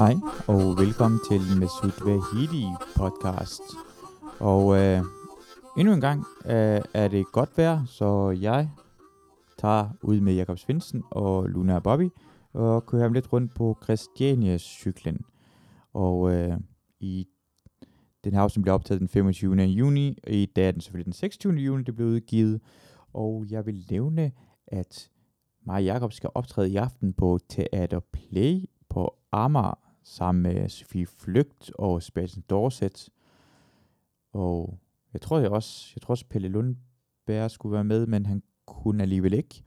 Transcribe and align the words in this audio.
Hej 0.00 0.14
og 0.48 0.78
velkommen 0.78 1.20
til 1.30 1.40
Mesut 1.58 2.06
Vahidi 2.06 2.64
podcast. 2.96 3.62
Og 4.38 4.76
øh, 4.76 5.02
endnu 5.78 5.94
en 5.94 6.00
gang 6.00 6.24
øh, 6.46 6.80
er 6.94 7.08
det 7.08 7.26
godt 7.32 7.58
vejr, 7.58 7.84
så 7.84 8.30
jeg 8.40 8.70
tager 9.58 9.88
ud 10.02 10.20
med 10.20 10.34
Jakob 10.34 10.58
Svendsen 10.58 11.02
og 11.10 11.48
Luna 11.48 11.74
og 11.74 11.82
Bobby 11.82 12.08
og 12.52 12.86
kører 12.86 13.02
ham 13.02 13.12
lidt 13.12 13.32
rundt 13.32 13.54
på 13.54 13.78
Christianias 13.82 14.60
cyklen. 14.60 15.24
Og 15.92 16.32
øh, 16.32 16.56
i 17.00 17.26
den 18.24 18.34
her 18.34 18.40
afsnit 18.40 18.62
bliver 18.62 18.74
optaget 18.74 19.00
den 19.00 19.08
25. 19.08 19.54
juni, 19.54 20.18
og 20.26 20.32
i 20.32 20.46
dag 20.46 20.68
er 20.68 20.72
den 20.72 20.80
selvfølgelig 20.80 21.06
den 21.06 21.12
26. 21.12 21.52
juni, 21.52 21.82
det 21.82 21.96
blev 21.96 22.08
udgivet. 22.08 22.60
Og 23.12 23.46
jeg 23.50 23.66
vil 23.66 23.86
nævne, 23.90 24.32
at 24.66 25.10
mig 25.66 25.74
og 25.74 25.84
Jacob 25.84 26.12
skal 26.12 26.30
optræde 26.34 26.70
i 26.70 26.76
aften 26.76 27.12
på 27.12 27.38
Teater 27.48 28.00
Play 28.12 28.64
på 28.88 29.14
Amager 29.32 29.89
sammen 30.10 30.42
med 30.42 30.68
Sofie 30.68 31.06
Flygt 31.06 31.70
og 31.74 32.02
Sebastian 32.02 32.44
Dorset. 32.50 33.08
Og 34.32 34.78
jeg 35.12 35.20
tror 35.20 35.38
jeg 35.38 35.50
også, 35.50 35.92
jeg 35.96 36.02
tror 36.02 36.12
også 36.12 36.26
Pelle 36.28 36.48
Lundberg 36.48 37.50
skulle 37.50 37.72
være 37.72 37.84
med, 37.84 38.06
men 38.06 38.26
han 38.26 38.42
kunne 38.66 39.02
alligevel 39.02 39.32
ikke. 39.32 39.62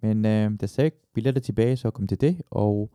Men 0.00 0.24
øh, 0.24 0.60
der 0.60 0.66
sagde 0.66 0.90
billetter 1.14 1.40
tilbage, 1.40 1.76
så 1.76 1.90
kom 1.90 2.06
til 2.06 2.20
det. 2.20 2.42
Og 2.50 2.90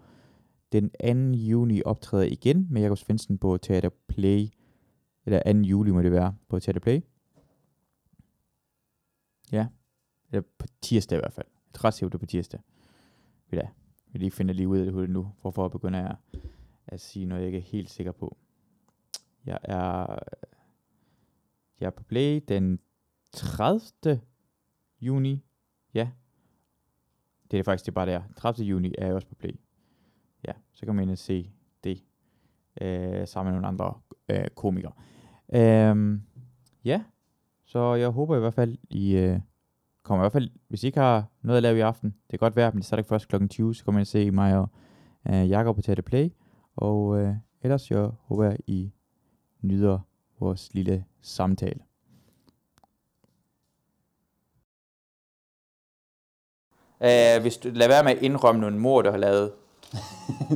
den 0.71 0.89
2. 1.33 1.37
juni 1.37 1.81
optræder 1.83 2.23
igen 2.23 2.67
med 2.69 2.81
Jakob 2.81 2.97
Svendsen 2.97 3.37
på 3.37 3.57
Teater 3.57 3.89
Play. 4.07 4.47
Eller 5.25 5.53
2. 5.53 5.59
juli 5.59 5.91
må 5.91 6.01
det 6.01 6.11
være 6.11 6.35
på 6.49 6.59
Teater 6.59 6.79
Play. 6.79 7.01
Ja, 9.51 9.67
eller 10.31 10.41
på 10.57 10.67
tirsdag 10.81 11.15
i 11.15 11.19
hvert 11.19 11.33
fald. 11.33 11.47
Jeg 11.67 11.73
tror 11.73 11.89
det 11.89 12.13
er 12.13 12.17
på 12.17 12.25
tirsdag. 12.25 12.59
Vil 13.49 13.61
Vi 14.11 14.19
lige 14.19 14.31
finder 14.31 14.53
lige 14.53 14.67
ud 14.67 14.77
af 14.77 14.91
det 14.91 15.09
nu. 15.09 15.31
Hvorfor 15.41 15.67
begynder 15.67 15.99
jeg 15.99 16.15
at 16.87 17.01
sige 17.01 17.25
noget, 17.25 17.41
jeg 17.41 17.47
ikke 17.47 17.57
er 17.57 17.71
helt 17.71 17.89
sikker 17.89 18.11
på. 18.11 18.37
Jeg 19.45 19.59
er, 19.63 20.19
jeg 21.79 21.85
er 21.85 21.89
på 21.89 22.03
Play 22.03 22.43
den 22.47 22.79
30. 23.33 24.21
juni. 25.01 25.45
Ja. 25.93 26.09
Det 27.51 27.59
er 27.59 27.63
faktisk 27.63 27.85
det 27.85 27.91
er 27.91 27.95
bare 27.95 28.05
der. 28.05 28.21
30. 28.37 28.65
juni 28.65 28.95
er 28.97 29.05
jeg 29.05 29.15
også 29.15 29.27
på 29.27 29.35
Play. 29.35 29.59
Ja, 30.47 30.53
så 30.71 30.85
kan 30.85 30.95
man 30.95 31.03
ind 31.03 31.11
og 31.11 31.17
se 31.17 31.51
det 31.83 32.03
øh, 32.81 33.27
sammen 33.27 33.53
med 33.53 33.61
nogle 33.61 33.67
andre 33.67 33.93
øh, 34.29 34.47
komikere. 34.55 34.93
Øh, 35.53 36.19
ja, 36.85 37.03
så 37.65 37.93
jeg 37.93 38.09
håber 38.09 38.35
i 38.35 38.39
hvert 38.39 38.53
fald, 38.53 38.77
I 38.89 39.15
øh, 39.15 39.39
kommer 40.03 40.23
i 40.23 40.25
hvert 40.25 40.31
fald, 40.31 40.49
hvis 40.67 40.83
I 40.83 40.87
ikke 40.87 40.99
har 40.99 41.27
noget 41.41 41.57
at 41.57 41.63
lave 41.63 41.77
i 41.77 41.81
aften, 41.81 42.09
det 42.09 42.29
kan 42.29 42.39
godt 42.39 42.55
være, 42.55 42.71
men 42.71 42.77
det 42.77 42.85
starter 42.85 43.01
ikke 43.01 43.09
først 43.09 43.27
kl. 43.27 43.47
20, 43.47 43.75
så 43.75 43.85
kommer 43.85 43.99
I 43.99 44.01
ind 44.01 44.05
se 44.05 44.31
mig 44.31 44.57
og 44.57 44.69
øh, 45.27 45.49
Jakob 45.49 45.75
på 45.75 45.81
Tætte 45.81 46.01
Play. 46.01 46.29
Og 46.75 47.19
øh, 47.19 47.35
ellers 47.61 47.91
jeg 47.91 48.09
håber 48.27 48.43
jeg, 48.43 48.57
I 48.67 48.91
nyder 49.61 49.99
vores 50.39 50.69
lille 50.73 51.05
samtale. 51.21 51.79
Uh, 56.99 57.41
hvis 57.41 57.57
du 57.57 57.69
lad 57.73 57.87
være 57.87 58.03
med 58.03 58.11
at 58.11 58.21
indrømme 58.21 58.61
nogle 58.61 58.79
mor, 58.79 59.01
du 59.01 59.11
har 59.11 59.17
lavet. 59.17 59.51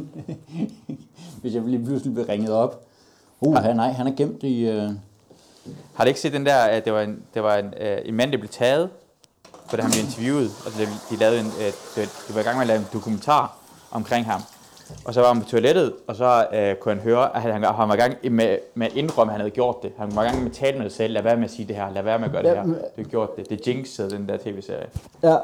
Hvis 1.41 1.53
jeg 1.55 1.63
lige 1.63 1.85
pludselig 1.85 2.13
bliver 2.13 2.29
ringet 2.29 2.51
op. 2.51 2.87
Uh, 3.39 3.57
ja. 3.63 3.73
nej, 3.73 3.91
han 3.91 4.07
er 4.07 4.15
gemt 4.15 4.43
i... 4.43 4.69
Uh... 4.69 4.91
Har 5.93 6.03
du 6.03 6.07
ikke 6.07 6.19
set 6.19 6.33
den 6.33 6.45
der, 6.45 6.57
at 6.57 6.85
det 6.85 6.93
var 6.93 7.01
en, 7.01 7.23
det 7.33 7.43
var 7.43 7.57
en, 7.57 7.65
uh, 7.65 8.07
en 8.07 8.13
mand, 8.13 8.31
der 8.31 8.37
blev 8.37 8.49
taget, 8.49 8.89
fordi 9.69 9.81
han 9.81 9.91
blev 9.91 10.03
interviewet, 10.03 10.51
og 10.65 10.71
de, 10.71 10.87
de, 11.09 11.19
lavede 11.19 11.39
en, 11.39 11.45
uh, 11.45 11.51
de, 11.95 12.01
de 12.27 12.35
var 12.35 12.39
i 12.39 12.43
gang 12.43 12.55
med 12.57 12.61
at 12.61 12.67
lave 12.67 12.79
en 12.79 12.87
dokumentar 12.93 13.57
omkring 13.91 14.25
ham. 14.25 14.41
Og 15.05 15.13
så 15.13 15.21
var 15.21 15.33
han 15.33 15.41
på 15.41 15.49
toilettet, 15.49 15.93
og 16.07 16.15
så 16.15 16.45
uh, 16.51 16.79
kunne 16.81 16.93
han 16.93 17.03
høre, 17.03 17.35
at 17.35 17.41
han, 17.41 17.63
han 17.63 17.89
var 17.89 17.93
i 17.93 17.97
gang 17.97 18.15
med, 18.31 18.57
med 18.75 18.87
at 18.87 18.93
indrømme, 18.93 19.31
at 19.31 19.33
han 19.33 19.41
havde 19.41 19.51
gjort 19.51 19.83
det. 19.83 19.91
Han 19.97 20.15
var 20.15 20.23
i 20.23 20.25
gang 20.25 20.39
med 20.39 20.49
at 20.49 20.55
tale 20.57 20.77
med 20.77 20.89
sig 20.89 20.97
selv. 20.97 21.13
Lad 21.13 21.21
være 21.21 21.35
med 21.35 21.43
at 21.45 21.51
sige 21.51 21.67
det 21.67 21.75
her. 21.75 21.89
Lad 21.89 22.03
være 22.03 22.19
med 22.19 22.25
at 22.25 22.31
gøre 22.31 22.43
det 22.43 22.51
her. 22.51 22.63
Du 22.63 22.73
har 22.95 23.03
gjort 23.03 23.35
det. 23.37 23.49
Det 23.49 23.67
jinxede 23.67 24.09
den 24.09 24.29
der 24.29 24.37
tv-serie. 24.37 24.87
Ja. 25.23 25.35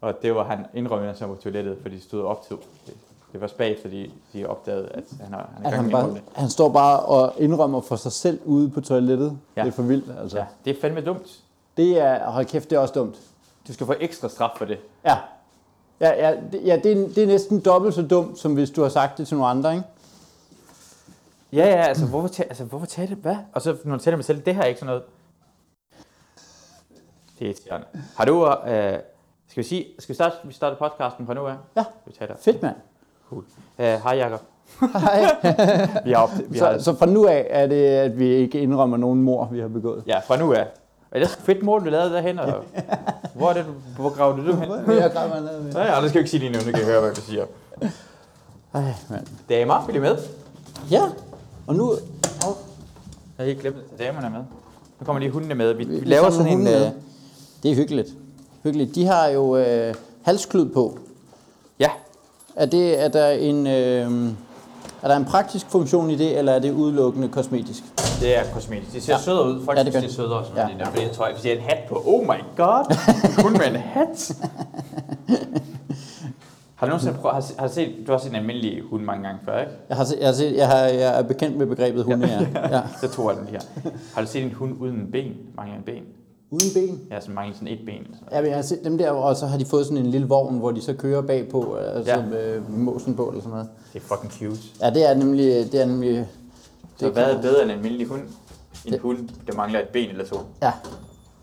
Og 0.00 0.22
det 0.22 0.34
var 0.34 0.44
han 0.44 0.66
indrømmede, 0.74 1.10
at 1.10 1.18
han 1.18 1.28
var 1.28 1.34
på 1.34 1.42
toilettet, 1.42 1.78
fordi 1.82 1.96
de 1.96 2.02
stod 2.02 2.24
op 2.24 2.46
til. 2.48 2.56
Det, 2.86 2.94
det 3.32 3.40
var 3.40 3.50
bagefter, 3.58 3.88
de, 3.88 4.10
de 4.32 4.46
opdagede, 4.46 4.88
at 4.94 5.04
han 5.20 5.32
har 5.32 5.50
han 5.56 5.64
er 5.64 5.68
At 5.68 5.74
gang 5.74 5.82
han, 5.82 5.90
bare, 5.90 6.08
det. 6.10 6.22
han 6.34 6.50
står 6.50 6.68
bare 6.68 7.00
og 7.00 7.32
indrømmer 7.38 7.80
for 7.80 7.96
sig 7.96 8.12
selv 8.12 8.40
ude 8.44 8.70
på 8.70 8.80
toilettet. 8.80 9.38
Ja. 9.56 9.62
Det 9.62 9.68
er 9.68 9.72
for 9.72 9.82
vildt, 9.82 10.12
altså. 10.20 10.38
Ja. 10.38 10.44
det 10.64 10.76
er 10.76 10.80
fandme 10.80 11.00
dumt. 11.00 11.40
Det 11.76 12.00
er, 12.00 12.30
hold 12.30 12.46
kæft, 12.46 12.70
det 12.70 12.76
er 12.76 12.80
også 12.80 12.94
dumt. 12.94 13.16
Du 13.68 13.72
skal 13.72 13.86
få 13.86 13.94
ekstra 14.00 14.28
straf 14.28 14.50
for 14.56 14.64
det. 14.64 14.78
Ja. 15.04 15.16
Ja, 16.00 16.28
ja, 16.28 16.36
det, 16.52 16.60
ja 16.66 16.76
det, 16.84 16.92
er, 16.92 17.08
det 17.08 17.18
er 17.18 17.26
næsten 17.26 17.60
dobbelt 17.60 17.94
så 17.94 18.02
dumt, 18.02 18.38
som 18.38 18.54
hvis 18.54 18.70
du 18.70 18.82
har 18.82 18.88
sagt 18.88 19.18
det 19.18 19.28
til 19.28 19.36
nogle 19.36 19.50
andre, 19.50 19.72
ikke? 19.74 19.84
Ja, 21.52 21.66
ja, 21.68 21.82
altså 21.82 22.06
hvorfor, 22.06 22.28
ta- 22.28 22.42
altså, 22.42 22.64
hvorfor 22.64 22.86
tage 22.86 23.08
det? 23.08 23.16
Hvad? 23.16 23.36
Og 23.52 23.62
så 23.62 23.76
når 23.84 23.96
du 23.96 24.02
taler 24.02 24.16
med 24.16 24.24
selv, 24.24 24.40
det 24.40 24.54
her 24.54 24.62
er 24.62 24.66
ikke 24.66 24.80
sådan 24.80 24.86
noget. 24.86 25.02
Det 27.38 27.44
er 27.44 27.46
irriterende. 27.46 27.86
Har 28.16 28.24
du, 28.24 28.46
øh, 28.66 28.98
skal 29.48 29.62
vi 29.62 29.68
sige, 29.68 29.86
skal 29.98 30.08
vi 30.12 30.14
starte, 30.14 30.36
vi 30.44 30.52
starter 30.52 30.76
podcasten 30.76 31.26
fra 31.26 31.34
nu 31.34 31.46
af? 31.46 31.54
Ja. 31.76 31.84
Vi 32.06 32.12
tager 32.18 32.32
det. 32.32 32.42
Fedt, 32.44 32.62
mand. 32.62 32.76
Cool. 33.30 33.44
Uh, 33.78 33.84
hej 33.84 34.12
Jacob. 34.16 34.40
Hej. 34.80 35.20
Vi 36.04 36.12
har, 36.12 36.42
vi 36.48 36.58
har, 36.58 36.78
så, 36.78 36.84
så 36.84 36.96
fra 36.98 37.06
nu 37.06 37.26
af 37.26 37.46
er 37.50 37.66
det, 37.66 37.84
at 37.86 38.18
vi 38.18 38.26
ikke 38.28 38.60
indrømmer 38.60 38.96
nogen 38.96 39.22
mor, 39.22 39.44
vi 39.52 39.60
har 39.60 39.68
begået. 39.68 40.02
ja, 40.06 40.18
fra 40.18 40.36
nu 40.36 40.52
af. 40.52 40.66
Er 41.16 41.20
det 41.20 41.28
fedt 41.28 41.62
mål, 41.62 41.84
du 41.84 41.90
lavede 41.90 42.10
derhen? 42.14 42.38
Og, 42.38 42.52
hvor 43.34 43.48
er 43.48 43.52
det, 43.54 43.64
hvor 43.98 44.08
graver 44.16 44.36
du 44.36 44.46
det 44.46 44.54
hen? 44.56 44.70
Jeg 44.70 45.12
lavede 45.26 45.72
Ja, 45.74 45.94
ja, 45.94 46.02
det 46.02 46.08
skal 46.10 46.18
jeg 46.18 46.20
ikke 46.20 46.30
sige 46.30 46.40
lige 46.40 46.52
nu, 46.52 46.58
nu 46.58 46.64
kan 46.64 46.74
jeg 46.78 46.84
høre, 46.84 47.00
hvad 47.00 47.14
du 47.14 47.20
siger. 47.20 47.44
Ej, 48.74 48.82
mand. 49.10 49.26
Damer, 49.48 49.86
vil 49.86 49.96
I 49.96 49.98
med? 49.98 50.16
Ja, 50.90 51.02
og 51.66 51.74
nu... 51.74 51.84
Oh, 51.90 51.96
Jeg 53.38 53.38
har 53.38 53.44
helt 53.44 53.60
glemt, 53.60 53.76
at 53.92 53.98
damerne 53.98 54.26
er 54.26 54.30
med. 54.30 54.40
Nu 55.00 55.04
kommer 55.04 55.20
lige 55.20 55.30
hundene 55.32 55.54
med. 55.54 55.72
Vi, 55.74 55.84
vi, 55.84 55.98
vi 56.00 56.04
laver 56.06 56.30
sådan 56.30 56.52
en... 56.52 56.66
Øh. 56.66 56.80
Det 57.62 57.70
er 57.70 57.74
hyggeligt. 57.74 58.08
Hyggeligt. 58.62 58.94
De 58.94 59.06
har 59.06 59.26
jo 59.28 59.56
øh, 59.56 59.94
halsklud 60.22 60.68
på. 60.68 60.98
ja, 61.80 61.90
Er, 62.56 62.66
det, 62.66 63.02
er, 63.02 63.08
der 63.08 63.28
en, 63.30 63.66
øh, 63.66 64.32
er 65.06 65.10
der 65.10 65.16
en 65.16 65.24
praktisk 65.24 65.66
funktion 65.70 66.10
i 66.10 66.16
det, 66.16 66.38
eller 66.38 66.52
er 66.52 66.58
det 66.58 66.72
udelukkende 66.72 67.28
kosmetisk? 67.28 67.82
Det 68.20 68.38
er 68.38 68.42
kosmetisk. 68.54 68.92
Det 68.94 69.02
ser 69.02 69.12
Ja. 69.12 69.16
ja. 69.18 69.22
sødere 69.22 69.46
ud. 69.48 69.64
Folk 69.64 69.78
Ja, 69.78 69.82
ja, 69.82 69.90
det 69.90 69.92
synes, 69.92 70.04
det 70.16 70.22
er 70.22 70.22
sødere. 70.24 70.44
Ja. 70.56 70.62
ja. 70.62 70.68
det 70.68 70.78
der. 70.78 70.84
Fordi 70.84 71.02
jeg 71.02 71.12
tror, 71.12 71.28
hvis 71.34 71.44
jeg 71.44 71.52
har 71.52 71.58
en 71.58 71.64
hat 71.68 71.78
på, 71.88 72.02
oh 72.06 72.22
my 72.22 72.40
god, 72.56 72.96
kun 73.42 73.52
med 73.52 73.66
en 73.66 73.76
hat. 73.76 74.32
har 76.76 76.86
du 76.86 76.90
nogensinde 76.90 77.18
prøvet, 77.18 77.44
har, 77.58 77.68
set, 77.68 77.94
du 78.06 78.12
har 78.12 78.18
set 78.18 78.30
en 78.30 78.36
almindelig 78.36 78.82
hund 78.90 79.02
mange 79.02 79.22
gange 79.24 79.40
før, 79.44 79.60
ikke? 79.60 79.72
Jeg, 79.88 79.96
har, 79.96 80.04
set- 80.04 80.18
jeg, 80.18 80.26
har, 80.28 80.34
set, 80.34 80.56
jeg, 80.56 80.68
har, 80.68 80.76
jeg 80.78 81.18
er 81.18 81.22
bekendt 81.22 81.56
med 81.56 81.66
begrebet 81.66 82.04
hunde, 82.04 82.26
ja. 82.54 82.76
ja. 82.76 82.82
Så 83.00 83.08
to 83.10 83.28
af 83.28 83.36
dem 83.36 83.46
her. 83.46 83.60
Har 84.14 84.20
du 84.22 84.26
set 84.26 84.42
en 84.42 84.52
hund 84.52 84.76
uden 84.80 85.08
ben? 85.12 85.32
Mangler 85.56 85.76
en 85.76 85.82
ben? 85.82 86.02
Uden 86.50 86.66
ben? 86.74 87.00
Ja, 87.10 87.20
som 87.20 87.34
mangler 87.34 87.54
sådan 87.54 87.68
et 87.68 87.78
ben. 87.86 88.06
sådan 88.14 88.28
Ja, 88.32 88.40
men 88.40 88.48
jeg 88.48 88.56
har 88.56 88.62
set 88.62 88.84
dem 88.84 88.98
der, 88.98 89.10
og 89.10 89.36
så 89.36 89.46
har 89.46 89.58
de 89.58 89.64
fået 89.64 89.86
sådan 89.86 89.98
en 89.98 90.06
lille 90.06 90.28
vogn, 90.28 90.58
hvor 90.58 90.70
de 90.70 90.80
så 90.82 90.92
kører 90.92 91.22
bagpå, 91.22 91.74
altså 91.74 92.12
Ja. 92.12 92.18
ja. 92.20 92.26
med 92.26 92.60
måsen 92.68 93.14
på 93.16 93.24
eller 93.28 93.40
sådan 93.40 93.50
noget. 93.52 93.68
Det 93.92 94.02
er 94.02 94.04
fucking 94.16 94.32
cute. 94.32 94.60
Ja, 94.82 94.90
det 94.90 95.10
er 95.10 95.14
nemlig... 95.14 95.72
Det 95.72 95.80
er 95.82 95.86
nemlig 95.86 96.26
Så 96.98 97.04
det 97.06 97.12
hvad 97.14 97.24
kan- 97.24 97.36
er 97.36 97.42
bedre 97.42 97.62
end 97.62 97.70
en 97.70 97.76
almindelig 97.76 98.06
hund? 98.06 98.22
En 98.86 98.92
Det- 98.92 99.00
hund, 99.00 99.18
der 99.46 99.52
mangler 99.54 99.80
et 99.80 99.88
ben 99.88 100.10
eller 100.10 100.24
to. 100.24 100.36
Ja. 100.62 100.72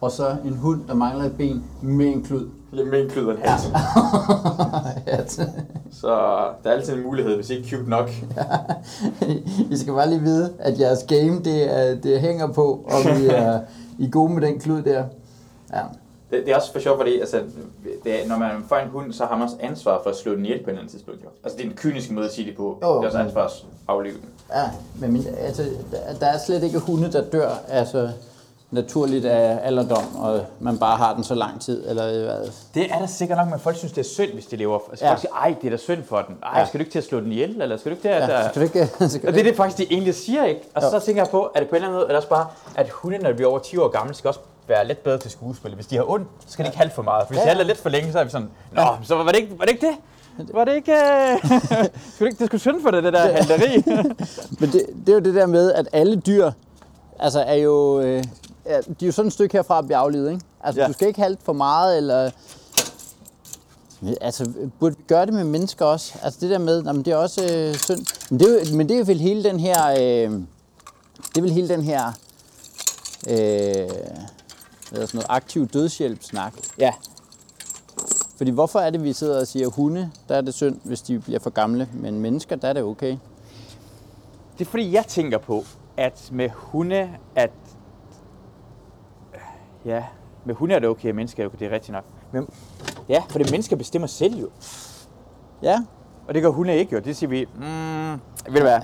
Og 0.01 0.11
så 0.11 0.35
en 0.45 0.53
hund, 0.57 0.81
der 0.87 0.93
mangler 0.93 1.25
et 1.25 1.37
ben 1.37 1.63
med 1.81 2.05
en 2.05 2.23
klud. 2.23 2.49
Ja, 2.75 2.83
med 2.83 3.01
en 3.03 3.09
klud 3.09 3.25
og 3.25 3.31
en 3.33 3.39
hat. 3.43 3.59
Ja, 5.07 5.17
Så 6.01 6.07
der 6.63 6.69
er 6.69 6.73
altid 6.73 6.93
en 6.93 7.03
mulighed, 7.03 7.35
hvis 7.35 7.49
ikke 7.49 7.69
cute 7.69 7.89
nok. 7.89 8.09
I 9.71 9.77
skal 9.77 9.93
bare 9.93 10.09
lige 10.09 10.21
vide, 10.21 10.53
at 10.59 10.79
jeres 10.79 11.03
game, 11.07 11.39
det, 11.43 11.77
er, 11.79 11.95
det 11.95 12.19
hænger 12.21 12.47
på, 12.47 12.89
om 12.91 13.21
I 13.23 13.25
er, 13.27 13.59
I 13.99 14.05
er 14.05 14.09
gode 14.09 14.33
med 14.33 14.41
den 14.41 14.59
klud 14.59 14.81
der. 14.81 15.05
Ja. 15.73 15.81
Det, 16.31 16.45
det 16.45 16.51
er 16.51 16.55
også 16.55 16.71
for 16.71 16.79
sjovt, 16.79 16.99
fordi 16.99 17.19
altså, 17.19 17.41
det 18.03 18.23
er, 18.23 18.27
når 18.27 18.37
man 18.37 18.51
får 18.67 18.77
en 18.77 18.89
hund, 18.89 19.13
så 19.13 19.25
har 19.25 19.35
man 19.35 19.43
også 19.43 19.55
ansvar 19.59 19.99
for 20.03 20.09
at 20.09 20.15
slå 20.15 20.35
den 20.35 20.45
ihjel 20.45 20.57
på 20.57 20.63
en 20.63 20.69
eller 20.69 20.81
anden 20.81 20.91
tidspunkt. 20.91 21.23
Jo. 21.23 21.29
Altså 21.43 21.57
det 21.57 21.65
er 21.65 21.69
en 21.69 21.75
kynisk 21.75 22.11
måde 22.11 22.25
at 22.25 22.33
sige 22.33 22.47
det 22.47 22.57
på. 22.57 22.79
Jo. 22.83 22.95
Det 22.95 23.03
er 23.03 23.05
også 23.05 23.17
ansvar 23.17 23.45
at 23.45 23.51
aflive 23.87 24.13
den. 24.13 24.29
Ja, 24.55 24.71
men 24.99 25.13
min, 25.13 25.23
altså, 25.37 25.63
der, 25.91 25.97
der 26.19 26.27
er 26.27 26.37
slet 26.37 26.63
ikke 26.63 26.79
hunde, 26.79 27.11
der 27.11 27.23
dør 27.23 27.49
altså, 27.67 28.09
naturligt 28.73 29.25
af 29.25 29.59
alderdom, 29.63 30.15
og 30.15 30.41
man 30.59 30.77
bare 30.77 30.97
har 30.97 31.13
den 31.15 31.23
så 31.23 31.35
lang 31.35 31.61
tid, 31.61 31.89
eller 31.89 32.23
hvad. 32.23 32.49
Det 32.73 32.91
er 32.93 32.99
da 32.99 33.05
sikkert 33.07 33.37
nok, 33.37 33.49
men 33.49 33.59
folk 33.59 33.77
synes, 33.77 33.91
det 33.93 34.01
er 34.05 34.09
synd, 34.09 34.31
hvis 34.33 34.45
de 34.45 34.55
lever. 34.55 34.79
Altså, 34.89 35.05
Ja. 35.05 35.09
ja. 35.09 35.13
folk 35.15 35.21
siger, 35.21 35.33
ej, 35.33 35.55
det 35.61 35.67
er 35.67 35.71
da 35.71 35.77
synd 35.77 36.03
for 36.03 36.21
den. 36.27 36.35
Ej, 36.43 36.59
Ja. 36.59 36.65
skal 36.65 36.79
du 36.79 36.81
ikke 36.81 36.91
til 36.91 36.99
at 36.99 37.05
slå 37.05 37.19
den 37.19 37.31
ihjel? 37.31 37.61
Eller 37.61 37.77
skal 37.77 37.89
du 37.91 37.93
ikke 37.95 38.01
til 38.03 38.09
at... 38.09 38.29
Ja, 38.29 38.39
Ja, 38.39 38.49
skal 38.49 38.61
du 38.61 38.65
ikke, 38.65 38.87
skal 39.09 39.27
og 39.27 39.33
det 39.33 39.39
er 39.39 39.43
det 39.43 39.55
faktisk, 39.55 39.77
de 39.77 39.93
egentlig 39.93 40.15
siger, 40.15 40.43
ikke? 40.45 40.61
Og 40.75 40.83
Jo. 40.83 40.89
så 40.89 40.99
tænker 41.05 41.21
jeg 41.21 41.29
på, 41.31 41.51
er 41.55 41.59
det 41.59 41.69
på 41.69 41.75
en 41.75 41.75
eller 41.75 41.87
anden 41.87 41.97
måde, 41.97 42.03
er 42.05 42.07
det 42.07 42.17
også 42.17 42.29
bare, 42.29 42.47
at 42.75 42.89
hunde, 42.89 43.17
når 43.17 43.29
de 43.29 43.35
bliver 43.35 43.49
over 43.49 43.59
10 43.59 43.77
år 43.77 43.87
gamle, 43.87 44.13
skal 44.13 44.27
også 44.27 44.39
være 44.67 44.87
lidt 44.87 45.03
bedre 45.03 45.17
til 45.17 45.31
skuespil. 45.31 45.75
Hvis 45.75 45.87
de 45.87 45.95
har 45.95 46.09
ondt, 46.11 46.27
så 46.45 46.53
skal 46.53 46.65
de 46.65 46.67
ikke 46.69 46.77
halte 46.77 46.95
for 46.95 47.01
meget. 47.01 47.23
For 47.27 47.33
hvis 47.33 47.37
Ja, 47.37 47.41
de 47.43 47.47
ja. 47.47 47.49
halter 47.49 47.65
lidt 47.65 47.77
for 47.77 47.89
længe, 47.89 48.11
så 48.11 48.19
er 48.19 48.23
vi 48.23 48.29
sådan, 48.29 48.49
Nå, 48.71 48.81
så 49.03 49.15
var 49.15 49.23
det 49.31 49.35
ikke, 49.35 49.59
var 49.59 49.65
det, 49.65 49.71
ikke 49.71 49.87
det? 49.87 49.95
Var 50.53 50.65
det 50.65 50.75
ikke... 50.75 50.91
Øh... 50.93 51.37
skulle 52.15 52.29
ikke 52.29 52.39
det 52.39 52.45
skulle 52.47 52.61
synd 52.61 52.81
for 52.81 52.91
det, 52.91 53.03
det 53.03 53.13
der 53.13 53.19
halteri. 53.19 53.83
Men 54.59 54.71
det, 54.71 54.85
det 55.05 55.09
er 55.09 55.13
jo 55.13 55.19
det 55.19 55.35
der 55.35 55.45
med, 55.45 55.73
at 55.73 55.87
alle 55.93 56.15
dyr 56.15 56.51
altså 57.19 57.39
er 57.41 57.55
jo, 57.55 57.99
øh, 57.99 58.23
ja, 58.65 58.77
de 58.77 59.05
er 59.05 59.05
jo 59.05 59.11
sådan 59.11 59.27
et 59.27 59.33
stykke 59.33 59.53
herfra 59.57 59.79
at 59.79 59.85
blive 59.85 59.97
aflivet, 59.97 60.31
ikke? 60.31 60.45
Altså, 60.63 60.81
Ja. 60.81 60.87
du 60.87 60.93
skal 60.93 61.07
ikke 61.07 61.21
halte 61.21 61.43
for 61.45 61.53
meget, 61.53 61.97
eller 61.97 62.31
Altså, 64.21 64.51
burde 64.79 64.97
vi 64.97 65.03
gøre 65.07 65.25
det 65.25 65.33
med 65.33 65.43
mennesker 65.43 65.85
også? 65.85 66.13
Altså 66.23 66.39
det 66.41 66.49
der 66.49 66.57
med, 66.57 66.83
jamen, 66.83 67.05
det 67.05 67.13
er 67.13 67.17
også 67.17 67.41
øh, 67.53 67.75
synd. 67.75 68.29
Men 68.31 68.39
det, 68.39 68.61
er 68.71 68.75
men 68.75 68.89
det 68.89 68.99
er 68.99 69.03
vel 69.03 69.19
hele 69.19 69.43
den 69.43 69.59
her, 69.59 69.87
øh, 69.91 70.31
det 71.29 71.37
er 71.37 71.41
vel 71.41 71.51
hele 71.51 71.67
den 71.69 71.81
her, 71.81 72.07
øh, 73.29 73.35
hvad 74.91 75.07
sådan 75.07 75.07
noget, 75.13 75.25
aktiv 75.29 75.67
dødshjælp-snak. 75.67 76.53
Ja. 76.77 76.93
Fordi 78.37 78.51
hvorfor 78.51 78.79
er 78.79 78.89
det, 78.89 79.03
vi 79.03 79.13
sidder 79.13 79.39
og 79.39 79.47
siger, 79.47 79.67
hunde, 79.67 80.11
der 80.29 80.35
er 80.35 80.41
det 80.41 80.53
synd, 80.53 80.79
hvis 80.83 81.01
de 81.01 81.19
bliver 81.19 81.39
for 81.39 81.49
gamle, 81.49 81.89
men 81.93 82.19
mennesker, 82.19 82.55
der 82.55 82.67
er 82.67 82.73
det 82.73 82.83
okay. 82.83 83.17
Det 84.59 84.65
er 84.65 84.69
fordi, 84.69 84.91
jeg 84.93 85.05
tænker 85.07 85.37
på, 85.37 85.65
at 85.97 86.29
med 86.31 86.49
hunde, 86.49 87.09
at... 87.35 87.51
Ja, 89.85 90.03
med 90.45 90.55
hunde 90.55 90.75
er 90.75 90.79
det 90.79 90.89
okay, 90.89 91.11
mennesker 91.11 91.43
er 91.43 91.47
det 91.47 91.53
okay, 91.55 91.65
det 91.65 91.71
er 91.71 91.75
rigtigt 91.75 91.93
nok. 91.93 92.03
Men, 92.31 92.47
ja, 93.09 93.23
for 93.29 93.39
det 93.39 93.51
mennesker 93.51 93.75
bestemmer 93.75 94.07
selv 94.07 94.35
jo. 94.35 94.49
Ja, 95.61 95.79
Og 96.27 96.33
det 96.33 96.41
gør 96.41 96.49
hunde 96.49 96.75
ikke 96.75 96.93
jo. 96.95 96.99
Det 96.99 97.15
siger 97.17 97.29
vi, 97.29 97.45
mm, 97.55 98.11
ved 98.53 98.61
du 98.61 98.61
hvad, 98.61 98.79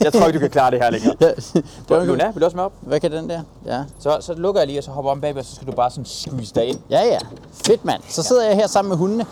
jeg 0.00 0.12
tror 0.12 0.26
ikke, 0.26 0.36
du 0.38 0.40
kan 0.40 0.50
klare 0.50 0.70
det 0.70 0.82
her 0.82 0.90
længere. 0.90 1.14
det 1.20 1.64
var, 1.88 2.04
Luna, 2.04 2.30
vil 2.30 2.40
du 2.40 2.44
også 2.44 2.56
med 2.56 2.64
op? 2.64 2.72
hvad 2.80 3.00
kan 3.00 3.12
den 3.12 3.28
der? 3.30 3.42
Ja. 3.66 3.84
Så, 3.98 4.18
så 4.20 4.34
lukker 4.34 4.60
jeg 4.60 4.66
lige, 4.68 4.80
og 4.80 4.84
så 4.84 4.90
hopper 4.90 5.10
om 5.10 5.20
bagved, 5.20 5.40
og 5.40 5.44
så 5.46 5.54
skal 5.54 5.66
du 5.66 5.72
bare 5.72 5.90
sådan 5.90 6.04
squeeze 6.04 6.54
dig 6.54 6.64
ind. 6.66 6.78
Ja, 6.90 7.00
ja. 7.04 7.18
Fedt, 7.52 7.84
mand. 7.84 8.02
Så 8.08 8.22
sidder 8.22 8.46
jeg 8.46 8.56
her 8.56 8.66
sammen 8.66 8.88
med 8.88 8.96
hundene. 8.96 9.26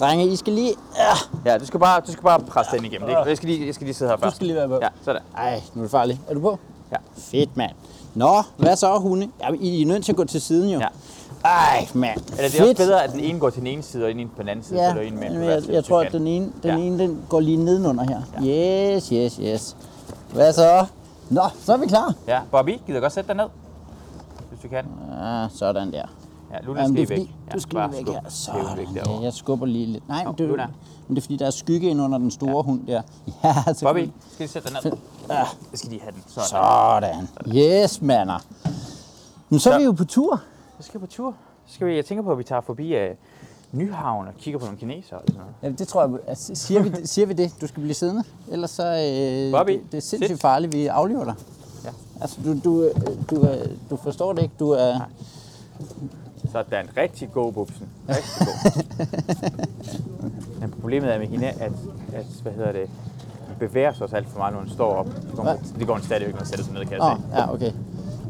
Drenge, 0.00 0.26
I 0.26 0.36
skal 0.36 0.52
lige... 0.52 0.74
Ja, 0.96 1.50
Ja, 1.52 1.58
du 1.58 1.66
skal 1.66 1.80
bare, 1.80 2.00
du 2.00 2.12
skal 2.12 2.22
bare 2.22 2.40
presse 2.40 2.76
den 2.76 2.84
igennem. 2.84 3.08
Det, 3.08 3.16
jeg, 3.26 3.36
skal 3.36 3.48
lige, 3.48 3.66
jeg 3.66 3.74
skal 3.74 3.84
lige 3.84 3.94
sidde 3.94 4.10
her 4.10 4.16
først. 4.18 4.36
skal 4.36 4.46
lige 4.46 4.56
være 4.56 4.68
på. 4.68 4.78
Ja, 4.82 4.88
sådan. 5.04 5.22
Ej, 5.36 5.62
nu 5.74 5.80
er 5.80 5.84
det 5.84 5.90
farligt. 5.90 6.18
Er 6.28 6.34
du 6.34 6.40
på? 6.40 6.58
Ja. 6.92 6.96
Fedt, 7.18 7.56
mand. 7.56 7.70
Nå, 8.14 8.42
hvad 8.56 8.76
så, 8.76 8.98
hunde? 8.98 9.28
Ja, 9.40 9.48
I 9.60 9.82
er 9.82 9.86
nødt 9.86 10.04
til 10.04 10.12
at 10.12 10.16
gå 10.16 10.24
til 10.24 10.40
siden, 10.40 10.70
jo. 10.70 10.78
Ja. 10.78 10.86
Ej, 11.44 11.88
mand. 11.94 12.20
Eller 12.36 12.50
det 12.50 12.60
er 12.60 12.62
også 12.62 12.76
bedre, 12.76 13.04
at 13.04 13.12
den 13.12 13.20
ene 13.20 13.38
går 13.38 13.50
til 13.50 13.60
den 13.60 13.66
ene 13.66 13.82
side, 13.82 14.04
og 14.04 14.10
den 14.10 14.20
ene 14.20 14.30
på 14.36 14.42
den 14.42 14.48
anden 14.48 14.64
side, 14.64 14.82
Ja, 14.82 14.92
så 14.94 15.00
en 15.00 15.14
med 15.20 15.32
jeg, 15.32 15.42
jeg 15.42 15.60
hvis 15.60 15.84
tror, 15.88 16.00
at 16.00 16.12
den 16.12 16.26
ene, 16.26 16.44
den 16.62 16.70
Ja. 16.70 16.76
ene 16.76 16.98
den 16.98 17.18
går 17.28 17.40
lige 17.40 17.56
nedenunder 17.56 18.04
her. 18.04 18.20
Yes, 18.96 19.08
yes, 19.08 19.36
yes. 19.42 19.76
Hvad 20.32 20.52
så? 20.52 20.86
Nå, 21.30 21.42
så 21.64 21.72
er 21.72 21.76
vi 21.76 21.86
klar. 21.86 22.14
Ja, 22.28 22.40
Bobby, 22.50 22.78
gider 22.86 23.00
godt 23.00 23.12
sætte 23.12 23.28
dig 23.28 23.36
ned? 23.36 23.44
Hvis 24.50 24.60
du 24.62 24.68
kan. 24.68 24.84
Ja, 25.22 25.46
sådan 25.54 25.92
der. 25.92 26.04
Ja, 26.52 26.60
Luna 26.62 26.80
Jamen, 26.80 26.96
skal 26.96 27.06
det 27.08 27.12
er 27.12 27.16
lige 27.16 27.20
væk. 27.22 27.28
fordi, 27.28 27.34
Ja, 27.50 27.54
du 27.54 27.60
skal 27.60 27.78
lige 27.78 27.92
væk 27.92 28.00
skub. 28.30 28.54
her. 28.54 28.60
Er 28.70 28.76
væk 28.76 28.86
Sådan, 28.86 29.12
ja, 29.18 29.22
jeg 29.24 29.32
skubber 29.32 29.66
lige 29.66 29.86
lidt. 29.86 30.08
Nej, 30.08 30.24
men 30.24 30.34
det, 30.38 30.48
Luna. 30.48 30.66
men 31.08 31.16
det 31.16 31.22
er 31.22 31.24
fordi, 31.24 31.36
der 31.36 31.46
er 31.46 31.50
skygge 31.50 31.88
ind 31.90 32.00
under 32.00 32.18
den 32.18 32.30
store 32.30 32.62
hund 32.62 32.86
der. 32.86 33.02
Ja, 33.44 33.52
Bobby, 33.54 33.74
selvfølgelig. 33.74 34.12
skal 34.30 34.38
lige 34.44 34.48
sætte 34.48 34.68
dig 34.74 34.78
ned? 34.84 34.92
Ja, 35.28 35.36
Jeg 35.38 35.46
skal 35.74 35.90
lige 35.90 36.02
have 36.02 36.12
den. 36.12 36.22
Sådan. 36.26 36.48
sådan. 36.48 37.26
Yes, 37.56 38.02
mander. 38.02 38.38
Men 39.48 39.60
så 39.60 39.70
er 39.70 39.74
Så- 39.74 39.78
vi 39.78 39.84
jo 39.84 39.92
på 39.92 40.04
tur. 40.04 40.40
Så 40.80 40.86
skal 40.86 41.00
vi 41.00 41.06
på 41.06 41.12
tur. 41.12 41.34
Så 41.66 41.74
skal 41.74 41.86
vi, 41.86 41.96
jeg 41.96 42.04
tænker 42.04 42.24
på, 42.24 42.32
at 42.32 42.38
vi 42.38 42.44
tager 42.44 42.60
forbi 42.60 42.94
uh, 42.96 43.00
Nyhavn 43.72 44.26
og 44.26 44.34
kigger 44.38 44.58
på 44.60 44.64
nogle 44.66 44.78
kinesere. 44.78 45.18
Og 45.18 45.24
sådan 45.28 45.40
noget. 45.40 45.54
Ja, 45.62 45.68
det 45.78 45.88
tror 45.88 46.02
jeg. 46.02 46.10
Altså, 46.26 46.54
siger, 46.54 46.82
vi, 46.82 46.88
det- 46.88 47.08
siger 47.08 47.26
vi 47.26 47.32
det? 47.32 47.52
Du 47.60 47.66
skal 47.66 47.80
blive 47.82 47.94
siddende? 47.94 48.24
Ellers 48.48 48.70
så... 48.70 48.82
Øh, 48.86 49.52
Bobby, 49.52 49.72
det, 49.72 49.80
det 49.92 49.96
er 49.98 50.02
sindssygt 50.02 50.36
sit. 50.36 50.40
farligt, 50.40 50.72
vi 50.72 50.86
aflever 50.86 51.24
dig. 51.24 51.34
Ja. 51.84 51.90
Altså, 52.20 52.36
du, 52.44 52.58
du, 52.64 52.82
øh, 52.84 52.94
du, 53.30 53.36
øh, 53.48 53.66
du 53.90 53.96
forstår 53.96 54.32
det 54.32 54.42
ikke. 54.42 54.54
Du 54.58 54.70
er... 54.70 54.98
Så 55.80 55.84
der 56.52 56.76
er 56.76 56.80
en 56.80 56.88
rigtig 56.96 57.32
god 57.32 57.52
bubsen. 57.52 57.88
Rigtig 58.08 58.46
god. 58.46 58.82
Men 60.60 60.70
problemet 60.70 61.14
er 61.14 61.18
med 61.18 61.26
hende, 61.26 61.46
at, 61.46 61.72
at 62.12 62.26
hvad 62.42 62.52
hedder 62.52 62.72
det, 62.72 62.90
vi 63.48 63.54
bevæger 63.66 63.90
os 63.90 64.00
også 64.00 64.16
alt 64.16 64.28
for 64.28 64.38
meget, 64.38 64.52
når 64.54 64.60
hun 64.60 64.68
står 64.70 64.94
op. 64.94 65.06
Det 65.06 65.36
går, 65.36 65.58
det 65.78 65.86
går 65.86 65.94
hun 65.94 66.02
stadigvæk, 66.02 66.34
når 66.34 66.38
hun 66.40 66.46
sætter 66.46 66.64
sig 66.64 66.74
ned, 66.74 66.84
kan 66.86 66.92
jeg 66.92 67.16
se. 67.32 67.36
ja, 67.40 67.52
okay. 67.52 67.72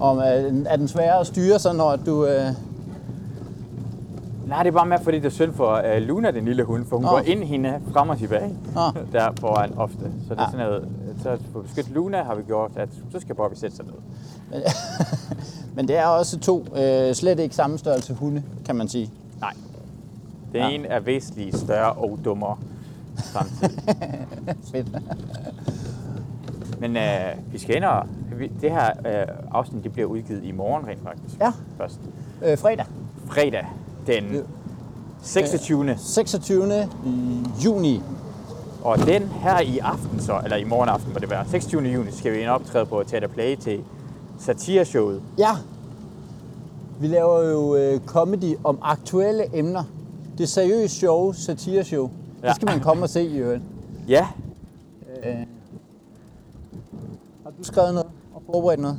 Er, 0.01 0.43
den- 0.49 0.67
er 0.67 0.77
den 0.77 0.89
sværere 0.89 1.21
at 1.21 1.27
styre 1.27 1.59
så, 1.59 1.73
når 1.73 1.97
du... 1.97 2.27
Øh, 2.27 2.47
Nej, 4.47 4.63
det 4.63 4.69
er 4.69 4.73
bare 4.75 4.87
med, 4.87 4.99
fordi 5.03 5.17
det 5.19 5.27
er 5.27 5.31
synd 5.31 5.55
for 5.55 5.79
uh, 5.97 6.03
Luna, 6.03 6.31
den 6.31 6.45
lille 6.45 6.65
hund, 6.65 6.87
for 6.87 6.97
hun 6.97 7.05
Nå. 7.05 7.11
går 7.11 7.19
ind 7.19 7.43
hende 7.45 7.81
frem 7.93 8.09
og 8.09 8.19
tilbage. 8.19 8.57
Nå. 8.75 8.81
Der 9.13 9.31
foran 9.41 9.73
ofte. 9.79 9.99
Så 10.29 10.35
det 10.35 10.41
er 10.41 10.47
sådan 10.51 10.67
noget, 10.67 10.89
så 11.23 11.39
for 11.53 11.59
at 11.59 11.65
beskytte 11.65 11.91
Luna 11.93 12.23
har 12.23 12.35
vi 12.35 12.43
gjort, 12.43 12.71
at 12.77 12.89
så 13.13 13.21
skal 13.21 13.35
Bobby 13.35 13.55
sætte 13.55 13.77
sig 13.77 13.85
ned. 13.85 13.95
men 15.75 15.89
det 15.89 15.97
er 15.97 16.07
også 16.07 16.39
to 16.39 16.67
øh, 16.77 17.15
slet 17.15 17.39
ikke 17.41 17.55
samme 17.55 17.79
størrelse 17.79 18.15
hunde, 18.15 18.43
kan 18.67 18.77
man 18.77 18.89
sige. 18.89 19.11
Nej. 19.41 19.53
Den 20.53 20.61
Ja. 20.61 20.69
ene 20.69 20.89
er 20.89 21.01
væsentligt 21.01 21.59
større 21.59 21.93
og 21.93 22.19
dummere 22.25 22.57
samtidig. 23.17 23.83
Fedt. 24.73 24.87
Men 26.81 26.97
øh, 26.97 27.03
vi 27.53 27.59
skal 27.59 27.77
ind 27.77 27.85
og... 27.85 28.07
Det 28.61 28.71
her 28.71 28.87
øh, 29.07 29.35
afsnit 29.51 29.85
det 29.85 29.93
bliver 29.93 30.09
udgivet 30.09 30.45
i 30.45 30.53
morgen 30.53 30.87
rent 30.87 31.03
faktisk. 31.03 31.41
Ja. 31.41 31.53
Først. 31.79 32.01
Øh, 32.45 32.59
fredag. 32.59 32.85
Fredag 33.27 33.67
den 34.07 34.43
26. 35.23 35.95
26. 35.99 36.89
juni. 37.65 38.03
Og 38.85 38.99
den 38.99 39.23
her 39.23 39.61
i 39.61 39.79
aften 39.79 40.21
så, 40.21 40.41
eller 40.45 40.57
i 40.57 40.65
morgen 40.65 40.89
aften 40.89 41.13
må 41.13 41.19
det 41.19 41.31
være, 41.31 41.45
26. 41.49 41.83
juni, 41.83 42.11
skal 42.13 42.33
vi 42.33 42.39
ind 42.41 42.49
og 42.49 42.55
optræde 42.55 42.87
på 42.87 43.03
Teater 43.07 43.29
Play 43.29 43.57
til 43.57 43.81
satireshowet. 44.43 45.23
Ja. 45.39 45.51
Vi 47.01 47.07
laver 47.07 47.41
jo 47.51 47.77
øh, 47.77 48.01
comedy 48.07 48.57
om 48.65 48.79
aktuelle 48.83 49.45
emner. 49.59 49.83
Det 50.39 50.45
er 50.45 50.49
seriøst 50.49 50.95
show, 50.95 51.33
satireshow. 51.33 52.11
Ja. 52.43 52.47
Det 52.49 52.57
skal 52.57 52.67
man 52.71 52.81
komme 52.81 53.03
og 53.03 53.09
se 53.09 53.23
i 53.25 53.37
øvrigt. 53.39 53.63
Ja, 54.09 54.27
Øh, 55.27 55.35
har 57.45 57.51
du 57.59 57.65
skrevet 57.65 57.95
noget 57.95 58.07
og 58.35 58.43
forberedt 58.47 58.81
noget? 58.81 58.99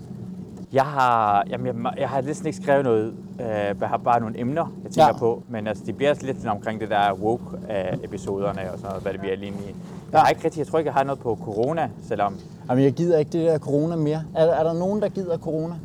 jeg 0.73 0.83
har, 0.85 1.43
jamen, 1.49 1.67
jeg, 1.85 1.93
jeg 1.99 2.09
har 2.09 2.21
næsten 2.21 2.47
ikke 2.47 2.59
skrevet 2.63 2.83
noget. 2.83 3.13
Øh, 3.39 3.45
jeg 3.81 3.89
har 3.89 3.97
bare 3.97 4.19
nogle 4.19 4.39
emner, 4.39 4.65
jeg 4.83 4.91
tænker 4.91 5.07
Ja. 5.07 5.17
på. 5.17 5.43
Men 5.49 5.67
altså, 5.67 5.83
det 5.85 5.95
bliver 5.97 6.11
også 6.11 6.25
lidt 6.25 6.45
omkring 6.47 6.79
det 6.81 6.89
der 6.89 7.13
woke-episoderne 7.13 8.61
og 8.71 8.77
sådan 8.79 8.89
noget, 8.89 9.01
hvad 9.03 9.13
det 9.13 9.19
bliver 9.21 9.35
lige 9.35 9.51
i. 9.51 9.75
Jeg, 10.13 10.21
har 10.21 10.29
ikke 10.29 10.45
rigtig, 10.45 10.59
jeg 10.59 10.67
tror 10.67 10.79
ikke, 10.79 10.87
jeg 10.87 10.93
har 10.93 11.03
noget 11.03 11.19
på 11.19 11.39
corona, 11.43 11.89
selvom 12.07 12.39
Jamen, 12.69 12.83
jeg 12.83 12.93
gider 12.93 13.17
ikke 13.17 13.31
det 13.31 13.47
der 13.47 13.59
corona 13.59 13.95
mere. 13.95 14.23
Er, 14.35 14.45
er 14.45 14.63
der 14.63 14.73
nogen, 14.73 15.01
der 15.01 15.09
gider 15.09 15.37
corona? 15.37 15.75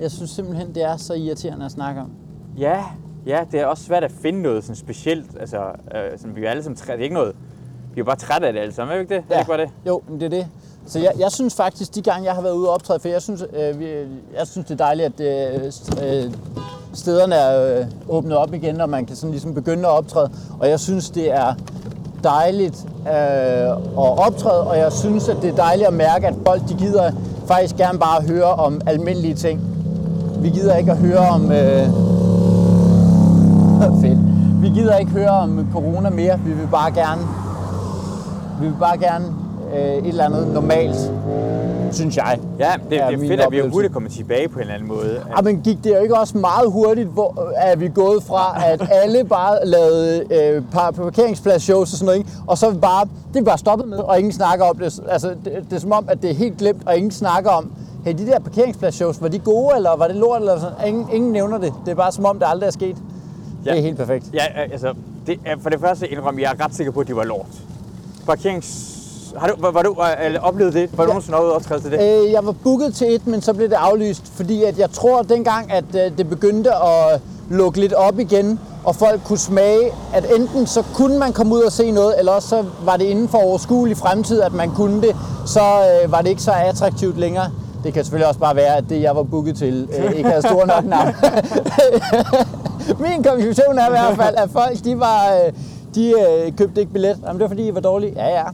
Jeg 0.00 0.10
synes 0.10 0.30
simpelthen, 0.30 0.74
det 0.74 0.82
er 0.82 0.96
så 0.96 1.14
irriterende 1.14 1.64
at 1.64 1.72
snakke 1.72 2.00
om. 2.00 2.10
Ja, 2.58 2.84
ja, 3.26 3.44
det 3.52 3.60
er 3.60 3.66
også 3.66 3.84
svært 3.84 4.04
at 4.04 4.12
finde 4.12 4.42
noget 4.42 4.64
sådan 4.64 4.76
specielt. 4.76 5.30
Altså, 5.40 5.58
øh, 5.94 6.18
sådan, 6.18 6.36
vi 6.36 6.44
er 6.44 6.50
alle 6.50 6.62
sammen 6.62 6.76
trætte. 6.76 6.92
Det 6.92 7.00
er 7.00 7.04
ikke 7.04 7.14
noget. 7.14 7.36
Vi 7.94 8.00
er 8.00 8.04
bare 8.04 8.16
trætte 8.16 8.46
af 8.46 8.52
det 8.52 8.60
alle 8.60 8.74
sammen, 8.74 8.92
er 8.92 8.98
vi 8.98 9.02
ikke 9.02 9.14
det? 9.14 9.24
Ja. 9.30 9.34
Er 9.34 9.42
det 9.42 9.52
ikke 9.52 9.62
det? 9.62 9.70
Jo, 9.86 10.02
men 10.08 10.20
det 10.20 10.26
er 10.26 10.30
det. 10.30 10.46
Så 10.86 10.98
jeg, 10.98 11.12
jeg 11.18 11.32
synes 11.32 11.54
faktisk, 11.54 11.94
de 11.94 12.02
gange, 12.02 12.24
jeg 12.24 12.34
har 12.34 12.42
været 12.42 12.54
ude 12.54 12.68
og 12.68 12.74
optræde, 12.74 13.00
for 13.00 13.08
jeg 13.08 13.22
synes, 13.22 13.44
øh, 13.52 13.80
vi, 13.80 13.86
jeg 14.38 14.46
synes 14.46 14.66
det 14.66 14.80
er 14.80 14.84
dejligt, 14.84 15.20
at 15.20 15.54
øh, 15.54 16.24
øh, 16.24 16.32
stederne 16.92 17.34
er 17.34 17.80
øh, 17.80 17.86
åbnet 18.08 18.36
op 18.36 18.54
igen, 18.54 18.80
og 18.80 18.88
man 18.88 19.06
kan 19.06 19.16
sådan 19.16 19.30
ligesom 19.30 19.54
begynde 19.54 19.82
at 19.88 19.92
optræde. 19.92 20.30
Og 20.60 20.68
jeg 20.68 20.80
synes, 20.80 21.10
det 21.10 21.32
er 21.32 21.54
dejligt 22.24 22.84
øh, 23.06 23.70
at 24.04 24.18
optræde, 24.26 24.66
og 24.66 24.78
jeg 24.78 24.92
synes, 24.92 25.28
at 25.28 25.36
det 25.42 25.50
er 25.50 25.56
dejligt 25.56 25.88
at 25.88 25.94
mærke, 25.94 26.26
at 26.26 26.34
folk 26.46 26.68
de 26.68 26.74
gider 26.74 27.10
faktisk 27.46 27.76
gerne 27.76 27.98
bare 27.98 28.22
høre 28.22 28.54
om 28.54 28.80
almindelige 28.86 29.34
ting. 29.34 29.60
Vi 30.38 30.48
gider 30.48 30.76
ikke 30.76 30.90
at 30.90 30.98
høre 30.98 31.28
om... 31.28 31.52
Øh, 31.52 31.86
fedt. 34.02 34.18
Vi 34.62 34.68
gider 34.68 34.96
ikke 34.96 35.12
høre 35.12 35.30
om 35.30 35.66
corona 35.72 36.10
mere. 36.10 36.38
Vi 36.44 36.52
vil 36.52 36.68
bare 36.70 36.92
gerne 36.92 37.22
vi 38.60 38.66
vil 38.66 38.76
bare 38.80 38.98
gerne 38.98 39.24
øh, 39.74 39.94
et 39.94 40.06
eller 40.06 40.24
andet 40.24 40.48
normalt, 40.52 41.12
synes 41.94 42.16
jeg. 42.16 42.38
Ja, 42.58 42.72
det, 42.90 43.00
er 43.02 43.10
det 43.10 43.14
er 43.14 43.18
fedt, 43.18 43.30
at 43.32 43.38
vi 43.38 43.42
oplevelse. 43.44 43.62
overhovedet 43.62 43.92
kommer 43.92 44.10
tilbage 44.10 44.48
på 44.48 44.54
en 44.54 44.60
eller 44.60 44.74
anden 44.74 44.88
måde. 44.88 45.20
Ja, 45.36 45.42
men 45.42 45.60
gik 45.62 45.84
det 45.84 45.90
jo 45.90 45.96
ikke 46.02 46.18
også 46.18 46.38
meget 46.38 46.72
hurtigt, 46.72 47.08
hvor 47.08 47.52
er 47.56 47.76
vi 47.76 47.88
gået 47.88 48.22
fra, 48.22 48.62
at 48.66 48.88
alle 49.02 49.24
bare 49.24 49.66
lavede 49.66 50.24
øh, 50.34 50.62
par- 50.72 50.90
parkeringspladsshows 50.90 51.92
og 51.92 51.98
sådan 51.98 52.06
noget, 52.06 52.18
ikke? 52.18 52.30
og 52.46 52.58
så 52.58 52.66
er 52.66 52.70
vi 52.70 52.78
bare, 52.78 53.08
det 53.34 53.40
er 53.40 53.44
bare 53.44 53.58
stoppet 53.58 53.88
med, 53.88 53.98
og 53.98 54.18
ingen 54.18 54.32
snakker 54.32 54.64
om 54.64 54.76
det. 54.78 55.00
Altså, 55.08 55.28
det, 55.28 55.52
det 55.70 55.76
er 55.76 55.80
som 55.80 55.92
om, 55.92 56.04
at 56.08 56.22
det 56.22 56.30
er 56.30 56.34
helt 56.34 56.58
glemt, 56.58 56.82
og 56.86 56.96
ingen 56.96 57.10
snakker 57.10 57.50
om, 57.50 57.72
hey, 58.04 58.12
de 58.18 58.26
der 58.26 58.38
parkeringspladsshows, 58.38 59.22
var 59.22 59.28
de 59.28 59.38
gode, 59.38 59.76
eller 59.76 59.96
var 59.96 60.06
det 60.06 60.16
lort, 60.16 60.40
eller 60.40 60.58
sådan? 60.60 60.88
Ingen, 60.88 61.06
ingen 61.12 61.32
nævner 61.32 61.58
det. 61.58 61.72
Det 61.84 61.90
er 61.90 61.96
bare 61.96 62.12
som 62.12 62.24
om, 62.24 62.38
det 62.38 62.46
aldrig 62.48 62.66
er 62.66 62.70
sket. 62.72 62.96
Ja. 63.64 63.70
Det 63.70 63.78
er 63.78 63.82
helt 63.82 63.96
perfekt. 63.96 64.24
Ja, 64.34 64.44
øh, 64.64 64.72
altså, 64.72 64.94
det 65.26 65.38
er, 65.46 65.56
for 65.60 65.70
det 65.70 65.80
første 65.80 66.08
indrømme, 66.08 66.42
jeg 66.42 66.54
er 66.58 66.64
ret 66.64 66.74
sikker 66.74 66.92
på, 66.92 67.00
at 67.00 67.08
de 67.08 67.16
var 67.16 67.24
lort. 67.24 67.46
Parkerings... 68.26 68.93
Har 69.38 69.46
du, 69.48 69.54
var, 69.58 69.70
var 69.70 69.82
du 69.82 69.96
øh, 70.00 70.26
eller 70.26 70.40
oplevet 70.40 70.74
det? 70.74 70.90
Var 70.98 71.04
du 71.04 71.08
Ja. 71.10 71.12
nogensinde 71.14 71.38
og 71.38 71.52
optræde 71.52 71.80
til 71.80 71.90
det? 71.92 72.00
Øh, 72.24 72.32
jeg 72.32 72.46
var 72.46 72.52
booket 72.52 72.94
til 72.94 73.14
et, 73.14 73.26
men 73.26 73.42
så 73.42 73.52
blev 73.52 73.68
det 73.68 73.74
aflyst, 73.76 74.22
fordi 74.36 74.64
at 74.64 74.78
jeg 74.78 74.90
tror, 74.90 75.18
at 75.18 75.28
dengang, 75.28 75.72
at 75.72 75.84
øh, 75.94 76.18
det 76.18 76.28
begyndte 76.28 76.70
at 76.74 77.20
lukke 77.50 77.80
lidt 77.80 77.92
op 77.92 78.18
igen, 78.18 78.60
og 78.84 78.96
folk 78.96 79.20
kunne 79.24 79.38
smage, 79.38 79.90
at 80.14 80.26
enten 80.36 80.66
så 80.66 80.82
kunne 80.94 81.18
man 81.18 81.32
komme 81.32 81.54
ud 81.54 81.60
og 81.60 81.72
se 81.72 81.90
noget, 81.90 82.14
eller 82.18 82.32
også 82.32 82.48
så 82.48 82.64
var 82.84 82.96
det 82.96 83.04
inden 83.04 83.28
for 83.28 83.38
overskuelig 83.38 83.96
fremtid, 83.96 84.40
at 84.40 84.52
man 84.52 84.70
kunne 84.70 85.02
det, 85.02 85.16
så 85.46 85.60
øh, 85.60 86.12
var 86.12 86.20
det 86.20 86.28
ikke 86.28 86.42
så 86.42 86.52
attraktivt 86.52 87.18
længere. 87.18 87.50
Det 87.84 87.92
kan 87.92 88.04
selvfølgelig 88.04 88.28
også 88.28 88.40
bare 88.40 88.56
være, 88.56 88.76
at 88.76 88.84
det, 88.88 89.02
jeg 89.02 89.16
var 89.16 89.22
booket 89.22 89.56
til, 89.56 89.88
øh, 89.98 90.12
ikke 90.16 90.28
havde 90.30 90.42
store 90.48 90.66
nok 90.66 90.84
navn. 90.84 91.14
Min 93.04 93.22
konklusion 93.24 93.78
er 93.78 93.86
i 93.86 93.90
hvert 93.90 94.16
fald, 94.16 94.34
at 94.36 94.50
folk, 94.50 94.84
de 94.84 94.98
var... 94.98 95.32
Øh, 95.46 95.52
de 95.94 96.08
øh, 96.10 96.52
købte 96.56 96.80
ikke 96.80 96.92
billet. 96.92 97.18
Jamen, 97.22 97.34
det 97.34 97.40
var 97.40 97.48
fordi, 97.48 97.68
I 97.68 97.74
var 97.74 97.80
dårlige. 97.80 98.12
Ja, 98.16 98.28
ja. 98.28 98.44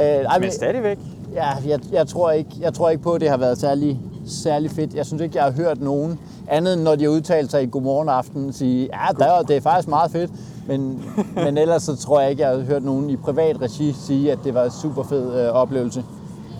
Øh, 0.00 0.04
ej, 0.04 0.38
Men 0.38 0.50
stadigvæk. 0.50 0.98
Ja, 1.34 1.48
jeg, 1.66 1.80
jeg, 1.92 2.06
tror 2.06 2.30
ikke, 2.30 2.50
jeg 2.60 2.74
tror 2.74 2.90
ikke 2.90 3.02
på, 3.02 3.12
at 3.12 3.20
det 3.20 3.30
har 3.30 3.36
været 3.36 3.58
særlig, 3.58 4.00
særlig 4.26 4.70
fedt. 4.70 4.94
Jeg 4.94 5.06
synes 5.06 5.22
ikke, 5.22 5.36
jeg 5.36 5.44
har 5.44 5.50
hørt 5.50 5.80
nogen. 5.80 6.18
Andet 6.48 6.74
end 6.74 6.82
når 6.82 6.96
de 6.96 7.04
har 7.04 7.10
udtalt 7.10 7.50
sig 7.50 7.62
i 7.62 7.66
Godmorgen 7.66 8.08
Aften, 8.08 8.52
sige, 8.52 8.88
ja, 8.92 9.24
der, 9.24 9.42
det 9.42 9.56
er 9.56 9.60
faktisk 9.60 9.88
meget 9.88 10.10
fedt. 10.10 10.30
Men, 10.66 11.04
men 11.44 11.58
ellers 11.58 11.82
så 11.82 11.96
tror 11.96 12.20
jeg 12.20 12.30
ikke, 12.30 12.42
jeg 12.42 12.50
har 12.50 12.58
hørt 12.58 12.84
nogen 12.84 13.10
i 13.10 13.16
privat 13.16 13.62
regi 13.62 13.92
sige, 13.92 14.32
at 14.32 14.38
det 14.44 14.54
var 14.54 14.64
en 14.64 14.70
super 14.70 15.02
fed 15.02 15.40
øh, 15.40 15.48
oplevelse. 15.48 16.04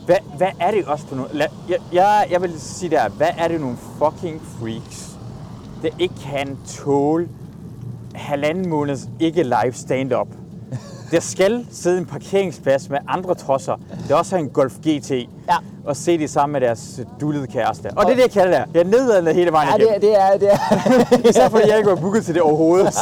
Hvad, 0.07 0.16
hvad 0.37 0.50
er 0.61 0.71
det 0.71 0.85
også 0.85 1.07
for 1.07 1.16
nogle... 1.16 1.30
Jeg, 1.68 1.78
jeg, 1.92 2.26
jeg 2.30 2.42
vil 2.42 2.61
sige 2.61 2.90
der, 2.90 3.09
hvad 3.09 3.28
er 3.38 3.49
det 3.49 3.61
nogle 3.61 3.76
fucking 3.76 4.42
freaks, 4.42 5.18
der 5.83 5.88
ikke 5.99 6.14
kan 6.14 6.59
tåle 6.66 7.28
halvanden 8.14 8.68
måneds 8.68 9.09
ikke 9.21 9.42
live 9.42 9.73
stand-up? 9.73 10.28
Der 11.10 11.20
skal 11.20 11.66
sidde 11.72 11.98
en 11.98 12.06
parkeringsplads 12.06 12.90
med 12.90 12.98
andre 13.08 13.34
tosser, 13.34 13.80
der 14.08 14.14
også 14.14 14.36
har 14.36 14.42
en 14.42 14.48
Golf 14.48 14.72
GT, 14.86 15.10
Ja. 15.10 15.26
og 15.84 15.96
se 15.96 16.18
det 16.18 16.30
sammen 16.30 16.52
med 16.52 16.60
deres 16.60 17.00
dullede 17.20 17.46
kæreste. 17.46 17.90
Og 17.96 18.04
det 18.06 18.10
er 18.12 18.14
det, 18.16 18.22
jeg 18.22 18.30
kalder 18.30 18.58
det. 18.64 18.74
Jeg 18.74 18.80
er 18.80 18.84
nedladende 18.84 19.32
hele 19.32 19.52
vejen 19.52 19.68
Ja, 19.68 19.74
det, 19.74 20.02
igennem. 20.02 20.10
er- 20.16 20.38
det 20.38 20.50
er, 20.50 20.52
det 21.18 21.22
er. 21.24 21.28
Især 21.30 21.48
fordi 21.48 21.68
jeg 21.68 21.76
ikke 21.78 21.90
var 21.90 21.96
booket 21.96 22.24
til 22.24 22.34
det 22.34 22.42
overhovedet. 22.42 22.86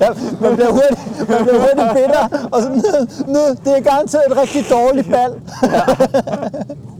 Ja, 0.00 0.08
man 0.40 0.54
bliver 0.54 0.70
hurtigt, 0.70 1.28
man 1.28 1.42
bliver 1.44 1.58
hurtigt 1.60 1.92
bitter, 1.94 2.48
og 2.52 2.62
så 2.62 2.68
nu, 2.68 3.32
nu, 3.32 3.40
det 3.64 3.78
er 3.78 3.80
garanteret 3.82 4.22
et 4.30 4.36
rigtig 4.36 4.64
dårligt 4.70 5.10
bal. 5.10 5.32
Øh, 5.64 5.70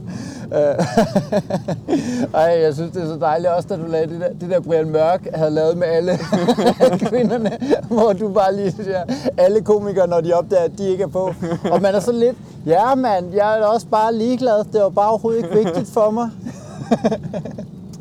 Ej, 2.33 2.59
jeg 2.63 2.73
synes, 2.73 2.91
det 2.91 3.01
er 3.03 3.07
så 3.07 3.17
dejligt 3.21 3.49
også, 3.53 3.67
da 3.69 3.75
du 3.75 3.85
lavede 3.87 4.13
det 4.13 4.21
der, 4.21 4.27
det 4.41 4.49
der 4.49 4.59
Brian 4.59 4.89
Mørk 4.89 5.27
havde 5.35 5.51
lavet 5.51 5.77
med 5.77 5.87
alle 5.87 6.11
kvinderne, 7.09 7.51
hvor 7.87 8.13
du 8.13 8.29
bare 8.29 8.55
lige 8.55 8.71
siger, 8.71 9.03
alle 9.37 9.61
komikere, 9.61 10.07
når 10.07 10.21
de 10.21 10.33
opdager, 10.33 10.63
at 10.63 10.71
de 10.77 10.87
ikke 10.89 11.03
er 11.03 11.07
på. 11.07 11.33
Og 11.71 11.81
man 11.81 11.95
er 11.95 11.99
så 11.99 12.11
lidt, 12.11 12.37
ja 12.65 12.95
mand, 12.95 13.33
jeg 13.33 13.59
er 13.59 13.65
også 13.65 13.87
bare 13.87 14.13
ligeglad, 14.15 14.63
det 14.73 14.81
var 14.81 14.89
bare 14.89 15.09
overhovedet 15.09 15.43
ikke 15.43 15.55
vigtigt 15.65 15.89
for 15.93 16.11
mig. 16.11 16.29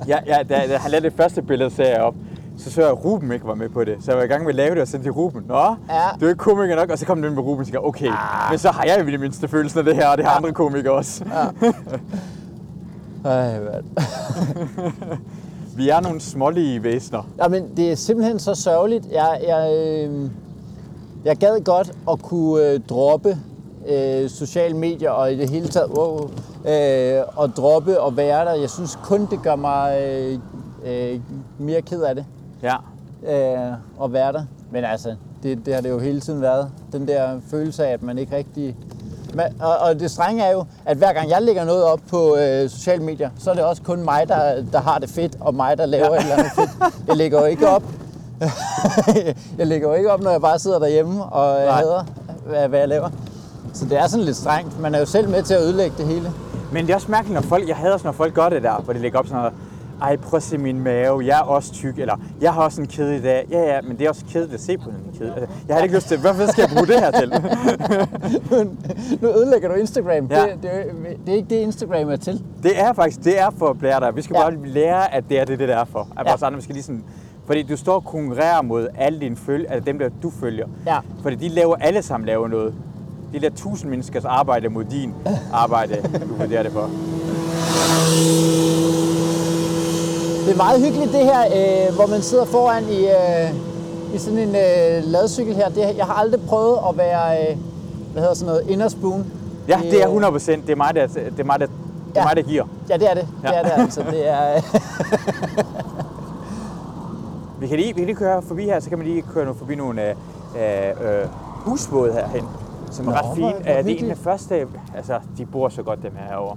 Ja, 0.09 0.19
ja 0.27 0.39
da, 0.49 0.77
han 0.77 0.91
lavede 0.91 1.07
det 1.11 1.17
første 1.17 1.43
billede, 1.43 1.71
sagde 1.71 1.91
jeg 1.91 2.01
op, 2.01 2.15
så 2.59 2.71
så 2.71 2.81
jeg, 2.81 2.91
at 2.91 3.05
Ruben 3.05 3.33
ikke 3.33 3.47
var 3.47 3.55
med 3.55 3.69
på 3.69 3.85
det. 3.85 3.95
Så 4.05 4.11
jeg 4.11 4.19
var 4.19 4.25
i 4.25 4.27
gang 4.27 4.43
med 4.43 4.49
at 4.51 4.55
lave 4.55 4.75
det 4.75 4.83
og 4.83 4.89
sendte 4.89 5.05
til 5.07 5.13
Ruben. 5.13 5.43
Nå, 5.49 5.55
Ja. 5.55 6.01
du 6.21 6.25
er 6.25 6.29
ikke 6.29 6.39
komiker 6.39 6.77
nok. 6.77 6.91
Og 6.91 6.99
så 6.99 7.07
kom 7.07 7.23
den 7.23 7.35
med 7.35 7.43
Ruben 7.43 7.61
og 7.61 7.67
siger, 7.67 7.79
okay, 7.87 8.11
men 8.51 8.59
så 8.59 8.71
har 8.71 8.85
jeg 8.85 8.97
jo 9.01 9.07
i 9.09 9.11
det 9.13 9.21
mindste 9.21 9.49
følelsen 9.49 9.79
af 9.79 9.85
det 9.85 9.97
her, 9.97 10.09
og 10.09 10.19
det 10.19 10.27
har 10.27 10.37
andre 10.37 10.53
komikere 10.53 10.93
også. 10.93 11.25
Ej, 13.25 13.61
mand. 13.61 13.85
Vi 15.77 15.89
er 15.89 16.01
nogle 16.01 16.21
smålige 16.21 16.83
væsener. 16.83 17.29
Jamen, 17.39 17.77
det 17.77 17.93
er 17.93 17.95
simpelthen 17.97 18.39
så 18.39 18.55
sørgeligt. 18.55 19.07
Jeg, 19.13 19.41
jeg, 19.49 19.73
øh, 19.77 20.31
jeg 21.25 21.37
gad 21.37 21.65
godt 21.65 21.93
at 22.11 22.23
kunne 22.23 22.65
øh, 22.67 22.81
droppe 22.89 23.39
øh, 23.89 24.31
sociale 24.31 24.77
medier 24.77 25.11
og 25.11 25.33
i 25.33 25.37
det 25.37 25.51
hele 25.51 25.69
taget 25.69 25.91
wow, 25.91 26.31
øh, 26.69 27.23
og 27.37 27.49
droppe 27.57 28.01
og 28.01 28.17
være 28.17 28.45
der. 28.45 28.55
Jeg 28.55 28.71
synes 28.71 28.99
kun, 29.03 29.27
det 29.31 29.43
gør 29.43 29.57
mig 29.57 30.01
øh, 30.03 30.39
øh, 30.87 31.21
mere 31.59 31.83
ked 31.83 32.03
af 32.03 32.15
det 32.15 32.25
Ja. 32.63 32.77
øh, 33.27 33.73
at 34.05 34.13
være 34.13 34.33
der. 34.33 34.43
Men 34.71 34.85
altså, 34.85 35.15
det, 35.43 35.67
det 35.67 35.75
har 35.75 35.81
det 35.81 35.91
jo 35.91 35.99
hele 35.99 36.21
tiden 36.21 36.41
været. 36.41 36.71
Den 36.93 37.09
der 37.09 37.41
følelse 37.51 37.87
af, 37.87 37.93
at 37.93 38.03
man 38.03 38.19
ikke 38.19 38.37
rigtig... 38.37 38.77
Og, 39.61 39.77
og 39.79 40.01
det 40.01 40.11
strenge 40.11 40.45
er 40.45 40.53
jo, 40.53 40.65
at 40.85 40.97
hver 40.97 41.13
gang 41.13 41.31
jeg 41.31 41.43
lægger 41.43 41.65
noget 41.65 41.85
op 41.85 42.01
på 42.11 42.37
øh, 42.37 42.71
sociale 42.71 43.03
medier, 43.03 43.31
så 43.39 43.51
er 43.51 43.55
det 43.55 43.65
også 43.65 43.83
kun 43.83 44.05
mig, 44.05 44.29
der, 44.29 44.65
der 44.73 44.81
har 44.81 44.99
det 44.99 45.11
fedt, 45.11 45.37
og 45.41 45.55
mig, 45.55 45.79
der 45.79 45.87
laver 45.87 46.05
ja. 46.07 46.15
et 46.15 46.21
eller 46.23 46.37
andet 46.37 46.53
fedt. 46.55 46.71
Jeg 47.07 47.17
lægger 47.17 47.41
jo 47.41 47.47
ikke 47.47 47.69
op. 47.69 47.83
jeg 49.59 49.67
lægger 49.67 49.89
jo 49.89 49.95
ikke 49.95 50.13
op, 50.13 50.21
når 50.21 50.31
jeg 50.31 50.41
bare 50.41 50.59
sidder 50.59 50.79
derhjemme 50.79 51.25
og 51.25 51.65
Nej. 51.65 51.75
hader, 51.75 52.05
hvad, 52.47 52.69
hvad 52.69 52.79
jeg 52.79 52.89
laver. 52.89 53.11
Så 53.73 53.85
det 53.85 53.99
er 53.99 54.07
sådan 54.07 54.25
lidt 54.25 54.37
strengt. 54.37 54.81
Man 54.81 54.95
er 54.95 54.99
jo 54.99 55.07
selv 55.07 55.29
med 55.29 55.43
til 55.43 55.55
at 55.55 55.61
ødelægge 55.61 55.97
det 55.99 56.07
hele. 56.07 56.33
Men 56.73 56.87
det 56.87 56.93
er 56.93 56.97
også 56.97 57.11
mærkeligt, 57.11 57.35
når 57.35 57.49
folk, 57.49 57.69
jeg 57.69 57.77
hader 57.77 57.93
også, 57.93 58.07
når 58.07 58.13
folk 58.13 58.35
gør 58.35 58.49
det 58.49 58.63
der, 58.63 58.75
hvor 58.85 58.93
de 58.93 58.99
lægger 58.99 59.19
op 59.19 59.27
sådan 59.27 59.39
noget, 59.39 59.53
ej, 60.03 60.17
prøv 60.17 60.37
at 60.37 60.43
se 60.43 60.59
min 60.59 60.81
mave, 60.81 61.27
jeg 61.27 61.39
er 61.39 61.43
også 61.43 61.73
tyk, 61.73 61.99
eller 61.99 62.17
jeg 62.41 62.53
har 62.53 62.63
også 62.63 62.81
en 62.81 62.87
kæde 62.87 63.17
i 63.17 63.21
dag. 63.21 63.47
Ja, 63.51 63.75
ja, 63.75 63.81
men 63.81 63.99
det 63.99 64.05
er 64.05 64.09
også 64.09 64.25
kedeligt 64.33 64.55
at 64.55 64.61
se 64.61 64.79
på 64.79 64.91
en 64.91 65.19
kæde. 65.19 65.33
Altså, 65.37 65.49
jeg 65.69 65.77
har 65.77 65.83
ikke 65.83 65.95
lyst 65.95 66.09
til, 66.09 66.19
hvad 66.19 66.49
skal 66.49 66.63
jeg 66.63 66.71
bruge 66.75 66.87
det 66.87 67.01
her 67.01 67.11
til? 67.11 67.33
nu 69.23 69.29
ødelægger 69.29 69.69
du 69.69 69.75
Instagram. 69.75 70.27
Ja. 70.31 70.43
Det, 70.43 70.53
det, 70.63 70.73
det 71.27 71.33
er 71.33 71.37
ikke 71.37 71.49
det, 71.51 71.57
Instagram 71.57 72.09
er 72.11 72.17
til. 72.17 72.43
Det 72.63 72.81
er 72.81 72.93
faktisk, 72.93 73.25
det 73.25 73.41
er 73.41 73.51
for 73.59 73.67
at 73.69 73.79
blære 73.79 74.01
dig. 74.01 74.17
Vi 74.17 74.23
skal 74.23 74.35
Ja. 74.35 74.51
bare 74.51 74.67
lære, 74.67 75.15
at 75.15 75.25
det 75.29 75.41
er 75.41 75.45
det, 75.45 75.59
det 75.59 75.69
der 75.69 75.77
er 75.77 75.85
for. 75.85 76.09
At 76.19 76.27
Ja. 76.27 76.31
ja. 76.41 76.47
andre, 76.47 76.57
vi 76.57 76.63
skal 76.63 76.75
lige 76.75 76.85
sådan, 76.85 77.05
fordi 77.47 77.63
du 77.63 77.77
står 77.77 77.95
og 77.95 78.05
konkurrerer 78.05 78.63
mod 78.63 78.89
alle 78.99 79.21
dine 79.21 79.37
følge, 79.37 79.71
altså 79.71 79.85
dem, 79.87 79.99
der 79.99 80.09
du 80.23 80.31
følger. 80.41 80.67
Ja. 80.87 80.99
Fordi 81.23 81.37
de 81.37 81.49
laver 81.49 81.77
alle 81.81 82.03
sammen 82.03 82.27
laver 82.27 82.49
noget. 82.49 82.75
De 83.33 83.39
laver 83.39 83.55
tusind 83.55 83.91
menneskers 83.91 84.25
arbejde 84.25 84.69
mod 84.69 84.85
din 84.85 85.15
arbejde, 85.53 85.97
du 86.29 86.35
vurderer 86.35 86.63
det 86.63 86.73
for. 86.73 86.91
Det 90.47 90.53
er 90.53 90.57
meget 90.57 90.81
hyggeligt 90.81 91.13
det 91.13 91.21
her, 91.25 91.41
øh, 91.47 91.95
hvor 91.95 92.07
man 92.07 92.23
sidder 92.23 92.45
foran 92.45 92.85
i, 92.85 93.01
øh, 93.07 94.15
i 94.15 94.19
sådan 94.19 94.39
en 94.39 94.49
øh, 94.49 95.05
ladcykel 95.05 95.55
her. 95.55 95.69
Det, 95.69 95.97
jeg 95.97 96.07
har 96.07 96.15
aldrig 96.15 96.41
prøvet 96.49 96.79
at 96.89 96.97
være, 96.99 97.43
øh, 97.51 97.57
hvad 98.13 98.23
hedder 98.23 98.35
sådan 98.35 98.47
noget, 98.55 98.71
inderspoon. 98.71 99.27
Ja, 99.69 99.81
det 99.91 100.03
er 100.03 100.07
100 100.07 100.33
procent. 100.33 100.67
Det 100.67 100.73
er 100.73 100.77
mig, 100.77 100.95
der, 100.95 101.07
det 101.07 101.41
er 101.41 101.45
mig, 101.45 101.61
der, 101.61 101.67
det 101.67 102.17
er 102.17 102.21
Ja. 102.21 102.25
mig, 102.25 102.37
der 102.37 102.43
giver. 102.43 102.65
Ja, 102.89 102.97
det 102.97 103.11
er 103.11 103.15
det. 103.15 103.27
Det 103.43 103.49
Ja. 103.49 103.55
er 103.55 103.63
det 103.63 103.73
altså. 103.83 104.03
Det 104.11 104.29
er, 104.29 104.55
øh, 104.57 104.63
Vi 107.61 107.67
kan, 107.67 107.77
lige, 107.77 107.95
vi 107.95 108.01
kan 108.01 108.07
lige 108.07 108.17
køre 108.17 108.43
forbi 108.43 108.65
her, 108.65 108.81
så 108.81 108.89
kan 108.89 108.99
man 108.99 109.07
lige 109.07 109.23
køre 109.23 109.45
nu 109.47 109.53
forbi 109.55 109.75
nogle 109.75 110.03
øh, 110.11 110.15
øh, 110.89 111.27
husbåde 111.65 112.13
herhen, 112.13 112.45
som 112.91 113.09
er 113.09 113.11
Nå, 113.11 113.17
ret 113.17 113.37
fine. 113.37 113.79
Øh, 113.79 113.85
det 113.85 113.93
er 114.01 114.05
en 114.05 114.11
af 114.11 114.17
første, 114.17 114.67
altså 114.97 115.19
de 115.39 115.47
bor 115.47 115.69
så 115.69 115.83
godt 115.83 116.03
dem 116.03 116.13
her 116.19 116.27
herovre. 116.29 116.57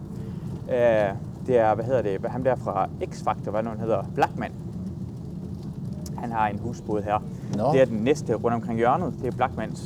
Øh, 0.71 1.09
det 1.47 1.57
er, 1.57 1.75
hvad 1.75 1.85
hedder 1.85 2.01
det, 2.01 2.21
ham 2.29 2.43
der 2.43 2.55
fra 2.55 2.89
X-Factor, 3.03 3.51
hvad 3.51 3.63
nu 3.63 3.69
han 3.69 3.79
hedder, 3.79 4.03
Blackman. 4.15 4.51
Han 6.17 6.31
har 6.31 6.47
en 6.47 6.59
husbåd 6.59 7.01
her. 7.01 7.23
Nå. 7.57 7.71
Det 7.73 7.81
er 7.81 7.85
den 7.85 7.97
næste 7.97 8.33
rundt 8.33 8.55
omkring 8.55 8.77
hjørnet, 8.77 9.13
det 9.21 9.27
er 9.33 9.35
Blackmans. 9.37 9.83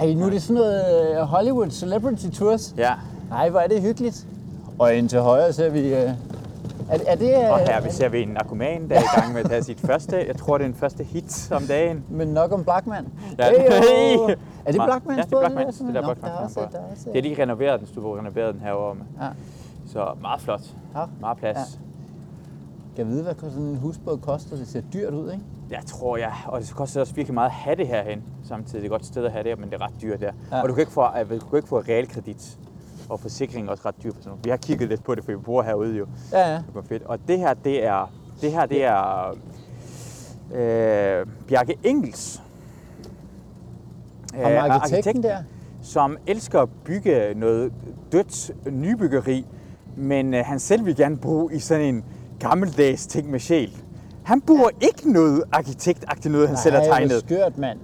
ej, 0.00 0.14
nu 0.14 0.24
er 0.26 0.30
det 0.30 0.42
sådan 0.42 0.54
noget 0.54 1.10
øh, 1.10 1.16
Hollywood 1.16 1.70
Celebrity 1.70 2.28
Tours. 2.28 2.74
Ja, 2.76 2.92
Nej, 3.30 3.48
hvor 3.50 3.60
er 3.60 3.66
det 3.68 3.82
hyggeligt. 3.82 4.26
Og 4.78 4.94
ind 4.94 5.08
til 5.08 5.20
højre 5.20 5.52
ser 5.52 5.70
vi... 5.70 5.94
Øh, 5.94 6.10
er, 6.90 6.98
er 7.06 7.14
det... 7.16 7.44
Øh, 7.44 7.50
og 7.50 7.58
her 7.58 7.80
vi 7.80 7.90
ser 7.90 8.08
vi 8.08 8.22
en 8.22 8.28
narkoman, 8.28 8.88
der 8.88 8.94
er 8.96 9.00
i 9.00 9.04
gang 9.20 9.32
med 9.32 9.40
at 9.40 9.50
tage 9.50 9.62
sit 9.62 9.80
første, 9.80 10.26
jeg 10.26 10.36
tror 10.36 10.58
det 10.58 10.64
er 10.64 10.68
en 10.68 10.74
første 10.74 11.04
hit 11.04 11.52
om 11.52 11.62
dagen. 11.62 12.04
Men 12.10 12.28
nok 12.28 12.52
om 12.52 12.64
Blackman. 12.64 13.06
Ja. 13.38 13.44
Hey, 13.50 13.58
Hey! 14.28 14.34
Er 14.64 14.72
det 14.72 14.80
Blackmans 14.86 15.18
Ja, 15.18 15.22
det 15.22 15.32
er 15.32 15.38
Blackmans. 15.38 15.78
Det 15.78 15.86
der 15.86 15.92
der 15.92 16.00
er 16.08 16.14
bor. 16.14 16.26
der 16.28 16.28
er 16.28 16.44
også, 16.44 16.60
Det 17.04 17.18
er 17.18 17.22
lige 17.22 17.42
renoveret 17.42 17.80
den, 17.80 17.88
du 17.94 18.08
har 18.12 18.18
renoveret 18.18 18.54
den 18.54 18.62
herovre 18.62 18.94
med. 18.94 19.04
Ja. 19.20 19.28
Så 19.92 20.14
meget 20.20 20.40
flot. 20.40 20.60
Ja. 20.94 21.04
Meget 21.20 21.38
plads. 21.38 21.56
Ja. 21.56 21.62
Kan 22.96 23.06
jeg 23.06 23.08
vide, 23.08 23.22
hvad 23.22 23.34
sådan 23.34 23.62
en 23.62 23.76
husbåd 23.76 24.18
koster? 24.18 24.56
Det 24.56 24.68
ser 24.68 24.80
dyrt 24.92 25.14
ud, 25.14 25.32
ikke? 25.32 25.44
Jeg 25.70 25.80
tror, 25.86 26.16
ja. 26.16 26.32
Og 26.46 26.60
det 26.60 26.70
koster 26.74 27.00
også 27.00 27.14
virkelig 27.14 27.34
meget 27.34 27.46
at 27.48 27.52
have 27.54 27.76
det 27.76 27.88
herhen. 27.88 28.22
Samtidig 28.44 28.72
det 28.74 28.80
er 28.80 28.84
et 28.84 28.90
godt 28.90 29.06
sted 29.06 29.24
at 29.24 29.32
have 29.32 29.44
det, 29.44 29.58
men 29.58 29.70
det 29.70 29.80
er 29.80 29.84
ret 29.86 30.02
dyrt 30.02 30.20
der. 30.20 30.32
Ja. 30.52 30.62
Og 30.62 30.68
du 30.68 30.74
kan 30.74 30.80
ikke 30.80 30.92
få, 30.92 31.04
øh, 31.20 31.30
du 31.40 31.46
kan 31.46 31.56
ikke 31.56 31.68
få 31.68 31.80
realkredit. 31.80 32.58
Og 33.08 33.20
forsikring 33.20 33.66
er 33.66 33.70
også 33.70 33.82
ret 33.86 34.04
noget. 34.26 34.44
Vi 34.44 34.50
har 34.50 34.56
kigget 34.56 34.88
lidt 34.88 35.04
på 35.04 35.14
det, 35.14 35.24
for 35.24 35.32
vi 35.32 35.38
bor 35.38 35.62
herude 35.62 35.96
jo. 35.96 36.06
Ja, 36.32 36.50
ja. 36.50 36.54
Det 36.56 36.74
var 36.74 36.82
fedt. 36.82 37.02
Og 37.02 37.18
det 37.28 37.38
her, 37.38 37.54
det 37.54 37.84
er, 37.86 38.12
det 38.40 38.52
her, 38.52 38.66
det 38.66 38.84
er 38.84 39.34
øh, 40.54 41.26
Bjarke 41.48 41.74
Engels. 41.84 42.42
Ham 44.34 44.52
Øh, 44.52 44.64
arkitekten 44.64 45.22
der. 45.22 45.36
som 45.82 46.16
elsker 46.26 46.60
at 46.60 46.68
bygge 46.84 47.34
noget 47.36 47.72
dødt 48.12 48.50
nybyggeri, 48.72 49.46
men 49.98 50.34
øh, 50.34 50.44
han 50.44 50.58
selv 50.58 50.86
vil 50.86 50.96
gerne 50.96 51.16
bo 51.16 51.50
i 51.50 51.58
sådan 51.58 51.94
en 51.94 52.04
gammeldags 52.40 53.06
ting 53.06 53.30
med 53.30 53.40
sjæl. 53.40 53.76
Han 54.22 54.40
bruger 54.40 54.68
ikke 54.80 55.12
noget 55.12 55.42
arkitektagtigt 55.52 56.32
noget, 56.32 56.48
han 56.48 56.56
selv 56.56 56.74
har 56.74 56.82
Nej, 56.82 56.90
tegnet. 56.90 57.20
skørt, 57.26 57.58
mand. 57.58 57.78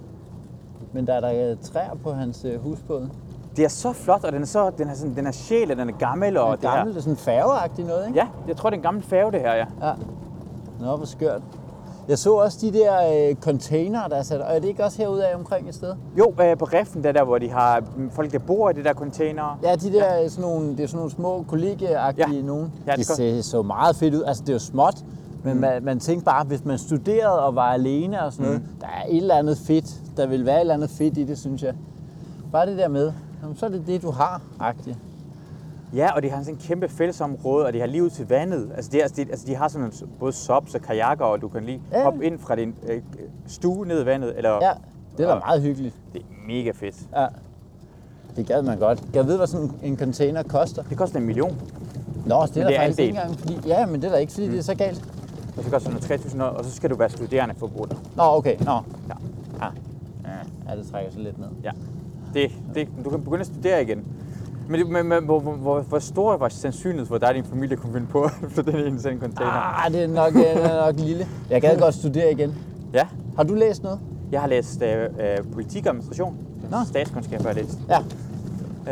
Men 0.92 1.06
der 1.06 1.14
er 1.14 1.20
der 1.20 1.50
øh, 1.50 1.56
træer 1.62 1.94
på 2.02 2.12
hans 2.12 2.44
øh, 2.44 2.60
husbåd. 2.62 3.08
Det 3.56 3.64
er 3.64 3.68
så 3.68 3.92
flot, 3.92 4.24
og 4.24 4.32
den 4.32 4.42
er, 4.42 4.46
så, 4.46 4.70
den 4.78 4.88
er, 4.88 4.94
sådan, 4.94 5.16
den 5.16 5.26
er 5.26 5.30
sjæl, 5.32 5.70
og 5.70 5.76
den 5.76 5.88
er 5.88 5.92
gammel. 5.92 6.36
Og 6.36 6.56
det 6.60 6.64
er 6.64 6.76
gammelt, 6.76 6.94
det 6.94 7.00
er 7.00 7.04
sådan 7.04 7.16
færgeagtigt 7.16 7.88
noget, 7.88 8.06
ikke? 8.06 8.18
Ja, 8.18 8.26
jeg 8.48 8.56
tror, 8.56 8.70
det 8.70 8.76
er 8.76 8.78
en 8.78 8.82
gammel 8.82 9.02
færge, 9.02 9.32
det 9.32 9.40
her, 9.40 9.54
ja. 9.54 9.66
ja. 9.82 9.92
Nå, 10.80 10.96
hvor 10.96 11.06
skørt. 11.06 11.42
Jeg 12.08 12.18
så 12.18 12.32
også 12.34 12.58
de 12.60 12.72
der 12.72 13.28
øh, 13.30 13.36
container, 13.36 14.08
der 14.08 14.16
er 14.16 14.22
sat. 14.22 14.40
Og 14.40 14.56
er 14.56 14.60
det 14.60 14.68
ikke 14.68 14.84
også 14.84 14.98
herude 14.98 15.26
af 15.26 15.34
omkring 15.36 15.68
et 15.68 15.74
sted? 15.74 15.94
Jo, 16.18 16.34
øh, 16.42 16.58
på 16.58 16.64
Reffen, 16.64 17.04
der, 17.04 17.12
der 17.12 17.24
hvor 17.24 17.38
de 17.38 17.50
har 17.50 17.82
mm, 17.96 18.10
folk, 18.10 18.32
der 18.32 18.38
bor 18.38 18.70
i 18.70 18.72
det 18.72 18.84
der 18.84 18.94
container. 18.94 19.58
Ja, 19.62 19.74
de 19.74 19.92
der 19.92 20.14
ja. 20.14 20.28
sådan 20.28 20.42
nogle, 20.50 20.70
det 20.76 20.80
er 20.80 20.86
sådan 20.86 20.96
nogle 20.98 21.10
små 21.10 21.44
kollegieagtige 21.48 22.36
Ja. 22.36 22.42
nogen. 22.42 22.72
Ja, 22.86 22.92
de 22.92 22.96
det 22.96 23.08
gør- 23.08 23.14
ser 23.14 23.42
så 23.42 23.62
meget 23.62 23.96
fedt 23.96 24.14
ud. 24.14 24.22
Altså, 24.22 24.42
det 24.42 24.48
er 24.48 24.52
jo 24.54 24.58
småt, 24.58 24.94
men 25.44 25.54
mm. 25.54 25.60
man, 25.60 25.84
man 25.84 26.00
tænker 26.00 26.24
bare, 26.24 26.44
hvis 26.44 26.64
man 26.64 26.78
studerede 26.78 27.42
og 27.44 27.54
var 27.54 27.72
alene 27.72 28.22
og 28.24 28.32
sådan 28.32 28.46
noget, 28.46 28.60
Mm. 28.62 28.68
der 28.80 28.86
er 28.86 29.02
et 29.08 29.16
eller 29.16 29.34
andet 29.34 29.58
fedt. 29.58 29.94
Der 30.16 30.26
vil 30.26 30.46
være 30.46 30.56
et 30.56 30.60
eller 30.60 30.74
andet 30.74 30.90
fedt 30.90 31.18
i 31.18 31.24
det, 31.24 31.38
synes 31.38 31.62
jeg. 31.62 31.74
Bare 32.52 32.66
det 32.66 32.78
der 32.78 32.88
med, 32.88 33.12
jamen, 33.42 33.56
så 33.56 33.66
er 33.66 33.70
det 33.70 33.82
det, 33.86 34.02
du 34.02 34.10
har, 34.10 34.40
agtigt. 34.60 34.98
Ja, 35.94 36.12
og 36.14 36.22
de 36.22 36.30
har 36.30 36.42
sådan 36.42 36.54
en 36.54 36.60
kæmpe 36.60 36.88
fællesområde, 36.88 37.66
og 37.66 37.72
de 37.72 37.80
har 37.80 37.86
lige 37.86 38.04
ud 38.04 38.10
til 38.10 38.28
vandet. 38.28 38.70
Altså, 38.76 38.90
det, 38.90 38.98
er- 38.98 39.02
altså, 39.02 39.22
de, 39.24 39.30
altså, 39.30 39.46
de 39.46 39.54
har 39.56 39.68
sådan 39.68 39.80
nogle, 39.80 40.12
både 40.18 40.32
subs 40.32 40.74
og 40.74 40.80
kajakker, 40.80 41.24
og 41.24 41.40
du 41.40 41.48
kan 41.48 41.64
lige 41.64 41.80
Ja. 41.92 42.02
hoppe 42.02 42.24
ind 42.24 42.38
fra 42.38 42.56
din 42.56 42.74
øh, 42.88 43.02
stue 43.46 43.86
ned 43.86 44.02
i 44.02 44.06
vandet. 44.06 44.36
Eller, 44.36 44.50
Ja, 44.50 44.70
det 45.16 45.22
er 45.24 45.28
da 45.28 45.32
Ja. 45.34 45.38
meget 45.38 45.62
hyggeligt. 45.62 45.94
Det 46.12 46.20
er 46.20 46.24
mega 46.46 46.70
fedt. 46.74 46.96
Ja. 47.16 47.26
Det 48.36 48.46
gad 48.46 48.62
man 48.62 48.78
godt. 48.78 49.02
Jeg 49.14 49.26
vide, 49.26 49.36
hvad 49.36 49.46
sådan 49.46 49.70
en 49.82 49.98
container 49.98 50.42
koster? 50.42 50.82
Det 50.82 50.98
koster 50.98 51.18
en 51.18 51.26
million. 51.26 51.60
Nå, 52.26 52.42
det 52.46 52.50
er 52.50 52.54
Men 52.54 52.62
der 52.62 52.66
det 52.68 52.76
er 52.76 52.80
faktisk 52.80 52.98
andel. 52.98 53.00
ikke 53.00 53.18
engang, 53.20 53.38
fordi... 53.38 53.58
Ja, 53.68 53.86
men 53.86 54.00
det 54.02 54.06
er 54.08 54.12
da 54.12 54.18
ikke, 54.18 54.32
fordi 54.32 54.48
det 54.48 54.58
er 54.58 54.62
så 54.62 54.74
galt. 54.74 55.04
og 55.56 55.64
så 55.64 55.70
koster 55.70 55.90
det 55.90 56.08
noget 56.08 56.20
3.000, 56.24 56.42
og 56.42 56.64
så 56.64 56.70
skal 56.70 56.90
du 56.90 56.96
være 56.96 57.10
studerende 57.10 57.54
forbruger. 57.58 57.86
Nå, 58.16 58.22
okay. 58.22 58.56
Nå. 58.64 58.72
Ja. 59.08 59.14
Ja. 59.60 59.68
ja, 60.70 60.76
det 60.76 60.86
trækker 60.90 61.12
sig 61.12 61.20
lidt 61.22 61.38
ned. 61.38 61.48
Ja. 61.64 61.70
Det, 62.34 62.50
det, 62.74 62.88
du 63.04 63.10
kan 63.10 63.20
begynde 63.24 63.40
at 63.40 63.46
studere 63.46 63.82
igen. 63.82 64.04
Men, 64.68 64.92
men, 64.92 65.06
men 65.06 65.24
hvor, 65.24 65.40
hvor, 65.40 65.80
hvor, 65.80 65.98
stor 65.98 66.36
var 66.36 66.48
sandsynligheden 66.48 67.08
for, 67.08 67.14
at 67.14 67.20
dig 67.20 67.28
og 67.28 67.34
din 67.34 67.44
familie 67.44 67.76
kunne 67.76 67.92
finde 67.92 68.06
på 68.06 68.28
flytte 68.54 68.72
den 68.72 68.96
i 68.96 68.98
sådan 68.98 69.20
container? 69.20 69.84
Ah, 69.84 69.92
det 69.92 70.02
er 70.02 70.06
nok, 70.06 70.32
det 70.32 70.50
er 70.50 70.86
nok 70.86 70.94
lille. 71.00 71.26
Jeg 71.50 71.60
gad 71.60 71.78
godt 71.78 71.94
studere 71.94 72.32
igen. 72.32 72.54
Ja, 72.92 73.06
Har 73.36 73.42
du 73.42 73.54
læst 73.54 73.82
noget? 73.82 74.00
jeg 74.32 74.40
har 74.40 74.48
læst 74.48 74.82
øh, 74.82 75.02
øh, 75.04 75.52
politik 75.52 75.86
og 75.86 75.90
administration. 75.90 76.36
Nå. 76.70 76.76
Statskundskab 76.88 77.40
har 77.40 77.48
jeg 77.48 77.56
læst. 77.56 77.78
Ja. 77.88 77.98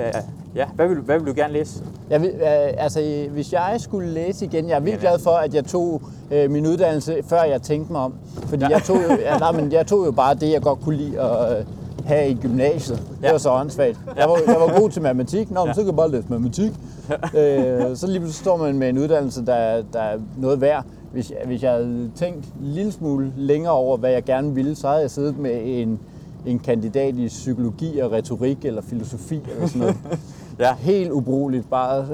Øh, 0.06 0.12
ja, 0.54 0.66
hvad 0.74 0.88
vil, 0.88 0.98
hvad 0.98 1.18
vil 1.18 1.26
du 1.26 1.32
gerne 1.36 1.52
læse? 1.52 1.84
Jeg 2.10 2.20
vil, 2.22 2.30
øh, 2.30 2.44
altså, 2.76 3.00
øh, 3.00 3.32
hvis 3.32 3.52
jeg 3.52 3.76
skulle 3.78 4.08
læse 4.08 4.44
igen, 4.44 4.68
jeg 4.68 4.76
er 4.76 4.80
vildt 4.80 5.02
Ja, 5.02 5.08
ja. 5.08 5.10
glad 5.10 5.18
for, 5.24 5.30
at 5.30 5.54
jeg 5.54 5.64
tog 5.64 6.02
øh, 6.30 6.50
min 6.50 6.66
uddannelse, 6.66 7.22
før 7.28 7.42
jeg 7.42 7.62
tænkte 7.62 7.92
mig 7.92 8.00
om. 8.00 8.14
Fordi 8.46 8.64
jeg, 8.70 8.82
tog, 8.82 8.96
ja, 9.20 9.38
nej, 9.38 9.52
men 9.52 9.72
jeg 9.72 9.86
tog 9.86 10.06
jo 10.06 10.10
bare 10.12 10.34
det, 10.34 10.52
jeg 10.52 10.62
godt 10.62 10.80
kunne 10.80 10.96
lide 10.96 11.20
at 11.20 11.58
øh, 11.58 11.64
have 12.04 12.28
i 12.30 12.35
gymnasiet. 12.35 12.99
Det 12.99 13.26
Ja. 13.26 13.30
var 13.30 13.38
så 13.38 13.50
åndssvagt. 13.50 13.99
Jeg 14.16 14.28
var, 14.28 14.38
jeg 14.47 14.56
var 14.61 14.80
god 14.80 14.90
til 14.90 15.02
matematik. 15.02 15.50
Nå, 15.50 15.61
men 15.61 15.66
Ja. 15.68 15.73
så 15.75 15.80
kan 15.80 15.87
jeg 15.87 15.97
bare 15.97 16.11
læse 16.11 16.25
matematik. 16.28 16.71
øh, 17.38 17.97
så 17.97 18.06
lige 18.06 18.21
pludselig 18.21 18.35
står 18.35 18.56
man 18.56 18.78
med 18.78 18.88
en 18.88 18.99
uddannelse, 18.99 19.47
der, 19.47 19.82
der 19.92 20.00
er 20.00 20.18
noget 20.38 20.61
værd. 20.61 20.85
Hvis, 21.12 21.30
jeg- 21.30 21.38
hvis 21.47 21.62
jeg 21.62 21.73
havde 21.73 22.11
tænkt 22.16 22.44
en 22.44 22.52
lille 22.66 22.92
smule 22.92 23.32
længere 23.37 23.73
over, 23.73 23.97
hvad 23.97 24.11
jeg 24.11 24.25
gerne 24.25 24.54
ville, 24.54 24.75
så 24.76 24.88
havde 24.88 25.00
jeg 25.00 25.11
siddet 25.11 25.38
med 25.38 25.61
en, 25.64 26.00
en 26.47 26.59
kandidat 26.59 27.14
i 27.14 27.28
psykologi 27.28 27.99
og 27.99 28.12
retorik 28.12 28.64
eller 28.64 28.82
filosofi 28.82 29.40
eller 29.54 29.66
sådan 29.66 29.80
noget. 29.80 29.97
Ja. 30.59 30.75
Helt 30.75 31.11
ubrugeligt, 31.11 31.71
bare 31.71 32.06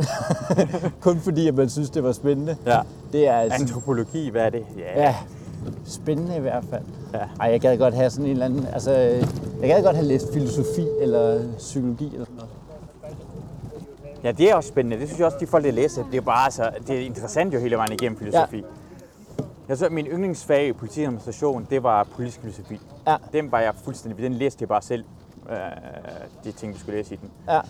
kun 1.00 1.18
fordi, 1.18 1.48
at 1.48 1.54
man 1.54 1.68
synes, 1.68 1.90
det 1.90 2.02
var 2.04 2.12
spændende. 2.12 2.56
Ja. 2.66 2.78
Det 3.12 3.28
er 3.28 3.42
sådan, 3.42 3.60
Antropologi, 3.60 4.30
hvad 4.30 4.42
er 4.42 4.50
det? 4.50 4.62
Ja. 4.96 5.02
ja, 5.02 5.14
spændende 5.84 6.36
i 6.36 6.40
hvert 6.40 6.64
fald. 6.70 6.84
Ja. 7.14 7.18
Ej, 7.40 7.50
jeg 7.50 7.60
gad 7.60 7.78
godt 7.78 7.94
have 7.94 8.10
sådan 8.10 8.24
en 8.24 8.30
eller 8.30 8.44
anden, 8.44 8.66
altså, 8.66 8.90
jeg 8.90 9.68
gad 9.68 9.82
godt 9.82 9.96
have 9.96 10.08
læst 10.08 10.32
filosofi 10.32 10.86
eller 11.00 11.52
psykologi 11.58 12.04
eller 12.04 12.24
sådan 12.24 12.36
noget. 12.36 12.50
Ja, 14.24 14.32
det 14.32 14.50
er 14.50 14.54
også 14.54 14.68
spændende. 14.68 14.98
Det 14.98 15.08
synes 15.08 15.18
jeg 15.18 15.26
også, 15.26 15.38
de 15.40 15.46
folk, 15.46 15.64
der 15.64 15.70
læser, 15.70 16.04
det 16.10 16.16
er 16.16 16.20
bare 16.20 16.44
altså, 16.44 16.70
det 16.86 16.96
er 16.96 17.00
interessant 17.00 17.54
jo 17.54 17.58
hele 17.58 17.76
vejen 17.76 17.92
igennem 17.92 18.18
filosofi. 18.18 18.56
Ja. 18.56 18.62
Jeg 19.68 19.78
så, 19.78 19.88
min 19.88 20.06
yndlingsfag 20.06 20.68
i 20.68 20.72
politik 20.72 21.02
og 21.02 21.06
administration, 21.06 21.66
det 21.70 21.82
var 21.82 22.04
politisk 22.04 22.40
filosofi. 22.40 22.80
Ja. 23.06 23.16
Den 23.32 23.52
var 23.52 23.60
jeg 23.60 23.74
fuldstændig, 23.84 24.24
den 24.24 24.32
læste 24.32 24.62
jeg 24.62 24.68
bare 24.68 24.82
selv, 24.82 25.04
øh, 25.50 25.56
de 26.44 26.52
ting, 26.52 26.74
vi 26.74 26.78
skulle 26.78 26.96
læse 26.96 27.14
i 27.14 27.16
den. 27.16 27.30
Ja. 27.48 27.60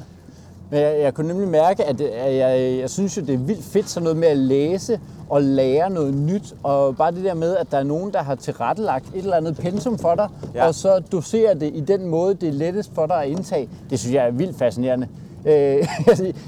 Men 0.70 0.80
jeg, 0.80 1.00
jeg 1.00 1.14
kunne 1.14 1.28
nemlig 1.28 1.48
mærke, 1.48 1.84
at, 1.84 2.00
at 2.00 2.36
jeg, 2.36 2.78
jeg 2.80 2.90
synes 2.90 3.16
jo, 3.16 3.22
det 3.22 3.34
er 3.34 3.38
vildt 3.38 3.64
fedt 3.64 3.88
sådan 3.88 4.02
noget 4.02 4.16
med 4.16 4.28
at 4.28 4.36
læse 4.36 5.00
og 5.28 5.42
lære 5.42 5.90
noget 5.90 6.14
nyt. 6.14 6.54
Og 6.62 6.96
bare 6.96 7.12
det 7.12 7.24
der 7.24 7.34
med, 7.34 7.56
at 7.56 7.70
der 7.70 7.78
er 7.78 7.82
nogen, 7.82 8.12
der 8.12 8.22
har 8.22 8.34
tilrettelagt 8.34 9.08
et 9.14 9.22
eller 9.22 9.36
andet 9.36 9.56
pensum 9.56 9.98
for 9.98 10.14
dig, 10.14 10.28
ja. 10.54 10.66
og 10.66 10.74
så 10.74 10.98
doserer 11.12 11.54
det 11.54 11.70
i 11.74 11.80
den 11.80 12.06
måde, 12.06 12.34
det 12.34 12.48
er 12.48 12.52
lettest 12.52 12.94
for 12.94 13.06
dig 13.06 13.22
at 13.22 13.28
indtage. 13.28 13.68
Det 13.90 13.98
synes 13.98 14.14
jeg 14.14 14.26
er 14.26 14.30
vildt 14.30 14.58
fascinerende. 14.58 15.08
Øh, 15.46 15.52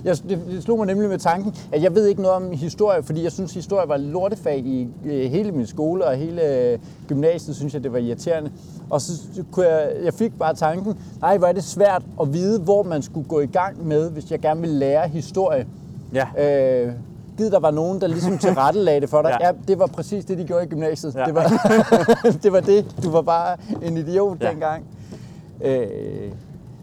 jeg, 0.05 0.17
det, 0.29 0.59
slog 0.61 0.79
mig 0.79 0.87
nemlig 0.87 1.09
med 1.09 1.19
tanken, 1.19 1.55
at 1.73 1.83
jeg 1.83 1.95
ved 1.95 2.07
ikke 2.07 2.23
noget 2.23 2.37
om 2.37 2.51
historie, 2.53 3.03
fordi 3.03 3.23
jeg 3.23 3.33
synes, 3.33 3.55
historie 3.55 3.89
var 3.89 3.97
lortefag 3.97 4.59
i 4.59 4.89
øh, 5.05 5.31
hele 5.31 5.53
min 5.53 5.67
skole 5.67 6.07
og 6.07 6.17
hele 6.17 6.57
øh, 6.57 6.79
gymnasiet, 7.09 7.57
synes 7.57 7.75
jeg, 7.75 7.83
det 7.83 7.93
var 7.93 7.99
irriterende. 7.99 8.51
Og 8.91 9.01
så 9.01 9.13
kunne 9.53 9.67
jeg, 9.67 9.93
jeg 10.05 10.15
fik 10.15 10.39
bare 10.39 10.55
tanken, 10.55 10.99
nej, 11.21 11.39
hvor 11.39 11.47
er 11.47 11.53
det 11.53 11.65
svært 11.65 12.03
at 12.21 12.33
vide, 12.33 12.61
hvor 12.61 12.83
man 12.83 13.03
skulle 13.03 13.29
gå 13.29 13.41
i 13.41 13.47
gang 13.47 13.87
med, 13.87 14.11
hvis 14.11 14.31
jeg 14.31 14.41
gerne 14.41 14.61
ville 14.61 14.77
lære 14.77 15.09
historie. 15.09 15.67
Ja. 16.15 16.27
Øh, 16.87 16.93
Gid 17.37 17.51
der 17.51 17.59
var 17.59 17.71
nogen, 17.71 18.01
der 18.01 18.07
ligesom 18.07 18.39
tilrettelagde 18.39 19.01
det 19.01 19.11
for 19.11 19.23
dig. 19.23 19.37
Ja. 19.41 19.47
Ja. 19.47 19.53
det 19.69 19.79
var 19.79 19.87
præcis 19.87 20.25
det, 20.25 20.39
de 20.39 20.45
gjorde 20.45 20.65
i 20.65 20.69
gymnasiet. 20.69 21.15
Ja. 21.15 21.25
Det, 21.25 21.35
var, 21.35 21.49
det 22.43 22.53
var 22.53 22.61
det. 22.61 22.97
Du 23.03 23.11
var 23.11 23.23
bare 23.23 23.57
en 23.83 23.97
idiot 23.97 24.43
ja. 24.43 24.51
dengang. 24.51 24.85
Øh, 25.65 26.33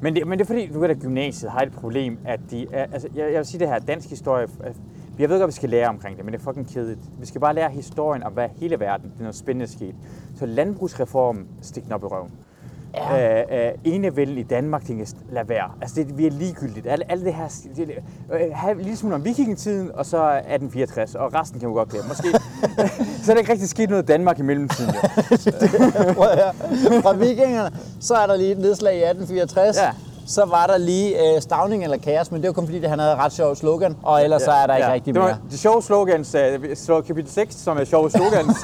men 0.02 0.16
det, 0.16 0.28
men 0.28 0.40
det 0.40 0.46
er 0.46 0.48
fordi, 0.48 0.68
du 0.68 0.80
ved, 0.80 0.90
at 0.90 1.00
gymnasiet 1.00 1.52
har 1.52 1.60
et 1.60 1.72
problem, 1.72 2.18
at 2.26 2.40
de 2.52 2.68
er, 2.72 2.86
altså, 2.94 3.08
jeg, 3.16 3.32
jeg 3.32 3.38
vil 3.38 3.46
sige 3.46 3.60
det 3.60 3.68
her, 3.68 3.80
dansk 3.80 4.10
historie, 4.10 4.48
vi 5.18 5.24
jeg 5.24 5.30
ved 5.30 5.40
godt, 5.40 5.48
vi 5.48 5.54
skal 5.54 5.70
lære 5.70 5.88
omkring 5.88 6.18
det, 6.18 6.26
men 6.26 6.34
det 6.34 6.40
er 6.40 6.44
fucking 6.44 6.68
kedeligt. 6.68 7.00
Vi 7.20 7.26
skal 7.26 7.42
bare 7.42 7.56
lære 7.56 7.70
historien 7.70 8.24
om, 8.24 8.34
hvad 8.34 8.50
hele 8.56 8.80
verden, 8.80 9.10
det 9.10 9.18
er 9.18 9.22
noget 9.22 9.36
spændende 9.36 9.68
sket. 9.68 9.96
Så 10.36 10.46
landbrugsreformen, 10.46 11.48
stik 11.62 11.84
den 11.84 11.92
op 11.92 12.04
i 12.04 12.06
røven. 12.06 12.32
Ja. 12.96 13.42
Øh, 13.42 13.68
øh, 13.68 13.72
enevælden 13.84 14.38
i 14.38 14.44
Danmark, 14.44 14.86
tænker 14.86 15.06
lad 15.32 15.46
være. 15.46 15.72
Altså, 15.82 15.96
det, 15.96 16.18
vi 16.18 16.28
er 16.28 16.32
ligegyldigt. 16.32 16.88
Alt, 16.88 17.04
alt 17.10 17.26
det 17.26 17.34
her, 17.34 17.48
det, 17.76 17.90
øh, 18.34 18.40
have 18.54 18.78
lille 18.78 18.98
smule 18.98 19.16
om 19.16 19.26
vikingetiden, 19.26 19.92
og 19.94 20.06
så 20.06 20.18
1864, 20.18 21.16
og 21.16 21.34
resten 21.34 21.60
kan 21.60 21.70
vi 21.70 21.74
godt 21.74 21.90
glemme. 21.90 22.08
Måske, 22.08 22.28
så 23.24 23.32
er 23.32 23.36
der 23.36 23.38
ikke 23.38 23.52
rigtig 23.52 23.70
sket 23.70 23.90
noget 23.90 24.04
i 24.04 24.06
Danmark 24.06 24.40
i 24.40 24.42
mellemtiden. 24.42 24.94
Fra 27.04 27.14
vikingerne, 27.14 27.76
så 28.00 28.16
er 28.16 28.28
der 28.28 28.36
lige 28.36 28.52
et 28.52 28.58
nedslag 28.58 28.94
i 28.94 29.04
1864. 29.04 29.78
Ja. 29.78 29.92
Så 30.30 30.46
var 30.46 30.68
der 30.68 30.78
lige 30.78 31.36
øh, 31.36 31.42
stavning 31.42 31.84
eller 31.84 31.98
kaos, 31.98 32.32
men 32.32 32.42
det 32.42 32.48
var 32.48 32.54
kun 32.54 32.66
fordi, 32.66 32.86
han 32.86 33.00
havde 33.00 33.14
et 33.14 33.20
ret 33.20 33.34
sjovt 33.34 33.58
slogan, 33.58 33.98
og 34.04 34.24
ellers 34.24 34.42
så 34.42 34.52
er 34.52 34.68
der 34.68 34.76
ikke 34.76 34.92
rigtig 34.92 35.14
det 35.14 35.22
var 35.22 35.28
mere. 35.28 35.38
De 35.52 35.58
sjove 35.58 35.84
slogans, 35.84 36.36
uh, 36.90 37.04
kapitel 37.08 37.32
6, 37.32 37.56
som 37.56 37.78
er 37.78 37.86
sjove 37.86 38.12
slogans. 38.12 38.58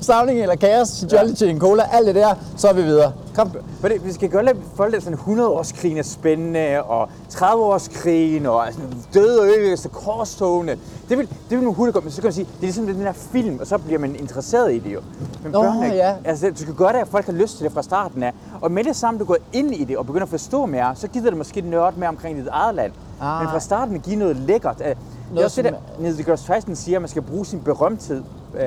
Stavning 0.04 0.40
eller 0.40 0.56
kaos, 0.56 1.04
Jolly 1.12 1.32
ja. 1.40 1.46
en 1.46 1.60
cola, 1.60 1.82
alt 1.92 2.06
det 2.06 2.14
der, 2.14 2.34
så 2.56 2.68
er 2.68 2.72
vi 2.72 2.82
videre. 2.82 3.12
Kom. 3.34 3.50
For 3.80 3.88
det, 3.88 4.06
vi 4.06 4.12
skal 4.12 4.28
gøre 4.28 4.44
lidt 4.44 4.56
folk 4.76 4.92
lidt 4.92 5.04
sådan 5.04 5.18
100-årskrigen 5.18 5.98
er 5.98 6.02
spændende, 6.02 6.82
og 6.82 7.08
30-årskrigen, 7.34 8.46
og 8.46 8.66
sådan 8.72 9.02
døde 9.14 9.42
ødelæggelse, 9.42 9.88
korstogene. 9.88 10.78
Det 11.08 11.18
vil, 11.18 11.28
det 11.28 11.50
vil 11.50 11.58
nogle 11.60 11.74
hunde 11.74 11.92
godt, 11.92 12.04
men 12.04 12.10
så 12.12 12.20
kan 12.20 12.26
man 12.26 12.32
sige, 12.32 12.44
det 12.44 12.56
er 12.56 12.62
ligesom 12.62 12.86
den 12.86 12.96
her 12.96 13.12
film, 13.12 13.58
og 13.60 13.66
så 13.66 13.78
bliver 13.78 13.98
man 13.98 14.16
interesseret 14.16 14.74
i 14.74 14.78
det 14.78 14.94
jo. 14.94 15.00
Men 15.42 15.52
Nå, 15.52 15.62
børnene, 15.62 15.86
ja. 15.86 16.14
altså, 16.24 16.50
du 16.50 16.56
skal 16.56 16.74
gøre 16.74 16.92
det, 16.92 16.98
at 16.98 17.08
folk 17.08 17.26
har 17.26 17.32
lyst 17.32 17.56
til 17.56 17.64
det 17.64 17.72
fra 17.72 17.82
starten 17.82 18.22
af. 18.22 18.32
Og 18.60 18.70
med 18.72 18.84
det 18.84 18.96
samme, 18.96 19.20
du 19.20 19.24
går 19.24 19.36
ind 19.52 19.74
i 19.74 19.84
det 19.84 19.96
og 19.98 20.06
begynder 20.06 20.24
at 20.24 20.30
forstå 20.30 20.66
mere, 20.66 20.96
så 20.96 21.08
gider 21.08 21.30
det 21.30 21.36
måske 21.38 21.60
nørde 21.60 21.98
mere 22.00 22.08
omkring 22.08 22.38
dit 22.38 22.46
eget 22.50 22.74
land. 22.74 22.92
Ah. 23.20 23.40
Men 23.42 23.48
fra 23.50 23.60
starten 23.60 24.00
give 24.00 24.16
noget 24.16 24.36
lækkert. 24.36 24.76
Øh, 24.80 24.86
Det 24.86 24.92
er 24.92 24.96
Noget, 25.34 25.44
også 25.44 25.62
det, 25.62 25.72
der 25.72 25.78
Neil 25.98 26.18
deGrasse 26.18 26.52
Tyson 26.52 26.76
siger, 26.76 26.98
at 26.98 27.02
man 27.02 27.08
skal 27.08 27.22
bruge 27.22 27.46
sin 27.46 27.60
berømthed. 27.60 28.22
Øh, 28.54 28.62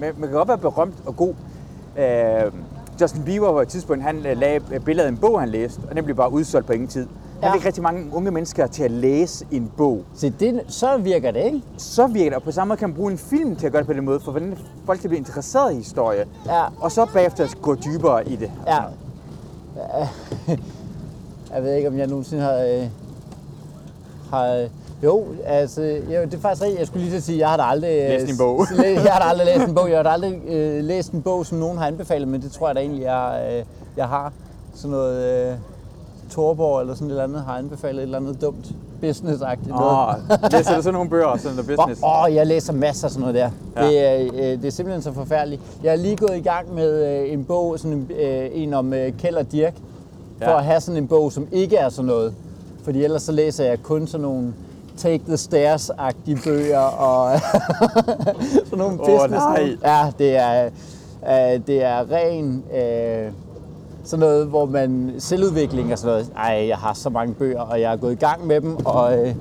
man, 0.00 0.12
man 0.18 0.28
kan 0.28 0.30
godt 0.30 0.48
være 0.48 0.58
berømt 0.58 0.94
og 1.06 1.16
god. 1.16 1.34
Øh, 1.98 2.52
Justin 3.00 3.22
Bieber 3.24 3.52
på 3.52 3.60
et 3.60 3.68
tidspunkt, 3.68 4.02
han 4.04 4.26
øh, 4.26 4.36
lagde 4.36 4.60
et 4.72 4.84
billede 4.84 5.06
af 5.06 5.10
en 5.10 5.16
bog, 5.16 5.40
han 5.40 5.48
læste, 5.48 5.80
og 5.90 5.96
den 5.96 6.04
blev 6.04 6.16
bare 6.16 6.32
udsolgt 6.32 6.66
på 6.66 6.72
ingen 6.72 6.88
tid. 6.88 7.06
Han 7.42 7.50
Ja. 7.50 7.56
fik 7.58 7.66
rigtig 7.66 7.82
mange 7.82 8.06
unge 8.12 8.30
mennesker 8.30 8.66
til 8.66 8.82
at 8.82 8.90
læse 8.90 9.46
en 9.50 9.72
bog. 9.76 10.02
Se, 10.14 10.30
det, 10.40 10.60
så 10.68 10.96
virker 10.96 11.30
det, 11.30 11.44
ikke? 11.44 11.62
Så 11.76 12.06
virker 12.06 12.30
det, 12.30 12.36
og 12.36 12.42
på 12.42 12.50
samme 12.52 12.68
måde 12.68 12.78
kan 12.78 12.88
man 12.88 12.96
bruge 12.96 13.12
en 13.12 13.18
film 13.18 13.56
til 13.56 13.66
at 13.66 13.72
gøre 13.72 13.80
det 13.82 13.86
på 13.86 13.92
den 13.92 14.04
måde, 14.04 14.20
for 14.20 14.30
hvordan 14.30 14.58
folk 14.86 15.00
kan 15.00 15.08
blive 15.10 15.18
interesseret 15.18 15.72
i 15.72 15.76
historie. 15.76 16.24
Ja. 16.46 16.64
Og 16.80 16.92
så 16.92 17.06
bagefter 17.12 17.48
gå 17.62 17.74
dybere 17.74 18.28
i 18.28 18.36
det. 18.36 18.50
Ja. 18.66 18.78
Jeg 21.54 21.62
ved 21.62 21.74
ikke, 21.74 21.88
om 21.88 21.98
jeg 21.98 22.06
nogensinde 22.06 22.42
har... 22.42 22.54
Øh, 22.56 22.86
har 24.30 24.68
jo, 25.04 25.24
altså, 25.44 25.82
jo, 25.82 26.20
det 26.24 26.34
er 26.34 26.38
faktisk 26.38 26.62
rigtigt. 26.62 26.78
Jeg 26.78 26.86
skulle 26.86 27.00
lige 27.02 27.10
til 27.12 27.16
at 27.16 27.22
sige, 27.22 27.38
jeg 27.38 27.48
har 27.48 27.56
da 27.56 27.62
aldrig... 27.62 27.90
øh, 28.02 28.08
Læst 28.08 28.32
en 28.32 28.38
bog. 28.38 28.66
Jeg 29.04 29.12
har 29.12 29.18
da 29.18 29.24
aldrig 29.28 29.46
læst 29.46 29.68
en 29.68 29.74
bog. 29.74 29.88
Jeg 29.90 29.98
har 29.98 30.02
da 30.02 30.08
aldrig 30.08 30.40
øh, 30.46 30.84
læst 30.84 31.12
en 31.12 31.22
bog, 31.22 31.46
som 31.46 31.58
nogen 31.58 31.78
har 31.78 31.86
anbefalet, 31.86 32.28
men 32.28 32.42
det 32.42 32.52
tror 32.52 32.68
jeg 32.68 32.74
da 32.74 32.80
egentlig, 32.80 33.02
jeg, 33.02 33.52
øh, 33.58 33.64
jeg 33.96 34.08
har. 34.08 34.32
Sådan 34.74 34.90
noget... 34.90 35.48
Øh, 35.50 35.54
Torborg 36.32 36.80
eller 36.80 36.94
sådan 36.94 37.06
et 37.06 37.10
eller 37.10 37.24
andet 37.24 37.42
har 37.42 37.58
anbefalet 37.58 37.98
et 37.98 38.02
eller 38.02 38.18
andet 38.18 38.40
dumt 38.40 38.66
business-agtigt 39.02 39.68
noget. 39.68 40.16
Åh, 40.42 40.52
læser 40.52 40.76
du 40.76 40.82
sådan 40.82 40.92
nogle 40.94 41.10
bøger, 41.10 41.36
sådan 41.36 41.56
noget 41.56 41.66
business? 41.76 42.02
Åh, 42.02 42.22
oh, 42.22 42.34
jeg 42.34 42.46
læser 42.46 42.72
masser 42.72 43.06
af 43.06 43.10
sådan 43.10 43.20
noget 43.20 43.34
der. 43.34 43.50
Ja. 43.76 43.86
Det, 43.86 43.98
er, 44.06 44.30
øh, 44.34 44.58
det 44.62 44.64
er 44.64 44.70
simpelthen 44.70 45.02
så 45.02 45.12
forfærdeligt. 45.12 45.62
Jeg 45.82 45.92
er 45.92 45.96
lige 45.96 46.16
gået 46.16 46.36
i 46.36 46.40
gang 46.40 46.74
med 46.74 47.20
øh, 47.22 47.32
en 47.32 47.44
bog, 47.44 47.78
sådan 47.78 47.92
en, 47.92 48.10
øh, 48.20 48.48
en 48.52 48.74
om 48.74 48.92
øh, 48.92 49.12
Kjeld 49.18 49.36
og 49.36 49.52
Dirk, 49.52 49.74
for 50.42 50.50
Ja. 50.50 50.58
at 50.58 50.64
have 50.64 50.80
sådan 50.80 51.02
en 51.02 51.08
bog, 51.08 51.32
som 51.32 51.46
ikke 51.52 51.76
er 51.76 51.88
sådan 51.88 52.04
noget. 52.06 52.34
Fordi 52.84 53.04
ellers 53.04 53.22
så 53.22 53.32
læser 53.32 53.64
jeg 53.64 53.82
kun 53.82 54.06
sådan 54.06 54.22
nogle 54.22 54.54
Take 54.96 55.20
the 55.28 55.36
Stairs-agtige 55.36 56.44
bøger 56.44 56.78
og 56.78 57.40
sådan 58.64 58.78
nogle 58.78 59.00
Åh, 59.00 59.06
business. 59.06 59.44
nej. 59.44 59.76
Ja, 59.84 60.10
det 60.18 60.36
er, 60.36 60.64
øh, 61.28 61.60
det 61.66 61.82
er 61.84 62.04
ren... 62.12 62.64
Øh, 62.76 63.32
sådan 64.04 64.20
noget, 64.20 64.46
hvor 64.46 64.66
man 64.66 65.14
selvudvikling 65.18 65.92
og 65.92 65.98
sådan 65.98 66.12
noget. 66.12 66.32
Ej, 66.36 66.66
jeg 66.68 66.76
har 66.76 66.94
så 66.94 67.10
mange 67.10 67.34
bøger, 67.34 67.60
og 67.60 67.80
jeg 67.80 67.92
er 67.92 67.96
gået 67.96 68.12
i 68.12 68.16
gang 68.16 68.46
med 68.46 68.60
dem, 68.60 68.86
og, 68.86 69.18
øh, 69.18 69.34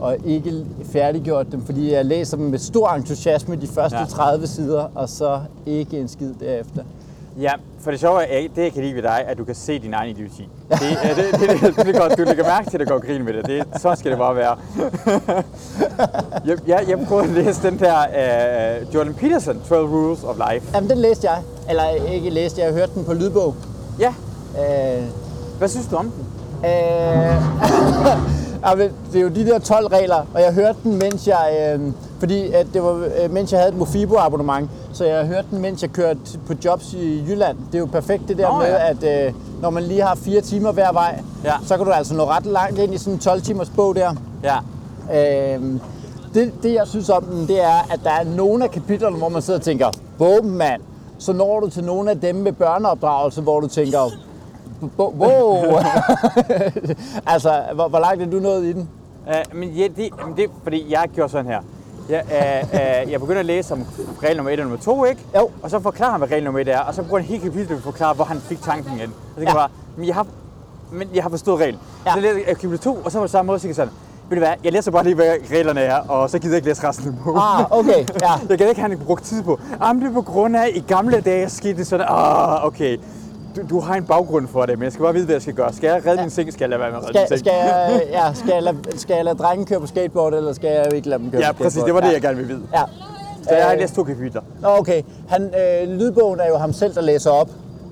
og 0.00 0.16
ikke 0.24 0.52
færdiggjort 0.84 1.52
dem, 1.52 1.62
fordi 1.66 1.92
jeg 1.92 2.04
læser 2.04 2.36
dem 2.36 2.46
med 2.46 2.58
stor 2.58 2.88
entusiasme 2.88 3.56
de 3.56 3.66
første 3.66 3.96
Ja. 3.96 4.02
ja. 4.02 4.08
30 4.08 4.46
sider, 4.46 4.90
og 4.94 5.08
så 5.08 5.40
ikke 5.66 6.00
en 6.00 6.08
skid 6.08 6.34
derefter. 6.40 6.82
Ja, 7.40 7.52
for 7.80 7.90
det 7.90 8.00
sjove 8.00 8.22
er, 8.22 8.48
det 8.56 8.62
jeg 8.62 8.72
kan 8.72 8.82
lide 8.82 8.94
ved 8.94 9.02
dig, 9.02 9.24
at 9.26 9.38
du 9.38 9.44
kan 9.44 9.54
se 9.54 9.78
din 9.78 9.94
egen 9.94 10.10
idioti. 10.16 10.48
Det, 10.68 10.78
er, 11.02 11.14
det, 11.14 11.24
det, 11.40 11.60
det, 11.60 11.86
det, 11.86 11.96
er 11.96 12.00
godt. 12.00 12.18
Du 12.18 12.22
lægger 12.22 12.44
mærke 12.44 12.70
til, 12.70 12.76
at 12.78 12.86
der 12.86 12.92
går 12.92 13.06
grin 13.06 13.24
med 13.24 13.32
det. 13.32 13.46
det. 13.46 13.80
Så 13.80 13.94
skal 13.94 14.10
det 14.10 14.18
bare 14.18 14.36
være. 14.36 14.56
jeg, 16.46 16.58
jeg, 16.66 16.84
jeg 16.88 17.06
prøvede 17.08 17.28
at 17.28 17.44
læse 17.44 17.62
den 17.62 17.78
der 17.78 17.96
uh, 18.82 18.94
Jordan 18.94 19.14
Peterson, 19.14 19.60
12 19.68 19.88
Rules 19.88 20.24
of 20.24 20.36
Life. 20.50 20.70
Jamen, 20.74 20.90
den 20.90 20.98
læste 20.98 21.30
jeg. 21.30 21.42
Eller 21.68 21.88
ikke 22.12 22.30
læste, 22.30 22.60
jeg 22.60 22.72
hørte 22.72 22.92
den 22.94 23.04
på 23.04 23.12
lydbog. 23.12 23.54
Ja, 23.98 24.14
Øh, 24.58 25.02
hvad 25.58 25.68
synes 25.68 25.86
du 25.86 25.96
om 25.96 26.10
den? 26.10 26.26
øh, 26.64 27.42
det 29.12 29.18
er 29.18 29.22
jo 29.22 29.28
de 29.28 29.46
der 29.46 29.58
12 29.58 29.86
regler, 29.86 30.16
og 30.34 30.40
jeg 30.40 30.52
hørte 30.52 30.78
den, 30.84 30.98
mens 30.98 31.26
jeg, 31.28 31.74
øh, 31.80 31.92
fordi 32.18 32.52
at 32.52 32.66
det 32.74 32.82
var, 32.82 32.90
øh, 33.22 33.30
mens 33.32 33.52
jeg 33.52 33.60
havde 33.60 33.72
et 33.72 33.78
Mofibo 33.78 34.16
abonnement, 34.16 34.70
så 34.92 35.04
jeg 35.04 35.26
hørte 35.26 35.46
den, 35.50 35.60
mens 35.62 35.82
jeg 35.82 35.90
kørte 35.90 36.18
på 36.46 36.52
jobs 36.64 36.92
i 36.94 37.24
Jylland. 37.28 37.56
Det 37.66 37.74
er 37.74 37.78
jo 37.78 37.86
perfekt 37.86 38.22
det 38.28 38.38
der 38.38 38.48
Nå, 38.52 38.58
med, 38.58 38.66
ja. 38.66 38.90
at 38.90 39.26
øh, 39.26 39.32
når 39.62 39.70
man 39.70 39.82
lige 39.82 40.02
har 40.02 40.14
fire 40.14 40.40
timer 40.40 40.72
hver 40.72 40.92
vej, 40.92 41.20
Ja. 41.44 41.52
så 41.66 41.76
kan 41.76 41.86
du 41.86 41.92
altså 41.92 42.14
nå 42.14 42.24
ret 42.24 42.46
langt 42.46 42.78
ind 42.78 42.94
i 42.94 42.98
sådan 42.98 43.12
en 43.12 43.18
12 43.18 43.42
timers 43.42 43.70
bog 43.76 43.96
der. 43.96 44.14
Ja. 44.44 44.56
Øh, 45.56 45.62
det, 46.34 46.52
det 46.62 46.74
jeg 46.74 46.86
synes 46.86 47.08
om 47.10 47.24
den, 47.24 47.48
det 47.48 47.62
er, 47.64 47.86
at 47.92 48.00
der 48.04 48.10
er 48.10 48.24
nogle 48.24 48.64
af 48.64 48.70
kapitlerne, 48.70 49.16
hvor 49.16 49.28
man 49.28 49.42
sidder 49.42 49.58
og 49.58 49.64
tænker, 49.64 49.86
bum 50.18 50.44
mand, 50.44 50.80
så 51.18 51.32
når 51.32 51.60
du 51.60 51.70
til 51.70 51.84
nogle 51.84 52.10
af 52.10 52.20
dem 52.20 52.34
med 52.34 52.52
børneopdragelse, 52.52 53.40
hvor 53.42 53.60
du 53.60 53.68
tænker, 53.68 54.10
"Bo- 54.96 55.14
wow. 55.18 55.56
altså, 57.32 57.62
hvor, 57.74 57.88
hvor 57.88 57.98
langt 57.98 58.22
er 58.22 58.26
du 58.26 58.36
nået 58.38 58.64
i 58.64 58.72
den? 58.72 58.88
Uh, 59.26 59.56
men 59.58 59.68
ja, 59.68 59.82
det, 59.96 60.10
men 60.26 60.36
det 60.36 60.50
fordi, 60.62 60.92
jeg 60.92 61.08
gjorde 61.14 61.32
sådan 61.32 61.46
her. 61.46 61.60
Jeg, 62.08 62.22
uh, 62.24 62.68
uh, 63.06 63.12
jeg 63.12 63.20
begynder 63.20 63.40
at 63.40 63.46
læse 63.46 63.74
om 63.74 63.84
regel 64.22 64.36
nummer 64.36 64.52
1 64.52 64.60
og 64.60 64.64
nummer 64.66 64.78
2, 64.84 65.04
ikke? 65.04 65.20
Jo. 65.36 65.50
Og 65.62 65.70
så 65.70 65.80
forklarer 65.80 66.10
han, 66.10 66.20
hvad 66.20 66.30
regel 66.30 66.44
nummer 66.44 66.60
1 66.60 66.68
er, 66.68 66.78
og 66.80 66.94
så 66.94 67.02
bruger 67.02 67.18
han 67.18 67.28
helt 67.28 67.42
kapitel 67.42 67.66
til 67.66 67.74
at 67.74 67.80
forklare, 67.82 68.14
hvor 68.14 68.24
han 68.24 68.40
fik 68.40 68.62
tanken 68.62 68.92
ind. 69.00 69.10
Og 69.10 69.34
så 69.34 69.40
kan 69.40 69.42
Ja. 69.44 69.50
ja. 69.50 69.54
bare, 69.54 69.68
men 69.96 70.06
jeg 70.06 70.14
har, 70.14 70.26
men 70.92 71.08
jeg 71.14 71.22
har 71.22 71.30
forstået 71.30 71.60
reglen. 71.60 71.80
Ja. 72.06 72.12
Så 72.14 72.20
læser 72.20 72.36
jeg 72.46 72.56
kapitel 72.56 72.78
2, 72.78 72.98
og 73.04 73.12
så 73.12 73.22
det 73.22 73.30
samme 73.30 73.46
måde, 73.46 73.58
så 73.58 73.68
jeg 73.68 73.74
sådan, 73.76 73.92
ved 74.28 74.36
du 74.36 74.40
hvad, 74.44 74.52
jeg 74.64 74.72
læser 74.72 74.90
bare 74.90 75.04
lige, 75.04 75.14
hvad 75.14 75.32
reglerne 75.50 75.80
er, 75.80 75.96
og 75.96 76.30
så 76.30 76.38
gider 76.38 76.54
jeg 76.54 76.56
ikke 76.56 76.68
læse 76.68 76.88
resten 76.88 77.08
af 77.08 77.14
bogen. 77.24 77.38
Ah, 77.42 77.78
okay, 77.78 78.04
ja. 78.22 78.32
Jeg 78.50 78.58
kan 78.58 78.68
ikke 78.68 78.80
have 78.80 78.96
brugt 78.96 79.24
tid 79.24 79.42
på. 79.42 79.60
Jamen, 79.82 80.02
det 80.02 80.08
er 80.08 80.14
på 80.14 80.22
grund 80.22 80.56
af, 80.56 80.70
i 80.74 80.80
gamle 80.88 81.20
dage 81.20 81.48
skete 81.50 81.76
det 81.78 81.86
sådan, 81.86 82.06
ah, 82.08 82.64
okay. 82.66 82.98
Du, 83.56 83.60
du 83.70 83.80
har 83.80 83.94
en 83.94 84.04
baggrund 84.04 84.48
for 84.48 84.66
det, 84.66 84.78
men 84.78 84.84
jeg 84.84 84.92
skal 84.92 85.02
bare 85.02 85.14
vide, 85.14 85.24
hvad 85.24 85.34
jeg 85.34 85.42
skal 85.42 85.54
gøre. 85.54 85.72
Skal 85.72 85.86
jeg 85.88 86.06
redde 86.06 86.20
min 86.22 86.30
seng, 86.30 86.52
skal 86.52 86.62
jeg 86.62 86.68
lade 86.70 86.80
være 86.80 86.90
med 86.90 86.98
at 86.98 87.04
redde 87.04 87.18
min 87.18 87.26
Skal, 87.26 87.38
seng. 87.38 87.48
skal, 87.48 87.52
jeg, 87.52 88.02
ja, 88.26 88.34
skal, 88.34 88.50
jeg 88.52 88.62
lade, 88.62 88.76
skal 88.98 89.14
jeg 89.14 89.24
lade 89.24 89.38
drengen 89.38 89.66
køre 89.66 89.80
på 89.80 89.86
skateboard, 89.86 90.34
eller 90.34 90.52
skal 90.52 90.70
jeg 90.70 90.94
ikke 90.94 91.08
lade 91.08 91.22
dem 91.22 91.30
køre 91.30 91.40
Ja, 91.40 91.52
på 91.52 91.62
præcis. 91.62 91.72
skateboard? 91.72 91.86
Det 91.86 91.94
var 91.94 92.00
det, 92.00 92.08
ja. 92.08 92.12
jeg 92.12 92.22
gerne 92.22 92.36
ville 92.36 92.54
vide. 92.54 92.62
Ja. 92.74 92.82
Så 93.42 93.54
jeg 93.54 93.64
har 93.64 93.72
Øh, 93.72 93.78
læst 93.78 93.94
to 93.94 94.04
kapitler. 94.04 94.40
Nå, 94.60 94.68
okay. 94.68 95.02
Han, 95.28 95.42
øh, 95.42 95.88
lydbogen 95.88 96.40
er 96.40 96.48
jo 96.48 96.56
ham 96.56 96.72
selv, 96.72 96.94
der 96.94 97.00
læser 97.00 97.30
op. 97.30 97.48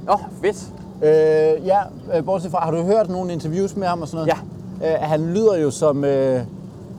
Åh, 0.09 0.15
oh, 0.15 0.21
fedt. 0.45 0.57
Øh, 1.03 1.67
ja, 1.67 1.79
øh, 2.17 2.25
bortset 2.25 2.51
fra, 2.51 2.61
har 2.65 2.71
du 2.71 2.83
hørt 2.83 3.11
nogle 3.11 3.33
interviews 3.33 3.77
med 3.77 3.87
ham 3.87 4.03
og 4.03 4.09
sådan 4.09 4.17
noget? 4.17 4.29
Ja. 4.29 4.54
Øh, 4.85 4.95
han 5.01 5.35
lyder 5.35 5.57
jo 5.57 5.71
som, 5.71 6.05
øh, 6.05 6.43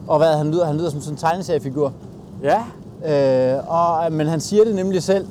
og 0.07 0.17
hvad 0.17 0.37
han 0.37 0.51
lyder? 0.51 0.65
Han 0.65 0.77
lyder 0.77 0.89
som 0.89 1.01
sådan 1.01 1.13
en 1.13 1.17
tegneseriefigur. 1.17 1.93
Ja. 2.43 2.63
Øh, 3.05 3.63
og, 3.67 4.11
men 4.11 4.27
han 4.27 4.39
siger 4.39 4.63
det 4.63 4.75
nemlig 4.75 5.03
selv. 5.03 5.27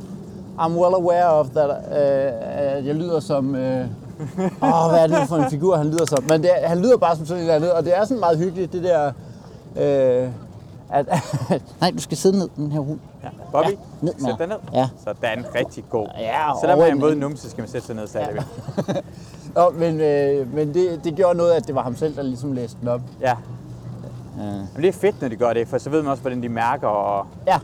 I'm 0.58 0.72
well 0.72 0.94
aware 0.94 1.32
of 1.32 1.46
that. 1.48 1.70
Øh, 1.70 2.86
jeg 2.86 2.94
lyder 2.94 3.20
som... 3.20 3.54
Øh, 3.54 3.86
åh, 4.62 4.90
hvad 4.90 5.00
er 5.00 5.06
det 5.06 5.28
for 5.28 5.36
en 5.36 5.50
figur, 5.50 5.76
han 5.76 5.86
lyder 5.86 6.06
som? 6.06 6.24
Men 6.28 6.42
det, 6.42 6.50
han 6.64 6.78
lyder 6.78 6.96
bare 6.96 7.16
som 7.16 7.26
sådan 7.26 7.42
et 7.42 7.42
eller 7.42 7.54
andet, 7.54 7.72
og 7.72 7.84
det 7.84 7.96
er 7.96 8.04
sådan 8.04 8.20
meget 8.20 8.38
hyggeligt, 8.38 8.72
det 8.72 8.82
der... 8.82 9.12
Øh, 9.76 10.28
at, 10.90 11.06
Nej, 11.80 11.90
du 11.90 11.98
skal 11.98 12.16
sidde 12.16 12.38
ned, 12.38 12.48
den 12.56 12.72
her 12.72 12.80
hund. 12.80 12.98
ja. 13.24 13.28
Bobby, 13.52 13.68
Ja, 13.70 13.76
ned 14.00 14.14
sæt 14.18 14.34
dig 14.38 14.46
ned. 14.46 14.56
Ja. 14.72 14.88
Sådan, 15.04 15.44
rigtig 15.54 15.84
god. 15.90 16.06
Ja, 16.18 16.50
Selvom 16.60 16.78
man 16.78 16.86
er 16.86 16.90
en 16.90 16.96
en- 16.96 17.02
våd 17.02 17.14
numse, 17.14 17.50
skal 17.50 17.62
man 17.62 17.68
sætte 17.68 17.86
sig 17.86 17.96
ned 17.96 18.06
stadigvæk. 18.06 18.42
Nå, 19.56 19.70
men, 19.70 20.00
øh, 20.00 20.54
men 20.54 20.74
det, 20.74 21.04
det 21.04 21.14
gjorde 21.14 21.34
noget, 21.38 21.52
at 21.52 21.66
det 21.66 21.74
var 21.74 21.82
ham 21.82 21.96
selv, 21.96 22.16
der 22.16 22.22
ligesom 22.22 22.52
læste 22.52 22.76
den 22.80 22.88
op. 22.88 23.00
Ja. 23.20 23.34
Ja. 24.38 24.44
Men 24.74 24.82
det 24.82 24.88
er 24.88 24.92
fedt, 24.92 25.20
når 25.20 25.28
de 25.28 25.36
gør 25.36 25.52
det, 25.52 25.68
for 25.68 25.78
så 25.78 25.90
ved 25.90 26.02
man 26.02 26.10
også, 26.10 26.20
hvordan 26.20 26.42
de 26.42 26.48
mærker, 26.48 26.88
og 26.88 27.26
Ja. 27.46 27.58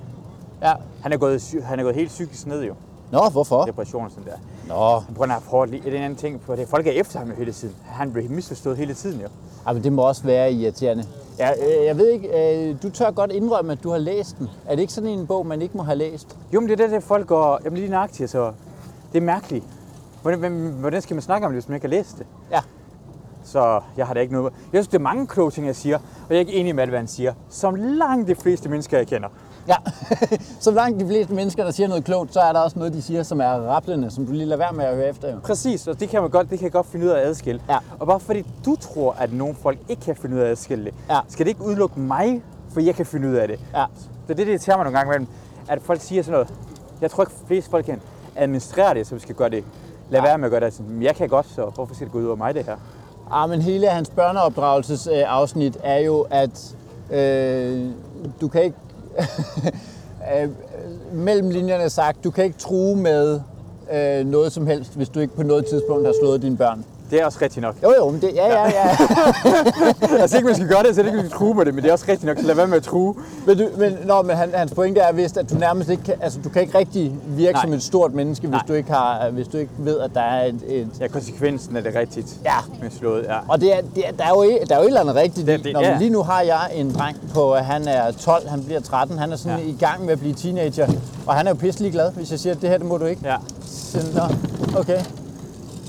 ja. 0.63 0.73
han 1.03 1.13
er 1.13 1.17
gået, 1.17 1.55
han 1.65 1.79
er 1.79 1.83
gået 1.83 1.95
helt 1.95 2.09
psykisk 2.09 2.47
ned 2.47 2.65
jo. 2.65 2.75
Nå, 3.13 3.29
hvorfor? 3.33 3.65
Depression 3.65 4.05
og 4.05 4.11
sådan 4.11 4.25
der. 4.25 4.37
Nå, 4.71 5.03
hårdt 5.47 5.71
liv. 5.71 5.83
Det 5.85 5.93
er 5.93 5.97
en 5.97 6.03
anden 6.03 6.19
ting 6.19 6.41
på 6.41 6.57
det. 6.57 6.69
Folk 6.69 6.87
er 6.87 6.91
efter 6.91 7.19
ham 7.19 7.31
hele 7.39 7.53
tiden. 7.53 7.77
Han 7.87 8.13
bliver 8.13 8.29
misforstået 8.29 8.77
hele 8.77 8.95
tiden 8.95 9.21
jo. 9.21 9.29
Men 9.73 9.85
det 9.85 9.93
må 9.93 10.03
også 10.03 10.23
være 10.25 10.53
irriterende. 10.53 11.05
Ja, 11.39 11.51
øh, 11.51 11.87
jeg 11.87 11.99
ved 11.99 12.09
ikke, 12.09 12.69
øh, 12.69 12.77
du 12.83 12.91
tør 12.91 13.11
godt 13.11 13.33
indrømme, 13.33 13.73
at 13.73 13.83
du 13.83 13.91
har 13.91 13.99
læst 13.99 14.39
den. 14.39 14.49
Er 14.67 14.75
det 14.75 14.81
ikke 14.81 14.93
sådan 14.93 15.11
en 15.11 15.27
bog, 15.27 15.47
man 15.47 15.63
ikke 15.63 15.77
må 15.77 15.83
have 15.83 15.97
læst? 15.97 16.37
Jo, 16.55 16.61
men 16.61 16.69
det 16.69 16.81
er 16.81 16.85
det, 16.85 16.93
der 16.93 17.01
folk 17.01 17.27
går... 17.27 17.61
Jamen 17.65 17.79
lige 17.79 17.91
nøjagtigt, 17.91 18.31
så 18.31 18.53
det 19.13 19.19
er 19.19 19.23
mærkeligt. 19.23 19.65
Hvordan, 20.23 20.53
hvordan 20.81 21.03
skal 21.03 21.15
man 21.15 21.23
snakke 21.23 21.47
om 21.47 21.53
det, 21.53 21.63
hvis 21.63 21.69
man 21.69 21.77
ikke 21.77 21.87
har 21.87 21.91
læst 21.97 22.19
det? 22.19 22.27
Ja. 22.51 22.61
Så 23.45 23.81
jeg 23.97 24.07
har 24.07 24.15
da 24.15 24.21
ikke 24.21 24.33
noget... 24.33 24.53
Jeg 24.53 24.79
synes, 24.79 24.89
det 24.89 24.95
er 24.95 25.03
mange 25.03 25.27
kloge 25.27 25.51
ting, 25.51 25.67
jeg 25.67 25.77
siger, 25.77 25.97
og 25.99 26.27
jeg 26.31 26.37
er 26.37 26.41
ikke 26.41 26.53
enig 26.53 26.75
med 26.75 26.87
hvad 26.87 26.99
han 26.99 27.09
siger. 27.09 27.33
Som 27.49 27.75
langt 27.75 28.29
de 28.29 28.35
fleste 28.35 28.69
mennesker, 28.69 28.97
jeg 28.97 29.07
kender. 29.07 29.29
Ja, 29.69 29.77
så 30.61 30.71
langt 30.71 31.01
de 31.01 31.07
fleste 31.07 31.35
mennesker, 31.35 31.65
der 31.65 31.71
siger 31.71 31.89
noget 31.89 32.05
klogt, 32.05 32.33
så 32.35 32.41
er 32.41 32.53
der 32.53 32.61
også 32.61 32.79
noget, 32.79 32.93
de 32.95 33.03
siger, 33.03 33.23
som 33.23 33.41
er 33.41 33.47
rablende, 33.47 34.11
som 34.11 34.27
du 34.27 34.33
lige 34.33 34.45
lader 34.45 34.57
være 34.59 34.73
med 34.73 34.85
at 34.85 34.95
høre 34.97 35.09
efter. 35.09 35.31
Jo. 35.33 35.39
Præcis, 35.45 35.87
og 35.89 36.01
det 36.01 36.09
kan 36.09 36.21
man 36.23 36.31
godt, 36.31 36.51
det 36.51 36.59
kan 36.59 36.65
jeg 36.65 36.73
godt 36.73 36.87
finde 36.87 37.07
ud 37.07 37.11
af 37.11 37.19
at 37.21 37.27
adskille. 37.27 37.61
Ja. 37.69 37.79
Og 37.99 38.07
bare 38.07 38.21
fordi 38.21 38.47
du 38.65 38.77
tror, 38.81 39.13
at 39.19 39.33
nogle 39.33 39.55
folk 39.55 39.79
ikke 39.89 40.03
kan 40.03 40.17
finde 40.17 40.37
ud 40.37 40.41
af 40.41 40.45
at 40.45 40.51
adskille 40.51 40.85
det, 40.85 40.95
Ja. 41.11 41.19
skal 41.29 41.47
det 41.47 41.51
ikke 41.51 41.65
udelukke 41.65 42.01
mig, 42.01 42.43
for 42.73 42.81
jeg 42.81 42.95
kan 42.95 43.07
finde 43.07 43.29
ud 43.29 43.35
af 43.35 43.49
det. 43.49 43.61
Ja. 43.75 43.85
Så 44.27 44.35
det 44.35 44.41
er 44.41 44.45
det, 44.45 44.67
der 44.67 44.77
mig 44.77 44.85
nogle 44.85 44.99
gange 44.99 45.09
imellem, 45.15 45.27
at 45.69 45.79
folk 45.83 46.01
siger 46.01 46.23
sådan 46.23 46.33
noget. 46.33 46.49
Jeg 47.01 47.11
tror 47.11 47.23
ikke, 47.23 47.33
flest 47.47 47.71
folk 47.71 47.85
kan 47.87 48.01
administrere 48.37 48.95
det, 48.95 49.07
så 49.07 49.15
vi 49.15 49.21
skal 49.21 49.35
gøre 49.35 49.51
det. 49.51 49.65
Lad 50.11 50.21
Ja. 50.21 50.27
være 50.27 50.39
med 50.39 50.45
at 50.45 50.51
gøre 50.51 50.61
det. 50.61 50.81
"Men 50.89 51.03
Jeg 51.03 51.15
kan 51.17 51.29
godt, 51.29 51.47
så 51.55 51.71
hvorfor 51.75 51.95
skal 51.95 52.05
det 52.05 52.13
gå 52.13 52.19
ud 52.19 52.27
over 52.27 52.37
mig, 52.37 52.55
det 52.55 52.65
her? 52.65 52.77
Ah, 53.33 53.51
men 53.51 53.63
hele 53.63 53.89
hans 53.89 54.11
børneopdragelsesafsnit 54.11 55.23
afsnit 55.27 55.79
er 55.83 55.99
jo, 55.99 56.27
at 56.31 56.75
øh, 57.11 57.87
du 58.41 58.49
kan 58.49 58.63
ikke... 58.63 58.77
Øh, 60.43 60.49
mellem 61.13 61.51
linjerne 61.51 61.91
sagt, 61.91 62.25
du 62.25 62.31
kan 62.31 62.45
ikke 62.45 62.59
true 62.59 62.97
med 62.97 63.41
øh, 63.93 64.27
noget 64.27 64.53
som 64.53 64.67
helst, 64.67 64.97
hvis 64.97 65.09
du 65.09 65.21
ikke 65.21 65.37
på 65.37 65.43
noget 65.43 65.67
tidspunkt 65.67 66.07
har 66.07 66.15
slået 66.21 66.43
dine 66.43 66.57
børn. 66.57 66.85
Det 67.11 67.21
er 67.21 67.25
også 67.27 67.39
rigtigt 67.43 67.63
nok. 67.63 67.75
Jo, 67.83 67.95
jo, 67.99 68.11
men 68.11 68.21
det, 68.21 68.31
ja, 68.35 68.47
ja, 68.47 68.65
ja. 68.71 68.97
altså 70.23 70.37
ikke, 70.37 70.47
man 70.47 70.55
skal 70.57 70.69
gøre 70.69 70.83
det, 70.83 70.95
så 70.95 71.01
det 71.03 71.07
ikke, 71.09 71.17
man 71.17 71.27
skal 71.29 71.39
true 71.39 71.55
med 71.55 71.65
det, 71.65 71.75
men 71.75 71.83
det 71.85 71.89
er 71.89 71.93
også 71.93 72.05
rigtigt 72.09 72.25
nok, 72.27 72.39
så 72.39 72.47
lad 72.47 72.55
være 72.55 72.67
med 72.67 72.77
at 72.77 72.83
true. 72.83 73.15
Men, 73.47 73.59
du, 73.59 73.69
men, 73.77 73.97
nå, 74.05 74.23
men 74.23 74.37
han, 74.37 74.51
hans 74.55 74.75
pointe 74.75 75.01
er 75.01 75.13
vist, 75.13 75.37
at 75.37 75.51
du 75.51 75.55
nærmest 75.55 75.91
ikke 75.91 76.03
kan, 76.03 76.15
altså, 76.21 76.39
du 76.45 76.49
kan 76.49 76.63
ikke 76.63 76.79
rigtig 76.79 77.13
virke 77.27 77.53
Nej. 77.53 77.63
som 77.63 77.73
et 77.73 77.83
stort 77.83 78.15
menneske, 78.15 78.47
hvis 78.47 78.53
Nej. 78.57 78.63
du, 78.69 78.73
ikke 78.73 78.93
har, 78.93 79.31
hvis 79.31 79.49
du 79.49 79.57
ikke 79.59 79.71
ved, 79.79 80.01
at 80.01 80.11
der 80.15 80.21
er 80.21 80.45
et... 80.47 80.61
et 80.69 80.89
Ja, 81.01 81.09
konsekvensen 81.09 81.77
er 81.77 81.81
det 81.81 81.95
rigtigt. 81.95 82.27
Ja. 82.45 82.55
Med 82.83 82.91
slået, 82.91 83.25
ja. 83.29 83.39
og 83.49 83.61
det 83.61 83.77
er, 83.77 83.81
det 83.95 84.09
er, 84.09 84.13
der, 84.13 84.25
er 84.25 84.29
jo, 84.31 84.43
et- 84.43 84.69
der 84.69 84.75
er 84.75 84.79
jo 84.79 84.85
et 84.85 84.87
eller 84.89 85.01
andet 85.01 85.15
rigtigt 85.15 85.47
Det- 85.47 85.65
det- 85.65 85.73
Nå, 85.73 85.81
ja. 85.81 85.97
lige 85.99 86.11
nu 86.11 86.23
har 86.23 86.41
jeg 86.41 86.61
en 86.75 86.95
dreng 86.95 87.17
på, 87.35 87.55
han 87.55 87.89
er 87.89 88.11
12, 88.13 88.49
han 88.49 88.65
bliver 88.65 88.81
13, 88.81 89.19
han 89.19 89.33
er 89.33 89.37
sådan 89.37 89.59
Ja. 89.59 89.65
i 89.65 89.77
gang 89.81 90.05
med 90.05 90.13
at 90.13 90.19
blive 90.21 90.35
teenager, 90.35 90.87
og 91.27 91.35
han 91.35 91.47
er 91.47 91.51
jo 91.51 91.55
pisselig 91.57 91.93
glad, 91.93 92.13
hvis 92.13 92.31
jeg 92.31 92.39
siger, 92.39 92.55
at 92.55 92.63
det 92.63 92.71
her, 92.71 92.79
det 92.79 92.87
må 92.87 92.97
du 92.99 93.05
ikke. 93.05 93.21
Ja. 93.25 93.37
Så, 93.67 93.99
Nå, 94.15 94.23
okay. 94.81 94.99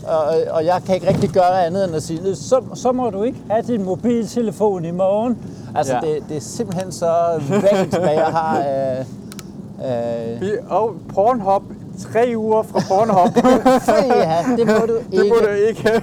Og, 0.07 0.35
og 0.51 0.65
jeg 0.65 0.81
kan 0.85 0.95
ikke 0.95 1.07
rigtig 1.07 1.29
gøre 1.29 1.65
andet 1.65 1.85
end 1.85 1.95
at 1.95 2.03
sige, 2.03 2.35
så, 2.35 2.61
så 2.73 2.91
må 2.91 3.09
du 3.09 3.23
ikke 3.23 3.37
have 3.49 3.61
din 3.67 3.83
mobiltelefon 3.85 4.85
i 4.85 4.91
morgen. 4.91 5.37
Altså, 5.75 5.93
Ja. 5.93 5.99
det, 6.13 6.23
det 6.29 6.37
er 6.37 6.41
simpelthen 6.41 6.91
så 6.91 7.13
vægt, 7.49 7.97
hvad 7.97 8.13
jeg 8.13 8.25
har 8.25 8.57
af... 8.59 9.05
Øh, 10.35 10.41
Vi- 10.41 10.47
Og 10.69 10.93
Pornhub, 11.13 11.63
tre 12.11 12.33
uger 12.37 12.63
fra 12.63 12.79
Pornhub. 12.89 13.35
ja, 14.29 14.45
det 14.57 14.67
må 14.67 14.85
du 14.87 14.93
ikke. 14.97 15.17
det 15.23 15.29
må 15.29 15.35
du 15.45 15.51
ikke. 15.67 15.91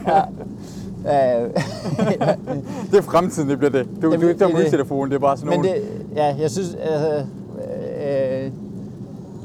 Øh, 0.98 1.50
Det 2.90 2.98
er 2.98 3.02
fremtiden, 3.02 3.48
det 3.48 3.58
bliver 3.58 3.70
det. 3.70 3.86
Du, 4.02 4.06
Jamen, 4.06 4.20
du 4.20 4.28
ikke 4.28 4.34
er 4.34 4.38
der 4.38 4.46
det. 4.46 4.54
mobiltelefon, 4.54 5.08
det 5.08 5.14
er 5.14 5.18
bare 5.18 5.36
sådan 5.36 5.50
men 5.50 5.58
nogle... 5.58 5.74
det, 5.74 5.82
ja, 6.16 6.34
jeg 6.40 6.50
synes, 6.50 6.74
altså, 6.82 7.08
øh, 7.14 7.22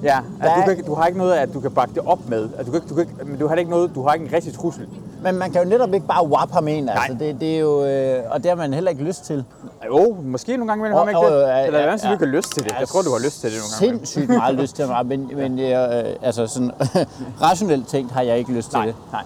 Ja, 0.04 0.18
at 0.42 0.52
du, 0.58 0.62
kan, 0.62 0.72
ikke- 0.72 0.84
du 0.84 0.94
har 0.96 1.06
ikke 1.08 1.18
noget, 1.18 1.34
at 1.34 1.54
du 1.54 1.60
kan 1.60 1.72
bakke 1.72 1.94
det 1.94 2.04
op 2.06 2.30
med. 2.30 2.50
At 2.58 2.66
du, 2.66 2.72
kan, 2.72 2.82
ikke- 2.82 2.90
du, 2.90 2.96
kan, 2.96 3.02
ikke- 3.10 3.26
men 3.26 3.40
du 3.40 3.48
har 3.48 3.56
ikke 3.56 3.72
noget, 3.72 3.92
du 3.96 4.04
har 4.08 4.14
ikke 4.14 4.26
en 4.26 4.34
rigtig 4.34 4.54
trussel. 4.54 4.88
men 5.24 5.36
man 5.36 5.52
kan 5.52 5.64
jo 5.64 5.70
netop 5.70 5.94
ikke 5.94 6.08
bare 6.08 6.28
wap 6.28 6.52
ham 6.52 6.68
ind, 6.68 6.90
altså, 6.90 7.14
det, 7.20 7.40
det 7.40 7.56
er 7.56 7.60
jo, 7.60 7.86
øh, 7.86 8.24
og 8.32 8.44
det 8.44 8.50
har 8.52 8.56
man 8.56 8.74
heller 8.74 8.92
ikke 8.92 9.04
lyst 9.04 9.26
til. 9.26 9.46
Jo, 9.88 10.16
måske 10.24 10.58
nogle 10.58 10.68
gange 10.72 10.82
imellem 10.82 10.98
har 10.98 11.06
man 11.06 11.16
ikke 11.16 11.36
det. 11.36 11.44
øh, 11.44 11.66
Eller 11.68 11.80
ja, 11.80 11.86
ja, 11.86 11.92
ja. 11.92 12.08
du 12.08 12.12
ikke 12.14 12.26
har 12.26 12.32
lyst 12.32 12.54
til 12.54 12.64
det. 12.64 12.76
Jeg 12.80 12.88
tror, 12.88 13.02
du 13.02 13.12
har 13.12 13.20
lyst 13.26 13.42
til 13.42 13.52
det 13.52 13.58
nogle 13.60 13.72
gange. 13.72 13.86
imellem. 13.88 14.06
Sindssygt 14.06 14.38
meget 14.38 14.56
lyst 14.56 14.76
til 14.76 14.88
mig, 14.88 15.06
men, 15.06 15.32
men 15.42 15.60
øh, 15.60 16.04
altså 16.22 16.48
sådan, 16.48 16.72
rationelt 17.42 17.88
tænkt 17.88 18.12
har 18.12 18.22
jeg 18.22 18.38
ikke 18.38 18.52
lyst 18.52 18.70
til 18.70 18.78
Nej, 18.78 18.86
det. 18.86 18.96
nej. 19.12 19.24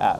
Ja. 0.00 0.10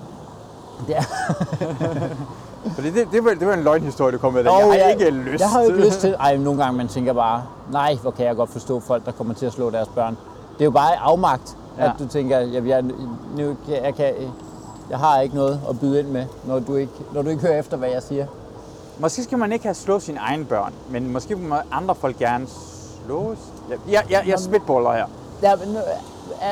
Det 0.87 0.97
er, 0.97 1.03
Fordi 2.75 2.91
det, 2.91 3.09
det, 3.13 3.25
var, 3.25 3.31
det 3.35 3.47
var 3.47 3.55
en 3.55 3.63
løgnhistorie, 3.65 4.13
du 4.13 4.19
kom 4.19 4.33
med. 4.33 4.45
Der. 4.45 4.51
Nå, 4.51 4.59
Jeg 4.59 4.67
har 4.67 4.75
jeg- 4.75 4.91
ikke 4.91 5.11
lyst. 5.11 5.41
Jeg 5.41 5.51
har 5.51 5.61
jo 5.63 5.67
ikke 5.69 5.81
lyst 5.87 6.01
til 6.01 6.15
Ej, 6.21 6.37
nogle 6.37 6.63
gange 6.65 6.77
man 6.79 6.89
tænker 6.89 7.13
bare, 7.13 7.43
nej, 7.73 7.95
hvor 8.03 8.11
kan 8.11 8.27
jeg 8.27 8.37
godt 8.37 8.51
forstå 8.51 8.81
folk, 8.81 9.07
der 9.07 9.13
kommer 9.13 9.35
til 9.35 9.47
at 9.47 9.53
slå 9.53 9.71
deres 9.71 9.89
børn. 9.89 10.17
Det 10.55 10.61
er 10.61 10.65
jo 10.65 10.71
bare 10.71 10.97
afmagt, 10.97 11.57
ja. 11.79 11.85
At 11.85 11.93
du 11.99 12.07
tænker, 12.09 12.39
jeg, 12.39 12.67
jeg, 12.67 12.83
nu, 13.37 13.57
jeg, 13.69 13.95
kan, 13.97 14.13
jeg 14.91 14.99
har 14.99 15.21
ikke 15.21 15.35
noget 15.35 15.61
at 15.71 15.81
byde 15.81 15.99
ind 16.01 16.09
med, 16.09 16.25
når 16.45 16.59
du 16.59 16.75
ikke, 16.75 16.93
når 17.13 17.23
du 17.23 17.29
ikke 17.29 17.43
hører 17.43 17.59
efter, 17.59 17.77
hvad 17.77 17.89
jeg 17.89 18.03
siger. 18.03 18.27
Måske 18.99 19.23
skal 19.25 19.39
man 19.39 19.53
ikke 19.53 19.65
have 19.65 19.75
slået 19.75 20.03
sine 20.03 20.19
egne 20.19 20.45
børn, 20.45 20.73
men 20.91 21.13
måske 21.13 21.37
må 21.37 21.55
andre 21.73 21.95
folk 21.95 22.19
gerne 22.19 22.47
slås. 23.07 23.39
Jeg, 23.71 23.79
jeg, 23.91 24.03
jeg, 24.11 24.23
jeg 24.27 24.39
spitballer 24.39 24.93
her. 24.93 25.07
Ja, 25.43 25.57
men, 25.57 25.77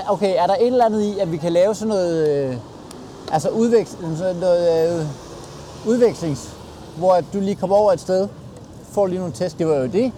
okay, 0.09 0.35
er 0.39 0.47
der 0.47 0.55
et 0.55 0.67
eller 0.67 0.85
andet 0.85 1.01
i, 1.03 1.19
at 1.19 1.33
vi 1.33 1.37
kan 1.37 1.53
lave 1.53 1.75
sådan 1.75 1.89
noget, 1.89 2.29
øh, 2.51 2.57
altså 3.33 3.49
udveksling, 3.49 4.19
sådan 4.19 4.37
noget, 4.37 4.99
øh, 5.01 5.07
udvekslings, 5.87 6.57
hvor 6.99 7.13
at 7.13 7.25
du 7.33 7.41
lige 7.41 7.55
kommer 7.55 7.77
over 7.77 7.93
et 7.93 8.01
sted, 8.01 8.29
får 8.91 9.07
lige 9.07 9.19
nogle 9.19 9.33
test. 9.35 9.59
Det 9.59 9.67
var 9.67 9.75
jo 9.75 9.87
det. 9.87 10.13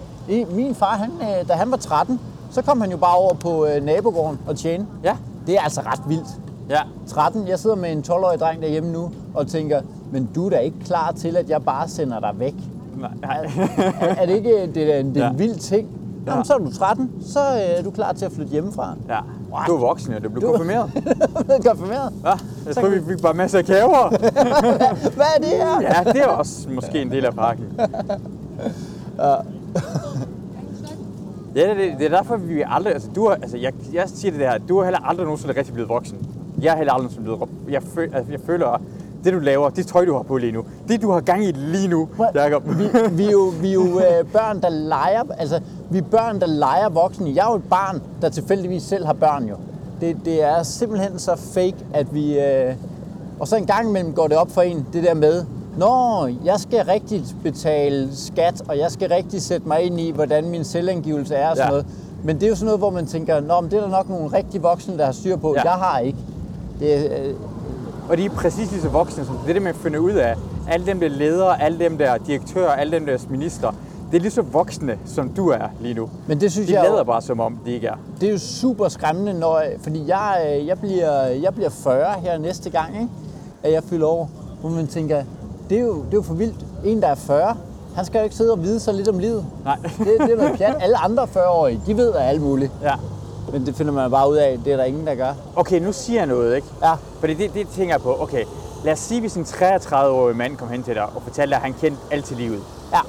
min 0.51 0.75
far, 0.75 0.95
han, 0.97 1.11
øh, 1.21 1.47
da 1.47 1.53
han 1.53 1.71
var 1.71 1.77
13, 1.77 2.19
så 2.51 2.61
kom 2.61 2.81
han 2.81 2.91
jo 2.91 2.97
bare 2.97 3.15
over 3.15 3.33
på 3.33 3.65
øh, 3.65 3.83
nabogården 3.83 4.39
og 4.47 4.57
tjene. 4.57 4.87
Ja. 5.03 5.17
Det 5.47 5.55
er 5.55 5.61
altså 5.61 5.81
ret 5.81 6.01
vildt. 6.07 6.27
Ja. 6.69 6.79
13, 7.07 7.47
jeg 7.47 7.59
sidder 7.59 7.75
med 7.75 7.91
en 7.91 8.03
12-årig 8.07 8.39
dreng 8.39 8.61
derhjemme 8.61 8.91
nu 8.91 9.11
og 9.33 9.47
tænker, 9.47 9.81
men 10.11 10.29
du 10.35 10.45
er 10.45 10.49
da 10.49 10.57
ikke 10.57 10.77
klar 10.85 11.11
til, 11.11 11.37
at 11.37 11.49
jeg 11.49 11.63
bare 11.63 11.87
sender 11.87 12.19
dig 12.19 12.31
væk. 12.39 12.55
Nej. 12.97 13.09
Er, 13.23 13.47
er 14.17 14.25
det 14.25 14.35
ikke 14.35 14.67
det 14.75 14.95
er 14.95 14.99
en, 14.99 15.13
det 15.15 15.23
er 15.23 15.29
en 15.29 15.37
Ja. 15.37 15.37
vild 15.37 15.55
ting? 15.55 15.87
Jamen, 16.27 16.45
så 16.45 16.53
er 16.53 16.57
du 16.57 16.73
13, 16.73 17.11
så 17.21 17.39
øh, 17.39 17.59
er 17.79 17.81
du 17.83 17.91
klar 17.91 18.13
til 18.13 18.25
at 18.25 18.31
flytte 18.31 18.51
hjemmefra. 18.51 18.93
Ja. 19.09 19.19
Du 19.67 19.75
er 19.75 19.79
voksen, 19.79 20.13
ja. 20.13 20.19
Du 20.19 20.29
blev 20.29 20.41
Du- 20.41 20.47
konfirmeret. 20.51 20.91
Konfirmeret. 21.67 22.13
Ja, 22.23 22.33
jeg 22.65 22.75
tror, 22.75 22.89
vi 22.89 23.01
fik 23.07 23.21
bare 23.21 23.33
masser 23.33 23.57
af 23.57 23.65
gaver. 23.65 24.09
Hvad 25.15 25.25
er 25.35 25.39
det 25.39 25.47
her? 25.47 25.81
Ja, 25.81 26.11
det 26.11 26.21
er 26.21 26.27
også 26.27 26.69
måske 26.69 27.01
en 27.01 27.11
del 27.11 27.25
af 27.25 27.33
pakken. 27.33 27.65
Ja, 31.55 31.69
det, 31.69 31.77
det, 31.77 31.93
det 31.99 32.05
er 32.05 32.17
derfor, 32.17 32.37
vi 32.37 32.63
aldrig... 32.67 32.93
Altså, 32.93 33.09
du 33.15 33.27
har, 33.27 33.35
altså, 33.35 33.57
jeg, 33.57 33.73
jeg 33.93 34.03
siger 34.09 34.31
det 34.31 34.39
der, 34.39 34.57
du 34.57 34.77
har 34.77 34.83
heller 34.83 34.99
aldrig 35.09 35.23
nogensinde 35.25 35.55
rigtig 35.57 35.73
blevet 35.73 35.89
voksen. 35.89 36.17
Jeg 36.61 36.73
er 36.73 36.77
heller 36.77 36.93
aldrig 36.93 37.03
nogensinde 37.19 37.23
blevet... 37.23 37.73
Jeg, 37.73 37.83
føl, 37.83 38.09
altså, 38.15 38.31
jeg 38.31 38.39
føler, 38.45 38.81
det 39.23 39.33
du 39.33 39.39
laver, 39.39 39.69
det 39.69 39.87
tøj, 39.87 40.05
du 40.05 40.13
har 40.15 40.21
på 40.23 40.37
lige 40.37 40.51
nu, 40.51 40.63
det 40.87 41.01
du 41.01 41.11
har 41.11 41.19
gang 41.19 41.43
i 41.45 41.51
lige 41.51 41.87
nu, 41.87 42.07
Jacob. 42.35 42.63
Vi, 42.67 42.83
vi 43.11 43.25
er 43.25 43.31
jo, 43.31 43.53
vi 43.61 43.69
er 43.69 43.73
jo 43.73 43.81
øh, 43.99 44.25
børn, 44.33 44.61
der 44.61 44.69
leger, 44.69 45.23
altså, 45.37 45.59
vi 45.89 45.97
er 45.97 46.01
børn, 46.01 46.39
der 46.39 46.47
leger 46.47 46.89
voksne. 46.89 47.31
Jeg 47.35 47.45
er 47.47 47.49
jo 47.51 47.55
et 47.55 47.63
barn, 47.69 48.01
der 48.21 48.29
tilfældigvis 48.29 48.83
selv 48.83 49.05
har 49.05 49.13
børn 49.13 49.45
jo. 49.49 49.55
Det, 50.01 50.17
det 50.25 50.43
er 50.43 50.63
simpelthen 50.63 51.19
så 51.19 51.35
fake, 51.35 51.75
at 51.93 52.13
vi... 52.15 52.39
Øh, 52.39 52.73
og 53.39 53.47
så 53.47 53.55
en 53.55 53.65
gang 53.65 53.89
imellem 53.89 54.13
går 54.13 54.27
det 54.27 54.37
op 54.37 54.51
for 54.51 54.61
en, 54.61 54.85
det 54.93 55.03
der 55.03 55.13
med, 55.13 55.43
Nå, 55.77 56.27
jeg 56.45 56.59
skal 56.59 56.85
rigtigt 56.85 57.35
betale 57.43 58.09
skat, 58.15 58.63
og 58.67 58.77
jeg 58.77 58.91
skal 58.91 59.09
rigtig 59.09 59.41
sætte 59.41 59.67
mig 59.67 59.81
ind 59.81 59.99
i, 59.99 60.11
hvordan 60.11 60.49
min 60.49 60.63
selvangivelse 60.63 61.35
er 61.35 61.49
og 61.49 61.57
sådan 61.57 61.67
Ja. 61.67 61.69
noget. 61.71 61.85
Men 62.23 62.35
det 62.35 62.43
er 62.43 62.47
jo 62.49 62.55
sådan 62.55 62.65
noget, 62.65 62.79
hvor 62.79 62.89
man 62.89 63.05
tænker, 63.05 63.39
Nå, 63.39 63.61
men 63.61 63.71
det 63.71 63.77
er 63.77 63.81
der 63.81 63.89
nok 63.89 64.09
nogle 64.09 64.27
rigtig 64.37 64.63
voksne, 64.63 64.97
der 64.97 65.05
har 65.05 65.11
styr 65.11 65.35
på. 65.35 65.53
Ja. 65.55 65.61
Jeg 65.63 65.71
har 65.71 65.99
ikke. 65.99 66.17
Det, 66.79 67.11
øh, 67.11 67.33
Og 68.09 68.17
de 68.17 68.25
er 68.25 68.29
præcis 68.29 68.71
lige 68.71 68.81
så 68.81 68.89
voksne, 68.89 69.25
som 69.25 69.37
det 69.37 69.49
er 69.49 69.53
det, 69.53 69.61
man 69.61 69.73
finder 69.75 69.99
ud 69.99 70.11
af. 70.11 70.35
Alle 70.69 70.85
dem, 70.85 70.99
der 70.99 71.05
er 71.07 71.11
ledere, 71.11 71.61
alle 71.61 71.79
dem, 71.79 71.97
der 71.97 72.11
er 72.11 72.17
direktører, 72.17 72.71
alle 72.71 72.91
dem, 72.97 73.05
der 73.05 73.13
er 73.13 73.17
minister, 73.29 73.71
det 74.11 74.17
er 74.17 74.21
lige 74.21 74.31
så 74.31 74.41
voksne, 74.41 74.97
som 75.05 75.29
du 75.29 75.49
er 75.49 75.67
lige 75.81 75.93
nu. 75.93 76.09
men 76.27 76.41
det 76.41 76.51
synes 76.51 76.67
De 76.67 76.73
jeg 76.73 76.85
jo- 76.85 76.91
lader 76.91 77.03
bare, 77.03 77.21
som 77.21 77.39
om 77.39 77.57
de 77.65 77.71
ikke 77.71 77.87
er. 77.87 77.95
det 78.21 78.27
er 78.29 78.31
jo 78.33 78.37
super 78.39 78.87
skræmmende, 78.87 79.33
når, 79.39 79.61
fordi 79.81 80.03
jeg, 80.07 80.47
øh, 80.59 80.67
jeg, 80.67 80.79
bliver, 80.79 81.21
jeg 81.21 81.53
bliver 81.53 81.69
40 81.69 82.13
her 82.21 82.37
næste 82.37 82.69
gang, 82.69 82.93
ikke? 82.95 83.07
at 83.63 83.71
jeg 83.71 83.83
fylder 83.83 84.07
over, 84.07 84.25
hvor 84.61 84.69
man 84.69 84.87
tænker, 84.87 85.23
det 85.69 85.77
er, 85.77 85.81
jo, 85.81 85.93
det 85.95 86.07
er 86.13 86.17
jo 86.17 86.21
for 86.21 86.33
vildt. 86.33 86.55
En, 86.85 87.01
der 87.01 87.07
er 87.07 87.15
40, 87.15 87.55
han 87.95 88.05
skal 88.05 88.17
jo 88.19 88.23
ikke 88.23 88.35
sidde 88.35 88.51
og 88.51 88.63
vide 88.63 88.79
så 88.79 88.91
lidt 88.91 89.07
om 89.07 89.19
livet. 89.19 89.45
Nej. 89.63 89.75
Det, 89.75 90.07
det 90.19 90.31
er 90.31 90.37
noget 90.37 90.57
pjat. 90.57 90.75
Alle 90.79 90.97
andre 90.97 91.23
40-årige, 91.23 91.81
de 91.87 91.97
ved 91.97 92.11
af 92.13 92.29
alt 92.29 92.41
muligt. 92.41 92.71
Ja. 92.83 92.93
Men 93.51 93.65
det 93.65 93.75
finder 93.75 93.93
man 93.93 94.11
bare 94.11 94.29
ud 94.29 94.35
af, 94.35 94.59
det 94.65 94.73
er 94.73 94.77
der 94.77 94.83
ingen, 94.83 95.07
der 95.07 95.15
gør. 95.15 95.33
Okay, 95.55 95.79
nu 95.79 95.93
siger 95.93 96.19
jeg 96.19 96.27
noget, 96.27 96.55
ikke? 96.55 96.67
Ja, 96.83 96.93
Fordi 97.19 97.33
det, 97.33 97.53
det 97.53 97.67
tænker 97.75 97.93
jeg 97.93 98.01
på, 98.01 98.21
okay, 98.21 98.43
lad 98.83 98.93
os 98.93 98.99
sige, 98.99 99.19
hvis 99.21 99.35
en 99.35 99.43
33-årig 99.43 100.35
mand 100.35 100.57
kom 100.57 100.69
hen 100.69 100.83
til 100.83 100.95
dig 100.95 101.03
og 101.03 101.21
fortalte 101.23 101.49
dig, 101.49 101.55
at 101.55 101.61
han 101.63 101.73
kendte 101.81 102.01
alt 102.11 102.25
til 102.25 102.37
livet. 102.37 102.59
ja. 102.93 102.99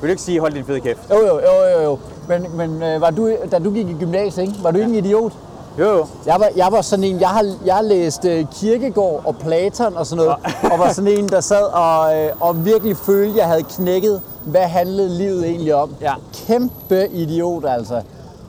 Vil 0.00 0.08
du 0.08 0.10
ikke 0.12 0.22
sige, 0.22 0.40
hold 0.40 0.52
din 0.52 0.64
fede 0.64 0.80
kæft? 0.80 1.00
Jo, 1.10 1.16
jo, 1.16 1.40
jo, 1.40 1.68
jo, 1.76 1.82
jo. 1.82 1.98
Men, 2.28 2.56
men 2.56 2.82
øh, 2.82 3.00
var 3.00 3.10
du, 3.10 3.30
da 3.52 3.58
du 3.58 3.70
gik 3.70 3.88
i 3.88 3.92
gymnasiet, 4.00 4.42
ikke? 4.42 4.54
var 4.62 4.70
du 4.70 4.78
ikke 4.78 4.90
en 4.90 4.94
idiot? 5.04 5.32
Jo, 5.78 5.84
jo. 5.84 6.06
Jeg 6.26 6.34
var, 6.40 6.48
jeg 6.56 6.68
var 6.70 6.80
sådan 6.80 7.04
en, 7.04 7.20
jeg 7.20 7.28
har, 7.28 7.46
jeg 7.64 7.74
har 7.74 7.82
læst 7.82 8.24
uh, 8.24 8.30
Kirkegård 8.60 9.22
og 9.24 9.36
Platon 9.36 9.96
og 9.96 10.06
sådan 10.06 10.24
noget, 10.24 10.36
og 10.72 10.78
var 10.78 10.92
sådan 10.92 11.10
en, 11.18 11.28
der 11.28 11.40
sad 11.52 11.62
og, 11.62 12.18
øh, 12.18 12.30
og 12.40 12.64
virkelig 12.64 12.96
følte, 12.96 13.38
jeg 13.38 13.46
havde 13.46 13.62
knækket, 13.62 14.20
hvad 14.44 14.60
handlede 14.62 15.08
livet 15.08 15.46
egentlig 15.46 15.74
om. 15.74 15.94
Ja. 16.00 16.14
Kæmpe 16.46 17.08
idiot 17.08 17.64
altså. 17.68 18.02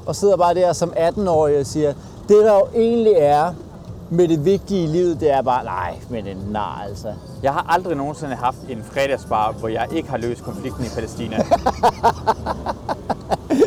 Og 0.06 0.16
sidder 0.16 0.38
bare 0.38 0.54
der 0.54 0.74
som 0.74 0.94
18-årig 0.96 1.60
og 1.60 1.66
siger, 1.66 1.94
det 2.30 2.38
der 2.38 2.54
jo 2.54 2.68
egentlig 2.76 3.14
er 3.18 3.54
med 4.10 4.28
det 4.28 4.46
vigtige 4.46 4.84
i 4.84 4.88
livet, 4.88 5.20
det 5.20 5.32
er 5.32 5.42
bare, 5.42 5.64
nej, 5.64 5.96
men 6.10 6.28
en 6.28 6.38
nar 6.52 6.86
altså. 6.88 7.14
Jeg 7.44 7.54
har 7.54 7.66
aldrig 7.70 7.98
nogensinde 7.98 8.36
haft 8.36 8.58
en 8.70 8.84
fredagsbar, 8.84 9.52
hvor 9.52 9.68
jeg 9.68 9.88
ikke 9.92 10.10
har 10.10 10.18
løst 10.18 10.44
konflikten 10.44 10.86
i 10.86 10.88
Palæstina. 10.96 11.38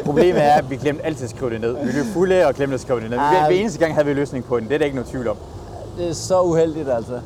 Problemet 0.05 0.45
er, 0.45 0.53
at 0.53 0.71
vi 0.71 0.77
glemte 0.77 1.05
altid 1.05 1.25
at 1.25 1.31
skrive 1.31 1.51
det 1.51 1.61
ned. 1.61 1.77
Vi 1.85 1.93
løb 1.93 2.05
fulde 2.13 2.47
og 2.47 2.55
glemte 2.55 2.75
at 2.75 2.81
skrive 2.81 3.01
det 3.01 3.11
ned. 3.11 3.19
Ej. 3.19 3.39
hver 3.39 3.49
eneste 3.49 3.79
gang 3.79 3.95
havde 3.95 4.07
vi 4.07 4.13
løsning 4.13 4.45
på 4.45 4.61
den. 4.61 4.69
Det 4.69 4.75
er 4.75 4.79
der 4.79 4.85
ikke 4.85 4.97
noget 4.97 5.11
tvivl 5.11 5.29
om. 5.29 5.37
Det 5.99 6.09
er 6.09 6.13
så 6.13 6.43
uheldigt 6.43 6.89
altså. 6.89 7.21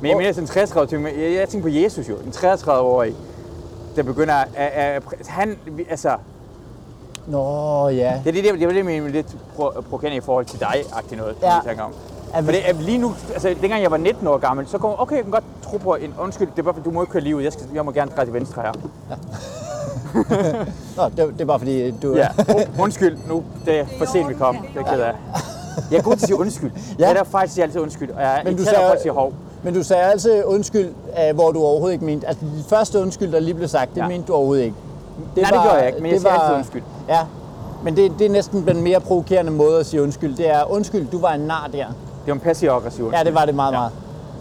Men 0.00 0.10
jeg 0.10 0.16
mener, 0.16 0.38
en 0.38 0.46
33 0.46 0.86
ting, 0.86 1.04
jeg, 1.04 1.34
jeg 1.34 1.48
tænker 1.48 1.68
på 1.68 1.74
Jesus 1.74 2.08
jo. 2.08 2.16
En 2.16 2.32
33-årig, 2.36 3.14
der 3.96 4.02
begynder 4.02 4.34
at, 4.34 4.48
at, 4.54 5.02
at 5.20 5.26
han, 5.26 5.58
altså, 5.90 6.16
Nå 7.26 7.88
ja. 7.88 8.20
det 8.24 8.28
er 8.28 8.32
det, 8.32 8.44
det, 8.44 8.60
det, 8.60 8.68
det, 8.68 8.76
jeg 8.76 8.84
mener 8.84 9.08
lidt 9.08 9.26
pro- 9.58 9.80
provokeret 9.80 10.12
i 10.14 10.20
forhold 10.20 10.44
til 10.44 10.60
dig, 10.60 10.74
agtigt 10.92 11.20
noget, 11.20 11.36
Ja. 11.42 11.54
ja. 11.54 11.60
jeg 11.70 11.80
om. 11.80 11.92
Er 12.34 12.42
For 12.42 12.52
vi- 12.52 12.58
det 12.68 12.76
lige 12.84 12.98
nu, 12.98 13.14
altså 13.32 13.54
dengang 13.60 13.82
jeg 13.82 13.90
var 13.90 13.96
19 13.96 14.26
år 14.26 14.38
gammel, 14.38 14.66
så 14.68 14.78
kom 14.78 14.94
okay, 14.98 15.14
jeg 15.16 15.22
kan 15.24 15.32
godt 15.32 15.44
tro 15.62 15.76
på 15.76 15.94
en 15.94 16.14
undskyld, 16.20 16.48
det 16.50 16.58
er 16.58 16.62
bare, 16.62 16.74
fordi 16.74 16.84
du 16.84 16.90
må 16.90 17.02
ikke 17.02 17.12
køre 17.12 17.22
lige 17.22 17.36
ud, 17.36 17.42
jeg, 17.42 17.52
skal, 17.52 17.64
jeg 17.74 17.84
må 17.84 17.90
gerne 17.92 18.10
dreje 18.16 18.26
til 18.26 18.34
venstre 18.34 18.62
her. 18.62 18.72
Nå, 20.96 21.04
det, 21.04 21.16
det 21.16 21.40
er 21.40 21.44
bare 21.44 21.58
fordi, 21.58 21.90
du... 21.90 22.16
Ja, 22.16 22.28
oh, 22.48 22.80
undskyld, 22.82 23.18
nu 23.28 23.42
det 23.66 23.78
er 23.80 23.84
for 23.98 24.04
sent 24.12 24.28
vi 24.28 24.34
kom, 24.34 24.56
det 24.56 24.64
er 24.64 24.80
jeg 24.86 24.94
ked 24.94 25.00
af. 25.02 25.12
Jeg 25.90 25.98
er 25.98 26.02
god 26.02 26.16
til 26.16 26.22
at 26.22 26.28
sige 26.28 26.38
undskyld. 26.40 26.70
Ja. 26.98 26.98
Ja. 27.04 27.08
Jeg 27.12 27.18
er 27.20 27.24
faktisk 27.24 27.54
siger 27.54 27.64
altid 27.64 27.80
undskyld, 27.80 28.10
og 28.10 28.22
jeg 28.22 28.38
er 28.40 28.44
Men 28.44 28.56
du 28.56 28.64
sagde- 28.64 28.92
at 28.92 29.02
sige 29.02 29.12
hov. 29.12 29.32
Men 29.62 29.74
du 29.74 29.82
sagde 29.82 30.02
altid 30.02 30.44
undskyld, 30.44 30.88
øh, 31.28 31.34
hvor 31.34 31.52
du 31.52 31.60
overhovedet 31.62 31.92
ikke 31.94 32.04
mente... 32.04 32.26
Altså, 32.28 32.44
de 32.44 32.64
første 32.68 33.00
undskyld, 33.00 33.32
der 33.32 33.40
lige 33.40 33.54
blev 33.54 33.68
sagt, 33.68 33.90
det 33.94 34.00
Ja. 34.00 34.08
mente 34.08 34.26
du 34.26 34.34
overhovedet 34.34 34.64
ikke. 34.64 34.76
Nej, 35.36 35.50
det 35.50 35.60
gjorde 35.62 35.76
jeg 35.76 35.86
ikke, 35.86 36.00
men 36.02 36.12
jeg 36.12 36.20
siger 36.20 36.32
altid 36.32 36.54
undskyld. 36.56 36.82
Ja, 37.08 37.18
men 37.84 37.96
det, 37.96 38.12
det 38.18 38.26
er 38.26 38.30
næsten 38.30 38.66
den 38.68 38.82
mere 38.82 39.00
provokerende 39.00 39.52
måde 39.52 39.80
at 39.80 39.86
sige 39.86 40.02
undskyld. 40.02 40.36
Det 40.36 40.50
er, 40.50 40.70
undskyld, 40.72 41.06
du 41.12 41.18
var 41.20 41.32
en 41.32 41.40
nar 41.40 41.68
der. 41.72 41.86
Det 41.86 42.26
var 42.26 42.32
en 42.32 42.40
passiv-aggressiv 42.40 43.04
undskyld. 43.04 43.18
Ja, 43.18 43.24
det 43.24 43.34
var 43.34 43.44
det 43.44 43.54
meget, 43.54 43.72
Ja. 43.72 43.78
meget. 43.78 43.92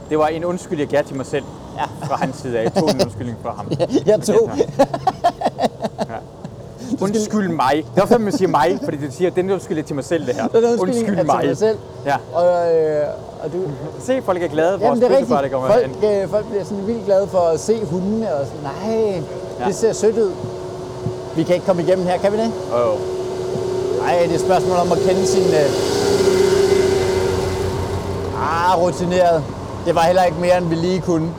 Det 0.10 0.18
var 0.20 0.28
en 0.28 0.46
undskyld, 0.46 0.80
jeg 0.80 0.88
gav 0.88 1.04
til 1.04 1.16
mig 1.16 1.26
selv 1.26 1.44
Ja. 1.78 2.06
fra 2.08 2.16
hans 2.16 2.36
side 2.36 2.60
af. 2.60 2.64
Jeg 2.64 2.74
tog 2.74 2.90
en 2.90 3.02
undskyldning 3.04 3.38
fra 3.44 3.54
ham. 3.58 3.72
Jeg 4.12 4.22
tog... 4.22 4.50
Undskyld 7.02 7.50
mig. 7.50 7.72
Det 7.76 8.02
er 8.02 8.06
derfor, 8.06 8.18
man 8.18 8.32
siger 8.34 8.48
mig, 8.48 8.80
fordi 8.84 8.98
det 8.98 9.14
siger, 9.14 9.30
den 9.30 9.52
undskyld 9.52 9.78
er 9.80 9.84
til 9.84 9.96
mig 9.96 10.04
selv, 10.06 10.26
det 10.28 10.36
her. 10.36 10.48
Den 10.48 10.64
undskyldning 10.80 11.30
er 11.30 11.40
til 11.40 11.48
mig 11.48 11.58
selv. 11.58 11.78
Ja. 12.06 12.16
Og, 12.34 12.76
øh, 12.76 13.04
og 13.44 13.54
du... 13.54 13.58
Se, 14.00 14.22
folk 14.22 14.44
er 14.44 14.48
glade 14.48 14.80
for 14.80 14.86
Jamen, 14.86 15.02
det 15.02 15.12
er 15.12 15.18
rigtigt. 15.18 15.52
Folk, 15.52 15.92
øh, 16.24 16.30
folk 16.30 16.46
bliver 16.50 16.64
sådan 16.64 16.88
vildt 16.88 17.06
glade 17.06 17.28
for 17.28 17.40
at 17.40 17.60
se 17.60 17.86
hundene 17.86 18.34
og 18.36 18.46
sådan, 18.46 18.62
nej, 18.64 19.22
Ja. 19.60 19.66
det 19.66 19.76
ser 19.76 19.94
sødt 19.94 20.18
ud. 20.18 20.32
Vi 21.36 21.44
kan 21.44 21.56
ikke 21.56 21.68
komme 21.68 21.82
igennem 21.82 22.06
her, 22.06 22.18
kan 22.18 22.32
vi 22.32 22.38
det? 22.38 22.52
Åh, 22.74 22.80
oh. 22.94 23.00
Nej, 24.02 24.20
det 24.22 24.30
er 24.32 24.36
et 24.36 24.42
spørgsmål 24.42 24.78
om 24.78 24.92
at 24.92 24.98
kende 24.98 25.26
sin... 25.28 25.44
Øh... 25.44 25.70
Ah, 28.42 28.82
rutineret. 28.82 29.44
Det 29.86 29.96
var 29.96 30.02
heller 30.02 30.24
ikke 30.24 30.40
mere, 30.40 30.58
end 30.58 30.66
vi 30.66 30.76
lige 30.76 31.02
kunne. 31.02 31.30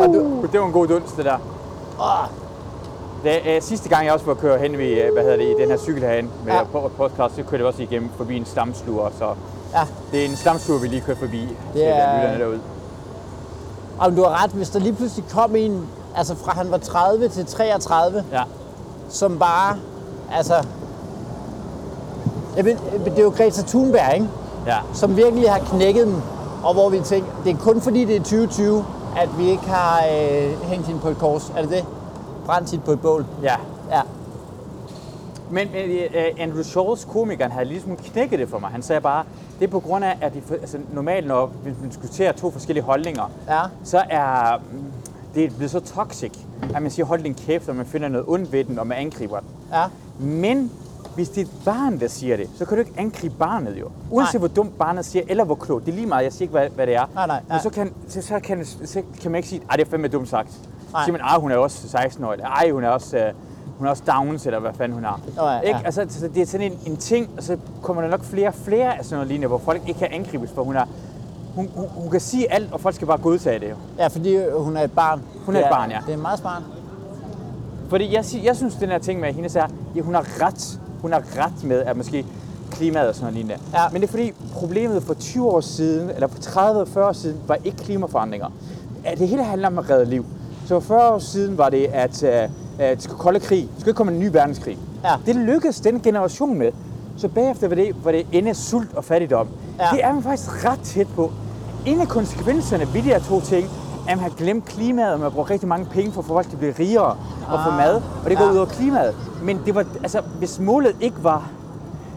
Var 0.00 0.06
du... 0.06 0.46
Det 0.52 0.60
var 0.60 0.66
en 0.66 0.72
god 0.72 0.86
dunst, 0.88 1.16
det 1.16 1.24
der. 1.24 1.38
Ah, 2.00 2.28
Det, 3.24 3.56
øh, 3.56 3.62
sidste 3.62 3.88
gang 3.88 4.04
jeg 4.04 4.12
også 4.14 4.26
var 4.26 4.34
køre 4.34 4.58
hen 4.58 4.78
ved, 4.78 4.86
øh, 4.86 5.12
hvad 5.12 5.22
hedder 5.22 5.36
det, 5.36 5.44
i 5.44 5.54
den 5.62 5.70
her 5.70 5.78
cykel 5.78 6.02
herinde 6.02 6.28
med 6.44 6.52
Ja. 6.52 6.58
ja. 6.58 6.64
podcast, 6.96 7.34
så 7.36 7.42
kørte 7.42 7.56
jeg 7.56 7.66
også 7.66 7.82
igennem 7.82 8.10
forbi 8.16 8.36
en 8.36 8.44
stamsluger, 8.46 9.08
så 9.18 9.24
ja, 9.74 9.82
det 10.12 10.20
er 10.20 10.24
en 10.28 10.36
stamsluger, 10.36 10.80
vi 10.80 10.86
lige 10.88 11.00
kørte 11.00 11.20
forbi 11.20 11.48
til 11.72 11.82
er- 11.82 12.16
lytterne 12.22 12.40
derude. 12.44 12.60
og 13.98 14.16
du 14.16 14.22
har 14.22 14.44
ret, 14.44 14.50
hvis 14.50 14.68
der 14.70 14.78
lige 14.78 14.92
pludselig 14.92 15.24
kom 15.30 15.56
en, 15.56 15.86
altså 16.16 16.34
fra 16.44 16.52
han 16.52 16.70
var 16.70 16.78
30 16.78 17.28
til 17.28 17.46
33, 17.46 18.24
Ja. 18.32 18.42
Som 19.10 19.38
bare, 19.38 19.76
altså... 20.32 20.54
Jeg 22.56 22.64
ved, 22.64 22.76
det 23.04 23.18
er 23.18 23.22
jo 23.22 23.30
Greta 23.36 23.62
Thunberg, 23.62 24.14
ikke? 24.14 24.28
Ja. 24.66 24.76
som 24.94 25.16
virkelig 25.16 25.50
har 25.50 25.58
knækket 25.58 26.06
dem, 26.06 26.16
og 26.64 26.74
hvor 26.74 26.88
vi 26.88 27.00
tænker, 27.00 27.28
det 27.44 27.52
er 27.52 27.56
kun 27.58 27.80
fordi 27.80 28.04
det 28.04 28.16
er 28.16 28.20
2020, 28.20 28.84
at 29.18 29.38
vi 29.38 29.50
ikke 29.50 29.68
har 29.68 29.98
øh, 30.12 30.62
hængt 30.62 30.86
hende 30.86 31.00
på 31.00 31.08
et 31.08 31.18
kors. 31.18 31.52
Er 31.56 31.60
det 31.62 31.70
det? 31.70 31.84
Brændt 32.46 32.70
hende 32.70 32.84
på 32.84 32.90
et 32.92 33.00
bål. 33.00 33.26
ja. 33.42 33.54
Ja. 33.90 34.00
Men, 35.52 35.68
men 35.72 35.90
uh, 35.90 36.42
Andrew 36.42 36.62
Schultz, 36.62 37.04
komikeren, 37.12 37.52
havde 37.52 37.64
ligesom 37.64 37.96
knækket 37.96 38.38
det 38.38 38.48
for 38.48 38.58
mig. 38.58 38.70
Han 38.70 38.82
sagde 38.82 39.00
bare, 39.00 39.24
det 39.58 39.66
er 39.66 39.70
på 39.70 39.80
grund 39.80 40.04
af, 40.04 40.18
at 40.20 40.34
de, 40.34 40.42
altså, 40.50 40.78
normalt, 40.92 41.26
når 41.26 41.50
vi 41.64 41.70
diskuterer 41.88 42.32
to 42.32 42.50
forskellige 42.50 42.84
holdninger, 42.84 43.30
Ja. 43.48 43.60
så 43.84 44.02
er 44.10 44.56
mm, 44.72 44.84
det 45.34 45.56
blevet 45.56 45.70
så 45.70 45.80
toxic, 45.80 46.32
at 46.74 46.82
man 46.82 46.90
siger, 46.90 47.06
hold 47.06 47.22
din 47.22 47.34
kæft, 47.34 47.68
og 47.68 47.76
man 47.76 47.86
finder 47.86 48.08
noget 48.08 48.26
ondt 48.28 48.52
ved 48.52 48.64
den, 48.64 48.78
og 48.78 48.86
man 48.86 48.98
angriber 48.98 49.38
den. 49.40 49.48
Ja. 49.72 49.84
Men 50.18 50.70
hvis 51.14 51.28
det 51.28 51.40
er 51.40 51.44
et 51.44 51.50
barn, 51.64 52.00
der 52.00 52.08
siger 52.08 52.36
det, 52.36 52.50
så 52.58 52.64
kan 52.64 52.76
du 52.76 52.80
ikke 52.80 52.92
angribe 52.96 53.34
barnet 53.38 53.76
jo. 53.80 53.88
Uanset 54.10 54.34
Nej. 54.34 54.38
hvor 54.38 54.48
dumt 54.48 54.78
barnet 54.78 55.04
siger, 55.04 55.24
eller 55.28 55.44
hvor 55.44 55.54
klogt. 55.54 55.86
Det 55.86 55.92
er 55.92 55.96
lige 55.96 56.06
meget, 56.06 56.24
jeg 56.24 56.32
siger 56.32 56.42
ikke, 56.42 56.52
hvad, 56.52 56.68
hvad 56.68 56.86
det 56.86 56.94
er. 56.94 57.04
Nej, 57.14 57.26
nej, 57.26 57.40
nej. 57.48 57.56
Men 57.56 57.62
så 57.62 57.70
kan, 57.70 57.92
så, 58.08 58.22
så, 58.22 58.40
kan, 58.40 58.64
så 58.64 59.02
kan 59.22 59.30
man 59.30 59.38
ikke 59.38 59.48
sige, 59.48 59.62
at 59.70 59.78
det 59.78 59.86
er 59.86 59.90
fandme 59.90 60.08
dumt 60.08 60.28
sagt. 60.28 60.48
Nej. 60.92 61.02
Så 61.02 61.04
siger 61.04 61.12
man, 61.12 61.20
at 61.34 61.40
hun 61.40 61.50
er 61.50 61.56
også 61.56 61.88
16 61.88 62.24
år, 62.24 62.32
eller 62.32 62.46
ej, 62.46 62.70
hun 62.70 62.84
er 62.84 62.88
også, 62.88 63.16
øh, 63.18 63.32
hun 63.78 63.86
er 63.86 63.90
også 63.90 64.02
Downs, 64.06 64.46
eller 64.46 64.58
hvad 64.58 64.70
fanden 64.74 64.94
hun 64.94 65.04
har. 65.04 65.20
Nå 65.36 65.46
ja, 65.48 65.60
ikke? 65.60 65.78
ja. 65.78 65.84
Altså, 65.84 66.06
så 66.08 66.28
det 66.28 66.42
er 66.42 66.46
sådan 66.46 66.72
en, 66.72 66.78
en 66.86 66.96
ting, 66.96 67.30
og 67.36 67.42
så 67.42 67.56
kommer 67.82 68.02
der 68.02 68.08
nok 68.08 68.24
flere 68.24 68.48
og 68.48 68.54
flere 68.54 68.98
af 68.98 69.04
sådan 69.04 69.16
noget 69.16 69.28
lignende, 69.28 69.48
hvor 69.48 69.58
folk 69.58 69.88
ikke 69.88 69.98
kan 69.98 70.08
angribes, 70.10 70.50
for 70.54 70.64
hun 70.64 70.76
er, 70.76 70.84
hun, 71.54 71.68
hun, 71.74 71.88
hun 71.88 72.10
kan 72.10 72.20
sige 72.20 72.52
alt, 72.52 72.72
og 72.72 72.80
folk 72.80 72.94
skal 72.94 73.06
bare 73.06 73.18
godtage 73.18 73.58
det. 73.58 73.74
Ja, 73.98 74.06
fordi 74.06 74.38
hun 74.56 74.76
er 74.76 74.82
et 74.82 74.92
barn. 74.92 75.22
Hun 75.46 75.56
er 75.56 75.60
et 75.60 75.70
barn, 75.70 75.90
ja. 75.90 75.98
Det 76.06 76.12
er 76.12 76.18
meget 76.18 76.38
smart. 76.38 76.62
Fordi 77.88 78.14
jeg, 78.14 78.24
jeg 78.44 78.56
synes, 78.56 78.74
den 78.74 78.88
her 78.88 78.98
ting 78.98 79.20
med, 79.20 79.32
hende 79.32 79.48
siger, 79.48 79.66
ja, 79.96 80.00
hun 80.00 80.14
har 80.14 80.46
ret. 80.46 80.80
Hun 81.02 81.12
har 81.12 81.22
ret 81.36 81.64
med, 81.64 81.82
at 81.82 81.96
måske 81.96 82.26
klimaet 82.70 83.08
og 83.08 83.14
sådan 83.14 83.24
noget 83.24 83.34
lignende. 83.34 83.64
Ja. 83.72 83.88
Men 83.92 84.00
det 84.00 84.06
er 84.06 84.10
fordi, 84.10 84.32
problemet 84.52 85.02
for 85.02 85.14
20 85.14 85.50
år 85.50 85.60
siden, 85.60 86.10
eller 86.10 86.26
for 86.26 86.38
30-40 86.38 86.98
år 87.00 87.12
siden, 87.12 87.40
var 87.46 87.58
ikke 87.64 87.76
klimaforandringer. 87.76 88.48
at 89.04 89.18
det 89.18 89.28
hele 89.28 89.44
handler 89.44 89.68
om 89.68 89.78
at 89.78 89.90
redde 89.90 90.04
liv. 90.04 90.24
Så 90.66 90.80
for 90.80 90.94
40 90.94 91.14
år 91.14 91.18
siden 91.18 91.58
var 91.58 91.70
det, 91.70 91.86
at, 91.86 92.22
uh, 92.22 92.28
at 92.28 92.96
det 92.96 93.02
skulle 93.02 93.18
kolde 93.18 93.40
krig. 93.40 93.62
Det 93.62 93.70
skulle 93.78 93.90
ikke 93.90 93.96
komme 93.96 94.12
en 94.12 94.18
ny 94.18 94.28
verdenskrig. 94.32 94.78
Ja. 95.04 95.14
Det 95.26 95.36
lykkedes 95.36 95.80
den 95.80 96.00
generation 96.00 96.58
med. 96.58 96.72
Så 97.20 97.28
bagefter 97.28 97.68
var 97.68 97.74
det, 97.74 98.04
var 98.04 98.12
det 98.12 98.26
ende 98.32 98.54
sult 98.54 98.94
og 98.94 99.04
fattigdom. 99.04 99.48
Ja. 99.78 99.84
Det 99.92 100.04
er 100.04 100.12
man 100.12 100.22
faktisk 100.22 100.64
ret 100.64 100.80
tæt 100.80 101.06
på. 101.16 101.30
En 101.86 102.00
af 102.00 102.08
konsekvenserne 102.08 102.86
ved 102.86 103.02
de 103.02 103.08
her 103.08 103.18
to 103.20 103.40
ting, 103.40 103.68
at 104.08 104.16
man 104.16 104.18
har 104.18 104.28
glemt 104.36 104.64
klimaet, 104.64 105.12
og 105.12 105.18
man 105.18 105.22
har 105.22 105.30
brugt 105.30 105.50
rigtig 105.50 105.68
mange 105.68 105.86
penge 105.86 106.12
for 106.12 106.20
at 106.20 106.24
få 106.26 106.32
folk 106.32 106.46
til 106.46 106.52
at 106.52 106.58
blive 106.58 106.74
rigere 106.78 107.16
og 107.48 107.58
få 107.64 107.70
Ah. 107.70 107.76
mad. 107.76 107.94
Og 108.24 108.30
det 108.30 108.38
går 108.38 108.44
Ja. 108.44 108.50
ud 108.52 108.56
over 108.56 108.66
klimaet. 108.66 109.14
Men 109.42 109.60
det 109.66 109.74
var, 109.74 109.84
altså, 110.02 110.20
hvis 110.38 110.60
målet 110.60 110.96
ikke 111.00 111.16
var, 111.24 111.50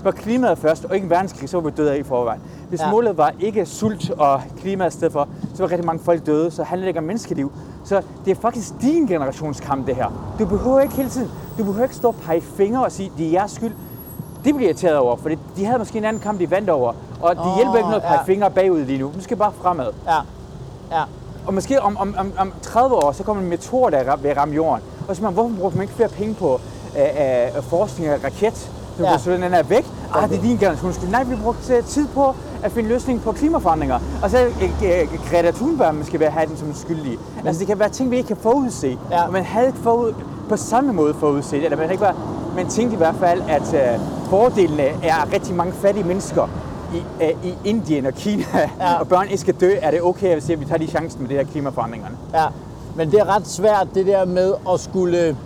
var 0.03 0.11
klimaet 0.11 0.57
først, 0.57 0.85
og 0.85 0.95
ikke 0.95 1.03
en 1.05 1.09
verdenskrig, 1.09 1.49
så 1.49 1.57
var 1.61 1.69
vi 1.69 1.75
døde 1.77 1.91
af 1.93 1.97
i 1.97 2.03
forvejen. 2.03 2.41
Hvis 2.69 2.79
Ja. 2.79 2.85
ja. 2.85 2.91
målet 2.91 3.17
var 3.17 3.33
ikke 3.39 3.65
sult 3.65 4.09
og 4.11 4.41
klimaet 4.61 4.93
i 4.93 4.97
stedet 4.97 5.13
for, 5.13 5.27
så 5.53 5.63
var 5.63 5.71
rigtig 5.71 5.85
mange 5.85 6.03
folk 6.03 6.25
døde, 6.25 6.51
så 6.51 6.63
handler 6.63 6.83
det 6.85 6.87
ikke 6.87 6.99
om 6.99 7.05
menneskeliv. 7.05 7.51
Så 7.83 8.01
det 8.25 8.31
er 8.31 8.35
faktisk 8.41 8.73
din 8.81 9.05
generationskamp, 9.07 9.87
det 9.87 9.95
her. 9.95 10.35
Du 10.39 10.45
behøver 10.45 10.79
ikke 10.79 10.95
hele 10.95 11.09
tiden, 11.09 11.29
du 11.57 11.63
behøver 11.63 11.83
ikke 11.83 11.95
stå 11.95 12.07
og 12.07 12.15
pege 12.15 12.41
fingre 12.41 12.83
og 12.85 12.91
sige, 12.91 13.11
det 13.17 13.25
er 13.27 13.31
jeres 13.31 13.51
skyld. 13.51 13.71
Det 14.45 14.55
bliver 14.55 14.69
irriteret 14.69 14.97
over, 14.97 15.15
for 15.15 15.29
de 15.57 15.65
havde 15.65 15.79
måske 15.79 15.97
en 15.97 16.05
anden 16.05 16.21
kamp, 16.21 16.39
de 16.39 16.51
vandt 16.51 16.69
over. 16.69 16.93
Og 17.21 17.35
det 17.35 17.45
Åh, 17.45 17.55
hjælper 17.55 17.75
ikke 17.75 17.89
noget 17.89 18.01
at 18.01 18.07
pege 18.07 18.19
ja. 18.19 18.23
fingre 18.23 18.51
bagud 18.51 18.79
lige 18.85 18.99
nu. 18.99 19.11
Nu 19.15 19.21
skal 19.21 19.37
bare 19.37 19.51
fremad. 19.61 19.87
Ja. 20.07 20.15
Ja. 20.97 21.03
Og 21.47 21.53
måske 21.53 21.81
om, 21.81 21.97
om, 21.97 22.15
om, 22.17 22.31
om 22.37 22.53
30 22.61 22.95
år, 22.95 23.11
så 23.11 23.23
kommer 23.23 23.43
en 23.43 23.49
meteor, 23.49 23.89
der 23.89 24.15
vil 24.15 24.33
ramme 24.33 24.55
jorden. 24.55 24.83
Og 25.07 25.15
så 25.15 25.23
man, 25.23 25.33
hvorfor 25.33 25.55
bruger 25.55 25.71
man 25.71 25.81
ikke 25.81 25.93
flere 25.93 26.09
penge 26.09 26.33
på 26.33 26.59
øh, 26.97 27.03
øh, 27.57 27.63
forskning 27.63 28.09
af 28.09 28.17
raket? 28.23 28.57
Så 28.57 29.03
Ja. 29.03 29.11
ja. 29.11 29.17
så 29.17 29.31
den 29.31 29.43
er 29.43 29.63
væk. 29.63 29.85
Ah, 30.13 30.29
det 30.29 30.37
er 30.37 30.41
din 30.41 30.57
generation. 30.57 30.93
Nej, 31.11 31.23
vi 31.23 31.35
brugte 31.43 31.73
øh, 31.73 31.83
tid 31.83 32.07
på 32.07 32.35
at 32.63 32.71
finde 32.71 32.89
løsning 32.89 33.21
på 33.21 33.31
klimaforandringer. 33.31 33.99
Og 34.23 34.29
så 34.29 34.37
øh, 34.37 34.63
øh, 34.63 35.07
Greta 35.31 35.51
Thunberg 35.51 35.95
måske 35.95 36.19
være 36.19 36.29
have 36.31 36.45
den 36.45 36.57
som 36.57 36.73
skyldig. 36.73 37.17
Altså 37.45 37.59
det 37.59 37.67
kan 37.67 37.79
være 37.79 37.89
ting, 37.89 38.11
vi 38.11 38.17
ikke 38.17 38.27
kan 38.27 38.37
forudse. 38.37 38.97
Ja. 39.11 39.25
Og 39.25 39.31
man 39.33 39.43
havde 39.43 39.67
ikke 39.67 39.79
forud, 39.79 40.13
på 40.49 40.57
samme 40.57 40.93
måde 40.93 41.13
forudset, 41.13 41.65
eller 41.65 41.77
man 41.77 41.91
ikke 41.91 42.01
var, 42.01 42.15
man 42.55 42.67
tænkte 42.69 42.93
i 42.93 42.97
hvert 42.97 43.15
fald, 43.19 43.41
at 43.49 43.73
øh, 43.73 43.99
fordelene 44.33 44.83
er 44.83 45.15
at 45.25 45.33
rigtig 45.33 45.55
mange 45.55 45.73
fattige 45.73 46.03
mennesker 46.03 46.47
i, 46.93 47.23
øh, 47.23 47.29
i 47.45 47.53
Indien 47.65 48.05
og 48.05 48.13
Kina, 48.13 48.45
Ja. 48.79 48.99
og 48.99 49.07
børn 49.07 49.25
ikke 49.25 49.37
skal 49.37 49.53
dø, 49.61 49.71
er 49.81 49.91
det 49.91 50.01
okay, 50.01 50.27
at 50.27 50.35
vi 50.35 50.41
siger, 50.41 50.57
at 50.57 50.59
vi 50.61 50.65
tager 50.65 50.77
de 50.77 50.87
chancen 50.87 51.21
med 51.21 51.29
det 51.29 51.37
her 51.37 51.43
klimaforandringerne. 51.43 52.17
Ja, 52.33 52.45
men 52.95 53.11
det 53.11 53.19
er 53.19 53.35
ret 53.35 53.47
svært 53.47 53.87
det 53.95 54.05
der 54.07 54.25
med 54.25 54.53
at 54.73 54.79
skulle 54.79 55.37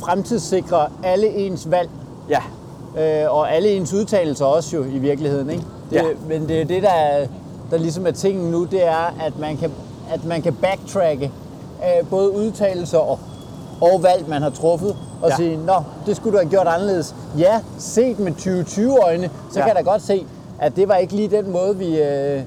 fremtidssikre 0.00 0.88
alle 1.04 1.26
ens 1.28 1.70
valg, 1.70 1.88
Ja, 2.28 2.42
øh, 3.24 3.32
og 3.36 3.52
alle 3.54 3.68
ens 3.68 3.92
udtalelser 3.94 4.44
også 4.44 4.76
jo 4.76 4.84
i 4.84 4.98
virkeligheden, 4.98 5.50
ikke? 5.50 5.64
Det, 5.90 5.96
Ja. 5.96 6.02
Men 6.28 6.48
det 6.48 6.60
er 6.60 6.64
det, 6.64 6.82
der, 6.82 6.90
er- 6.90 7.26
der 7.70 7.78
ligesom 7.78 8.06
er 8.06 8.10
tingen 8.10 8.50
nu, 8.50 8.64
det 8.64 8.86
er, 8.86 9.14
at 9.20 9.38
man 9.40 9.56
kan, 9.56 9.70
at 10.12 10.24
man 10.24 10.42
kan 10.42 10.54
backtracke 10.54 11.32
øh, 11.82 12.08
både 12.10 12.30
udtalelser 12.36 12.98
og, 12.98 13.18
og 13.80 14.02
valg, 14.02 14.28
man 14.28 14.42
har 14.42 14.50
truffet, 14.50 14.96
og 15.22 15.28
Ja. 15.30 15.36
sige, 15.36 15.56
nå, 15.56 15.74
det 16.06 16.16
skulle 16.16 16.32
du 16.38 16.42
have 16.42 16.50
gjort 16.50 16.66
anderledes. 16.66 17.14
Ja, 17.38 17.60
set 17.78 18.18
med 18.18 18.32
2020-øjne, 18.32 19.30
så 19.52 19.58
Ja. 19.58 19.66
kan 19.66 19.76
jeg 19.76 19.84
da 19.84 19.90
godt 19.90 20.02
se, 20.02 20.26
at 20.58 20.76
det 20.76 20.88
var 20.88 20.94
ikke 20.96 21.12
lige 21.16 21.28
den 21.36 21.50
måde, 21.52 21.76
vi... 21.76 22.00
Øh, 22.02 22.40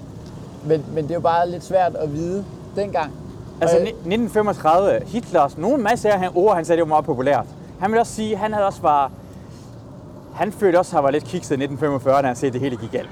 men, 0.65 0.86
men 0.94 1.04
det 1.04 1.12
er 1.12 1.15
jo 1.15 1.22
bare 1.22 1.50
lidt 1.50 1.63
svært 1.63 1.96
at 1.96 2.13
vide 2.13 2.44
dengang. 2.76 3.12
altså 3.62 3.78
Og- 3.78 3.84
ni- 3.84 3.89
1935, 3.89 5.00
Hitlers, 5.06 5.58
nogle 5.58 5.84
masser 5.84 6.12
af 6.12 6.30
ord, 6.36 6.56
han 6.56 6.65
sagde, 6.65 6.78
det 6.78 6.84
var 6.84 6.94
meget 6.94 7.06
populært. 7.06 7.46
Han 7.80 7.92
vil 7.92 8.00
også 8.00 8.12
sige, 8.13 8.38
han 8.38 8.54
havde 8.54 8.65
også 8.68 8.82
var, 8.82 9.12
han 10.39 10.52
følte 10.52 10.78
også, 10.80 10.89
at 10.89 10.93
han 10.95 11.04
var 11.04 11.12
lidt 11.12 11.23
kikset 11.23 11.52
i 11.52 11.54
1945, 11.54 12.21
da 12.21 12.28
han 12.28 12.36
at 12.47 12.54
det 12.54 12.62
hele 12.62 12.75
gik 12.75 12.91
galt. 12.91 13.10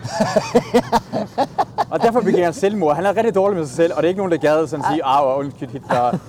og 1.92 2.02
derfor 2.02 2.22
begik 2.22 2.44
han 2.44 2.54
selvmord. 2.54 2.96
Han 2.96 3.06
er 3.06 3.18
rigtig 3.18 3.36
dårlig 3.36 3.58
med 3.58 3.66
sig 3.66 3.76
selv, 3.76 3.92
og 3.96 3.98
det 3.98 4.04
er 4.04 4.10
ikke 4.10 4.18
nogen, 4.18 4.32
der 4.32 4.38
gad 4.38 4.68
sådan 4.68 4.86
at 4.86 4.92
sige, 4.92 5.02
ah, 5.06 5.40
undskyld 5.40 5.70
Hitler. 5.70 6.12
Det 6.12 6.20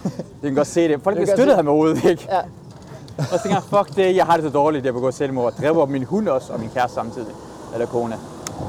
kan 0.42 0.54
godt 0.54 0.66
se 0.66 0.88
det. 0.88 1.00
Folk 1.02 1.16
Det 1.16 1.20
kan 1.20 1.26
kan 1.26 1.37
støtte 1.37 1.52
se- 1.52 1.56
ham 1.56 1.68
overhovedet 1.68 2.04
ikke. 2.04 2.26
Ja. 2.30 2.38
Og 3.18 3.24
så 3.24 3.38
tænker 3.42 3.56
jeg, 3.70 3.84
fuck 3.87 3.96
det, 3.96 4.16
jeg 4.16 4.26
har 4.26 4.34
det 4.37 4.44
så 4.44 4.50
dårligt, 4.50 4.84
jeg 4.87 4.94
begår 4.94 5.11
selvmord. 5.11 5.52
Dræber 5.62 5.87
min 5.87 6.04
hund 6.04 6.28
også, 6.28 6.52
og 6.52 6.61
min 6.61 6.70
kæreste 6.74 6.94
samtidig. 6.94 7.32
Eller 7.72 7.87
kone. 7.87 8.16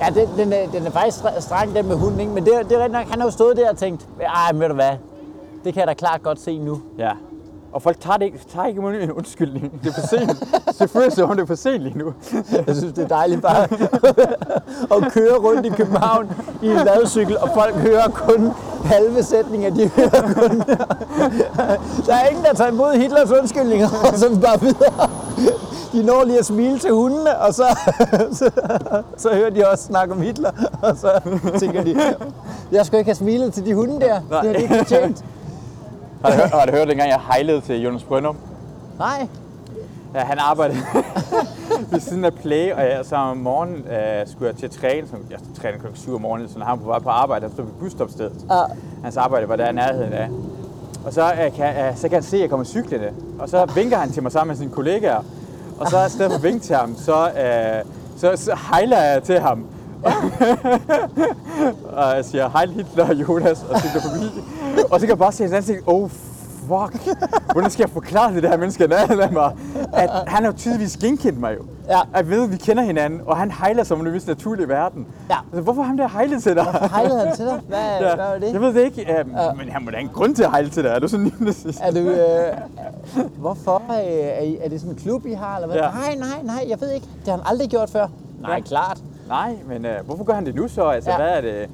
Ja, 0.01 0.05
den, 0.21 0.27
den, 0.37 0.53
er, 0.53 0.67
den 0.73 0.87
er 0.87 0.91
faktisk 0.91 1.17
streng, 1.39 1.75
den 1.75 1.87
med 1.87 1.95
hunden, 1.95 2.19
ikke? 2.19 2.31
Men 2.33 2.45
det, 2.45 2.55
er- 2.55 2.63
det 2.63 2.71
er 2.71 2.77
rigtigt 2.77 2.91
nok, 2.93 3.07
han 3.09 3.19
har 3.19 3.27
jo 3.27 3.31
stået 3.31 3.57
der 3.57 3.69
og 3.69 3.77
tænkt, 3.77 4.07
ej, 4.21 4.51
men 4.51 4.61
ved 4.61 4.67
du 4.67 4.73
hvad, 4.75 4.91
det 5.63 5.73
kan 5.73 5.79
jeg 5.79 5.87
da 5.87 5.93
klart 5.93 6.23
godt 6.23 6.41
se 6.41 6.57
nu. 6.57 6.81
Ja. 6.97 7.11
Og 7.73 7.82
folk 7.82 7.99
tager, 7.99 8.17
det 8.17 8.25
ikke, 8.25 8.39
tager 8.53 8.67
ikke 8.67 8.79
imod 8.79 8.93
en 8.93 9.12
undskyldning. 9.12 9.79
Det 9.84 9.89
er 9.89 9.93
for 10.01 10.08
sent. 10.08 10.43
Selvfølgelig 10.77 11.15
så 11.15 11.23
om 11.23 11.36
det 11.36 11.43
er 11.43 11.47
for 11.47 11.55
sent 11.55 11.84
lige 11.84 11.97
nu. 11.97 12.13
Jeg 12.67 12.75
synes, 12.75 12.93
det 12.93 13.03
er 13.03 13.08
dejligt 13.08 13.41
bare 13.41 13.63
at 14.95 15.12
køre 15.13 15.36
rundt 15.38 15.65
i 15.65 15.69
København 15.69 16.32
i 16.62 16.67
en 16.67 16.75
ladcykel, 16.86 17.38
og 17.38 17.49
folk 17.53 17.75
hører 17.75 18.08
kun 18.10 18.51
halve 18.84 19.23
sætninger, 19.23 19.69
de 19.69 19.88
hører 19.88 20.34
kun. 20.34 20.60
Der 22.08 22.15
er 22.15 22.27
ingen, 22.27 22.45
der 22.45 22.53
tager 22.53 22.71
imod 22.71 22.93
Hitlers 22.97 23.32
undskyldninger, 23.32 23.88
og 24.12 24.17
så 24.17 24.39
bare 24.41 24.60
videre. 24.62 25.10
De 25.91 26.03
når 26.03 26.23
lige 26.23 26.39
at 26.39 26.45
smile 26.45 26.79
til 26.79 26.91
hundene, 26.91 27.38
og 27.38 27.53
så, 27.53 27.63
så, 28.39 28.51
så 29.17 29.29
hører 29.29 29.49
de 29.49 29.67
også 29.71 29.84
snakke 29.84 30.13
om 30.13 30.21
Hitler, 30.21 30.51
og 30.82 30.97
så 30.97 31.12
tænker 31.60 31.84
de, 31.84 31.99
jeg 32.71 32.86
skulle 32.86 32.99
ikke 32.99 33.10
have 33.10 33.15
smilet 33.15 33.53
til 33.53 33.65
de 33.65 33.73
hunde 33.73 33.99
der, 33.99 34.19
det 34.19 34.25
har 34.29 34.53
de 34.53 34.62
ikke 34.62 34.77
fortjent. 34.77 35.25
Har 36.21 36.32
du, 36.32 36.36
hørt, 36.36 36.51
har 36.51 36.65
du 36.65 36.71
hørt 36.71 36.88
dengang, 36.88 37.10
jeg 37.10 37.19
hejlede 37.19 37.62
til 37.62 37.82
Jonas 37.82 38.03
Brøndum? 38.03 38.38
Nej, 38.99 39.27
Ja, 40.15 40.19
han 40.19 40.38
arbejdede 40.39 40.79
ved 41.91 41.99
siden 41.99 42.25
af 42.25 42.34
Play, 42.34 42.73
og 42.73 42.82
jeg, 42.82 42.99
så 43.03 43.15
om 43.15 43.38
morgenen 43.38 43.75
øh, 43.75 44.27
skulle 44.27 44.47
jeg 44.47 44.55
til 44.55 44.65
at 44.65 44.71
træne. 44.71 45.08
Så 45.08 45.15
jeg 45.29 45.39
trænede 45.62 45.79
klokken 45.79 46.01
7 46.01 46.15
om 46.15 46.21
morgenen, 46.21 46.49
så 46.49 46.60
når 46.60 46.65
han 46.65 46.77
var 46.77 46.84
på 46.84 46.88
vej 46.89 46.99
på 46.99 47.10
arbejde, 47.10 47.45
han 47.45 47.53
stod 47.53 47.65
ved 47.65 47.73
busstopstedet. 47.73 48.45
Ja. 48.49 48.62
Hans 49.03 49.17
arbejde 49.17 49.49
var 49.49 49.55
der 49.55 49.69
i 49.69 49.73
nærheden 49.73 50.13
af. 50.13 50.29
Og 51.05 51.13
så, 51.13 51.32
øh, 51.32 51.55
kan, 51.55 51.86
øh, 51.86 51.95
så 51.97 52.01
kan 52.01 52.13
han 52.15 52.23
se, 52.23 52.38
at 52.38 52.41
jeg 52.41 52.49
kommer 52.49 52.65
cyklende. 52.65 53.10
Og 53.39 53.49
så 53.49 53.65
vinker 53.75 53.97
han 53.97 54.12
til 54.12 54.23
mig 54.23 54.32
sammen 54.32 54.51
med 54.51 54.58
sine 54.58 54.71
kollegaer. 54.71 55.23
Og 55.79 55.88
så 55.88 56.05
i 56.05 56.10
stedet 56.10 56.32
for 56.32 56.38
at 56.38 56.43
vinke 56.43 56.60
til 56.60 56.75
ham, 56.75 56.95
så, 56.97 57.29
øh, 57.29 57.86
så, 58.17 58.43
så 58.43 58.58
hejler 58.71 59.01
jeg 59.01 59.23
til 59.23 59.39
ham. 59.39 59.65
Og 61.93 62.15
jeg 62.15 62.25
siger, 62.25 62.49
hej 62.49 62.65
Hitler 62.65 63.09
og 63.09 63.13
Jonas, 63.15 63.65
og 63.69 63.79
cykler 63.79 64.01
forbi. 64.01 64.25
Og 64.91 64.99
så 64.99 65.05
kan 65.05 65.09
jeg 65.09 65.17
bare 65.17 65.31
se 65.31 65.43
hans 65.43 65.53
ansigt, 65.55 65.79
oh 65.88 66.09
fuck, 66.69 67.17
hvordan 67.51 67.69
skal 67.69 67.83
jeg 67.83 67.89
forklare 67.89 68.33
det, 68.33 68.49
her 68.49 68.57
menneske, 68.57 68.83
er 68.83 69.31
mig? 69.31 69.55
At 69.93 70.09
han 70.27 70.43
har 70.43 70.51
tydeligvis 70.51 70.97
genkendt 70.97 71.39
mig 71.39 71.55
jo. 71.57 71.63
Ja. 71.89 71.99
Jeg 72.15 72.29
ved, 72.29 72.43
at 72.43 72.51
vi 72.51 72.57
kender 72.57 72.83
hinanden, 72.83 73.21
og 73.25 73.38
han 73.38 73.51
hejler 73.51 73.83
som 73.83 73.99
om 73.99 74.05
det 74.05 74.13
mest 74.13 74.27
naturlige 74.27 74.65
i 74.65 74.69
verden. 74.69 75.07
Ja. 75.29 75.35
Altså, 75.51 75.62
hvorfor 75.62 75.81
han 75.81 75.97
der 75.97 76.07
hejlet 76.07 76.43
til 76.43 76.55
dig? 76.55 76.65
hejlede 76.91 77.19
han 77.19 77.35
til 77.35 77.45
dig? 77.45 77.59
Hvad, 77.67 77.79
ja. 77.79 78.15
hvad 78.15 78.25
var 78.25 78.38
det? 78.39 78.53
Jeg 78.53 78.62
ved 78.62 78.73
det 78.73 78.81
ikke, 78.81 79.15
uh, 79.51 79.57
men 79.57 79.69
han 79.69 79.83
må 79.83 79.91
da 79.91 79.95
have 79.97 80.03
en 80.03 80.09
grund 80.13 80.35
til 80.35 80.43
at 80.43 80.49
hejle 80.51 80.69
til 80.69 80.83
dig. 80.83 80.89
Er 80.89 80.99
du 80.99 81.07
sådan 81.07 81.25
lige 81.39 81.75
Er 81.81 81.91
du, 81.91 81.99
øh, 81.99 83.23
hvorfor? 83.38 83.81
Øh, 83.89 83.95
er, 83.97 84.41
I, 84.41 84.57
er 84.62 84.69
det 84.69 84.79
sådan 84.79 84.95
en 84.95 85.01
klub, 85.01 85.25
I 85.25 85.33
har? 85.33 85.55
Eller 85.55 85.67
hvad? 85.67 85.77
Ja. 85.77 85.89
Nej, 85.89 86.15
nej, 86.15 86.43
nej, 86.43 86.65
jeg 86.69 86.81
ved 86.81 86.91
ikke. 86.91 87.07
Det 87.19 87.27
har 87.27 87.31
han 87.38 87.41
aldrig 87.45 87.69
gjort 87.69 87.89
før. 87.89 88.07
Nej, 88.41 88.53
Ja. 88.55 88.59
klart. 88.59 88.97
Nej, 89.29 89.55
men 89.67 89.85
uh, 89.85 89.91
hvorfor 90.05 90.23
gør 90.23 90.33
han 90.33 90.45
det 90.45 90.55
nu 90.55 90.67
så? 90.67 90.83
Altså, 90.83 91.09
Ja. 91.09 91.23
ja. 91.23 91.23
hvad 91.23 91.37
er 91.37 91.41
det? 91.41 91.69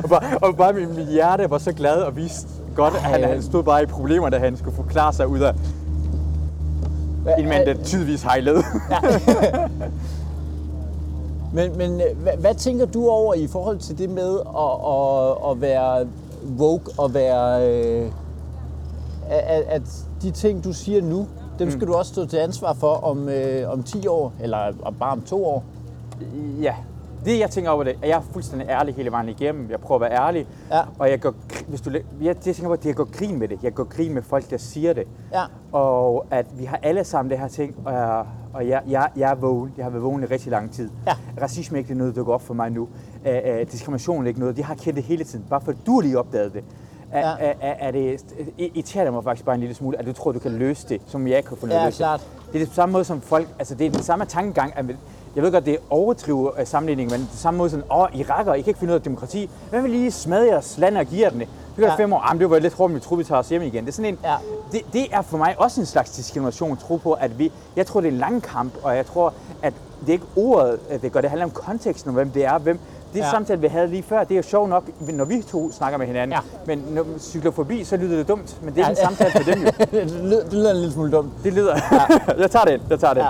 og, 0.04 0.08
bare, 0.08 0.38
og 0.42 0.56
bare 0.56 0.72
mit, 0.72 0.96
mit 0.96 1.06
hjerte 1.06 1.50
var 1.50 1.58
så 1.58 1.72
glad 1.72 2.02
og 2.02 2.16
viste 2.16 2.48
godt, 2.76 2.94
at 2.94 3.00
han, 3.00 3.24
han 3.24 3.42
stod 3.42 3.62
bare 3.62 3.82
i 3.82 3.86
problemer, 3.86 4.28
da 4.28 4.38
han 4.38 4.56
skulle 4.56 4.76
forklare 4.76 5.12
sig 5.12 5.28
ud 5.28 5.38
af 5.40 5.54
Hva, 7.22 7.34
en 7.38 7.48
mand, 7.48 7.66
der 7.66 7.74
tydeligvis 7.84 8.22
hejlede. 8.22 8.62
Men, 11.52 11.78
men 11.78 12.00
øh, 12.00 12.22
hvad, 12.22 12.32
hvad 12.38 12.54
tænker 12.54 12.86
du 12.86 13.08
over 13.08 13.34
i 13.34 13.46
forhold 13.46 13.78
til 13.78 13.98
det 13.98 14.10
med 14.10 14.38
at, 14.40 14.88
at, 14.88 15.36
at 15.50 15.60
være 15.60 16.06
woke 16.58 16.90
og 16.98 17.14
være... 17.14 17.68
Øh, 17.68 18.10
at, 19.30 19.62
at 19.68 19.82
de 20.22 20.30
ting, 20.30 20.64
du 20.64 20.72
siger 20.72 21.02
nu, 21.02 21.26
dem 21.60 21.70
skal 21.70 21.86
du 21.86 21.94
også 21.94 22.12
stå 22.12 22.26
til 22.26 22.36
ansvar 22.36 22.72
for 22.72 22.92
om, 22.94 23.28
øh, 23.28 23.70
om 23.72 23.82
10 23.82 24.06
år, 24.06 24.32
eller 24.40 24.72
om 24.82 24.94
bare 24.94 25.12
om 25.12 25.22
to 25.22 25.44
år. 25.46 25.64
Ja, 26.60 26.74
det 27.24 27.38
jeg 27.38 27.50
tænker 27.50 27.70
over 27.70 27.84
det, 27.84 27.94
er 28.02 28.06
jeg 28.08 28.16
er 28.16 28.22
fuldstændig 28.32 28.68
ærlig 28.68 28.94
hele 28.94 29.10
vejen 29.10 29.28
igennem. 29.28 29.70
Jeg 29.70 29.80
prøver 29.80 30.04
at 30.04 30.10
være 30.10 30.20
ærlig, 30.26 30.46
Ja. 30.70 30.80
og 30.98 31.10
jeg 31.10 31.20
går, 31.20 31.34
hvis 31.68 31.80
du, 31.80 31.90
jeg, 31.90 32.02
det 32.20 32.46
jeg 32.46 32.54
tænker 32.54 32.68
på, 32.68 32.72
at 32.72 32.86
jeg 32.86 32.94
går 32.94 33.08
grin 33.18 33.38
med 33.38 33.48
det. 33.48 33.58
Jeg 33.62 33.74
går 33.74 33.84
grin 33.84 34.14
med 34.14 34.22
folk, 34.22 34.50
der 34.50 34.56
siger 34.56 34.92
det. 34.92 35.04
Ja. 35.32 35.42
Og 35.72 36.26
at 36.30 36.46
vi 36.58 36.64
har 36.64 36.78
alle 36.82 37.04
sammen 37.04 37.30
det 37.30 37.38
her 37.38 37.48
ting, 37.48 37.74
og, 37.84 37.92
jeg, 37.92 38.24
og 38.54 38.68
jeg, 38.68 38.82
jeg, 38.88 39.08
jeg 39.16 39.30
er 39.30 39.34
vågen. 39.34 39.72
Jeg 39.76 39.84
har 39.84 39.90
været 39.90 40.02
vågen 40.04 40.22
i 40.22 40.26
rigtig 40.26 40.50
lang 40.50 40.72
tid. 40.72 40.90
Ja. 41.06 41.12
Racisme 41.42 41.78
er 41.78 41.82
ikke 41.82 41.94
noget, 41.94 42.16
der 42.16 42.22
går 42.24 42.34
op 42.34 42.42
for 42.42 42.54
mig 42.54 42.70
nu. 42.70 42.82
Uh, 42.82 42.88
uh, 43.26 43.60
diskrimination 43.72 44.22
er 44.24 44.28
ikke 44.28 44.40
noget. 44.40 44.56
De 44.56 44.64
har 44.64 44.74
kendt 44.74 44.96
det 44.96 45.04
hele 45.04 45.24
tiden, 45.24 45.44
bare 45.50 45.60
for 45.60 45.72
du 45.86 45.94
har 45.94 46.00
lige 46.00 46.18
opdaget 46.18 46.52
det. 46.54 46.64
Er, 47.12 47.28
Ja. 47.28 47.34
er, 47.38 47.52
er, 47.60 47.74
er 47.88 47.90
det 47.90 48.20
irriterer 48.58 49.04
det 49.04 49.12
mig 49.12 49.24
faktisk 49.24 49.44
bare 49.44 49.54
en 49.54 49.60
lille 49.60 49.74
smule, 49.74 49.98
at 49.98 50.06
du 50.06 50.12
tror, 50.12 50.32
du 50.32 50.38
kan 50.38 50.50
løse 50.52 50.88
det, 50.88 51.00
som 51.06 51.26
jeg 51.28 51.36
ikke 51.36 51.48
har 51.48 51.56
fundet 51.56 51.76
Ja, 51.76 51.84
løse 51.84 51.96
klart. 51.96 52.20
det. 52.20 52.52
Det 52.52 52.60
er 52.62 52.64
det 52.66 52.74
samme 52.74 52.92
måde 52.92 53.04
som 53.04 53.20
folk, 53.20 53.48
altså 53.58 53.74
det 53.74 53.86
er 53.86 53.90
den 53.90 54.02
samme 54.02 54.24
tankegang, 54.24 54.72
at 54.76 54.84
jeg 55.36 55.42
ved 55.42 55.52
godt, 55.52 55.66
det 55.66 55.74
er 55.74 55.78
overdrive 55.90 56.60
øh, 56.60 56.66
sammenligning, 56.66 57.10
men 57.10 57.20
det 57.20 57.28
samme 57.38 57.58
måde 57.58 57.70
sådan, 57.70 57.84
åh, 57.92 58.06
irakker, 58.14 58.54
I 58.54 58.60
kan 58.60 58.68
ikke 58.68 58.78
finde 58.80 58.92
ud 58.92 58.96
af 58.98 59.02
demokrati. 59.02 59.50
Hvad 59.70 59.82
vil 59.82 59.90
lige 59.90 60.10
smadre 60.10 60.46
jeres 60.46 60.78
land 60.78 60.96
og 60.96 61.06
give 61.06 61.20
jer 61.22 61.30
den? 61.30 61.40
Det 61.40 61.48
gør 61.76 61.86
Ja. 61.86 61.94
fem 61.94 62.12
år, 62.12 62.24
jamen 62.28 62.40
det 62.40 62.50
var 62.50 62.58
lidt 62.58 62.74
hårdt, 62.74 62.94
vi 62.94 63.00
tror, 63.00 63.16
vi 63.16 63.24
tager 63.24 63.38
os 63.38 63.48
hjem 63.48 63.62
igen. 63.62 63.84
Det 63.84 63.90
er 63.90 63.92
sådan 63.94 64.12
en, 64.14 64.18
Ja. 64.24 64.34
det, 64.72 64.80
det, 64.92 65.06
er 65.12 65.22
for 65.22 65.38
mig 65.38 65.54
også 65.58 65.80
en 65.80 65.86
slags 65.86 66.10
diskrimination, 66.10 66.72
at 66.72 66.78
tro 66.78 66.96
på, 66.96 67.12
at 67.12 67.38
vi, 67.38 67.52
jeg 67.76 67.86
tror, 67.86 68.00
det 68.00 68.08
er 68.08 68.12
en 68.12 68.18
lang 68.18 68.42
kamp, 68.42 68.72
og 68.82 68.96
jeg 68.96 69.06
tror, 69.06 69.34
at 69.62 69.72
det 70.00 70.08
er 70.08 70.12
ikke 70.12 70.26
ordet, 70.36 70.80
det 71.02 71.12
gør, 71.12 71.20
det 71.20 71.30
handler 71.30 71.44
om 71.44 71.50
konteksten, 71.50 72.08
om 72.08 72.14
hvem 72.14 72.30
det 72.30 72.44
er, 72.44 72.58
hvem, 72.58 72.78
det 73.12 73.18
Ja. 73.18 73.24
ja. 73.24 73.30
samtale, 73.30 73.60
vi 73.60 73.66
havde 73.66 73.86
lige 73.86 74.02
før, 74.02 74.24
det 74.24 74.30
er 74.30 74.36
jo 74.36 74.42
sjovt 74.42 74.68
nok, 74.68 74.84
når 75.12 75.24
vi 75.24 75.42
to 75.50 75.72
snakker 75.72 75.98
med 75.98 76.06
hinanden. 76.06 76.32
Ja. 76.32 76.40
Men 76.66 76.84
når 76.90 77.02
man 77.04 77.18
cykler 77.18 77.50
forbi, 77.50 77.84
så 77.84 77.96
lyder 77.96 78.16
det 78.16 78.28
dumt. 78.28 78.56
Men 78.62 78.74
det 78.74 78.80
er 78.80 78.84
Ja, 78.88 78.94
ja, 79.02 79.08
en 79.08 79.16
samtale 79.16 79.30
for 79.30 79.52
dem 79.52 79.62
jo. 79.62 79.70
det, 79.92 80.10
lyder, 80.30 80.44
det 80.44 80.52
lyder 80.52 80.70
en 80.70 80.76
lille 80.76 80.92
smule 80.92 81.10
dumt. 81.12 81.30
Det 81.44 81.52
lyder. 81.52 81.74
jeg 82.38 82.50
tager 82.50 82.64
det. 82.64 82.80
Jeg 82.90 83.00
tager 83.00 83.14
det. 83.14 83.20
Ja. 83.20 83.28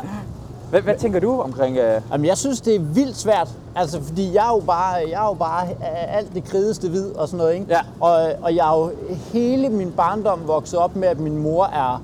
Hvad, 0.71 0.81
hvad 0.83 0.95
tænker 0.97 1.21
du 1.21 1.41
omkring... 1.41 1.77
Uh, 1.79 2.03
Jamen, 2.13 2.27
jeg 2.27 2.39
synes, 2.39 2.61
det 2.61 2.75
er 2.75 2.81
vildt 2.81 3.17
svært. 3.17 3.49
Altså, 3.77 4.03
fordi 4.03 4.35
jeg 4.35 4.45
er 4.47 4.55
jo 4.55 4.61
bare, 4.67 4.95
jeg 4.95 5.25
er 5.25 5.29
jo 5.29 5.35
bare 5.35 5.67
øh, 5.67 6.17
alt 6.17 6.35
det 6.35 6.45
krideste 6.45 6.89
hvid 6.89 7.13
og 7.15 7.29
sådan 7.29 7.39
noget, 7.39 7.55
ikke? 7.55 7.67
Ja. 7.69 7.81
Og, 8.01 8.33
og 8.43 8.57
jeg 8.57 8.73
er 8.73 8.79
jo 8.79 8.91
hele 9.33 9.69
min 9.69 9.93
barndom 9.93 10.41
vokset 10.47 10.79
op 10.79 10.97
med, 10.97 11.09
at 11.09 11.19
min 11.21 11.39
mor 11.39 11.65
er 11.65 12.03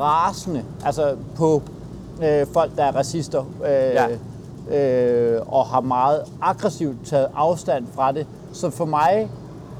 rasende, 0.00 0.62
altså 0.84 1.14
på 1.36 1.62
øh, 2.22 2.46
folk, 2.52 2.76
der 2.76 2.84
er 2.84 2.92
racister. 2.96 3.40
Øh, 3.64 3.70
Ja. 3.70 4.06
Øh, 4.70 5.40
og 5.46 5.66
har 5.66 5.80
meget 5.80 6.22
aggressivt 6.42 6.96
taget 7.06 7.28
afstand 7.34 7.86
fra 7.94 8.12
det. 8.12 8.26
Så 8.52 8.70
for 8.70 8.84
mig 8.84 9.30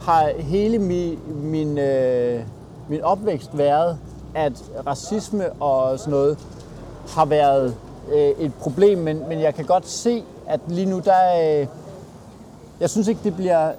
har 0.01 0.31
hele 0.39 0.79
mi, 0.79 1.19
min, 1.27 1.79
øh, 1.79 2.41
min 2.89 3.03
opvækst 3.03 3.59
været, 3.59 3.99
at 4.35 4.53
racisme 4.87 5.53
og 5.53 5.99
sådan 5.99 6.11
noget 6.11 6.39
har 7.09 7.25
været 7.25 7.75
øh, 8.13 8.31
et 8.39 8.55
problem, 8.55 8.99
men, 8.99 9.29
men 9.29 9.41
jeg 9.41 9.55
kan 9.55 9.65
godt 9.65 9.89
se, 9.89 10.25
at 10.47 10.61
lige 10.69 10.87
nu 10.87 10.99
der... 10.99 11.61
Øh, 11.61 11.67
jeg 12.81 12.91
synes 12.91 13.09
ikke, 13.09 13.21
det 13.25 13.37
bliver... 13.37 13.73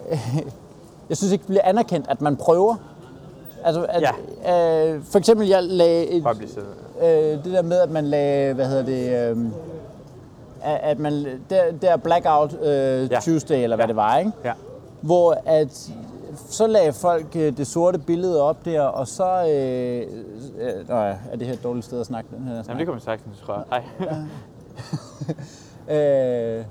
jeg 1.10 1.18
synes 1.18 1.32
ikke, 1.32 1.42
det 1.42 1.48
bliver 1.48 1.64
anerkendt, 1.64 2.06
at 2.10 2.22
man 2.22 2.36
prøver. 2.36 2.76
Altså, 3.64 3.86
at, 3.90 4.04
ja. 4.44 4.94
øh, 4.94 5.04
for 5.04 5.20
eksempel, 5.20 5.48
jeg 5.48 5.64
lagde 5.64 6.08
et, 6.08 6.24
øh, 7.02 7.08
det 7.44 7.54
der 7.54 7.62
med, 7.62 7.78
at 7.78 7.92
man 7.92 8.06
lagde, 8.06 8.54
hvad 8.54 8.68
hedder 8.68 8.86
det, 8.86 9.32
øh, 9.32 9.38
at 10.74 11.00
man, 11.00 11.14
der, 11.50 11.62
der 11.82 11.98
Blackout 11.98 12.54
øh, 12.62 13.12
ja. 13.12 13.20
Tuesday, 13.20 13.64
eller 13.64 13.76
hvad 13.76 13.84
Ja. 13.86 13.88
det 13.88 13.96
var, 13.96 14.18
ikke? 14.18 14.32
Ja. 14.44 14.54
Hvor 15.02 15.38
at, 15.46 15.90
så 16.50 16.68
lagde 16.68 16.94
folk 16.94 17.26
øh, 17.36 17.58
det 17.58 17.68
sorte 17.68 18.00
billede 18.00 18.42
op 18.42 18.66
der, 18.66 18.82
og 18.82 19.08
så... 19.08 19.48
Øh, 19.50 20.02
øh, 20.60 20.90
nå 20.90 20.96
ja, 20.96 21.16
er 21.32 21.36
det 21.38 21.48
her 21.48 21.54
et 21.54 21.64
dårligt 21.64 21.86
sted 21.86 22.00
at 22.00 22.06
snakke 22.06 22.30
den 22.38 22.48
her 22.48 22.54
snak? 22.56 22.68
Jamen, 22.68 22.78
det 22.80 22.86
kan 22.88 22.94
man 22.94 23.02
sagtens, 23.02 23.38
tror 23.46 23.54
jeg. 23.54 23.64
Ej. 23.72 23.84
Øh, 25.90 26.66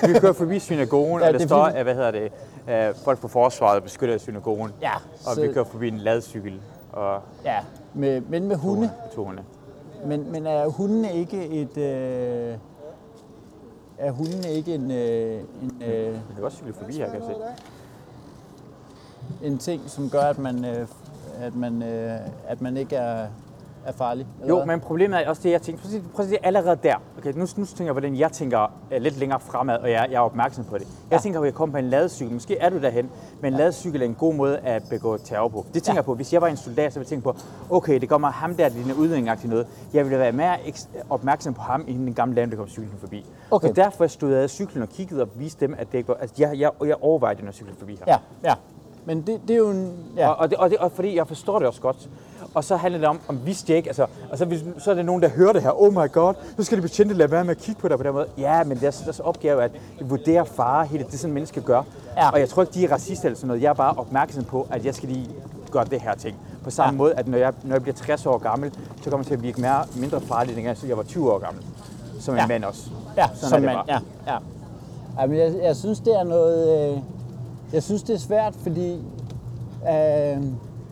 vi 0.14 0.18
kører 0.20 0.32
forbi 0.32 0.58
synagogen, 0.58 1.20
Ja, 1.20 1.26
og 1.28 1.34
der 1.34 1.40
er 1.40 1.46
står, 1.46 1.66
fint. 1.66 1.76
øh, 1.78 1.82
hvad 1.82 1.94
hedder 1.94 2.10
det, 2.10 2.32
øh, 2.68 2.94
folk 3.04 3.18
på 3.20 3.28
forsvaret 3.28 3.82
beskytter 3.82 4.18
synagogen. 4.18 4.72
ja, 4.82 4.90
Og 5.26 5.34
så, 5.34 5.40
vi 5.40 5.52
kører 5.52 5.64
forbi 5.64 5.88
en 5.88 5.98
ladcykel 5.98 6.60
og 6.92 7.20
ja 7.44 7.56
med, 7.94 8.20
men 8.20 8.48
med 8.48 8.56
hunde. 8.56 8.90
to 9.14 9.24
hunde. 9.24 9.42
Men, 10.06 10.32
men 10.32 10.46
er 10.46 10.66
hundene 10.66 11.12
ikke 11.14 11.46
et... 11.48 11.76
Øh, 11.76 12.54
er 13.98 14.10
hundene 14.10 14.52
ikke 14.52 14.74
en, 14.74 14.90
øh, 14.90 15.40
en, 15.62 15.82
øh, 15.82 16.12
Vi 16.12 16.32
kan 16.34 16.42
godt 16.42 16.52
cykle 16.52 16.72
forbi 16.72 16.92
her, 16.92 17.10
kan 17.10 17.20
jeg 17.20 17.36
se. 19.40 19.46
en 19.46 19.58
ting, 19.58 19.90
som 19.90 20.10
gør, 20.10 20.20
at 20.22 20.38
man, 20.38 20.64
øh, 20.64 20.88
at 21.40 21.54
man, 21.54 21.82
øh, 21.82 22.20
at 22.46 22.60
man 22.60 22.76
ikke 22.76 22.96
er, 22.96 23.28
er 23.88 23.92
farlig? 23.92 24.26
eller 24.40 24.48
Jo, 24.48 24.56
hvad? 24.56 24.66
men 24.66 24.80
problemet 24.80 25.24
er 25.24 25.28
også 25.28 25.42
det, 25.42 25.50
jeg 25.50 25.62
tænker. 25.62 25.82
Prøv 25.82 25.94
at 25.96 26.02
se, 26.02 26.08
prøv 26.14 26.24
at 26.24 26.30
se 26.30 26.36
allerede 26.46 26.78
der. 26.82 26.94
Okay, 27.18 27.32
nu, 27.32 27.46
nu 27.56 27.64
tænker 27.64 27.84
jeg, 27.84 27.92
hvordan 27.92 28.16
jeg 28.16 28.32
tænker 28.32 28.72
uh, 28.96 29.02
lidt 29.02 29.18
længere 29.18 29.40
fremad, 29.40 29.76
og 29.78 29.90
jeg, 29.90 30.06
jeg 30.10 30.16
er 30.16 30.20
opmærksom 30.20 30.64
på 30.64 30.78
det. 30.78 30.86
Jeg 31.10 31.16
Ja. 31.16 31.18
tænker, 31.18 31.40
at 31.40 31.46
jeg 31.46 31.54
kommer 31.54 31.72
på 31.72 31.78
en 31.78 31.84
ladecykel. 31.90 32.34
Måske 32.34 32.58
er 32.58 32.70
du 32.70 32.78
derhen, 32.78 33.10
men 33.40 33.52
en 33.52 33.58
ladecykel 33.58 34.00
er 34.02 34.06
en 34.06 34.14
god 34.14 34.34
måde 34.34 34.58
at 34.58 34.82
begå 34.90 35.16
terror 35.16 35.48
på. 35.48 35.66
Det 35.74 35.82
tænker 35.82 35.92
Ja. 35.92 35.96
jeg 35.96 36.04
på. 36.04 36.14
Hvis 36.14 36.32
jeg 36.32 36.42
var 36.42 36.48
en 36.48 36.56
soldat, 36.56 36.92
så 36.92 36.98
ville 36.98 37.04
jeg 37.04 37.08
tænke 37.08 37.24
på, 37.24 37.36
okay, 37.70 38.00
det 38.00 38.08
kommer 38.08 38.30
ham 38.30 38.54
der, 38.54 38.64
er 38.64 38.70
udlænding 38.98 39.48
noget. 39.48 39.66
Jeg 39.92 40.04
ville 40.04 40.18
være 40.18 40.32
mere 40.32 40.56
opmærksom 41.10 41.54
på 41.54 41.60
ham, 41.62 41.84
end 41.88 41.98
den 41.98 42.14
gamle 42.14 42.36
dame, 42.36 42.50
der 42.50 42.56
kom 42.56 42.68
cyklen 42.68 42.98
forbi. 43.00 43.26
Okay. 43.50 43.68
Så 43.68 43.72
derfor 43.72 44.06
stod 44.06 44.32
jeg 44.32 44.42
af 44.42 44.50
cyklen 44.50 44.82
og 44.82 44.88
kiggede 44.88 45.22
og 45.22 45.28
viste 45.34 45.66
dem, 45.66 45.74
at 45.78 45.92
det 45.92 45.98
ikke 45.98 46.08
var... 46.08 46.14
Altså, 46.14 46.36
jeg, 46.38 46.58
jeg, 46.58 46.70
jeg 46.86 46.96
overvejede, 47.00 47.44
når 47.44 47.52
cyklen 47.52 47.76
forbi 47.78 47.98
her. 48.06 48.18
Ja, 48.44 48.48
ja. 48.48 48.54
Men 49.04 49.22
det, 49.22 49.40
det 49.48 49.54
er 49.54 49.58
jo 49.58 49.70
en... 49.70 49.92
Ja. 50.16 50.28
Og, 50.28 50.36
og, 50.38 50.50
det, 50.50 50.58
og, 50.58 50.70
det, 50.70 50.78
og 50.78 50.92
fordi 50.92 51.16
jeg 51.16 51.26
forstår 51.28 51.58
det 51.58 51.68
også 51.68 51.80
godt. 51.80 52.08
Og 52.54 52.64
så 52.64 52.76
handler 52.76 52.98
det 53.00 53.08
om, 53.08 53.20
om 53.28 53.40
jeg 53.68 53.76
ikke, 53.76 53.88
altså, 53.88 54.06
og 54.30 54.38
så, 54.38 54.44
hvis, 54.44 54.64
så 54.78 54.90
er 54.90 54.94
der 54.94 55.02
nogen, 55.02 55.22
der 55.22 55.28
hører 55.28 55.52
det 55.52 55.62
her, 55.62 55.82
oh 55.82 55.92
my 55.92 56.12
god, 56.12 56.34
så 56.56 56.64
skal 56.64 56.78
de 56.78 56.82
betjente 56.82 57.14
lade 57.14 57.30
være 57.30 57.44
med 57.44 57.50
at 57.50 57.62
kigge 57.62 57.80
på 57.80 57.88
dig 57.88 57.96
på 57.96 58.02
den 58.02 58.12
måde. 58.12 58.26
Ja, 58.38 58.64
men 58.64 58.80
deres, 58.80 58.98
deres 59.00 59.20
opgave 59.20 59.60
er 59.62 59.64
at 59.64 60.10
vurdere 60.10 60.46
fare, 60.46 60.86
hele 60.86 61.04
det, 61.10 61.20
sådan 61.20 61.34
mennesker 61.34 61.60
gør. 61.60 61.82
Ja. 62.16 62.30
Og 62.30 62.40
jeg 62.40 62.48
tror 62.48 62.62
ikke, 62.62 62.74
de 62.74 62.84
er 62.84 62.92
racister 62.92 63.26
eller 63.26 63.36
sådan 63.36 63.46
noget. 63.48 63.62
Jeg 63.62 63.68
er 63.68 63.74
bare 63.74 63.94
opmærksom 63.96 64.44
på, 64.44 64.66
at 64.70 64.84
jeg 64.84 64.94
skal 64.94 65.08
lige 65.08 65.28
gøre 65.70 65.84
det 65.84 66.00
her 66.00 66.14
ting. 66.14 66.36
På 66.64 66.70
samme 66.70 66.92
Ja. 66.92 66.96
måde, 66.98 67.14
at 67.14 67.28
når 67.28 67.38
jeg, 67.38 67.52
når 67.62 67.74
jeg 67.74 67.82
bliver 67.82 67.94
60 67.96 68.26
år 68.26 68.38
gammel, 68.38 68.72
så 69.02 69.10
kommer 69.10 69.18
jeg 69.18 69.26
til 69.26 69.34
at 69.34 69.42
virke 69.42 69.60
mere, 69.60 69.84
mindre 69.96 70.20
farlig, 70.20 70.58
end 70.66 70.76
jeg 70.88 70.96
var 70.96 71.02
20 71.02 71.32
år 71.32 71.38
gammel. 71.38 71.64
Som 72.20 72.34
en 72.34 72.40
Ja. 72.40 72.46
mand 72.46 72.64
også. 72.64 72.90
Ja, 73.16 73.26
Sådan 73.34 73.48
som 73.50 73.60
det 73.60 73.66
man, 73.66 73.74
bare. 73.74 73.84
ja, 74.26 74.32
ja. 74.32 74.38
Jamen, 75.20 75.38
jeg, 75.38 75.54
jeg 75.62 75.76
synes, 75.76 76.00
det 76.00 76.14
er 76.20 76.24
noget... 76.24 76.92
Øh, 76.92 76.98
jeg 77.72 77.82
synes, 77.82 78.02
det 78.02 78.14
er 78.14 78.18
svært, 78.18 78.54
fordi... 78.54 78.92
Øh, 79.82 80.42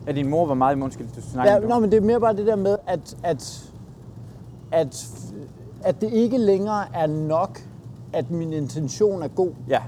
At 0.07 0.15
din 0.15 0.27
mor 0.29 0.45
var 0.45 0.53
meget, 0.53 0.81
undskyld, 0.81 1.07
du 1.15 1.21
snakker 1.21 1.53
ja, 1.53 1.59
nå, 1.59 1.79
men 1.79 1.91
det 1.91 1.97
er 1.97 2.01
mere 2.01 2.19
bare 2.19 2.35
det 2.35 2.47
der 2.47 2.55
med, 2.55 2.77
at, 2.87 3.17
at, 3.23 3.63
at, 4.71 5.07
at 5.83 6.01
det 6.01 6.13
ikke 6.13 6.37
længere 6.37 6.83
er 6.95 7.07
nok, 7.07 7.59
at 8.13 8.31
min 8.31 8.53
intention 8.53 9.23
er 9.23 9.27
god. 9.27 9.51
Ja, 9.69 9.79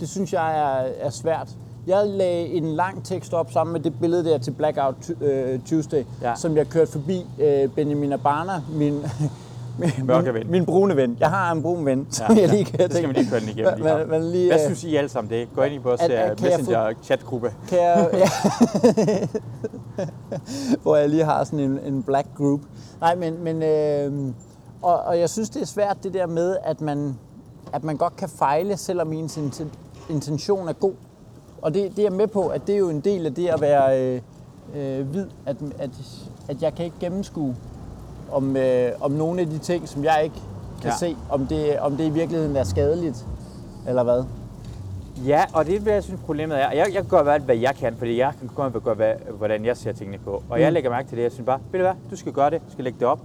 Det 0.00 0.08
synes 0.08 0.32
jeg 0.32 0.58
er, 0.58 0.88
er 1.06 1.10
svært. 1.10 1.48
Jeg 1.86 2.06
lagde 2.06 2.46
en 2.46 2.64
lang 2.64 3.04
tekst 3.04 3.34
op 3.34 3.52
sammen 3.52 3.72
med 3.72 3.80
det 3.80 3.94
billede 4.00 4.24
der 4.24 4.38
til 4.38 4.50
Blackout 4.50 5.10
øh, 5.20 5.60
Tuesday, 5.66 6.04
Ja. 6.22 6.34
som 6.36 6.56
jeg 6.56 6.66
kørte 6.68 6.92
forbi 6.92 7.26
øh, 7.38 7.68
Benjamin 7.70 8.12
Abana, 8.12 8.52
min, 8.72 9.00
Mørke 10.04 10.32
min, 10.32 10.34
ven. 10.34 10.50
min 10.50 10.66
brune 10.66 10.96
ven. 10.96 11.16
Jeg 11.20 11.28
har 11.30 11.52
en 11.52 11.62
brun 11.62 11.86
ven, 11.86 12.06
som 12.10 12.26
Ja, 12.36 12.40
jeg 12.40 12.48
ja. 12.50 12.54
lige 12.54 12.64
kan 12.64 12.90
Så 12.90 12.96
skal 12.96 13.06
man 13.08 13.16
lige 13.16 13.30
køre 13.30 13.40
den 13.40 13.48
igennem 13.48 13.72
lige 13.74 13.82
Hvad, 13.82 13.98
her. 13.98 14.04
hvad, 14.04 14.20
lige, 14.32 14.46
Hvad 14.52 14.58
øh, 14.60 14.64
synes 14.66 14.84
I 14.84 14.96
alle 14.96 15.08
sammen 15.08 15.30
det? 15.30 15.48
Gå 15.54 15.62
ind 15.62 15.74
i 15.74 15.78
vores 15.78 16.00
At- 16.00 16.10
at- 16.10 16.40
få- 16.40 16.46
Messenger-chatgruppe. 16.46 17.52
kan 17.68 17.78
jeg, 17.78 18.10
ja. 18.22 18.28
Hvor 20.82 20.96
jeg 20.96 21.08
lige 21.08 21.24
har 21.24 21.44
sådan 21.44 21.60
en, 21.60 21.78
en 21.86 22.02
black 22.02 22.26
group. 22.36 22.60
Nej, 23.00 23.14
men, 23.14 23.44
men 23.44 23.62
øh, 23.62 24.32
og, 24.82 24.98
og 25.00 25.18
jeg 25.18 25.30
synes, 25.30 25.50
det 25.50 25.62
er 25.62 25.66
svært 25.66 25.96
det 26.02 26.14
der 26.14 26.26
med, 26.26 26.56
at 26.64 26.80
man, 26.80 27.18
at 27.72 27.84
man 27.84 27.96
godt 27.96 28.16
kan 28.16 28.28
fejle, 28.28 28.76
selvom 28.76 29.12
ens 29.12 29.36
inten- 29.38 29.76
intention 30.10 30.68
er 30.68 30.72
god. 30.72 30.92
Og 31.62 31.74
det, 31.74 31.90
det 31.90 31.98
er 31.98 32.02
jeg 32.02 32.12
med 32.12 32.26
på, 32.26 32.46
at 32.46 32.66
det 32.66 32.74
er 32.74 32.78
jo 32.78 32.88
en 32.88 33.00
del 33.00 33.26
af 33.26 33.34
det 33.34 33.48
at 33.48 33.60
være 33.60 34.00
øh, 34.14 34.20
øh, 34.76 35.06
hvid, 35.08 35.26
at, 35.46 35.56
at, 35.78 35.90
at 36.48 36.62
jeg 36.62 36.74
kan 36.74 36.84
ikke 36.84 36.96
gennemskue 37.00 37.56
om, 38.32 38.56
øh, 38.56 38.92
om 39.00 39.10
nogle 39.10 39.40
af 39.40 39.46
de 39.46 39.58
ting, 39.58 39.88
som 39.88 40.04
jeg 40.04 40.20
ikke 40.24 40.36
kan 40.82 40.90
ja. 40.90 40.96
Se, 40.96 41.16
om 41.30 41.46
det, 41.46 41.78
om 41.78 41.96
det 41.96 42.04
i 42.04 42.10
virkeligheden 42.10 42.56
er 42.56 42.64
skadeligt, 42.64 43.26
eller 43.88 44.02
hvad. 44.02 44.24
Ja, 45.26 45.44
og 45.52 45.66
det 45.66 45.76
er, 45.76 45.80
hvad 45.80 45.92
jeg 45.92 46.04
synes 46.04 46.20
problemet 46.20 46.62
er. 46.62 46.70
Jeg, 46.70 46.76
jeg 46.76 46.92
kan 46.92 47.08
gøre 47.08 47.22
hvad, 47.22 47.40
hvad 47.40 47.56
jeg 47.56 47.74
kan, 47.74 47.96
fordi 47.96 48.18
jeg 48.18 48.32
kan 48.40 48.50
godt 48.54 48.84
gøre, 48.84 48.94
hvad, 48.94 49.12
hvordan 49.38 49.64
jeg 49.64 49.76
ser 49.76 49.92
tingene 49.92 50.18
på. 50.18 50.30
Og 50.30 50.56
mm. 50.56 50.62
jeg 50.62 50.72
lægger 50.72 50.90
mærke 50.90 51.08
til 51.08 51.16
det. 51.16 51.22
Jeg 51.22 51.32
synes 51.32 51.46
bare, 51.46 51.60
ved 51.72 51.80
du 51.80 51.84
hvad, 51.84 51.94
du 52.10 52.16
skal 52.16 52.32
gøre 52.32 52.50
det, 52.50 52.60
du 52.66 52.72
skal 52.72 52.84
lægge 52.84 52.98
det 52.98 53.08
op. 53.08 53.20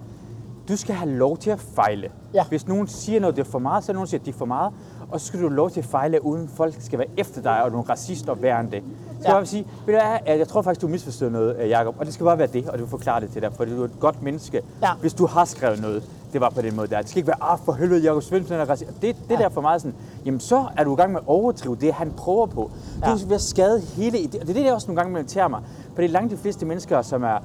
Du 0.70 0.78
skal 0.78 0.96
have 0.96 1.12
lov 1.12 1.38
til 1.38 1.50
at 1.50 1.60
fejle. 1.60 2.12
Ja. 2.34 2.44
Hvis 2.44 2.68
nogen 2.68 2.88
siger 2.88 3.20
noget, 3.20 3.36
det 3.36 3.42
er 3.48 3.52
for 3.52 3.60
meget, 3.60 3.84
så 3.84 3.92
er 3.92 3.94
nogen, 3.94 4.08
siger, 4.08 4.20
at 4.20 4.26
det 4.26 4.34
er 4.34 4.38
for 4.38 4.46
meget. 4.46 4.74
Og 5.12 5.20
så 5.22 5.26
skal 5.28 5.40
du 5.42 5.46
have 5.48 5.56
lov 5.56 5.70
til 5.72 5.80
at 5.80 5.86
fejle, 5.86 6.26
uden 6.26 6.48
folk 6.56 6.74
skal 6.80 7.00
være 7.00 7.08
efter 7.18 7.42
dig, 7.42 7.64
og 7.64 7.72
du 7.72 7.78
er 7.80 7.90
racist 7.90 8.30
og 8.30 8.42
værre 8.42 8.60
end 8.60 8.72
det. 8.72 8.84
Så 9.22 9.28
Ja. 9.28 9.32
jeg 9.32 9.40
vil 9.40 9.48
sige, 9.48 9.68
ved 9.86 9.94
du 9.94 10.00
hvad, 10.02 10.18
at 10.26 10.40
jeg 10.40 10.48
tror 10.48 10.62
faktisk, 10.62 10.82
du 10.82 10.88
misforstod 10.88 11.30
noget, 11.30 11.56
øh, 11.60 11.70
Jacob. 11.70 11.96
Og 12.00 12.06
det 12.06 12.14
skal 12.14 12.24
bare 12.24 12.38
være 12.38 12.48
det, 12.48 12.70
og 12.70 12.74
du 12.80 12.84
vil 12.84 12.90
forklare 12.90 13.22
det 13.22 13.30
til 13.32 13.42
dig, 13.42 13.52
fordi 13.54 13.76
du 13.76 13.82
er 13.82 13.86
et 13.86 14.00
godt 14.00 14.24
menneske. 14.24 14.62
Ja. 14.82 14.90
Hvis 15.02 15.14
du 15.14 15.26
har 15.26 15.46
skrevet 15.46 15.82
noget, 15.82 16.04
det 16.34 16.42
var 16.42 16.50
på 16.50 16.62
den 16.62 16.76
måde 16.76 16.88
der. 16.88 17.00
Det 17.02 17.10
skal 17.10 17.18
ikke 17.18 17.28
være, 17.28 17.52
ah 17.52 17.58
for 17.66 17.72
helvede, 17.74 18.02
Jacob 18.04 18.24
Svendsen 18.24 18.54
er 18.56 18.70
racist. 18.70 18.92
Det, 18.92 19.02
det 19.02 19.16
Ja. 19.30 19.36
der 19.36 19.50
for 19.50 19.62
meget 19.62 19.82
sådan, 19.82 19.96
jamen 20.26 20.40
så 20.40 20.66
er 20.78 20.84
du 20.84 20.94
i 20.94 20.96
gang 20.96 21.12
med 21.12 21.20
at 21.20 21.28
overdrive 21.28 21.76
det, 21.76 21.94
han 21.94 22.12
prøver 22.18 22.46
på. 22.46 22.72
Du 22.96 23.10
Ja. 23.10 23.10
ja. 23.10 23.26
vil 23.28 23.40
skade 23.40 23.80
hele 23.82 24.20
ideen. 24.20 24.42
Og 24.42 24.48
det 24.48 24.50
er 24.56 24.60
det, 24.60 24.66
jeg 24.66 24.74
også 24.74 24.88
nogle 24.88 24.98
gange 25.02 25.14
mellem 25.14 25.28
termer. 25.28 25.58
For 25.94 26.02
det 26.02 26.06
er 26.06 26.10
langt 26.14 26.32
de 26.32 26.38
fleste 26.38 26.66
mennesker, 26.66 27.02
som 27.02 27.24
er 27.24 27.38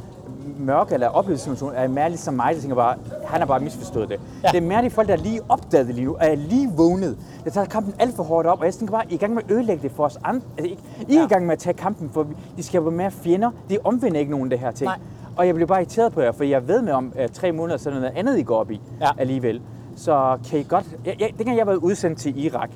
mørke 0.58 0.94
eller 0.94 1.08
oplevelsessituation, 1.08 1.72
er 1.74 1.88
mere 1.88 2.08
ligesom 2.08 2.34
mig, 2.34 2.54
der 2.54 2.60
tænker 2.60 2.76
bare, 2.76 2.94
han 3.24 3.40
har 3.40 3.46
bare 3.46 3.60
misforstået 3.60 4.08
det. 4.08 4.20
Ja. 4.44 4.48
Det 4.48 4.56
er 4.56 4.60
mere 4.68 4.82
de 4.82 4.90
folk, 4.90 5.08
der 5.08 5.14
er 5.14 5.18
lige 5.18 5.40
opdaget 5.48 5.86
det 5.86 5.94
lige 5.94 6.04
nu, 6.04 6.16
er 6.20 6.34
lige 6.34 6.70
vågnet. 6.76 7.18
Jeg 7.44 7.52
tager 7.52 7.66
kampen 7.66 7.94
alt 7.98 8.16
for 8.16 8.22
hårdt 8.22 8.46
op, 8.48 8.58
og 8.58 8.64
jeg 8.64 8.74
tænker 8.74 8.92
bare, 8.92 9.04
I 9.08 9.10
er 9.10 9.14
i 9.14 9.16
gang 9.16 9.34
med 9.34 9.42
at 9.44 9.50
ødelægge 9.50 9.82
det 9.82 9.90
for 9.92 10.04
os 10.04 10.18
andre. 10.24 10.42
Altså, 10.58 10.70
ikke, 10.70 10.82
I 11.08 11.14
er 11.14 11.18
Ja. 11.20 11.24
i 11.24 11.28
gang 11.28 11.46
med 11.46 11.52
at 11.52 11.58
tage 11.58 11.74
kampen, 11.74 12.10
for 12.12 12.26
de 12.56 12.62
skaber 12.62 12.90
mere 12.90 13.10
fjender. 13.10 13.50
De 13.70 13.78
omvender 13.84 14.20
ikke 14.20 14.30
nogen 14.30 14.44
af 14.46 14.50
det 14.50 14.58
her 14.58 14.70
ting. 14.70 14.86
Nej. 14.88 14.98
Og 15.36 15.46
jeg 15.46 15.54
bliver 15.54 15.66
bare 15.68 15.80
irriteret 15.80 16.12
på 16.12 16.20
jer, 16.20 16.32
for 16.32 16.44
jeg 16.44 16.68
ved 16.68 16.82
med 16.82 16.92
om 16.92 17.12
uh, 17.16 17.26
tre 17.32 17.52
måneder, 17.52 17.78
så 17.78 17.88
er 17.90 17.94
der 17.94 18.00
noget 18.00 18.16
andet, 18.16 18.38
I 18.38 18.42
går 18.42 18.56
op 18.56 18.70
i 18.70 18.80
Ja. 19.00 19.08
alligevel. 19.18 19.60
Så 19.96 20.38
kan 20.50 20.58
I 20.60 20.62
godt... 20.68 20.84
Jeg, 21.06 21.16
jeg, 21.20 21.30
dengang 21.38 21.58
jeg 21.58 21.66
var 21.66 21.74
udsendt 21.74 22.18
til 22.18 22.44
Irak, 22.44 22.70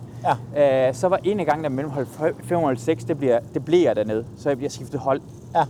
Ja. 0.56 0.88
øh, 0.88 0.94
så 0.94 1.08
var 1.08 1.18
en 1.24 1.40
af 1.40 1.46
gangene 1.46 1.68
mellem 1.68 1.90
hold 1.92 2.06
5 2.44 2.58
og 2.58 2.78
6, 2.78 3.04
det, 3.04 3.18
bliver, 3.18 3.38
det 3.54 3.64
blev 3.64 3.82
jeg 3.82 3.96
dernede. 3.96 4.24
Så 4.36 4.48
jeg, 4.48 4.62
jeg 4.62 4.72
skiftede 4.72 4.98
hold. 5.02 5.20
Ja. 5.54 5.62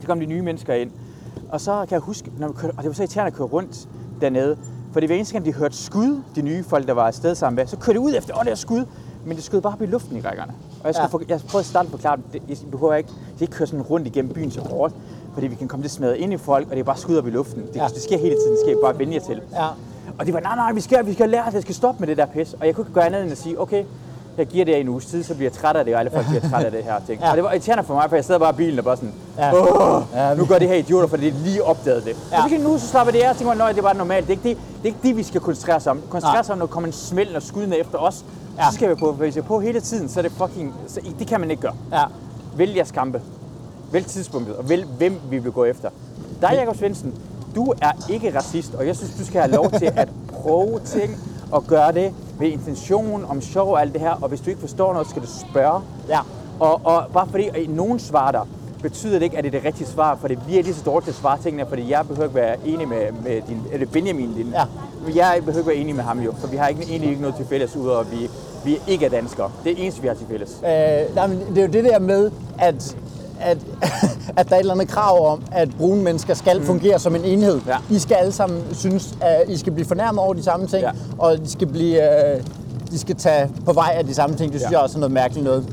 Så 0.00 0.06
kom 0.06 0.20
de 0.20 0.26
nye 0.26 0.42
mennesker 0.42 0.74
ind. 0.74 0.90
Og 1.52 1.60
så 1.60 1.72
kan 1.88 1.92
jeg 1.94 2.00
huske, 2.00 2.30
når 2.38 2.48
vi 2.48 2.54
kørte, 2.56 2.72
og 2.76 2.82
det 2.82 2.88
var 2.88 2.94
så 2.94 3.02
irriterende 3.02 3.26
at 3.26 3.34
køre 3.34 3.46
rundt 3.46 3.88
dernede. 4.20 4.56
Fordi 4.92 5.06
hver 5.06 5.16
eneste 5.16 5.32
gang, 5.34 5.44
de 5.44 5.52
hørte 5.52 5.76
skud, 5.76 6.22
de 6.36 6.42
nye 6.42 6.64
folk, 6.64 6.86
der 6.86 6.92
var 6.92 7.06
afsted 7.06 7.34
sammen 7.34 7.56
med, 7.56 7.66
så 7.66 7.76
kørte 7.76 7.98
de 7.98 8.00
ud 8.04 8.14
efter, 8.16 8.38
åh, 8.38 8.44
det 8.44 8.50
er 8.50 8.54
skud. 8.54 8.84
Men 9.26 9.36
det 9.36 9.44
skød 9.44 9.60
bare 9.60 9.72
op 9.72 9.82
i 9.82 9.86
luften 9.86 10.16
i 10.16 10.20
rækkerne. 10.20 10.52
Og 10.80 10.86
jeg, 10.86 10.94
skulle 10.94 11.02
Ja. 11.04 11.08
for, 11.08 11.22
jeg 11.28 11.40
prøvede 11.48 11.62
at 11.62 11.66
starte 11.66 11.88
på 11.90 11.98
det, 12.32 12.42
I 12.48 12.66
behøver 12.70 12.94
ikke, 12.94 13.10
I 13.38 13.42
ikke 13.42 13.52
køre 13.52 13.66
sådan 13.66 13.82
rundt 13.82 14.06
igennem 14.06 14.32
byen 14.34 14.50
så 14.50 14.60
hårdt, 14.60 14.94
fordi 15.34 15.46
vi 15.46 15.54
kan 15.54 15.68
komme 15.68 15.82
til 15.82 15.86
at 15.88 15.90
smadre 15.90 16.18
ind 16.18 16.32
i 16.32 16.36
folk, 16.36 16.66
og 16.66 16.72
det 16.72 16.80
er 16.80 16.84
bare 16.84 16.96
skud 16.96 17.16
op 17.16 17.26
i 17.26 17.30
luften. 17.30 17.62
Det, 17.66 17.76
Ja. 17.76 17.86
det 17.94 18.02
sker 18.02 18.18
hele 18.18 18.34
tiden, 18.34 18.50
det 18.52 18.58
skal 18.66 18.76
bare 18.82 18.98
vende 18.98 19.14
jer 19.14 19.20
til. 19.20 19.40
Ja. 19.52 19.66
Og 20.18 20.26
de 20.26 20.32
var, 20.32 20.40
nej, 20.40 20.56
nej, 20.56 20.72
vi 20.72 20.80
skal, 20.80 21.06
vi 21.06 21.12
skal 21.12 21.28
lære, 21.30 21.46
at 21.46 21.52
det 21.52 21.62
skal 21.62 21.74
stoppe 21.74 22.00
med 22.00 22.08
det 22.08 22.16
der 22.16 22.26
pis. 22.26 22.54
Og 22.60 22.66
jeg 22.66 22.74
kunne 22.74 22.82
ikke 22.82 22.94
gøre 22.94 23.06
andet 23.06 23.22
end 23.22 23.32
at 23.32 23.38
sige, 23.38 23.60
okay, 23.60 23.84
jeg 24.38 24.46
giver 24.46 24.64
det 24.64 24.80
en 24.80 24.88
uges 24.88 25.06
tid, 25.06 25.22
så 25.24 25.34
bliver 25.34 25.50
jeg 25.50 25.58
træt 25.60 25.76
af 25.76 25.84
det, 25.84 25.94
og 25.94 26.00
alle 26.00 26.10
folk 26.10 26.26
bliver 26.26 26.48
træt 26.50 26.64
af 26.64 26.70
det 26.70 26.84
her 26.84 26.94
ting. 27.06 27.20
Ja. 27.20 27.30
Og 27.30 27.36
det 27.36 27.44
var 27.44 27.50
irriterende 27.52 27.84
for 27.84 27.94
mig, 27.94 28.04
for 28.08 28.16
jeg 28.16 28.24
sad 28.24 28.38
bare 28.38 28.50
i 28.50 28.56
bilen 28.56 28.78
og 28.78 28.84
bare 28.84 28.96
sådan, 28.96 29.12
Ja. 29.38 29.52
Åh, 29.54 30.02
Ja. 30.14 30.34
nu 30.34 30.46
gør 30.46 30.58
de 30.58 30.66
her 30.66 30.74
idioter, 30.74 31.06
for 31.08 31.16
det 31.16 31.28
er 31.28 31.32
lige 31.44 31.64
opdaget 31.64 32.04
det. 32.04 32.16
Ja. 32.32 32.42
Så 32.48 32.62
nu 32.62 32.78
så 32.78 32.86
slapper 32.86 33.12
det 33.12 33.20
af, 33.20 33.30
og 33.30 33.36
tænker, 33.36 33.54
nej, 33.54 33.68
det 33.72 33.78
er 33.78 33.82
bare 33.82 33.96
normalt. 33.96 34.26
Det 34.28 34.32
er 34.32 34.36
ikke 34.48 34.48
det, 34.48 34.66
det, 34.76 34.82
er 34.82 34.86
ikke 34.86 34.98
det 35.02 35.16
vi 35.16 35.22
skal 35.22 35.40
koncentrere 35.40 35.76
os 35.76 35.86
om. 35.86 36.00
Koncentrere 36.10 36.40
os 36.40 36.50
om, 36.50 36.58
når 36.58 36.66
der 36.66 36.72
kommer 36.72 36.86
en 36.86 36.92
smæld 36.92 37.34
og 37.36 37.42
skydende 37.42 37.78
efter 37.78 37.98
os. 37.98 38.24
Ja. 38.58 38.70
Så 38.70 38.74
skal 38.74 38.90
vi 38.90 38.94
på, 38.94 39.12
hvis 39.12 39.34
vi 39.34 39.40
er 39.40 39.44
på 39.44 39.60
hele 39.60 39.80
tiden, 39.80 40.08
så 40.08 40.20
er 40.20 40.22
det 40.22 40.32
fucking, 40.32 40.74
så, 40.86 41.00
det 41.18 41.26
kan 41.26 41.40
man 41.40 41.50
ikke 41.50 41.62
gøre. 41.62 41.74
Ja. 41.92 42.02
Vælg 42.56 42.76
jeres 42.76 42.90
kampe. 42.90 43.20
Vælg 43.92 44.06
tidspunktet, 44.06 44.56
og 44.56 44.68
vælg 44.68 44.86
hvem 44.98 45.20
vi 45.30 45.38
vil 45.38 45.52
gå 45.52 45.64
efter. 45.64 45.90
Dig, 46.40 46.50
Jakob 46.52 46.76
Svendsen, 46.76 47.14
du 47.54 47.74
er 47.82 47.92
ikke 48.10 48.38
racist, 48.38 48.74
og 48.74 48.86
jeg 48.86 48.96
synes, 48.96 49.12
du 49.18 49.24
skal 49.26 49.40
have 49.40 49.52
lov 49.54 49.70
til 49.70 49.92
at 49.96 50.08
prøve 50.32 50.80
ting 50.84 51.16
og 51.50 51.64
gøre 51.66 51.92
det 51.92 52.12
med 52.38 52.48
intention, 52.48 53.24
om 53.28 53.40
sjov 53.40 53.72
og 53.72 53.80
alt 53.80 53.92
det 53.92 54.00
her. 54.00 54.10
Og 54.22 54.28
hvis 54.28 54.40
du 54.40 54.50
ikke 54.50 54.60
forstår 54.60 54.92
noget, 54.92 55.08
skal 55.10 55.22
du 55.22 55.26
spørge. 55.50 55.80
Ja. 56.08 56.18
Og, 56.60 56.80
og 56.84 57.04
bare 57.12 57.26
fordi 57.30 57.48
at 57.48 57.68
nogen 57.68 57.98
svarer 57.98 58.32
dig, 58.32 58.40
betyder 58.82 59.12
det 59.18 59.22
ikke, 59.22 59.38
at 59.38 59.44
det 59.44 59.54
er 59.54 59.58
det 59.58 59.66
rigtige 59.66 59.86
svar, 59.86 60.16
for 60.20 60.28
det 60.28 60.38
er 60.38 60.62
lige 60.62 60.74
så 60.74 60.82
dårligt 60.84 61.04
til 61.04 61.10
at 61.10 61.16
svare 61.16 61.38
tingene, 61.42 61.66
fordi 61.68 61.90
jeg 61.90 62.06
behøver 62.08 62.24
ikke 62.24 62.34
være 62.34 62.56
enig 62.64 62.88
med, 62.88 63.12
med 63.24 63.42
din, 63.48 63.62
eller 63.72 63.86
Benjamin. 63.86 64.34
Din, 64.34 64.46
Ja. 64.52 64.64
Jeg 65.14 65.42
behøver 65.44 65.58
ikke 65.58 65.68
være 65.68 65.76
enig 65.76 65.94
med 65.94 66.04
ham 66.04 66.20
jo, 66.20 66.32
for 66.38 66.46
vi 66.46 66.56
har 66.56 66.68
ikke, 66.68 66.82
egentlig 66.82 67.10
ikke 67.10 67.22
noget 67.22 67.36
til 67.36 67.46
fælles, 67.46 67.76
udover 67.76 68.00
at 68.00 68.12
vi, 68.12 68.30
vi 68.64 68.78
ikke 68.86 69.06
er 69.06 69.10
danskere. 69.10 69.50
Det 69.64 69.72
er 69.72 69.76
eneste, 69.82 70.02
vi 70.02 70.08
har 70.08 70.14
til 70.14 70.26
fælles. 70.26 70.56
Øh, 70.64 71.14
nej, 71.14 71.26
men 71.26 71.40
det 71.48 71.58
er 71.58 71.62
jo 71.62 71.72
det 71.72 71.84
der 71.84 71.98
med, 71.98 72.30
at, 72.58 72.96
at, 73.42 73.58
at 74.38 74.48
der 74.48 74.54
er 74.54 74.58
et 74.58 74.60
eller 74.60 74.74
andet 74.74 74.88
krav 74.88 75.26
om, 75.32 75.42
at 75.52 75.68
brune 75.78 76.02
mennesker 76.02 76.34
skal 76.34 76.58
mm. 76.60 76.66
fungere 76.66 76.98
som 76.98 77.14
en 77.16 77.24
enhed. 77.24 77.60
Ja. 77.66 77.76
I 77.90 77.98
skal 77.98 78.14
alle 78.14 78.32
sammen 78.32 78.62
synes, 78.72 79.14
at 79.20 79.44
I 79.48 79.56
skal 79.56 79.72
blive 79.72 79.86
fornærmet 79.86 80.22
over 80.24 80.34
de 80.34 80.42
samme 80.42 80.66
ting, 80.66 80.82
Ja. 80.82 80.90
og 81.18 81.38
de 81.38 81.50
skal, 81.50 81.66
blive, 81.66 82.34
øh, 82.36 82.42
de 82.90 82.98
skal 82.98 83.16
tage 83.16 83.50
på 83.64 83.72
vej 83.72 83.94
af 83.98 84.04
de 84.06 84.14
samme 84.14 84.36
ting. 84.36 84.52
Det 84.52 84.60
synes 84.60 84.72
Ja. 84.72 84.76
jeg 84.76 84.82
også 84.84 84.96
er 84.98 85.00
noget 85.00 85.12
mærkeligt 85.12 85.44
noget. 85.44 85.66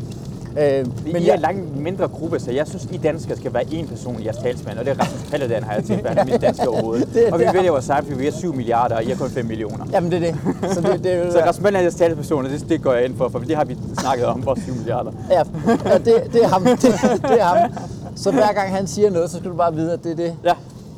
Øh, 0.50 0.86
Men 1.06 1.16
I 1.16 1.16
er 1.16 1.20
jeg, 1.26 1.34
en 1.36 1.40
langt 1.42 1.78
mindre 1.78 2.08
gruppe, 2.08 2.40
så 2.40 2.52
jeg 2.52 2.68
synes, 2.68 2.88
I 2.92 2.98
danskere 2.98 3.38
skal 3.38 3.54
være 3.54 3.64
én 3.64 3.88
person 3.88 4.20
i 4.22 4.26
jeres 4.26 4.38
talsmand, 4.38 4.78
og 4.80 4.86
det 4.86 4.92
er 4.92 5.00
Rasmus 5.04 5.30
Paludan, 5.32 5.64
har 5.64 5.74
jeg 5.74 5.84
tænkt, 5.84 6.08
han 6.08 6.18
er 6.18 6.26
mest 6.26 6.42
danske 6.42 6.70
overhovedet. 6.70 7.08
Det- 7.14 7.34
og 7.34 7.40
vi 7.40 7.44
er 7.44 7.54
vælger 7.54 7.72
vores 7.72 7.86
sejr, 7.86 8.02
fordi 8.04 8.16
vi 8.18 8.28
er 8.28 8.32
7 8.32 8.54
milliarder, 8.54 8.96
og 8.96 9.04
I 9.04 9.12
er 9.12 9.16
kun 9.18 9.30
5 9.30 9.46
millioner. 9.46 9.86
jamen 9.92 10.12
det 10.12 10.18
er 10.28 10.32
det. 10.32 10.74
Så 10.74 10.82
det, 10.82 11.04
det 11.04 11.14
er 11.14 11.26
jo, 11.26 11.32
Så 11.32 11.40
Rasmus 11.40 11.56
Paludan 11.64 11.76
er 11.76 11.80
jeres 11.82 11.96
talsperson, 11.96 12.46
og 12.46 12.52
det, 12.52 12.66
det 12.70 12.82
går 12.82 12.94
jeg 12.94 13.06
ind 13.06 13.18
for, 13.18 13.30
for 13.30 13.40
det 13.40 13.56
har 13.56 13.66
vi 13.66 13.78
snakket 14.00 14.26
om, 14.26 14.46
vores 14.46 14.60
7 14.64 14.74
milliarder. 14.76 15.12
Ja, 15.30 15.42
ja 15.86 15.98
det, 15.98 16.34
det, 16.34 16.44
er 16.44 16.48
ham. 16.48 16.64
Det, 16.64 16.82
det 17.22 17.40
er 17.42 17.44
ham. 17.44 17.72
Så 18.16 18.32
hver 18.32 18.54
gang 18.54 18.70
han 18.76 18.88
siger 18.88 19.10
noget, 19.10 19.30
så 19.30 19.38
skal 19.38 19.52
du 19.52 19.56
bare 19.56 19.74
vide, 19.76 19.94
at 19.94 20.04
det 20.04 20.12
er 20.12 20.16
det. 20.16 20.34
Ja. 20.44 20.54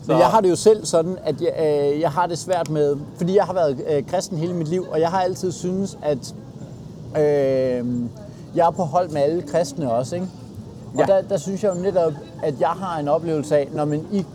Men 0.07 0.17
jeg 0.17 0.25
har 0.27 0.41
det 0.41 0.49
jo 0.49 0.55
selv 0.55 0.85
sådan, 0.85 1.17
at 1.25 1.35
jeg, 1.41 1.51
øh, 1.93 2.01
jeg 2.01 2.09
har 2.09 2.27
det 2.27 2.37
svært 2.37 2.69
med, 2.69 2.95
fordi 3.17 3.35
jeg 3.35 3.43
har 3.43 3.53
været 3.53 3.77
øh, 3.91 4.03
kristen 4.07 4.37
hele 4.37 4.53
mit 4.53 4.67
liv, 4.67 4.85
og 4.91 4.99
jeg 4.99 5.09
har 5.09 5.21
altid 5.21 5.51
synes, 5.51 5.97
at 6.03 6.33
øh, 7.21 7.85
jeg 8.55 8.67
er 8.67 8.71
på 8.71 8.83
hold 8.83 9.09
med 9.09 9.21
alle 9.21 9.41
kristne 9.41 9.91
også, 9.93 10.15
ikke? 10.15 10.27
Og 10.93 10.99
Ja. 10.99 11.05
der, 11.13 11.21
der 11.21 11.37
synes 11.37 11.63
jeg 11.63 11.75
jo 11.75 11.81
netop, 11.81 12.13
at 12.43 12.53
jeg 12.59 12.69
har 12.69 12.99
en 12.99 13.07
oplevelse 13.07 13.57
af, 13.57 13.67
når 13.73 13.85
man 13.85 14.05
I, 14.11 14.25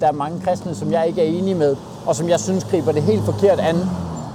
der 0.00 0.06
er 0.06 0.12
mange 0.12 0.40
kristne, 0.40 0.74
som 0.74 0.92
jeg 0.92 1.08
ikke 1.08 1.20
er 1.22 1.38
enig 1.38 1.56
med, 1.56 1.76
og 2.06 2.16
som 2.16 2.28
jeg 2.28 2.40
synes 2.40 2.64
griber 2.64 2.92
det 2.92 3.02
helt 3.02 3.22
forkert 3.24 3.60
an, 3.60 3.76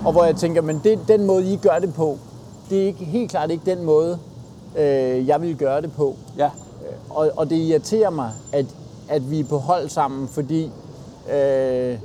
og 0.06 0.12
hvor 0.12 0.24
jeg 0.24 0.36
tænker, 0.36 0.62
men 0.62 0.82
det, 0.84 1.00
den 1.08 1.26
måde, 1.26 1.54
I 1.54 1.56
gør 1.56 1.80
det 1.80 1.94
på, 1.94 2.18
det 2.70 2.82
er 2.82 2.86
ikke, 2.86 3.06
helt 3.06 3.32
klart 3.32 3.52
ikke 3.52 3.66
den 3.76 3.84
måde, 3.84 4.18
øh, 4.78 5.28
jeg 5.28 5.42
vil 5.42 5.56
gøre 5.58 5.82
det 5.82 5.92
på. 5.94 6.16
Ja. 6.38 6.50
Og, 7.10 7.32
og 7.36 7.50
det 7.50 7.56
irriterer 7.56 8.10
mig, 8.10 8.32
at, 8.54 8.66
at 9.10 9.32
vi 9.32 9.40
er 9.40 9.44
på 9.46 9.58
hold 9.58 9.90
sammen, 9.90 10.28
fordi 10.28 10.72
øh, 11.34 11.98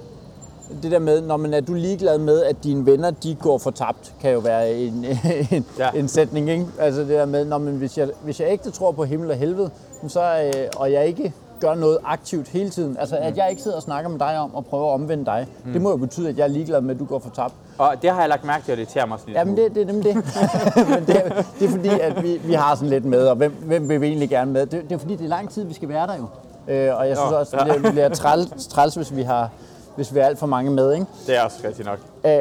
det 0.82 0.90
der 0.90 0.98
med, 0.98 1.20
når 1.20 1.36
man 1.36 1.54
er 1.54 1.60
du 1.60 1.74
ligeglad 1.74 2.18
med, 2.18 2.42
at 2.42 2.56
dine 2.64 2.86
venner 2.86 3.10
de 3.10 3.34
går 3.34 3.58
fortabt, 3.58 4.14
kan 4.20 4.32
jo 4.32 4.38
være 4.38 4.72
en, 4.72 5.06
en, 5.50 5.66
ja. 5.78 5.90
En 5.90 6.08
sætning. 6.08 6.50
Ikke? 6.50 6.66
Altså 6.78 7.00
det 7.00 7.08
der 7.08 7.26
med, 7.26 7.44
når 7.44 7.58
man, 7.58 7.74
hvis, 7.74 7.98
jeg, 7.98 8.08
hvis 8.24 8.40
jeg 8.40 8.48
ikke 8.48 8.70
tror 8.70 8.92
på 8.92 9.04
himmel 9.04 9.30
og 9.30 9.36
helvede, 9.36 9.70
så, 10.08 10.20
øh, 10.20 10.68
og 10.76 10.92
jeg 10.92 11.06
ikke 11.06 11.32
gør 11.60 11.74
noget 11.74 11.98
aktivt 12.04 12.48
hele 12.48 12.70
tiden, 12.70 12.96
altså 13.00 13.16
at 13.16 13.36
jeg 13.36 13.46
ikke 13.50 13.62
sidder 13.62 13.76
og 13.76 13.82
snakker 13.82 14.10
med 14.10 14.18
dig 14.18 14.38
om 14.38 14.50
at 14.56 14.66
prøve 14.66 14.86
at 14.86 14.92
omvende 14.92 15.24
dig, 15.24 15.46
mm. 15.64 15.72
det 15.72 15.82
må 15.82 15.90
jo 15.90 15.96
betyde, 15.96 16.28
at 16.28 16.38
jeg 16.38 16.44
er 16.44 16.48
ligeglad 16.48 16.80
med, 16.80 16.94
at 16.94 17.00
du 17.00 17.04
går 17.04 17.18
fortabt. 17.18 17.54
Og 17.78 17.94
det 18.02 18.10
har 18.10 18.20
jeg 18.20 18.28
lagt 18.28 18.44
mærke 18.44 18.64
til, 18.64 18.72
og 18.72 18.76
det 18.76 18.82
irriterer 18.82 19.06
mig 19.06 19.18
sådan 19.18 19.34
lidt. 19.34 19.38
Jamen 19.38 19.56
det, 19.56 19.74
det 19.74 19.82
er 19.82 19.86
nemlig 19.86 20.04
det. 20.04 20.14
Men 20.94 21.06
det, 21.06 21.16
er, 21.16 21.42
det 21.58 21.66
er 21.66 21.70
fordi, 21.70 21.88
at 21.88 22.22
vi, 22.22 22.40
vi 22.44 22.52
har 22.52 22.74
sådan 22.74 22.88
lidt 22.88 23.04
med, 23.04 23.26
og 23.26 23.36
hvem, 23.36 23.52
hvem 23.52 23.88
vil 23.88 24.00
vi 24.00 24.06
egentlig 24.06 24.28
gerne 24.28 24.52
med? 24.52 24.66
Det, 24.66 24.82
det 24.82 24.92
er 24.92 24.98
fordi, 24.98 25.16
det 25.16 25.24
er 25.24 25.28
lang 25.28 25.50
tid, 25.50 25.64
vi 25.64 25.74
skal 25.74 25.88
være 25.88 26.06
der 26.06 26.14
jo. 26.16 26.26
Øh, 26.68 26.96
og 26.98 27.08
jeg 27.08 27.16
synes 27.16 27.32
også, 27.32 27.56
det 27.56 27.64
bliver, 27.64 27.78
det 27.78 27.92
bliver 27.92 28.08
træls, 28.08 28.66
træls, 28.66 28.94
hvis 28.94 29.16
vi 29.16 29.22
har 29.22 29.50
hvis 29.96 30.14
vi 30.14 30.18
er 30.18 30.24
alt 30.26 30.38
for 30.38 30.46
mange 30.46 30.70
med, 30.70 30.92
ikke? 30.92 31.06
Det 31.26 31.36
er 31.36 31.42
også 31.42 31.58
rigtigt 31.64 31.88
nok. 31.88 31.98
Øh, 32.24 32.40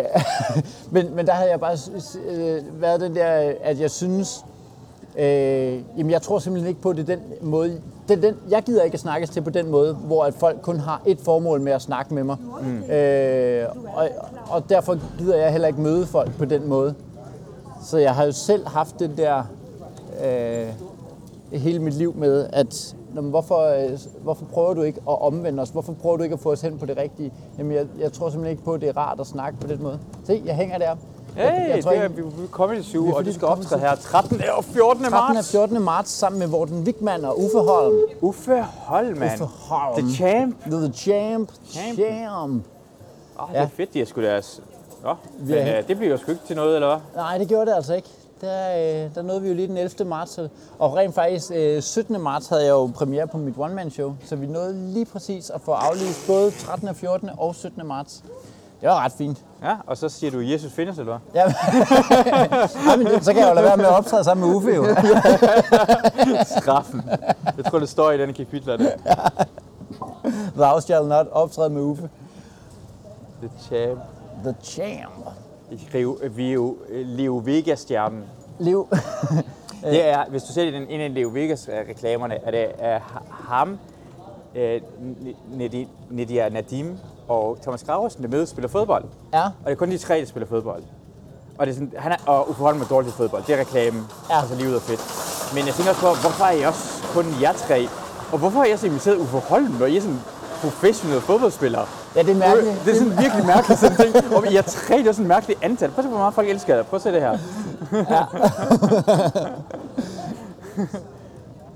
men, 0.93 1.15
men 1.15 1.25
der 1.27 1.33
havde 1.33 1.49
jeg 1.51 1.59
bare 1.59 1.77
øh, 2.29 2.81
været 2.81 3.01
den 3.01 3.15
der, 3.15 3.53
at 3.63 3.79
jeg 3.79 3.91
synes, 3.91 4.45
øh, 5.17 5.25
jamen 5.97 6.11
jeg 6.11 6.21
tror 6.21 6.39
simpelthen 6.39 6.69
ikke 6.69 6.81
på, 6.81 6.89
at 6.89 6.97
det 6.97 7.09
er 7.09 7.15
den 7.15 7.23
måde, 7.41 7.81
det 8.07 8.17
er 8.17 8.21
den, 8.21 8.35
jeg 8.49 8.63
gider 8.63 8.83
ikke 8.83 8.93
at 8.95 8.99
snakkes 8.99 9.29
til 9.29 9.41
på 9.41 9.49
den 9.49 9.71
måde, 9.71 9.93
hvor 9.93 10.23
at 10.23 10.33
folk 10.33 10.61
kun 10.61 10.79
har 10.79 11.01
et 11.05 11.19
formål 11.19 11.61
med 11.61 11.71
at 11.71 11.81
snakke 11.81 12.13
med 12.13 12.23
mig. 12.23 12.37
Mm. 12.61 12.83
Øh, 12.83 13.65
og, 13.95 14.09
og 14.49 14.69
derfor 14.69 14.97
gider 15.19 15.35
jeg 15.37 15.51
heller 15.51 15.67
ikke 15.67 15.81
møde 15.81 16.05
folk 16.05 16.37
på 16.37 16.45
den 16.45 16.67
måde. 16.67 16.95
Så 17.85 17.97
jeg 17.97 18.15
har 18.15 18.25
jo 18.25 18.31
selv 18.31 18.67
haft 18.67 18.99
den 18.99 19.17
der 19.17 19.43
øh, 20.25 20.67
hele 21.59 21.79
mit 21.79 21.93
liv 21.93 22.13
med, 22.17 22.47
at 22.53 22.95
"Nå, 22.95 22.97
men 22.97 23.02
hvorfor, 23.21 23.59
øh, 23.59 23.99
hvorfor 24.23 24.45
prøver 24.45 24.73
du 24.73 24.81
ikke 24.81 24.99
at 25.09 25.21
omvende 25.21 25.61
os? 25.61 25.69
Hvorfor 25.69 25.93
prøver 25.93 26.17
du 26.17 26.23
ikke 26.23 26.33
at 26.33 26.39
få 26.39 26.51
os 26.51 26.61
hen 26.61 26.77
på 26.77 26.85
det 26.85 26.97
rigtige? 26.97 27.33
Jamen, 27.57 27.71
jeg, 27.71 27.85
jeg 27.99 28.13
tror 28.13 28.29
simpelthen 28.29 28.51
ikke 28.51 28.63
på, 28.63 28.73
at 28.73 28.81
det 28.81 28.89
er 28.89 28.97
rart 28.97 29.19
at 29.19 29.27
snakke 29.27 29.59
på 29.59 29.67
den 29.67 29.83
måde. 29.83 29.99
Se, 30.23 30.41
jeg 30.45 30.55
hænger 30.55 30.77
der. 30.77 30.95
Hey, 31.35 31.43
jeg, 31.43 31.71
jeg 31.75 31.83
tror 31.83 31.91
det 31.91 31.99
er, 32.03 32.07
vi 32.07 32.21
vi 32.21 32.43
er 32.43 32.47
kommet 32.51 32.77
i 32.79 32.83
7, 32.83 33.03
Det 33.05 33.11
er 33.11 33.15
og 33.15 33.25
du 33.25 33.33
skal 33.33 33.47
optræde 33.47 33.81
her 33.81 33.95
13. 33.95 34.41
og 34.57 34.63
14. 34.63 35.03
13. 35.03 35.05
og 35.05 35.11
marts. 35.35 35.51
14. 35.51 35.81
marts 35.81 36.09
sammen 36.11 36.39
med 36.39 36.47
Morten 36.47 36.83
Wigman 36.83 37.25
og 37.25 37.39
Uffe 37.39 37.57
Holm. 37.59 37.95
Uffe 38.21 38.61
Holman. 38.61 39.29
Uffe 39.33 39.45
Holm. 39.45 39.97
The 40.03 40.15
Champ. 40.15 40.55
The 40.65 40.93
Champ. 40.93 41.49
Champ. 41.71 41.99
Champ. 41.99 42.63
Oh, 43.39 43.47
det 43.49 43.55
Ja. 43.55 43.63
er 43.63 43.67
fedt, 43.67 43.93
de 43.93 43.99
har 43.99 44.05
sgu 44.05 44.21
deres... 44.21 44.61
Nå, 45.03 45.13
men 45.39 45.49
Ja. 45.49 45.79
øh, 45.79 45.87
det 45.87 45.97
bliver 45.97 46.11
jo 46.11 46.17
sgu 46.17 46.31
ikke 46.31 46.43
til 46.47 46.55
noget, 46.55 46.75
eller 46.75 46.87
hvad? 46.87 46.97
Nej, 47.23 47.37
det 47.37 47.47
gjorde 47.47 47.65
det 47.65 47.75
altså 47.75 47.93
ikke. 47.95 48.09
Der, 48.41 48.71
øh, 49.05 49.15
der 49.15 49.21
nåede 49.21 49.41
vi 49.41 49.47
jo 49.47 49.53
lige 49.53 49.67
den 49.67 49.77
11. 49.77 50.05
marts. 50.09 50.39
Og 50.79 50.95
rent 50.95 51.15
faktisk 51.15 51.51
øh, 51.55 51.81
17. 51.81 52.21
marts 52.21 52.47
havde 52.47 52.63
jeg 52.63 52.69
jo 52.71 52.91
premiere 52.95 53.27
på 53.27 53.37
mit 53.37 53.55
one-man-show. 53.57 54.15
Så 54.25 54.35
vi 54.35 54.45
nåede 54.45 54.93
lige 54.93 55.05
præcis 55.05 55.49
at 55.49 55.61
få 55.61 55.71
aflyst 55.71 56.27
både 56.27 56.51
13. 56.51 56.87
og 56.87 56.95
14. 56.95 57.29
og 57.37 57.55
17. 57.55 57.87
marts. 57.87 58.23
Det 58.81 58.89
var 58.89 59.05
ret 59.05 59.11
fint. 59.11 59.45
Ja, 59.63 59.75
og 59.87 59.97
så 59.97 60.09
siger 60.09 60.31
du, 60.31 60.39
Jesus 60.39 60.71
findes, 60.71 60.99
eller 60.99 61.19
hvad? 61.31 61.41
Ja, 61.41 62.97
men 62.97 63.23
så 63.23 63.33
kan 63.33 63.41
jeg 63.41 63.49
jo 63.49 63.53
lade 63.53 63.65
være 63.65 63.77
med 63.77 63.85
at 63.85 63.91
optræde 63.91 64.23
sammen 64.23 64.47
med 64.47 64.55
Uffe 64.55 64.69
jo. 64.69 64.85
Straffen. 66.61 67.01
Jeg 67.57 67.65
tror, 67.65 67.79
det 67.79 67.89
står 67.89 68.11
i 68.11 68.17
denne 68.17 68.33
kapitler, 68.33 68.77
det. 68.77 68.93
Thou 70.57 70.79
shall 70.81 71.07
not 71.07 71.27
optræde 71.31 71.69
med 71.69 71.81
Uffe. 71.81 72.09
The 73.41 73.51
Champ. 73.67 73.99
The 74.43 74.55
Champ. 74.63 75.13
Vio, 76.29 76.77
Leo 76.89 77.41
Vegas-stjernen. 77.45 78.23
Liv. 78.59 78.87
Det 79.83 80.05
er, 80.05 80.25
hvis 80.29 80.43
du 80.43 80.53
ser 80.53 80.71
den 80.71 80.87
en 80.89 81.01
af 81.01 81.13
Leo 81.13 81.29
Vegas-reklamerne, 81.29 82.35
er 82.45 82.51
det 82.51 82.67
er 82.79 82.99
ham, 83.29 83.79
øh, 84.55 84.81
Nedia 86.09 86.49
Nadim 86.49 86.97
og 87.27 87.57
Thomas 87.61 87.83
Graversen, 87.83 88.23
der 88.23 88.29
med 88.29 88.45
spiller 88.45 88.69
fodbold. 88.69 89.05
Ja. 89.33 89.43
Og 89.45 89.65
det 89.65 89.71
er 89.71 89.75
kun 89.75 89.91
de 89.91 89.97
tre, 89.97 90.19
der 90.19 90.25
spiller 90.25 90.47
fodbold. 90.47 90.83
Og, 91.57 91.65
det 91.65 91.71
er 91.71 91.75
sådan, 91.75 91.93
han 91.97 92.11
er, 92.11 92.15
og 92.25 92.49
Uffe 92.49 92.61
Holm 92.61 92.81
er 92.81 92.85
dårlig 92.85 93.07
til 93.07 93.17
fodbold. 93.17 93.43
Det 93.47 93.55
er 93.55 93.59
reklamen. 93.59 94.03
Ja. 94.29 94.39
Altså 94.39 94.55
livet 94.55 94.75
er 94.75 94.79
fedt. 94.79 95.01
Men 95.55 95.65
jeg 95.67 95.73
tænker 95.73 95.89
også 95.89 96.01
på, 96.01 96.07
hvorfor 96.21 96.45
er 96.45 96.51
I 96.51 96.61
også 96.61 97.03
kun 97.13 97.25
jer 97.41 97.53
tre? 97.53 97.87
Og 98.31 98.37
hvorfor 98.39 98.59
har 98.59 98.65
jeg 98.65 98.79
så 98.79 98.85
inviteret 98.85 99.17
Uffe 99.17 99.37
Holm, 99.37 99.71
når 99.79 99.85
I 99.85 99.97
er 99.97 100.01
sådan 100.01 100.19
professionelle 100.61 101.21
fodboldspillere? 101.21 101.85
Ja, 102.15 102.21
det 102.21 102.29
er 102.29 102.35
mærkeligt. 102.35 102.81
Det 102.85 102.93
er 102.93 102.97
sådan 102.97 103.17
virkelig 103.17 103.45
mærkeligt 103.45 103.79
sådan 103.79 103.95
ting. 103.95 104.35
Og 104.35 104.53
er 104.53 104.61
tre, 104.61 104.97
det 104.97 105.07
er 105.07 105.11
sådan 105.11 105.25
et 105.25 105.27
mærkeligt 105.27 105.63
antal. 105.63 105.89
Prøv 105.89 105.99
at 105.99 106.03
se, 106.03 106.09
hvor 106.09 106.17
meget 106.17 106.33
folk 106.33 106.49
elsker 106.49 106.75
det. 106.75 106.85
Prøv 106.85 106.95
at 106.97 107.01
se 107.01 107.11
det 107.11 107.21
her. 107.21 107.37
Ja. 107.91 108.23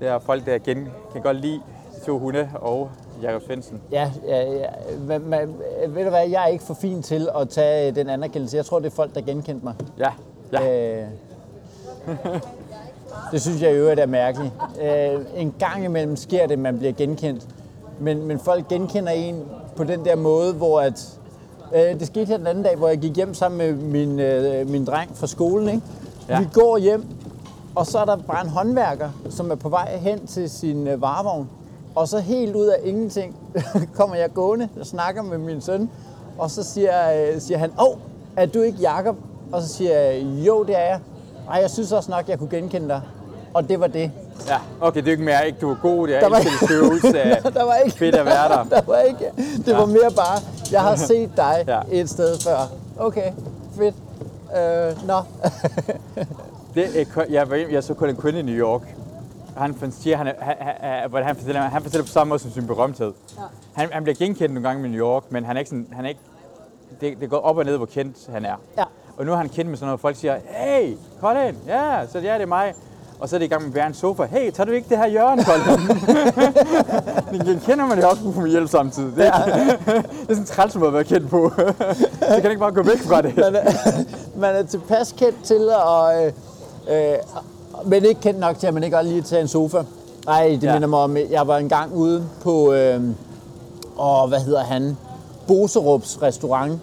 det 0.00 0.08
er 0.08 0.18
folk, 0.18 0.46
der 0.46 0.58
gen, 0.58 0.88
kan 1.12 1.22
godt 1.22 1.36
lide 1.36 1.54
de 1.54 2.04
to 2.06 2.18
hunde 2.18 2.48
og 2.54 2.90
Jakob 3.22 3.42
Svendsen. 3.42 3.80
Ja, 3.92 4.10
ja, 4.26 4.52
ja. 4.52 4.66
Men, 4.98 5.30
men, 5.30 5.56
ved 5.88 6.04
du 6.04 6.10
hvad, 6.10 6.28
jeg 6.28 6.42
er 6.42 6.46
ikke 6.46 6.64
for 6.64 6.74
fin 6.74 7.02
til 7.02 7.28
at 7.40 7.48
tage 7.48 7.92
den 7.92 8.08
anerkendelse. 8.08 8.56
Jeg 8.56 8.66
tror, 8.66 8.78
det 8.78 8.86
er 8.86 8.96
folk, 8.96 9.14
der 9.14 9.20
genkendte 9.20 9.64
mig. 9.64 9.74
Ja, 9.98 10.10
ja. 10.52 11.00
Øh, 11.00 11.06
det 13.32 13.42
synes 13.42 13.62
jeg 13.62 13.70
i 13.70 13.74
øvrigt 13.74 14.00
er 14.00 14.06
mærkeligt. 14.06 14.52
Øh, 14.82 15.20
en 15.36 15.54
gang 15.58 15.84
imellem 15.84 16.16
sker 16.16 16.46
det, 16.46 16.52
at 16.52 16.58
man 16.58 16.78
bliver 16.78 16.92
genkendt. 16.92 17.46
Men, 18.00 18.26
men 18.26 18.38
folk 18.38 18.68
genkender 18.68 19.12
en 19.12 19.44
på 19.78 19.84
den 19.84 20.04
der 20.04 20.16
måde, 20.16 20.52
hvor 20.52 20.80
at... 20.80 21.18
Øh, 21.74 22.00
det 22.00 22.06
skete 22.06 22.26
her 22.26 22.36
den 22.36 22.46
anden 22.46 22.64
dag, 22.64 22.76
hvor 22.76 22.88
jeg 22.88 22.98
gik 22.98 23.16
hjem 23.16 23.34
sammen 23.34 23.58
med 23.58 23.72
min, 23.72 24.20
øh, 24.20 24.70
min 24.70 24.84
dreng 24.84 25.16
fra 25.16 25.26
skolen. 25.26 25.68
Ikke? 25.68 25.82
Ja. 26.28 26.40
Vi 26.40 26.46
går 26.52 26.78
hjem, 26.78 27.04
og 27.74 27.86
så 27.86 27.98
er 27.98 28.04
der 28.04 28.16
bare 28.16 28.44
en 28.44 28.50
håndværker, 28.50 29.10
som 29.30 29.50
er 29.50 29.54
på 29.54 29.68
vej 29.68 29.96
hen 29.96 30.26
til 30.26 30.50
sin 30.50 30.86
øh, 30.86 31.02
varevogn. 31.02 31.48
Og 31.94 32.08
så 32.08 32.18
helt 32.18 32.56
ud 32.56 32.66
af 32.66 32.76
ingenting 32.84 33.36
kommer 33.98 34.16
jeg 34.16 34.34
gående 34.34 34.68
og 34.80 34.86
snakker 34.86 35.22
med 35.22 35.38
min 35.38 35.60
søn. 35.60 35.90
Og 36.38 36.50
så 36.50 36.62
siger, 36.62 36.92
øh, 37.12 37.40
siger 37.40 37.58
han, 37.58 37.70
åh, 37.80 37.96
er 38.36 38.46
du 38.46 38.60
ikke 38.60 38.78
Jakob? 38.78 39.16
Og 39.52 39.62
så 39.62 39.68
siger 39.68 39.98
jeg, 39.98 40.22
jo, 40.22 40.62
det 40.62 40.76
er 40.76 40.86
jeg. 40.86 41.00
Nej, 41.46 41.56
jeg 41.60 41.70
synes 41.70 41.92
også 41.92 42.10
nok, 42.10 42.28
jeg 42.28 42.38
kunne 42.38 42.50
genkende 42.50 42.88
dig. 42.88 43.00
Og 43.54 43.68
det 43.68 43.80
var 43.80 43.86
det. 43.86 44.10
Ja, 44.46 44.58
okay, 44.80 45.00
det 45.00 45.06
er 45.08 45.12
ikke 45.12 45.24
mere, 45.24 45.46
ikke 45.46 45.58
du 45.60 45.70
er 45.70 45.76
god, 45.82 46.06
det 46.08 46.16
er 46.16 46.20
Der 46.20 46.28
var- 46.28 46.38
ikke 46.38 46.50
det 46.60 46.68
følelse 46.68 47.22
af 47.22 47.42
der 47.52 47.64
var 47.64 47.74
ikke, 47.74 47.98
fedt 47.98 48.14
at 48.14 48.26
være 48.26 48.48
der. 48.48 48.64
der 48.76 48.82
var 48.86 48.98
ikke, 48.98 49.24
det 49.66 49.76
var 49.76 49.86
mere 49.86 50.10
bare, 50.16 50.38
jeg 50.72 50.80
har 50.80 50.96
set 51.12 51.30
dig 51.36 51.64
Ja. 51.66 51.80
et 51.90 52.10
sted 52.10 52.38
før. 52.40 52.58
Okay, 52.98 53.32
fedt. 53.76 53.94
Øh, 54.56 55.06
nå. 55.08 55.14
Det 56.74 57.00
er, 57.00 57.04
kun- 57.04 57.30
jeg, 57.32 57.50
var, 57.50 57.56
jeg 57.56 57.84
så 57.84 57.94
kun 57.94 58.08
en 58.08 58.16
kunde 58.16 58.38
i 58.38 58.42
New 58.42 58.54
York. 58.54 58.82
Han 59.56 59.92
siger, 60.00 60.16
han, 60.16 60.26
er- 60.26 60.32
han, 60.40 60.56
han, 60.80 61.10
hvordan 61.10 61.26
han, 61.26 61.36
fortæller, 61.36 61.60
han 61.60 61.82
fortæller 61.82 62.04
på 62.04 62.10
samme 62.12 62.28
måde 62.28 62.38
som 62.40 62.50
sin 62.50 62.66
berømthed. 62.66 63.12
Ja. 63.38 63.42
Han, 63.72 63.88
han 63.92 64.02
bliver 64.02 64.16
genkendt 64.16 64.54
nogle 64.54 64.68
gange 64.68 64.86
i 64.88 64.90
New 64.90 65.00
York, 65.00 65.22
men 65.30 65.44
han 65.44 65.56
er 65.56 65.58
ikke 65.58 65.68
sådan, 65.68 65.86
han 65.92 66.04
er 66.04 66.08
ikke, 66.08 66.20
det, 67.00 67.20
det 67.20 67.30
går 67.30 67.36
op 67.38 67.56
og 67.56 67.64
ned, 67.64 67.76
hvor 67.76 67.86
kendt 67.86 68.16
han 68.32 68.44
er. 68.44 68.54
Ja. 68.78 68.84
Og 69.16 69.26
nu 69.26 69.32
er 69.32 69.36
han 69.36 69.48
kendt 69.48 69.70
med 69.70 69.78
sådan 69.78 69.86
noget, 69.86 70.00
folk 70.00 70.16
siger, 70.16 70.36
hey, 70.48 70.96
Colin, 71.20 71.56
ja, 71.66 72.00
så 72.12 72.18
ja, 72.18 72.34
det 72.34 72.42
er 72.42 72.46
mig. 72.46 72.74
Og 73.20 73.28
så 73.28 73.36
er 73.36 73.38
det 73.38 73.46
i 73.46 73.48
gang 73.48 73.62
med 73.62 73.68
at 73.68 73.74
bære 73.74 73.86
en 73.86 73.94
sofa. 73.94 74.24
Hey, 74.24 74.50
tager 74.50 74.64
du 74.64 74.72
ikke 74.72 74.88
det 74.88 74.98
her 74.98 75.08
hjørne, 75.08 75.44
Colin? 75.44 75.86
Men 77.46 77.60
kender 77.60 77.86
man 77.86 77.96
det 77.96 78.04
også 78.04 78.22
få 78.22 78.40
mig 78.40 78.50
hjælp 78.50 78.70
samtidig. 78.70 79.16
Det, 79.16 79.26
er, 79.26 79.44
det 79.44 79.64
er 79.86 80.02
sådan 80.28 80.36
en 80.36 80.44
træls 80.44 80.74
måde 80.76 80.86
at 80.86 80.94
være 80.94 81.04
kendt 81.04 81.30
på. 81.30 81.52
så 82.34 82.40
kan 82.40 82.50
ikke 82.50 82.60
bare 82.60 82.72
gå 82.72 82.82
væk 82.82 82.98
fra 82.98 83.22
det. 83.22 83.36
man, 83.36 83.56
er, 83.56 84.04
man 84.36 84.54
er 84.54 84.62
tilpas 84.62 85.14
kendt 85.18 85.44
til 85.44 85.70
at... 85.88 86.24
Øh, 86.26 87.12
øh, 87.12 87.18
men 87.84 88.04
ikke 88.04 88.20
kendt 88.20 88.40
nok 88.40 88.58
til, 88.58 88.66
at 88.66 88.74
man 88.74 88.84
ikke 88.84 88.96
godt 88.96 89.06
lige 89.06 89.22
tager 89.22 89.42
en 89.42 89.48
sofa. 89.48 89.82
Nej, 90.26 90.48
det 90.48 90.62
ja. 90.62 90.72
Minder 90.72 90.88
mig 90.88 90.98
om, 90.98 91.16
jeg 91.16 91.46
var 91.46 91.58
engang 91.58 91.94
ude 91.94 92.24
på, 92.42 92.72
øh, 92.72 93.00
åh, 93.98 94.28
hvad 94.28 94.40
hedder 94.40 94.64
han? 94.64 94.96
Boserups 95.46 96.22
restaurant. 96.22 96.80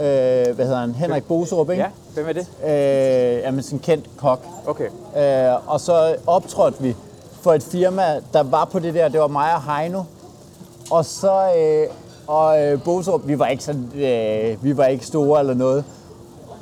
Øh, 0.00 0.54
hvad 0.54 0.64
hedder 0.64 0.80
han? 0.80 0.94
Henrik 0.94 1.24
Boserup, 1.24 1.70
ikke? 1.70 1.82
Ja, 1.82 1.88
hvem 2.14 2.28
er 2.28 2.32
det? 2.32 2.46
Øh, 2.64 3.42
jamen, 3.42 3.62
sådan 3.62 3.76
en 3.76 3.80
kendt 3.80 4.10
kok. 4.16 4.40
Okay. 4.66 4.88
Øh, 5.16 5.70
og 5.70 5.80
så 5.80 6.16
optrådte 6.26 6.82
vi 6.82 6.96
for 7.40 7.52
et 7.52 7.62
firma, 7.62 8.20
der 8.32 8.42
var 8.42 8.64
på 8.64 8.78
det 8.78 8.94
der, 8.94 9.08
det 9.08 9.20
var 9.20 9.28
mig 9.28 9.54
og 9.54 9.76
Heino. 9.76 10.02
Og 10.90 11.04
så, 11.04 11.52
øh, 11.58 11.86
og 12.26 12.62
øh, 12.62 12.82
Boserup, 12.82 13.20
vi 13.24 13.38
var 13.38 13.46
ikke 13.46 13.64
sådan, 13.64 13.90
øh, 13.94 14.64
vi 14.64 14.76
var 14.76 14.84
ikke 14.84 15.06
store 15.06 15.40
eller 15.40 15.54
noget. 15.54 15.84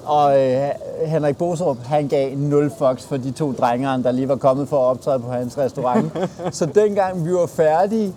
Og 0.05 0.41
øh, 0.41 0.69
Henrik 1.07 1.37
Boserup, 1.37 1.79
han 1.85 2.09
gav 2.09 2.37
0 2.37 2.73
fucks 2.79 3.07
for 3.07 3.17
de 3.17 3.31
to 3.31 3.53
drengere, 3.53 4.03
der 4.03 4.13
lige 4.13 4.29
var 4.29 4.37
kommet 4.37 4.69
for 4.69 4.77
at 4.77 4.85
optræde 4.91 5.21
på 5.21 5.31
hans 5.31 5.59
restaurant. 5.59 6.13
så 6.59 6.67
dengang 6.67 7.27
vi 7.27 7.35
var 7.35 7.47
færdige, 7.47 8.15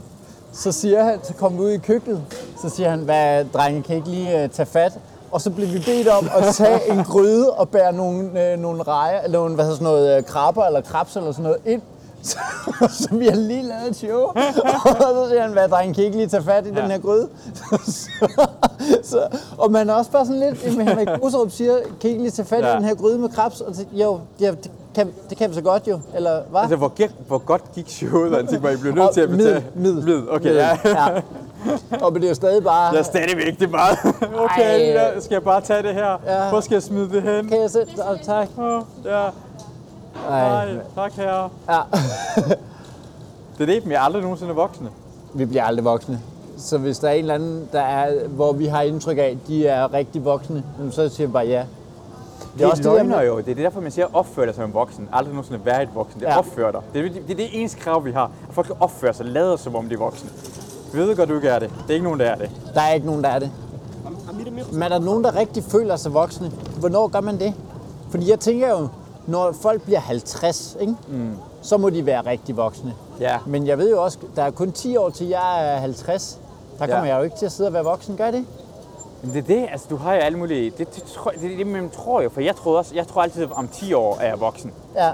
så 0.57 0.71
siger 0.71 1.03
han, 1.03 1.19
så 1.23 1.33
kom 1.33 1.57
vi 1.57 1.59
ud 1.59 1.71
i 1.71 1.77
køkkenet, 1.77 2.21
så 2.61 2.69
siger 2.69 2.89
han, 2.89 2.99
hvad 2.99 3.45
drenge, 3.45 3.83
kan 3.83 3.95
I 3.95 3.97
ikke 3.97 4.09
lige 4.09 4.43
uh, 4.43 4.49
tage 4.49 4.65
fat? 4.65 4.99
Og 5.31 5.41
så 5.41 5.49
blev 5.49 5.73
vi 5.73 5.79
bedt 5.79 6.07
om 6.07 6.29
at 6.37 6.55
tage 6.55 6.91
en 6.91 7.03
gryde 7.03 7.51
og 7.51 7.69
bære 7.69 7.93
nogle, 7.93 8.51
øh, 8.51 8.59
nogle 8.59 8.83
rejer, 8.83 9.21
eller 9.21 9.39
nogle, 9.39 9.55
hvad 9.55 9.65
hedder 9.65 9.77
sådan 9.77 9.93
noget, 9.93 10.17
øh, 10.17 10.23
krabber 10.23 10.65
eller 10.65 10.81
krabs 10.81 11.15
eller 11.15 11.31
sådan 11.31 11.43
noget 11.43 11.57
ind. 11.65 11.81
Så, 12.21 12.37
så 12.99 13.07
vi 13.11 13.25
har 13.25 13.35
lige 13.35 13.63
lavet 13.63 13.87
et 13.89 13.95
show. 13.95 14.21
og 14.21 15.13
så 15.15 15.25
siger 15.29 15.41
han, 15.41 15.51
hvad 15.51 15.69
drenge, 15.69 15.93
kan 15.93 16.03
I 16.03 16.05
ikke 16.05 16.17
lige 16.17 16.27
tage 16.27 16.43
fat 16.43 16.65
i 16.65 16.69
ja. 16.69 16.81
den 16.81 16.91
her 16.91 16.99
gryde? 16.99 17.29
så, 17.85 18.47
så, 19.11 19.27
og 19.57 19.71
man 19.71 19.89
er 19.89 19.93
også 19.93 20.11
bare 20.11 20.25
sådan 20.25 20.39
lidt, 20.39 20.77
med 20.77 20.85
Henrik 20.85 21.07
Boserup 21.21 21.51
siger, 21.51 21.77
kan 22.01 22.09
I 22.09 22.13
ikke 22.13 22.23
lige 22.23 22.31
tage 22.31 22.45
fat 22.45 22.63
ja. 22.63 22.73
i 22.73 22.75
den 22.75 22.83
her 22.83 22.95
gryde 22.95 23.19
med 23.19 23.29
krabs? 23.29 23.61
Og 23.61 23.75
så, 23.75 23.85
jo, 23.91 24.19
ja, 24.39 24.51
det, 24.51 24.71
kan, 24.97 25.13
det 25.29 25.37
kan 25.37 25.49
vi 25.49 25.55
så 25.55 25.61
godt 25.61 25.87
jo, 25.87 25.99
eller 26.15 26.41
hvad? 26.49 26.61
Altså, 26.61 26.75
hvor, 26.75 26.87
gik, 26.87 27.09
hvor 27.27 27.37
godt 27.37 27.61
gik 27.75 27.89
showet, 27.89 28.31
han 28.35 28.47
tænkte 28.47 28.59
mig, 28.67 28.73
I 28.73 28.77
blev 28.77 28.93
nødt 28.93 29.13
til 29.13 29.21
at 29.21 29.29
betale? 29.29 29.63
Middel, 29.75 29.93
middel. 29.95 30.05
Middel, 30.05 30.31
okay, 30.31 30.53
ja. 30.55 30.69
ja. 30.85 31.21
Og 32.01 32.13
men 32.13 32.21
det 32.21 32.27
er 32.27 32.31
jo 32.31 32.35
stadig 32.35 32.63
bare... 32.63 32.91
Jeg 32.91 32.99
er 32.99 33.03
stadigvæk, 33.03 33.59
det 33.59 33.67
er 33.67 33.71
bare, 33.71 33.97
okay, 34.43 34.79
Ej. 34.79 35.03
ja, 35.13 35.19
skal 35.19 35.35
jeg 35.35 35.43
bare 35.43 35.61
tage 35.61 35.83
det 35.83 35.93
her? 35.93 36.17
Ja. 36.27 36.49
Hvor 36.49 36.59
skal 36.61 36.75
jeg 36.75 36.83
smide 36.83 37.09
det 37.11 37.21
hen? 37.23 37.47
Kan 37.49 37.61
jeg 37.61 37.69
sætte 37.71 37.91
dig? 37.95 38.19
Tak. 38.25 38.47
Åh, 38.57 38.81
Ja, 39.05 39.23
Ej. 40.29 40.65
nej, 40.73 40.75
tak 40.95 41.13
herre. 41.13 41.49
Ja. 41.69 41.79
Det 43.57 43.61
er 43.61 43.65
det, 43.65 43.83
jeg 43.85 43.93
er 43.93 43.99
aldrig 43.99 44.21
nogensinde 44.21 44.53
voksne. 44.53 44.89
Vi 45.33 45.45
bliver 45.45 45.63
aldrig 45.63 45.85
voksne. 45.85 46.19
Så 46.57 46.77
hvis 46.77 46.99
der 46.99 47.07
er 47.07 47.13
en 47.13 47.19
eller 47.19 47.33
anden, 47.33 47.69
der 47.71 47.81
er, 47.81 48.27
hvor 48.27 48.53
vi 48.53 48.65
har 48.65 48.81
indtryk 48.81 49.17
af, 49.17 49.21
at 49.23 49.37
de 49.47 49.67
er 49.67 49.93
rigtig 49.93 50.25
voksne, 50.25 50.63
så 50.91 51.09
siger 51.09 51.27
vi 51.27 51.33
bare 51.33 51.45
ja. 51.47 51.63
Det 52.57 52.65
er 52.65 52.67
også 52.71 52.83
løgner 52.83 53.21
jo. 53.21 53.37
Det 53.39 53.47
er 53.51 53.55
derfor, 53.55 53.81
man 53.81 53.91
siger, 53.91 54.07
opfør 54.13 54.45
dig 54.45 54.55
som 54.55 54.63
en 54.63 54.73
voksen. 54.73 55.09
Aldrig 55.13 55.33
nogensinde 55.33 55.65
være 55.65 55.83
et 55.83 55.89
voksen. 55.95 56.19
Det 56.19 56.27
er 56.27 56.31
Ja. 56.31 56.37
opfør 56.39 56.71
dig. 56.71 56.81
Det 56.93 57.05
er, 57.05 57.09
det 57.09 57.31
er 57.31 57.35
det 57.35 57.49
eneste 57.59 57.79
krav, 57.79 58.05
vi 58.05 58.11
har. 58.11 58.23
At 58.23 58.53
folk 58.53 58.67
skal 58.67 58.75
opføre 58.79 59.13
sig, 59.13 59.25
lade 59.25 59.57
som 59.57 59.75
om 59.75 59.87
de 59.89 59.93
er 59.93 59.99
voksne. 59.99 60.29
Vi 60.93 60.99
ved 60.99 61.15
godt, 61.15 61.29
du 61.29 61.35
ikke 61.35 61.47
er 61.49 61.59
det. 61.59 61.69
Det 61.69 61.89
er 61.89 61.93
ikke 61.93 62.03
nogen, 62.03 62.19
der 62.19 62.25
er 62.25 62.35
det. 62.35 62.49
Der 62.73 62.81
er 62.81 62.93
ikke 62.93 63.05
nogen, 63.05 63.23
der 63.23 63.29
er 63.29 63.39
det. 63.39 63.51
Men 64.73 64.83
er 64.83 64.87
der 64.89 64.99
nogen, 64.99 65.23
der 65.23 65.35
rigtig 65.35 65.63
føler 65.63 65.95
sig 65.95 66.13
voksne? 66.13 66.51
Hvornår 66.79 67.07
gør 67.07 67.21
man 67.21 67.39
det? 67.39 67.53
Fordi 68.09 68.29
jeg 68.29 68.39
tænker 68.39 68.69
jo, 68.69 68.87
når 69.27 69.51
folk 69.61 69.81
bliver 69.81 69.99
50, 69.99 70.77
ikke? 70.79 70.95
Mm. 71.07 71.31
så 71.61 71.77
må 71.77 71.89
de 71.89 72.05
være 72.05 72.21
rigtig 72.25 72.57
voksne. 72.57 72.93
Ja. 73.19 73.37
Men 73.45 73.67
jeg 73.67 73.77
ved 73.77 73.89
jo 73.91 74.03
også, 74.03 74.17
der 74.35 74.43
er 74.43 74.51
kun 74.51 74.71
10 74.71 74.97
år 74.97 75.09
til 75.09 75.27
jeg 75.27 75.73
er 75.73 75.77
50. 75.79 76.39
Der 76.79 76.85
kommer 76.87 77.05
Ja. 77.05 77.13
jeg 77.13 77.19
jo 77.19 77.23
ikke 77.23 77.37
til 77.37 77.45
at 77.45 77.51
sidde 77.51 77.67
og 77.69 77.73
være 77.73 77.83
voksen. 77.83 78.17
Gør 78.17 78.31
det? 78.31 78.45
Men 79.23 79.33
det 79.33 79.39
er 79.39 79.55
det, 79.55 79.67
altså 79.71 79.87
du 79.89 79.97
har 79.97 80.13
jo 80.13 80.19
alle 80.19 80.37
mulige, 80.37 80.69
det, 80.77 80.95
det, 80.95 81.03
tror, 81.03 81.31
det 81.41 81.53
er 81.53 81.57
det, 81.57 81.67
man 81.67 81.89
tror 81.89 82.21
jo, 82.21 82.29
for 82.29 82.41
jeg 82.41 82.55
tror 82.55 82.77
også, 82.77 82.95
jeg 82.95 83.07
tror 83.07 83.21
altid, 83.21 83.47
om 83.55 83.67
10 83.67 83.93
år 83.93 84.17
er 84.21 84.27
jeg 84.29 84.39
voksen. 84.39 84.71
Ja. 84.95 85.11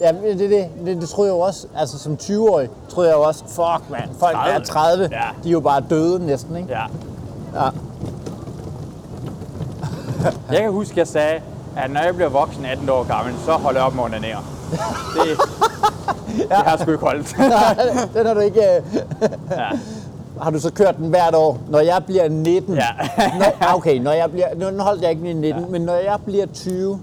Ja, 0.00 0.12
det, 0.12 0.30
er 0.32 0.36
det, 0.36 0.68
det, 0.86 1.00
det 1.00 1.08
troede 1.08 1.30
jeg 1.30 1.36
jo 1.36 1.40
også, 1.40 1.66
altså 1.76 1.98
som 1.98 2.18
20-årig, 2.22 2.68
troede 2.88 3.08
jeg 3.08 3.16
jo 3.16 3.22
også, 3.22 3.44
fuck 3.44 3.90
mand, 3.90 4.10
folk 4.20 4.32
der 4.36 4.40
er 4.40 4.58
30. 4.64 4.64
30, 4.64 5.08
Ja. 5.12 5.28
de 5.42 5.48
er 5.48 5.52
jo 5.52 5.60
bare 5.60 5.84
døde 5.90 6.26
næsten, 6.26 6.56
ikke? 6.56 6.68
Ja. 6.68 6.82
Ja. 7.54 7.68
Jeg 10.52 10.60
kan 10.62 10.70
huske, 10.72 10.92
at 10.92 10.96
jeg 10.96 11.06
sagde, 11.08 11.40
at 11.76 11.90
når 11.90 12.00
jeg 12.00 12.14
bliver 12.14 12.28
voksen 12.28 12.64
18 12.64 12.88
år 12.88 13.04
gammel, 13.04 13.34
så 13.44 13.52
holder 13.52 13.80
jeg 13.80 13.86
op 13.86 13.94
med 13.94 14.04
at 14.04 14.08
onanere. 14.08 14.42
Det, 15.14 15.38
det 16.48 16.56
har 16.56 16.76
sgu 16.76 16.90
ikke 16.90 17.04
holdt. 17.04 17.36
den 18.14 18.26
har 18.26 18.34
du 18.34 18.40
ikke... 18.40 18.60
øh, 18.76 18.82
ja. 19.50 19.68
Har 20.42 20.50
du 20.50 20.60
så 20.60 20.72
kørt 20.72 20.96
den 20.96 21.08
hvert 21.08 21.34
år? 21.34 21.58
Når 21.68 21.80
jeg 21.80 22.04
bliver 22.06 22.28
19... 22.28 22.74
Ja. 22.74 22.82
når, 23.38 23.74
okay, 23.76 23.98
når 23.98 24.12
jeg 24.12 24.30
bliver... 24.30 24.72
Nu 24.72 24.82
holdt 24.82 25.02
jeg 25.02 25.10
ikke 25.10 25.22
min 25.22 25.36
19, 25.36 25.62
ja. 25.62 25.68
men 25.68 25.82
når 25.82 25.94
jeg 25.94 26.18
bliver 26.26 26.46
20, 26.46 27.00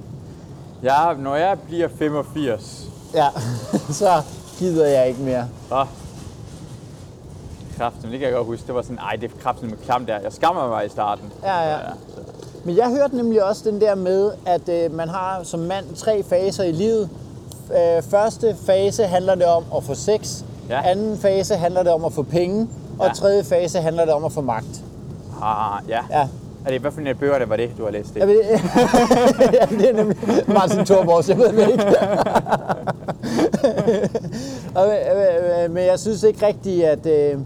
ja, 0.84 1.14
når 1.20 1.36
jeg 1.36 1.60
bliver 1.60 1.88
85, 2.00 2.88
ja, 3.14 3.28
så 4.02 4.22
gider 4.60 4.88
jeg 4.88 5.08
ikke 5.08 5.22
mere. 5.22 5.48
så 5.70 5.86
kraften, 7.78 8.12
det 8.12 8.20
kan 8.20 8.28
jeg 8.28 8.36
godt 8.36 8.48
huske. 8.48 8.68
Det 8.68 8.76
var 8.76 8.82
sådan, 8.82 8.98
ej, 8.98 9.16
det 9.16 9.32
er 9.32 9.36
kraften 9.42 9.70
med 9.70 9.78
klam 9.78 10.06
der. 10.06 10.20
Jeg 10.20 10.34
skammer 10.34 10.68
mig 10.68 10.86
i 10.86 10.90
starten. 10.90 11.34
Ja, 11.44 11.72
ja. 11.72 11.78
Men 12.64 12.78
jeg 12.78 12.90
hørte 12.90 13.16
nemlig 13.16 13.44
også 13.44 13.70
den 13.72 13.82
der 13.82 13.96
med, 13.96 14.32
at 14.46 14.70
øh, 14.70 14.94
man 14.94 15.10
har 15.10 15.40
som 15.44 15.60
mand 15.60 15.96
tre 15.96 16.24
faser 16.24 16.64
i 16.64 16.72
livet. 16.72 17.10
Øh, 17.72 18.04
første 18.04 18.56
fase 18.66 19.04
handler 19.04 19.36
det 19.36 19.46
om 19.46 19.64
at 19.78 19.84
få 19.84 19.94
sex. 19.94 20.44
Ja. 20.70 20.82
Anden 20.92 21.18
fase 21.18 21.56
handler 21.56 21.84
det 21.84 21.92
om 21.92 22.06
at 22.06 22.14
få 22.14 22.24
penge. 22.24 22.68
Og 23.00 23.08
Ja. 23.08 23.14
tredje 23.14 23.44
fase 23.44 23.80
handler 23.80 24.06
det 24.06 24.14
om 24.14 24.24
at 24.26 24.32
få 24.32 24.42
magt. 24.42 24.84
Ah, 25.42 25.90
ja. 25.90 26.00
Ja. 26.12 26.28
Er 26.66 26.70
det, 26.72 26.82
hvad 26.82 26.92
for 26.92 27.02
en 27.02 27.18
bøger 27.18 27.40
det 27.40 27.50
var 27.50 27.56
det, 27.56 27.70
du 27.78 27.84
har 27.84 27.92
læst 27.92 28.14
det? 28.14 28.20
Jeg 28.20 28.28
ved, 28.34 28.42
ja, 29.54 29.66
det 29.70 29.90
er 29.90 29.94
nemlig 29.94 30.18
Martin 30.48 30.86
Thorborgs, 30.86 31.30
jeg 31.30 31.38
ved 31.38 31.54
det 31.54 31.70
ikke. 31.72 31.86
Og, 34.76 34.88
øh, 34.88 35.64
øh, 35.66 35.72
men 35.72 35.86
jeg 35.86 36.00
synes 36.00 36.24
ikke 36.24 36.48
rigtigt, 36.48 36.84
at... 36.86 37.06
Øh, 37.06 37.40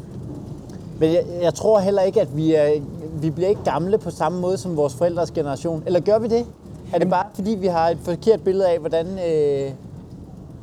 men 0.99 1.13
jeg, 1.13 1.23
jeg 1.41 1.53
tror 1.53 1.79
heller 1.79 2.01
ikke, 2.01 2.21
at 2.21 2.37
vi, 2.37 2.53
er, 2.55 2.81
vi 3.21 3.29
bliver 3.29 3.49
ikke 3.49 3.63
gamle 3.63 3.97
på 3.97 4.11
samme 4.11 4.39
måde 4.41 4.57
som 4.57 4.77
vores 4.77 4.95
forældres 4.95 5.31
generation. 5.31 5.83
Eller 5.85 5.99
gør 5.99 6.19
vi 6.19 6.27
det? 6.27 6.45
Er 6.93 6.99
det 6.99 7.09
bare 7.09 7.25
fordi, 7.35 7.51
vi 7.51 7.67
har 7.67 7.89
et 7.89 7.97
forkert 8.03 8.41
billede 8.43 8.69
af, 8.69 8.79
hvordan, 8.79 9.07
øh, 9.29 9.71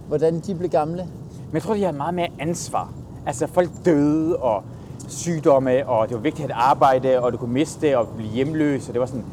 hvordan 0.09 0.41
de 0.41 0.55
blev 0.55 0.71
gamle? 0.71 1.03
Men 1.47 1.55
jeg 1.55 1.63
tror, 1.63 1.75
de 1.75 1.85
har 1.85 1.93
meget 1.93 2.15
mere 2.15 2.29
ansvar. 2.39 2.93
Altså, 3.27 3.47
folk 3.47 3.71
døde, 3.85 4.37
og 4.37 4.63
sygdomme, 5.09 5.89
og 5.89 6.09
det 6.09 6.15
var 6.17 6.21
vigtigt 6.23 6.51
at 6.51 6.57
arbejde, 6.57 7.21
og 7.21 7.33
du 7.33 7.37
kunne 7.37 7.53
miste 7.53 7.99
og 7.99 8.09
blive 8.09 8.31
hjemløs, 8.31 8.89
og 8.89 8.93
det 8.95 9.01
var 9.01 9.07
sådan... 9.07 9.25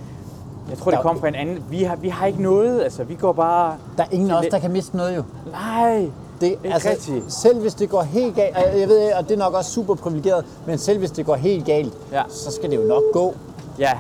Jeg 0.70 0.78
tror, 0.78 0.92
det 0.92 0.98
Der- 0.98 1.04
kom 1.04 1.20
fra 1.20 1.28
en 1.28 1.36
anden... 1.36 1.64
Vi 1.70 1.84
har, 1.84 1.96
vi 1.96 2.10
har 2.10 2.26
ikke 2.26 2.42
noget, 2.42 2.82
altså, 2.84 3.04
vi 3.04 3.16
går 3.16 3.34
bare... 3.34 3.76
Der 3.98 4.04
er 4.04 4.08
ingen 4.12 4.32
af 4.32 4.36
os, 4.36 4.44
Det- 4.44 4.52
der 4.52 4.60
kan 4.60 4.72
miste 4.72 4.98
noget 4.98 5.16
jo. 5.16 5.24
Nej, 5.52 6.08
Det, 6.42 6.56
altså, 6.64 6.90
Ikke 6.90 7.02
rigtigt. 7.02 7.34
selv 7.34 7.60
hvis 7.62 7.74
det 7.74 7.90
går 7.90 8.02
helt 8.02 8.36
galt, 8.36 8.56
og 8.56 8.80
jeg 8.80 8.88
ved, 8.88 9.14
og 9.14 9.24
det 9.24 9.32
er 9.32 9.38
nok 9.38 9.54
også 9.54 9.72
super 9.72 9.96
privilegeret, 9.96 10.46
men 10.68 10.78
selv 10.78 11.00
hvis 11.00 11.12
det 11.12 11.26
går 11.26 11.36
helt 11.36 11.66
galt, 11.66 11.94
Ja. 12.12 12.22
så 12.30 12.52
skal 12.52 12.72
det 12.72 12.76
jo 12.78 12.82
nok 12.82 13.04
gå. 13.14 13.34
ja. 13.80 13.92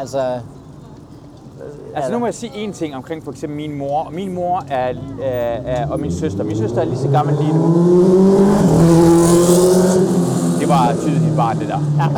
Altså, 0.00 0.40
Altså, 1.94 2.12
nu 2.12 2.18
må 2.18 2.26
jeg 2.26 2.34
sige 2.34 2.52
en 2.54 2.72
ting 2.72 2.96
omkring 2.96 3.24
for 3.24 3.30
eksempel 3.30 3.56
min 3.56 3.78
mor. 3.78 4.02
Og 4.04 4.12
min 4.14 4.34
mor 4.34 4.64
er, 4.70 4.94
er, 5.22 5.60
er, 5.64 5.90
og 5.90 6.00
min 6.00 6.12
søster. 6.12 6.44
Min 6.44 6.56
søster 6.56 6.80
er 6.80 6.84
lige 6.84 6.98
så 6.98 7.08
gammel 7.08 7.36
lige 7.40 7.52
nu. 7.54 7.64
Det 10.68 10.76
var 10.76 10.94
tydeligt 11.02 11.36
barn, 11.36 11.58
det 11.58 11.68
der. 11.68 11.80
Ja. 11.98 12.08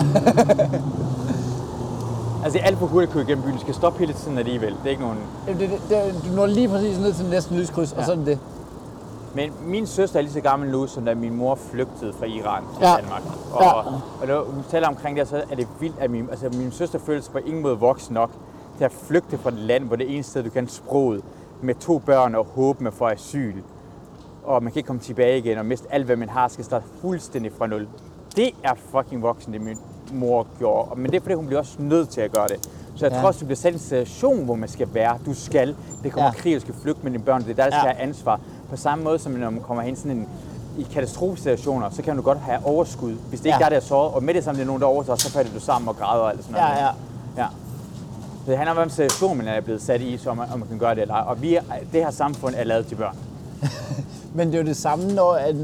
altså, 2.44 2.58
det 2.58 2.62
er 2.62 2.66
alt 2.66 2.78
for 2.78 2.86
hurtigt 2.86 3.10
at 3.10 3.14
køre 3.14 3.24
igennem 3.24 3.44
byen. 3.44 3.54
Du 3.54 3.60
skal 3.60 3.74
stoppe 3.74 3.98
hele 3.98 4.12
tiden 4.12 4.38
alligevel. 4.38 4.70
Det 4.72 4.86
er 4.86 4.90
ikke 4.90 5.02
nogen... 5.02 5.18
det, 5.46 5.60
det, 5.60 5.70
det, 5.88 6.14
du 6.28 6.32
når 6.36 6.46
lige 6.46 6.68
præcis 6.68 6.98
ned 6.98 7.12
til 7.12 7.26
næste 7.26 7.54
lyskryds, 7.54 7.92
ja. 7.92 7.98
og 7.98 8.04
sådan 8.04 8.26
det. 8.26 8.38
Men 9.34 9.52
min 9.64 9.86
søster 9.86 10.18
er 10.18 10.22
lige 10.22 10.32
så 10.32 10.40
gammel 10.40 10.70
nu, 10.70 10.86
som 10.86 11.04
da 11.04 11.14
min 11.14 11.36
mor 11.36 11.54
flygtede 11.54 12.12
fra 12.12 12.26
Iran 12.26 12.62
til 12.78 12.86
Ja. 12.86 12.96
Danmark. 12.96 13.22
Og, 13.52 13.62
Ja. 13.62 13.70
og 14.20 14.26
når 14.28 14.44
hun 14.54 14.64
taler 14.70 14.88
omkring 14.88 15.16
det, 15.16 15.28
så 15.28 15.42
er 15.50 15.56
det 15.56 15.66
vildt, 15.80 15.98
at 15.98 16.10
min, 16.10 16.28
altså 16.30 16.48
min 16.58 16.72
søster 16.72 16.98
føler 16.98 17.22
sig 17.22 17.32
på 17.32 17.38
ingen 17.38 17.62
måde 17.62 17.78
voksen 17.78 18.14
nok 18.14 18.30
til 18.78 18.84
at 18.84 18.92
flygte 18.92 19.38
fra 19.38 19.50
et 19.50 19.58
land, 19.58 19.84
hvor 19.84 19.96
det 19.96 20.14
eneste 20.14 20.30
sted, 20.30 20.42
du 20.42 20.50
kan 20.50 20.68
sproget, 20.68 21.20
med 21.62 21.74
to 21.74 21.98
børn 21.98 22.34
og 22.34 22.46
håbe, 22.54 22.84
man 22.84 22.92
får 22.92 23.08
asyl, 23.08 23.54
og 24.44 24.62
man 24.62 24.72
kan 24.72 24.78
ikke 24.80 24.86
komme 24.86 25.02
tilbage 25.02 25.38
igen, 25.38 25.58
og 25.58 25.66
miste 25.66 25.86
alt, 25.94 26.06
hvad 26.06 26.16
man 26.16 26.28
har, 26.28 26.48
skal 26.48 26.64
starte 26.64 26.84
fuldstændig 27.00 27.52
fra 27.58 27.66
nul. 27.66 27.86
Det 28.36 28.50
er 28.64 28.72
fucking 28.90 29.22
voksen, 29.22 29.52
det 29.52 29.60
min 29.60 29.78
mor 30.12 30.46
gjorde. 30.58 31.00
Men 31.00 31.10
det 31.10 31.16
er 31.16 31.20
fordi, 31.20 31.34
hun 31.34 31.46
bliver 31.46 31.60
også 31.60 31.74
nødt 31.78 32.08
til 32.08 32.20
at 32.20 32.32
gøre 32.32 32.48
det. 32.48 32.56
Så 32.96 33.06
jeg 33.06 33.12
Ja. 33.14 33.20
tror 33.20 33.28
også, 33.28 33.40
du 33.40 33.44
bliver 33.46 33.56
sat 33.56 33.70
i 33.72 33.74
en 33.74 33.80
situation, 33.80 34.44
hvor 34.44 34.54
man 34.54 34.68
skal 34.68 34.88
være. 34.94 35.18
Du 35.26 35.34
skal. 35.34 35.76
Det 36.02 36.12
kommer 36.12 36.26
Ja. 36.36 36.40
krig, 36.42 36.54
du 36.54 36.60
skal 36.60 36.74
flygte 36.82 37.00
med 37.02 37.10
dine 37.12 37.22
børn. 37.22 37.42
Det 37.42 37.50
er 37.50 37.54
der, 37.54 37.70
der 37.70 37.76
Ja. 37.76 37.82
skal 37.82 37.94
have 37.94 38.02
ansvar. 38.08 38.40
På 38.70 38.76
samme 38.76 39.04
måde, 39.04 39.18
som 39.18 39.32
når 39.32 39.50
man 39.50 39.60
kommer 39.60 39.82
hen 39.82 39.96
sådan 39.96 40.10
en, 40.12 40.28
i 40.78 40.82
katastrofesituationer, 40.92 41.90
så 41.90 42.02
kan 42.02 42.16
du 42.16 42.22
godt 42.22 42.38
have 42.38 42.58
overskud. 42.64 43.12
Hvis 43.28 43.40
det 43.40 43.46
ikke 43.46 43.58
Ja. 43.60 43.64
er 43.64 43.68
der, 43.68 43.68
der 43.68 43.76
er 43.76 43.80
såret, 43.80 44.14
og 44.14 44.22
med 44.22 44.34
det 44.34 44.44
samme 44.44 44.56
det 44.58 44.62
er 44.62 44.66
nogen, 44.66 44.82
der 44.82 44.88
overtager, 44.88 45.16
så 45.16 45.30
falder 45.30 45.50
du 45.52 45.60
sammen 45.60 45.88
og 45.88 45.96
græder 45.96 46.22
og 46.22 46.30
alt 46.30 46.44
sådan 46.44 46.52
noget. 46.52 46.66
Ja, 46.76 46.84
ja. 46.84 46.90
ja. 47.36 47.46
Så 48.44 48.50
det 48.50 48.56
handler 48.56 48.70
om, 48.70 48.76
hvilken 48.76 48.90
situation 48.94 49.36
man 49.38 49.48
er 49.48 49.60
blevet 49.60 49.82
sat 49.82 50.00
i, 50.00 50.16
så 50.18 50.34
man, 50.34 50.46
om 50.52 50.58
man 50.58 50.68
kan 50.68 50.78
gøre 50.78 50.94
det 50.94 51.02
eller 51.02 51.14
ej. 51.14 51.24
Og 51.26 51.42
vi 51.42 51.54
er, 51.54 51.62
det 51.92 52.04
her 52.04 52.10
samfund 52.10 52.54
er 52.58 52.64
lavet 52.64 52.86
til 52.86 52.94
børn. 52.96 53.16
Men 54.34 54.46
det 54.48 54.54
er 54.54 54.58
jo 54.58 54.66
det 54.66 54.76
samme, 54.76 55.12
når, 55.12 55.32
at, 55.32 55.54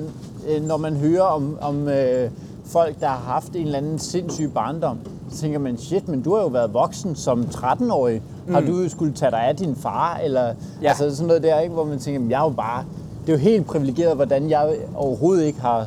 øh, 0.49 0.63
når 0.63 0.77
man 0.77 0.97
hører 0.97 1.23
om, 1.23 1.59
om 1.61 1.89
øh, 1.89 2.31
folk, 2.73 3.01
der 3.01 3.07
har 3.07 3.33
haft 3.33 3.57
en 3.57 3.67
eller 3.67 3.79
anden 3.79 3.99
sindssyg 3.99 4.51
barndom. 4.55 4.99
Så 5.31 5.37
tænker 5.41 5.59
man, 5.59 5.79
shit, 5.79 6.09
men 6.09 6.23
du 6.23 6.35
har 6.35 6.43
jo 6.43 6.49
været 6.49 6.75
voksen 6.75 7.17
som 7.17 7.41
13-årig. 7.43 8.23
Mm. 8.47 8.55
Har 8.55 8.61
du 8.61 8.81
jo 8.83 8.89
skulle 8.89 9.13
tage 9.13 9.31
dig 9.31 9.41
af 9.41 9.57
din 9.57 9.77
far? 9.77 10.17
Eller 10.25 10.55
Ja. 10.83 10.89
altså 10.89 11.17
sådan 11.17 11.27
noget 11.27 11.43
der, 11.43 11.61
ikke? 11.61 11.75
hvor 11.75 11.85
man 11.85 11.99
tænker, 11.99 12.21
"Men 12.21 12.31
jeg 12.31 12.39
er 12.41 12.45
jo 12.45 12.51
bare... 12.51 12.85
Det 13.27 13.29
er 13.33 13.37
jo 13.37 13.43
helt 13.43 13.67
privilegeret, 13.67 14.17
hvordan 14.17 14.51
jeg 14.51 14.77
overhovedet 14.95 15.45
ikke 15.45 15.61
har 15.61 15.87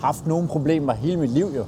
haft 0.00 0.26
nogen 0.26 0.48
problemer 0.48 0.92
hele 0.92 1.16
mit 1.20 1.30
liv 1.30 1.46
jo. 1.56 1.64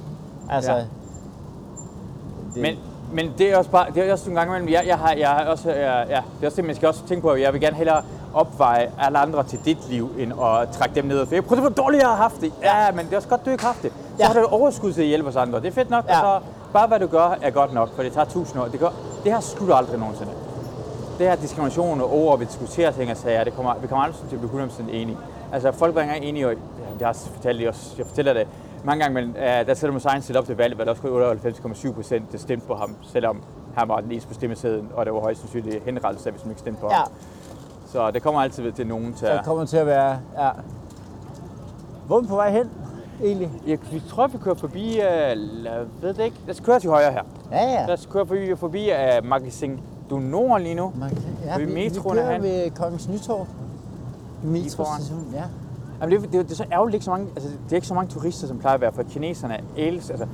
Altså, 0.49 0.71
Ja. 0.71 0.77
det, 0.77 2.61
Men, 2.61 2.75
men 3.13 3.31
det 3.37 3.53
er 3.53 3.57
også 3.57 3.69
bare, 3.69 3.85
det 3.95 4.07
er 4.07 4.11
også 4.11 4.25
nogle 4.25 4.39
gange 4.39 4.55
imellem, 4.57 4.73
jeg, 4.73 4.83
jeg 4.87 4.97
har, 4.97 5.13
jeg 5.13 5.29
har 5.29 5.45
også, 5.45 5.69
jeg, 5.71 6.05
ja, 6.09 6.15
det 6.15 6.43
er 6.43 6.45
også 6.47 6.55
det, 6.55 6.65
man 6.65 6.75
skal 6.75 6.87
også 6.87 7.01
tænke 7.07 7.21
på, 7.21 7.29
at 7.29 7.41
jeg 7.41 7.53
vil 7.53 7.61
gerne 7.61 7.75
hellere 7.75 8.01
opveje 8.33 8.91
alle 8.99 9.17
andre 9.17 9.43
til 9.43 9.59
dit 9.65 9.77
liv, 9.89 10.09
end 10.17 10.31
at 10.33 10.69
trække 10.71 10.95
dem 10.95 11.05
ned. 11.05 11.25
For 11.25 11.35
jeg 11.35 11.45
prøver, 11.45 11.61
hvor 11.61 11.69
dårligt 11.69 12.01
jeg 12.01 12.09
har 12.09 12.15
haft 12.15 12.41
det. 12.41 12.51
Ja, 12.63 12.91
men 12.95 13.05
det 13.05 13.11
er 13.13 13.17
også 13.17 13.27
godt, 13.27 13.45
du 13.45 13.49
ikke 13.49 13.63
har 13.63 13.71
haft 13.71 13.83
det. 13.83 13.91
Så 14.17 14.23
Ja. 14.23 14.27
har 14.27 14.33
du 14.33 14.45
overskud 14.47 14.93
til 14.93 15.01
at 15.01 15.07
hjælpe 15.07 15.29
os 15.29 15.35
andre. 15.35 15.59
Det 15.61 15.67
er 15.67 15.71
fedt 15.71 15.89
nok, 15.89 16.05
Ja. 16.07 16.21
og 16.21 16.41
så 16.41 16.47
bare 16.73 16.87
hvad 16.87 16.99
du 16.99 17.07
gør, 17.07 17.37
er 17.41 17.49
godt 17.49 17.73
nok, 17.73 17.95
for 17.95 18.03
det 18.03 18.13
tager 18.13 18.25
tusind 18.25 18.61
år. 18.61 18.65
Det, 18.67 18.79
gør, 18.79 18.89
det 19.23 19.31
her 19.31 19.39
slutter 19.39 19.75
aldrig 19.75 19.99
nogensinde. 19.99 20.31
Det 21.17 21.27
her 21.27 21.35
diskrimination 21.35 22.01
og 22.01 22.13
over, 22.13 22.37
vi 22.37 22.45
diskuterer 22.45 22.91
ting 22.91 23.11
og 23.11 23.17
sager, 23.17 23.43
det 23.43 23.55
kommer, 23.55 23.73
vi 23.81 23.87
kommer 23.87 24.03
aldrig 24.03 24.29
til 24.29 24.35
at 24.35 24.41
blive 24.41 24.63
100% 24.65 24.81
enige. 24.91 25.17
Altså 25.53 25.71
folk 25.71 25.95
var 25.95 26.01
engang 26.01 26.23
enige, 26.25 26.47
og 26.47 26.53
jeg 26.99 27.07
har 27.07 27.13
fortalt 27.35 27.59
det 27.59 27.67
også, 27.67 27.95
jeg 27.97 28.05
fortæller 28.05 28.33
det 28.33 28.47
mange 28.83 29.03
gange, 29.03 29.21
men 29.21 29.29
uh, 29.29 29.67
da 29.67 29.73
Saddam 29.73 29.93
Hussein 29.93 30.21
stillede 30.21 30.39
op 30.39 30.45
til 30.45 30.57
valget, 30.57 30.77
var 30.77 30.83
der 30.83 30.91
også 30.91 31.01
kun 31.61 31.71
98,7% 31.71 32.21
der 32.31 32.37
stemte 32.37 32.67
på 32.67 32.75
ham, 32.75 32.95
selvom 33.03 33.41
han 33.75 33.87
var 33.89 33.99
den 33.99 34.11
eneste 34.11 34.27
på 34.27 34.33
stemmesedlen, 34.33 34.89
og 34.95 35.05
det 35.05 35.13
var 35.13 35.19
højst 35.19 35.39
sandsynligt 35.41 35.83
henrettelse, 35.85 36.31
hvis 36.31 36.43
man 36.45 36.51
ikke 36.51 36.59
stemte 36.61 36.81
på 36.81 36.87
ja, 36.91 36.95
ham. 36.95 37.07
Så 37.91 38.11
det 38.11 38.23
kommer 38.23 38.41
altid 38.41 38.71
til 38.71 38.87
nogen 38.87 39.13
til 39.13 39.27
der 39.27 39.39
at... 39.39 39.45
kommer 39.45 39.65
til 39.65 39.77
at 39.77 39.85
være... 39.85 40.17
Ja. 40.39 40.49
Hvor 42.07 42.17
er 42.17 42.21
vi 42.21 42.27
på 42.27 42.35
vej 42.35 42.51
hen, 42.51 42.69
egentlig? 43.23 43.49
Jeg, 43.67 43.77
vi 43.91 44.01
tror, 44.09 44.27
vi 44.27 44.37
kører 44.37 44.55
forbi, 44.55 44.89
uh, 44.89 45.65
jeg 45.65 45.85
ved 46.01 46.13
det 46.13 46.23
ikke, 46.23 46.37
lad 46.47 46.55
os 46.55 46.61
køre 46.61 46.79
til 46.79 46.89
højre 46.89 47.11
her. 47.11 47.23
Ja, 47.51 47.71
ja. 47.71 47.85
Lad 47.85 47.93
os 47.93 48.09
køre 48.11 48.25
forbi, 48.25 48.55
forbi 48.55 48.89
uh, 48.89 49.25
Magasin 49.25 49.79
du 50.09 50.19
Nord 50.19 50.61
lige 50.61 50.75
nu. 50.75 50.89
Kan, 50.89 51.17
ja, 51.45 51.57
Ved 51.57 51.65
vi, 51.65 51.73
vi 51.73 51.89
metroen 51.89 52.17
er 52.17 52.21
kører 52.21 52.33
han. 52.33 52.43
ved 52.43 52.71
Kongens 52.71 53.09
Nytorv. 53.09 53.47
Metrostation, 54.43 55.27
ja. 55.33 55.43
Jamen 56.01 56.21
det, 56.21 56.31
det, 56.31 56.45
det, 56.45 56.51
er 56.51 56.55
så 56.55 56.65
ærgerligt 56.71 56.93
ikke 56.93 57.05
så 57.05 57.11
mange, 57.11 57.27
altså 57.35 57.49
det 57.49 57.71
er 57.71 57.75
ikke 57.75 57.87
så 57.87 57.93
mange 57.93 58.11
turister, 58.11 58.47
som 58.47 58.59
plejer 58.59 58.75
at 58.75 58.81
være, 58.81 58.91
for 58.91 59.03
kineserne 59.03 59.59
elsker, 59.77 60.13
altså, 60.13 60.27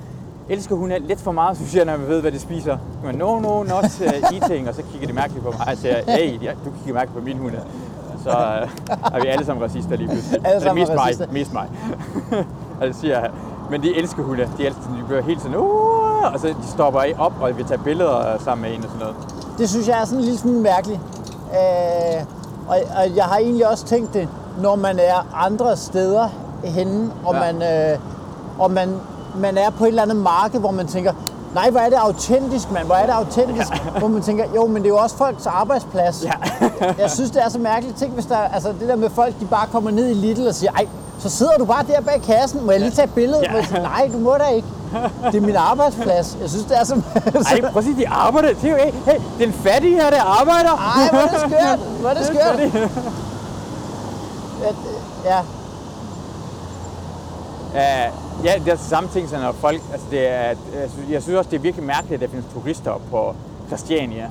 elsker 0.49 0.75
hun 0.75 0.91
lidt 0.99 1.19
for 1.19 1.31
meget, 1.31 1.57
synes 1.57 1.75
jeg, 1.75 1.85
når 1.85 1.97
man 1.97 2.07
ved, 2.07 2.21
hvad 2.21 2.31
de 2.31 2.39
spiser. 2.39 2.77
Men 3.03 3.15
no, 3.15 3.39
no, 3.39 3.63
not 3.63 4.01
uh, 4.01 4.33
eating, 4.33 4.69
og 4.69 4.75
så 4.75 4.83
kigger 4.91 5.07
de 5.07 5.13
mærkeligt 5.13 5.45
på 5.45 5.51
mig 5.51 5.67
og 5.67 5.77
siger, 5.77 5.95
hey, 6.07 6.43
ja, 6.43 6.51
du 6.65 6.71
kigger 6.77 6.93
mærkeligt 6.93 7.19
på 7.19 7.25
min 7.25 7.37
hunde. 7.37 7.61
Så 8.23 8.29
uh, 8.29 9.15
er 9.15 9.21
vi 9.21 9.27
alle 9.27 9.45
sammen 9.45 9.63
racister 9.63 9.95
lige 9.95 10.07
pludselig. 10.07 10.45
Alle 10.45 10.61
sammen 10.61 10.83
Eller 10.83 10.95
mest 10.95 11.01
racister. 11.01 11.25
mig, 11.25 11.33
mest 11.33 11.53
mig. 11.53 11.69
og 12.81 12.87
det 12.87 12.95
siger 12.95 13.19
jeg. 13.19 13.29
Men 13.71 13.81
de 13.83 13.95
elsker 13.97 14.23
hunde, 14.23 14.49
de 14.57 14.65
elsker, 14.65 14.81
de 14.83 15.03
bliver 15.07 15.21
helt 15.21 15.41
sådan, 15.41 15.57
uh, 15.57 16.33
og 16.33 16.39
så 16.39 16.47
de 16.47 16.55
stopper 16.73 16.99
af 16.99 17.15
op, 17.19 17.33
og 17.41 17.57
vi 17.57 17.63
tager 17.63 17.81
billeder 17.83 18.37
sammen 18.43 18.69
med 18.69 18.77
en 18.77 18.83
og 18.83 18.89
sådan 18.89 18.99
noget. 18.99 19.15
Det 19.57 19.69
synes 19.69 19.87
jeg 19.87 20.01
er 20.01 20.05
sådan 20.05 20.17
en 20.19 20.23
lille 20.25 20.39
smule 20.39 20.59
mærkeligt. 20.59 20.99
Øh, 21.53 22.23
og, 22.67 22.77
og 22.97 23.15
jeg 23.15 23.23
har 23.25 23.37
egentlig 23.37 23.69
også 23.69 23.85
tænkt 23.85 24.13
det, 24.13 24.27
når 24.61 24.75
man 24.75 24.99
er 24.99 25.27
andre 25.45 25.77
steder 25.77 26.27
henne, 26.63 27.11
og, 27.25 27.33
Ja. 27.35 27.39
man, 27.53 27.61
øh, 27.91 27.99
og 28.59 28.71
man, 28.71 28.95
man 29.37 29.57
er 29.57 29.69
på 29.69 29.83
et 29.83 29.87
eller 29.87 30.01
andet 30.01 30.17
marked, 30.17 30.59
hvor 30.59 30.71
man 30.71 30.87
tænker, 30.87 31.13
nej, 31.53 31.69
hvor 31.69 31.79
er 31.79 31.89
det 31.89 31.95
autentisk, 31.95 32.71
mand, 32.71 32.85
hvor 32.85 32.95
er 32.95 33.05
det 33.05 33.13
autentisk. 33.13 33.71
Ja. 33.93 33.99
Hvor 33.99 34.07
man 34.07 34.21
tænker, 34.21 34.45
jo, 34.55 34.65
men 34.67 34.75
det 34.75 34.85
er 34.85 34.89
jo 34.89 34.97
også 34.97 35.17
folks 35.17 35.45
arbejdsplads. 35.47 36.25
Ja. 36.25 36.31
jeg 36.99 37.11
synes, 37.11 37.31
det 37.31 37.43
er 37.45 37.49
så 37.49 37.59
mærkeligt. 37.59 37.97
Tænk, 37.97 38.13
hvis 38.13 38.25
der, 38.25 38.37
altså 38.37 38.69
det 38.79 38.87
der 38.87 38.95
med 38.95 39.09
folk, 39.09 39.39
de 39.39 39.45
bare 39.45 39.67
kommer 39.71 39.91
ned 39.91 40.09
i 40.09 40.13
Lidl 40.13 40.47
og 40.47 40.55
siger, 40.55 40.71
ej, 40.71 40.87
så 41.19 41.29
sidder 41.29 41.57
du 41.57 41.65
bare 41.65 41.83
der 41.87 42.01
bag 42.01 42.21
kassen, 42.21 42.65
må 42.65 42.71
jeg 42.71 42.79
lige 42.81 42.91
tage 42.91 43.05
et 43.05 43.13
billede? 43.13 43.39
Ja. 43.41 43.63
Siger, 43.63 43.81
nej, 43.81 44.09
du 44.13 44.17
må 44.17 44.33
da 44.39 44.47
ikke. 44.55 44.67
Det 45.31 45.35
er 45.35 45.41
min 45.41 45.55
arbejdsplads. 45.55 46.37
Jeg 46.41 46.49
synes, 46.49 46.65
det 46.65 46.77
er 46.79 46.83
så... 46.83 47.01
Ej, 47.15 47.61
prøv 47.71 47.77
at 47.79 47.83
sige, 47.83 47.97
de 47.97 48.09
arbejder. 48.09 48.47
Det 48.53 48.63
er 48.63 48.69
jo 48.69 48.85
ikke, 48.85 48.97
hey, 49.05 49.19
den 49.39 49.53
fattige 49.53 49.95
her, 49.95 50.09
der 50.09 50.21
arbejder. 50.21 50.69
Ej, 50.69 51.09
hvor 51.09 51.19
er 51.19 51.27
det 51.27 51.39
skørt. 51.39 51.79
Hvor 51.99 52.09
er 52.09 52.13
det 52.13 52.25
skørt. 52.25 52.59
ja, 55.25 55.39
Ja, 57.73 58.03
ja, 58.43 58.53
det 58.59 58.67
er 58.67 58.71
altså 58.71 58.89
samme 58.89 59.09
ting, 59.13 59.29
som 59.29 59.39
når 59.39 59.51
folk, 59.51 59.81
altså 59.91 60.07
det 60.11 60.27
er, 60.27 60.55
jeg 61.09 61.23
synes, 61.23 61.37
også, 61.37 61.49
det 61.49 61.57
er 61.57 61.61
virkelig 61.61 61.85
mærkeligt, 61.85 62.13
at 62.23 62.29
der 62.29 62.35
findes 62.35 62.53
turister 62.53 63.01
på 63.11 63.35
Christiania. 63.67 64.29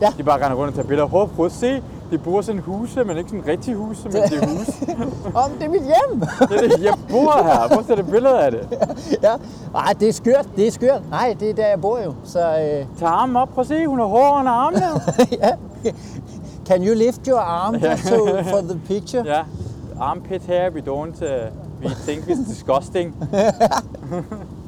Ja. 0.00 0.12
De 0.18 0.22
bare 0.22 0.44
render 0.44 0.56
rundt 0.56 0.68
og 0.68 0.74
tager 0.74 0.88
billeder. 0.88 1.08
Prøv, 1.08 1.28
prøv 1.28 1.46
at 1.46 1.52
se, 1.52 1.82
de 2.14 2.18
bor 2.18 2.40
sådan 2.40 2.60
huse, 2.60 3.04
men 3.04 3.16
ikke 3.16 3.30
sådan 3.30 3.46
rigtige 3.46 3.76
huse, 3.76 4.08
men 4.08 4.22
det 4.22 4.42
er 4.42 4.46
huse. 4.46 4.72
om 5.44 5.50
det 5.50 5.64
er 5.64 5.68
mit 5.68 5.82
hjem. 5.82 6.20
Det 6.20 6.64
er 6.64 6.76
det, 6.76 6.84
jeg 6.84 6.94
bor 7.10 7.42
her. 7.44 7.68
Prøv 7.68 7.84
at 7.90 7.98
det 7.98 8.06
billede 8.06 8.40
af 8.44 8.50
det. 8.50 8.68
ja. 9.22 9.32
Ej, 9.74 9.92
det 10.00 10.08
er 10.08 10.12
skørt. 10.12 10.48
Det 10.56 10.66
er 10.66 10.70
skørt. 10.70 11.02
Nej, 11.10 11.36
det 11.40 11.50
er 11.50 11.54
der, 11.54 11.66
jeg 11.66 11.80
bor 11.80 11.98
jo. 12.04 12.14
Så 12.24 12.38
øh, 12.40 12.86
Tag 12.98 13.08
armen 13.08 13.36
op, 13.36 13.48
prøv 13.48 13.60
at 13.62 13.66
se, 13.66 13.86
hun 13.86 13.98
har 13.98 14.06
hår 14.06 14.38
under 14.38 14.52
armene. 14.52 14.86
ja. 15.42 15.50
Can 16.66 16.86
you 16.86 16.94
lift 16.94 17.26
your 17.26 17.38
arm 17.40 17.74
just 17.74 18.06
to, 18.06 18.16
for 18.42 18.60
the 18.60 18.80
picture? 18.88 19.22
Ja, 19.26 19.42
armpit 20.00 20.42
hair, 20.42 20.70
we 20.70 20.80
don't, 20.80 21.22
uh, 21.22 21.28
we 21.82 21.90
think 22.06 22.24
it's 22.28 22.48
disgusting. 22.48 23.14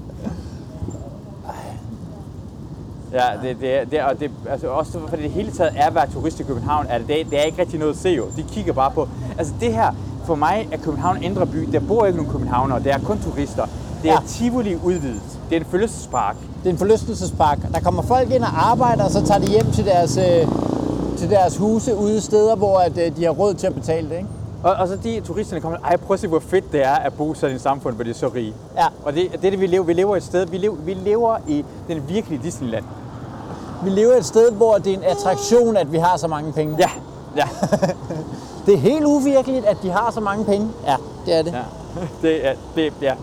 Ja, 3.19 3.49
det, 3.49 3.57
det, 3.61 3.91
det, 3.91 4.03
og 4.03 4.21
det, 4.21 4.31
altså 4.51 4.67
også 4.69 4.99
for 5.09 5.17
det 5.17 5.31
hele 5.31 5.51
taget 5.51 5.73
er 5.77 5.87
at 5.87 5.95
være 5.95 6.07
turist 6.13 6.41
i 6.41 6.43
København, 6.43 6.87
er 6.89 6.99
det, 6.99 7.09
det, 7.09 7.21
er- 7.21 7.25
det 7.25 7.39
ikke 7.47 7.61
rigtig 7.61 7.79
noget 7.79 7.93
at 7.93 7.99
se 7.99 8.09
jo. 8.09 8.25
De 8.37 8.43
kigger 8.43 8.73
bare 8.73 8.91
på, 8.91 9.09
altså 9.39 9.53
det 9.61 9.73
her, 9.75 9.93
for 10.25 10.35
mig 10.35 10.69
er 10.73 10.77
København 10.77 11.17
en 11.17 11.23
indre 11.23 11.47
by, 11.47 11.69
der 11.73 11.81
bor 11.81 12.07
ikke 12.07 12.19
nogen 12.19 12.33
københavnere, 12.33 12.79
det 12.83 12.93
er 12.93 12.99
kun 12.99 13.19
turister. 13.19 13.67
Det 14.03 14.11
er 14.11 14.15
Ja. 14.15 14.19
Tivoli 14.27 14.77
udvidet, 14.85 15.21
det 15.51 15.57
er 15.57 15.61
en 15.61 15.67
følelsespark. 15.71 16.37
Det 16.63 16.67
er 16.67 16.71
en 16.71 16.79
forlystelsespark. 16.79 17.59
Der 17.75 17.81
kommer 17.81 18.03
folk 18.03 18.31
ind 18.31 18.43
og 18.43 18.71
arbejder, 18.71 19.05
og 19.05 19.11
så 19.11 19.27
tager 19.27 19.41
de 19.41 19.47
hjem 19.47 19.71
til 19.73 19.85
deres, 19.87 20.17
øh, 20.17 20.49
til 21.19 21.31
deres 21.31 21.57
huse 21.57 21.97
ude 21.97 22.21
steder, 22.21 22.57
hvor 22.57 22.79
at, 22.79 22.99
øh, 22.99 23.17
de 23.17 23.25
har 23.25 23.31
råd 23.31 23.55
til 23.55 23.67
at 23.67 23.75
betale 23.75 24.09
det. 24.09 24.17
Ikke? 24.17 24.29
Og, 24.63 24.73
og 24.75 24.89
så 24.89 24.97
de 25.05 25.21
turisterne 25.21 25.61
kommer, 25.61 25.79
ej 25.85 25.97
prøv 25.97 26.15
at 26.15 26.21
se, 26.21 26.29
hvor 26.29 26.39
fedt 26.41 26.73
det 26.73 26.85
er 26.87 26.95
at 26.95 27.13
bo 27.13 27.35
sådan 27.35 27.53
i 27.53 27.55
et 27.57 27.61
samfund, 27.63 27.95
hvor 27.95 28.05
de 28.05 28.11
er 28.11 28.15
så 28.15 28.29
rige. 28.35 28.53
Ja. 28.77 28.87
Og 29.05 29.13
det, 29.13 29.29
det 29.33 29.45
er 29.47 29.51
det, 29.51 29.61
vi 29.61 29.67
lever. 29.67 29.85
Vi 29.85 29.93
lever 29.93 30.17
et 30.17 30.23
sted, 30.23 30.47
vi 30.47 30.57
lever, 30.59 30.77
vi 30.77 30.95
lever 30.95 31.37
i 31.49 31.65
den 31.89 32.03
virkelige 32.09 32.41
Disneyland. 32.43 32.85
Vi 33.85 33.91
lever 33.91 34.15
et 34.15 34.25
sted, 34.25 34.53
hvor 34.53 34.75
det 34.79 34.93
er 34.93 34.97
en 34.97 35.05
attraktion, 35.05 35.77
at 35.77 35.93
vi 35.93 35.99
har 35.99 36.17
så 36.17 36.29
mange 36.29 36.53
penge. 36.53 36.77
Ja, 36.79 36.91
ja, 37.37 37.49
Det 38.67 38.75
er 38.75 38.79
helt 38.79 39.05
uvirkeligt, 39.05 39.65
at 39.65 39.77
de 39.83 39.91
har 39.91 40.11
så 40.11 40.21
mange 40.21 40.45
penge. 40.45 40.69
Ja, 40.87 40.97
det 41.27 41.35
er 41.39 41.43
det. 41.43 41.53
ja. 41.53 41.63
Det 42.23 42.47
er, 42.47 42.55
det, 42.75 42.93
ja. 43.03 43.15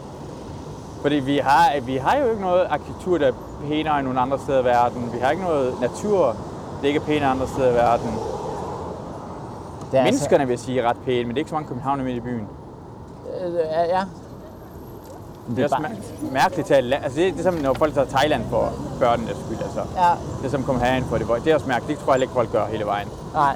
Fordi 1.01 1.15
vi 1.15 1.37
har, 1.37 1.81
vi 1.85 1.95
har 1.97 2.17
jo 2.17 2.29
ikke 2.29 2.41
noget 2.41 2.67
arkitektur, 2.69 3.17
der 3.17 3.27
er 3.27 3.31
pænere 3.67 3.97
end 3.99 4.05
nogle 4.07 4.19
andre 4.19 4.39
steder 4.39 4.61
i 4.61 4.65
verden. 4.65 5.09
Vi 5.13 5.19
har 5.19 5.31
ikke 5.31 5.43
noget 5.43 5.73
natur, 5.81 6.35
der 6.81 6.87
ikke 6.87 6.99
er 6.99 7.03
pænere 7.03 7.29
andre 7.31 7.47
steder 7.47 7.71
i 7.71 7.73
verden. 7.73 8.09
det 9.91 9.99
er 9.99 10.03
Menneskerne 10.03 10.45
vil 10.45 10.51
jeg 10.53 10.59
sige 10.59 10.81
er 10.81 10.89
ret 10.89 10.97
pæne, 11.05 11.19
men 11.23 11.29
det 11.29 11.35
er 11.35 11.39
ikke 11.39 11.49
så 11.49 11.55
mange 11.55 11.67
københavner 11.67 12.03
midt 12.03 12.15
i 12.17 12.19
byen. 12.19 12.47
Altså, 13.43 13.59
øh, 13.59 13.65
ja, 13.71 13.81
ja. 13.97 14.03
Det 15.55 15.59
er 15.59 15.63
også 15.63 15.75
mær- 15.75 16.33
mærkeligt 16.33 16.71
at 16.71 16.93
altså 17.03 17.19
det, 17.19 17.27
er- 17.27 17.31
det 17.31 17.39
er 17.39 17.43
som 17.43 17.53
når 17.53 17.73
folk 17.73 17.93
tager 17.93 18.07
Thailand 18.07 18.41
for 18.49 18.69
børnenes 19.03 19.37
skyld. 19.45 19.57
Altså. 19.63 19.81
ja. 19.97 20.11
Det 20.43 20.51
som 20.51 20.63
kommer 20.63 20.85
herind 20.85 21.05
for 21.09 21.17
det. 21.17 21.27
Det 21.45 21.51
er 21.51 21.55
også 21.55 21.67
mærkeligt. 21.67 21.97
Det 21.99 22.05
tror 22.05 22.13
jeg 22.13 22.21
ikke, 22.21 22.33
folk 22.33 22.51
gør 22.51 22.65
hele 22.71 22.85
vejen. 22.85 23.07
Nej. 23.33 23.55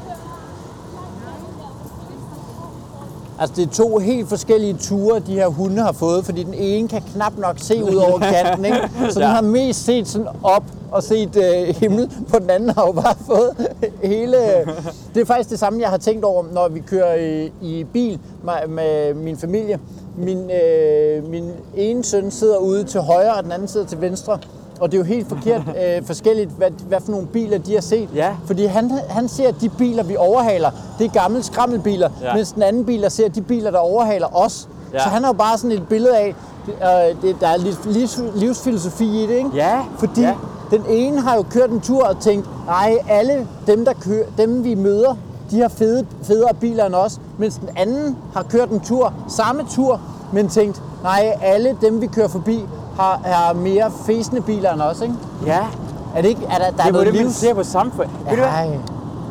Altså, 3.40 3.56
det 3.56 3.68
er 3.68 3.72
to 3.72 3.98
helt 3.98 4.30
forskellige 4.30 4.74
ture, 4.74 5.20
de 5.20 5.34
her 5.34 5.48
hunde 5.48 5.82
har 5.82 5.92
fået, 5.92 6.26
fordi 6.26 6.44
den 6.44 6.54
ene 6.54 6.88
kan 6.88 7.02
knap 7.14 7.34
nok 7.38 7.56
se 7.60 7.84
ud 7.84 7.96
over 7.96 8.20
kanten, 8.20 8.66
ikke? 8.66 8.78
Så 9.10 9.20
den 9.20 9.22
Ja. 9.22 9.28
har 9.28 9.42
mest 9.42 9.86
set 9.86 10.08
sådan 10.08 10.28
op 10.44 10.64
og 10.92 11.04
set 11.04 11.36
øh, 11.36 11.76
himmel, 11.76 12.12
på 12.30 12.40
den 12.40 12.50
anden 12.50 12.70
har 12.70 12.86
jo 12.86 12.92
bare 12.92 13.16
fået 13.36 13.68
hele... 14.04 14.38
Det 15.14 15.22
er 15.22 15.26
faktisk 15.26 15.50
det 15.50 15.60
samme, 15.60 15.82
jeg 15.82 15.90
har 15.90 15.98
tænkt 15.98 16.26
over, 16.26 16.44
når 16.52 16.68
vi 16.68 16.80
kører 16.80 17.16
i, 17.16 17.52
i 17.62 17.84
bil 17.84 18.20
med, 18.44 18.68
med 18.68 19.14
min 19.14 19.38
familie. 19.38 19.80
Min, 20.18 20.52
øh, 20.52 21.30
min 21.30 21.52
ene 21.76 22.04
søn 22.04 22.32
sidder 22.32 22.58
ude 22.58 22.84
til 22.84 23.02
højre, 23.02 23.34
og 23.34 23.44
den 23.44 23.52
anden 23.52 23.68
sidder 23.68 23.86
til 23.86 24.02
venstre. 24.02 24.40
Og 24.80 24.92
det 24.92 24.98
er 24.98 25.02
jo 25.02 25.06
helt 25.06 25.30
forkert 25.30 25.62
øh, 25.98 26.06
forskelligt, 26.06 26.50
hvad, 26.58 26.68
hvad 26.88 26.98
for 27.06 27.12
nogle 27.12 27.28
biler 27.28 27.58
de 27.58 27.74
har 27.74 27.82
set. 27.82 28.10
Ja. 28.16 28.30
Fordi 28.46 28.66
han, 28.66 28.92
han 29.10 29.28
ser, 29.28 29.48
at 29.48 29.56
de 29.62 29.70
biler, 29.70 30.04
vi 30.04 30.16
overhaler, 30.16 30.72
det 31.00 31.06
er 31.06 31.10
gamle 31.22 31.44
skrammelbiler, 31.44 32.10
Ja. 32.22 32.34
mens 32.36 32.52
den 32.52 32.64
anden 32.64 32.86
biler 32.86 33.10
ser 33.10 33.30
de 33.30 33.42
biler, 33.42 33.72
der 33.72 33.80
overhaler 33.80 34.38
os. 34.38 34.70
Ja. 34.94 35.00
Så 35.00 35.10
han 35.10 35.24
har 35.24 35.30
jo 35.30 35.34
bare 35.38 35.58
sådan 35.58 35.72
et 35.78 35.88
billede 35.88 36.18
af, 36.18 36.36
øh, 36.68 37.22
det, 37.22 37.36
der 37.42 37.48
er 37.48 37.58
lidt 37.58 37.86
livs, 37.94 38.20
livsfilosofi 38.36 39.24
i 39.24 39.28
det, 39.28 39.36
ikke? 39.36 39.50
Ja, 39.56 39.80
Fordi 40.00 40.22
ja. 40.22 40.34
den 40.72 40.82
ene 40.90 41.22
har 41.22 41.36
jo 41.36 41.42
kørt 41.52 41.70
en 41.70 41.82
tur 41.82 42.04
og 42.04 42.20
tænkt, 42.20 42.50
nej, 42.66 42.98
alle 43.10 43.48
dem, 43.68 43.86
der 43.86 43.94
kører, 43.94 44.26
dem 44.38 44.64
vi 44.64 44.76
møder, 44.76 45.16
de 45.52 45.62
har 45.62 45.68
fede, 45.68 46.06
federe 46.24 46.54
biler 46.54 46.86
end 46.86 46.96
os, 46.96 47.20
mens 47.38 47.56
den 47.56 47.70
anden 47.78 48.18
har 48.34 48.44
kørt 48.44 48.70
en 48.70 48.80
tur, 48.80 49.14
samme 49.30 49.64
tur, 49.70 50.02
men 50.34 50.50
tænkt, 50.50 50.82
nej, 51.04 51.34
alle 51.42 51.78
dem, 51.82 52.02
vi 52.02 52.08
kører 52.08 52.28
forbi, 52.28 52.66
har, 53.00 53.20
har 53.24 53.54
mere 53.54 53.92
fæsende 54.06 54.42
biler 54.42 54.74
end 54.74 54.82
os, 54.82 55.02
ikke? 55.02 55.14
Ja, 55.46 55.60
Er 56.16 56.22
det 56.22 56.30
ikke, 56.30 56.42
er 56.46 56.58
der, 56.58 56.58
der 56.58 56.66
er 56.66 56.72
det 56.72 56.82
er 56.82 56.88
jo 56.88 56.92
noget 56.92 57.14
det, 57.14 57.22
man 57.24 57.32
ser 57.32 57.54
på 57.54 57.64
samfundet. 57.64 58.14
Ved 58.30 58.38
du 58.38 58.44
hvad? 58.44 58.80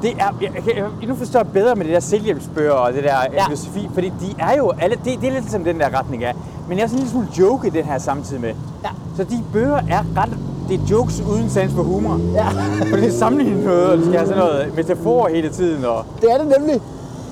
Det 0.02 0.10
er, 0.18 0.34
jeg, 0.42 0.50
jeg, 0.66 0.76
jeg, 1.00 1.08
nu 1.08 1.14
forstår 1.14 1.38
jeg 1.40 1.48
bedre 1.48 1.74
med 1.74 1.84
det 1.84 1.94
der 1.94 2.00
selvhjælpsbøger 2.00 2.72
og 2.72 2.92
det 2.92 3.04
der 3.04 3.10
ja. 3.10 3.32
Ja. 3.34 3.44
filosofi, 3.46 3.88
fordi 3.94 4.08
de 4.20 4.34
er 4.38 4.56
jo 4.56 4.72
alle, 4.80 4.96
det, 5.04 5.20
det 5.20 5.28
er 5.28 5.32
lidt 5.32 5.50
som 5.50 5.64
den 5.64 5.80
der 5.80 5.98
retning 5.98 6.24
er. 6.24 6.32
Men 6.68 6.78
jeg 6.78 6.84
er 6.84 6.88
sådan 6.88 7.02
en 7.02 7.06
lille 7.06 7.10
smule 7.10 7.28
joke 7.38 7.66
i 7.66 7.70
den 7.70 7.84
her 7.84 7.98
samtidig 7.98 8.40
med. 8.42 8.52
Ja. 8.84 8.88
Så 9.16 9.24
de 9.24 9.44
bøger 9.52 9.76
er 9.90 10.02
ret, 10.16 10.38
det 10.68 10.80
er 10.80 10.84
jokes 10.90 11.20
uden 11.30 11.50
sans 11.50 11.72
for 11.72 11.82
humor. 11.82 12.20
Ja. 12.34 12.46
For 12.90 12.96
det 12.96 13.06
er 13.06 13.18
sammenlignet 13.18 13.64
noget, 13.64 13.86
og 13.90 13.96
det 13.96 14.04
skal 14.06 14.18
have 14.18 14.28
sådan 14.28 14.42
noget 14.44 14.72
metafor 14.76 15.28
hele 15.28 15.48
tiden. 15.48 15.84
Og, 15.84 16.04
Det 16.20 16.32
er 16.32 16.38
det 16.38 16.54
nemlig. 16.58 16.80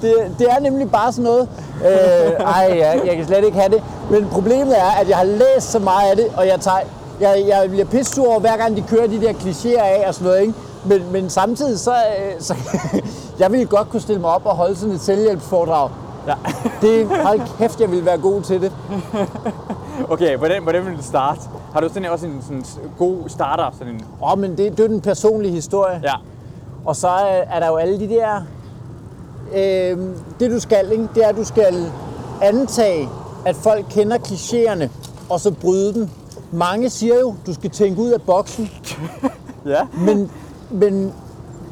Det, 0.03 0.15
det 0.39 0.47
er 0.51 0.61
nemlig 0.61 0.91
bare 0.91 1.13
sådan 1.13 1.25
noget. 1.25 1.49
Øh, 1.87 2.33
ej, 2.41 2.77
jeg, 2.79 3.03
jeg 3.07 3.17
kan 3.17 3.27
slet 3.27 3.45
ikke 3.45 3.59
have 3.59 3.73
det. 3.75 3.83
Men 4.11 4.27
problemet 4.33 4.79
er, 4.79 5.01
at 5.01 5.09
jeg 5.09 5.17
har 5.17 5.25
læst 5.25 5.71
så 5.71 5.79
meget 5.79 6.11
af 6.11 6.17
det, 6.17 6.27
og 6.37 6.47
jeg 6.47 6.61
tager... 6.61 6.79
Jeg, 7.21 7.45
jeg 7.49 7.71
bliver 7.71 7.85
pissur 7.85 8.29
over, 8.29 8.41
hver 8.41 8.57
gang 8.57 8.77
de 8.77 8.83
kører 8.83 9.07
de 9.07 9.21
der 9.21 9.33
klichéer 9.33 9.83
af 9.83 10.05
og 10.09 10.15
sådan 10.15 10.27
noget, 10.27 10.41
ikke? 10.41 10.55
Men, 10.85 11.13
men 11.13 11.31
samtidig 11.31 11.79
så... 11.81 11.93
øh, 11.93 12.33
så 12.41 12.55
jeg 13.41 13.53
ville 13.53 13.67
godt 13.67 13.91
kunne 13.91 14.01
stille 14.01 14.21
mig 14.21 14.31
op 14.31 14.47
og 14.47 14.57
holde 14.57 14.77
sådan 14.77 14.95
et 14.95 15.01
selvhjælpsforedrag. 15.01 15.91
ja. 16.27 16.35
Det, 16.83 17.07
hold 17.09 17.41
kæft, 17.59 17.81
jeg 17.81 17.91
ville 17.91 18.07
være 18.07 18.19
god 18.19 18.43
til 18.43 18.61
det. 18.63 18.73
Okay, 20.09 20.37
hvordan, 20.37 20.63
hvordan 20.63 20.87
vil 20.87 20.97
du 20.97 21.03
starte? 21.03 21.41
Har 21.73 21.81
du 21.81 21.89
sådan 21.89 22.05
også 22.05 22.27
en 22.27 22.41
sådan 22.43 22.65
god 22.99 23.17
starter? 23.29 23.71
Sådan 23.79 23.93
en, 23.95 24.01
Åh, 24.23 24.33
oh, 24.33 24.39
men 24.39 24.51
det, 24.51 24.77
det 24.79 24.85
er 24.85 24.89
den 24.89 25.01
personlige 25.01 25.53
historie. 25.53 26.01
ja. 26.05 26.15
Og 26.85 26.97
så 26.97 27.09
er, 27.09 27.43
er 27.51 27.61
der 27.61 27.67
jo 27.67 27.77
alle 27.77 28.01
de 28.01 28.09
der... 28.09 28.43
Øh, 29.57 29.99
det 30.41 30.51
du 30.51 30.61
skal, 30.61 30.93
ikke? 30.93 31.09
det 31.15 31.25
er, 31.25 31.29
at 31.29 31.37
du 31.37 31.45
skal 31.45 31.91
antage, 32.43 33.09
at 33.47 33.57
folk 33.57 33.85
kender 33.91 34.19
klichéerne, 34.19 34.89
og 35.31 35.41
så 35.41 35.51
bryde 35.51 35.95
dem. 35.95 36.09
Mange 36.53 36.91
siger 36.91 37.19
jo, 37.21 37.35
du 37.47 37.55
skal 37.55 37.71
tænke 37.71 38.03
ud 38.03 38.11
af 38.11 38.23
boksen, 38.23 38.71
Ja. 39.67 39.81
men, 40.07 40.31
men 40.71 41.13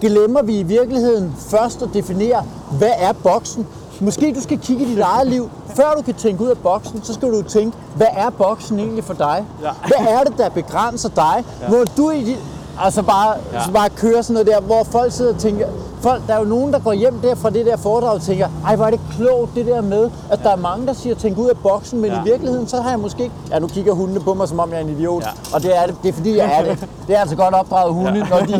glemmer 0.00 0.42
vi 0.42 0.58
i 0.58 0.62
virkeligheden 0.62 1.32
først 1.38 1.82
at 1.82 1.88
definere, 1.94 2.44
hvad 2.78 2.90
er 2.98 3.12
boksen? 3.12 3.66
Måske 4.00 4.34
du 4.34 4.40
skal 4.40 4.58
kigge 4.58 4.84
i 4.84 4.88
dit 4.88 4.98
eget 4.98 5.26
liv. 5.26 5.50
Før 5.76 5.94
du 5.96 6.02
kan 6.02 6.14
tænke 6.14 6.44
ud 6.44 6.48
af 6.48 6.58
boksen, 6.58 7.00
så 7.04 7.14
skal 7.14 7.28
du 7.32 7.42
tænke, 7.42 7.76
hvad 7.96 8.06
er 8.16 8.30
boksen 8.30 8.78
egentlig 8.78 9.04
for 9.04 9.14
dig? 9.14 9.44
Ja. 9.62 9.70
Hvad 9.86 10.06
er 10.08 10.24
det, 10.24 10.38
der 10.38 10.48
begrænser 10.48 11.08
dig? 11.08 11.44
Ja. 11.62 11.68
Hvor 11.68 11.84
du 11.96 12.10
i 12.10 12.24
dit, 12.24 12.38
altså 12.80 13.02
bare, 13.02 13.34
Ja. 13.52 13.58
ja. 13.58 13.64
så 13.64 13.72
bare 13.72 13.90
kører 13.90 14.22
sådan 14.22 14.34
noget 14.34 14.46
der, 14.46 14.60
hvor 14.60 14.84
folk 14.84 15.12
sidder 15.12 15.34
og 15.34 15.38
tænker, 15.40 15.66
folk, 16.02 16.22
der 16.26 16.34
er 16.34 16.38
jo 16.38 16.44
nogen, 16.44 16.72
der 16.72 16.78
går 16.78 16.92
hjem 16.92 17.14
der 17.22 17.34
fra 17.34 17.50
det 17.50 17.66
der 17.66 17.76
foredrag 17.76 18.14
og 18.14 18.22
tænker, 18.22 18.48
ej, 18.66 18.76
hvor 18.76 18.84
er 18.86 18.90
det 18.90 19.00
klogt 19.16 19.54
det 19.54 19.66
der 19.66 19.80
med, 19.80 20.10
at 20.30 20.40
der 20.42 20.50
er 20.50 20.56
mange, 20.56 20.86
der 20.86 20.92
siger, 20.92 21.14
tænk 21.14 21.38
ud 21.38 21.48
af 21.48 21.56
boksen, 21.62 22.00
men 22.00 22.10
Ja. 22.10 22.20
i 22.20 22.24
virkeligheden, 22.24 22.68
så 22.68 22.80
har 22.80 22.90
jeg 22.90 22.98
måske 22.98 23.22
ikke, 23.22 23.34
ja, 23.50 23.58
nu 23.58 23.66
kigger 23.66 23.92
hundene 23.92 24.20
på 24.20 24.34
mig, 24.34 24.48
som 24.48 24.60
om 24.60 24.70
jeg 24.70 24.76
er 24.76 24.80
en 24.80 24.88
idiot, 24.88 25.22
Ja. 25.22 25.28
og 25.54 25.62
det 25.62 25.76
er, 25.78 25.86
det, 25.86 25.94
det 26.02 26.08
er 26.08 26.12
fordi, 26.12 26.36
jeg 26.36 26.58
er 26.60 26.64
det. 26.64 26.86
Det 27.08 27.16
er 27.16 27.20
altså 27.20 27.36
godt 27.36 27.54
opdraget 27.54 27.94
hunde, 27.94 28.12
Ja. 28.12 28.18
ja. 28.18 28.24
når 28.30 28.46
de, 28.46 28.52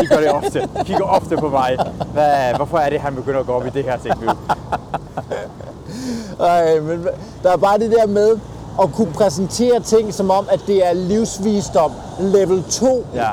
De 0.00 0.06
gør 0.06 0.16
det 0.16 0.32
ofte. 0.32 0.60
De 0.60 0.84
kigger 0.84 1.04
ofte 1.04 1.36
på 1.36 1.48
mig. 1.48 1.78
Hvad, 2.12 2.54
hvorfor 2.56 2.78
er 2.78 2.90
det, 2.90 3.00
han 3.00 3.14
begynder 3.14 3.40
at 3.40 3.46
gå 3.46 3.52
op 3.52 3.66
i 3.66 3.70
det 3.70 3.84
her 3.84 3.96
ting 3.98 4.14
nu? 4.24 4.32
Ej, 6.44 6.80
men 6.80 7.06
der 7.42 7.52
er 7.52 7.56
bare 7.56 7.78
det 7.78 7.90
der 7.90 8.06
med 8.06 8.38
at 8.82 8.92
kunne 8.92 9.12
præsentere 9.12 9.80
ting 9.80 10.14
som 10.14 10.30
om, 10.30 10.46
at 10.50 10.60
det 10.66 10.86
er 10.88 10.92
livsvisdom 10.92 11.90
level 12.20 12.62
2. 12.70 13.06
Ja. 13.14 13.26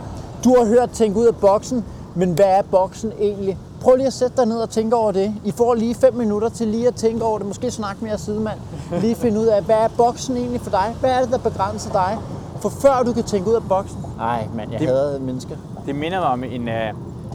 Du 0.43 0.55
har 0.59 0.65
hørt 0.65 0.89
tænke 0.89 1.19
ud 1.19 1.25
af 1.25 1.35
boksen, 1.35 1.85
men 2.15 2.31
hvad 2.31 2.45
er 2.45 2.61
boksen 2.71 3.11
egentlig? 3.19 3.57
Prøv 3.81 3.95
lige 3.95 4.07
at 4.07 4.13
sætte 4.13 4.37
dig 4.37 4.45
ned 4.45 4.57
og 4.57 4.69
tænke 4.69 4.95
over 4.95 5.11
det. 5.11 5.33
I 5.45 5.51
får 5.51 5.73
lige 5.73 5.95
5 5.95 6.13
minutter 6.13 6.49
til 6.49 6.67
lige 6.67 6.87
at 6.87 6.95
tænke 6.95 7.23
over 7.25 7.37
det. 7.37 7.47
Måske 7.47 7.71
snakke 7.71 8.01
med 8.01 8.09
jeres 8.09 8.21
sidemand. 8.21 8.59
Lige 9.01 9.15
finde 9.15 9.39
ud 9.39 9.45
af, 9.45 9.63
hvad 9.63 9.75
er 9.75 9.87
boksen 9.97 10.37
egentlig 10.37 10.61
for 10.61 10.69
dig? 10.69 10.95
Hvad 10.99 11.09
er 11.11 11.21
det, 11.21 11.29
der 11.31 11.37
begrænser 11.37 11.91
dig? 11.91 12.17
For 12.61 12.69
før 12.69 13.03
du 13.05 13.13
kan 13.13 13.23
tænke 13.23 13.49
ud 13.49 13.55
af 13.55 13.61
boksen. 13.69 13.97
Nej, 14.17 14.47
mand, 14.55 14.71
jeg 14.71 14.79
Det- 14.79 14.87
hader 14.87 15.19
mennesker. 15.19 15.55
Det 15.85 15.95
minder 15.95 16.19
mig 16.19 16.29
om 16.29 16.43
en... 16.43 16.61
Uh, 16.61 16.67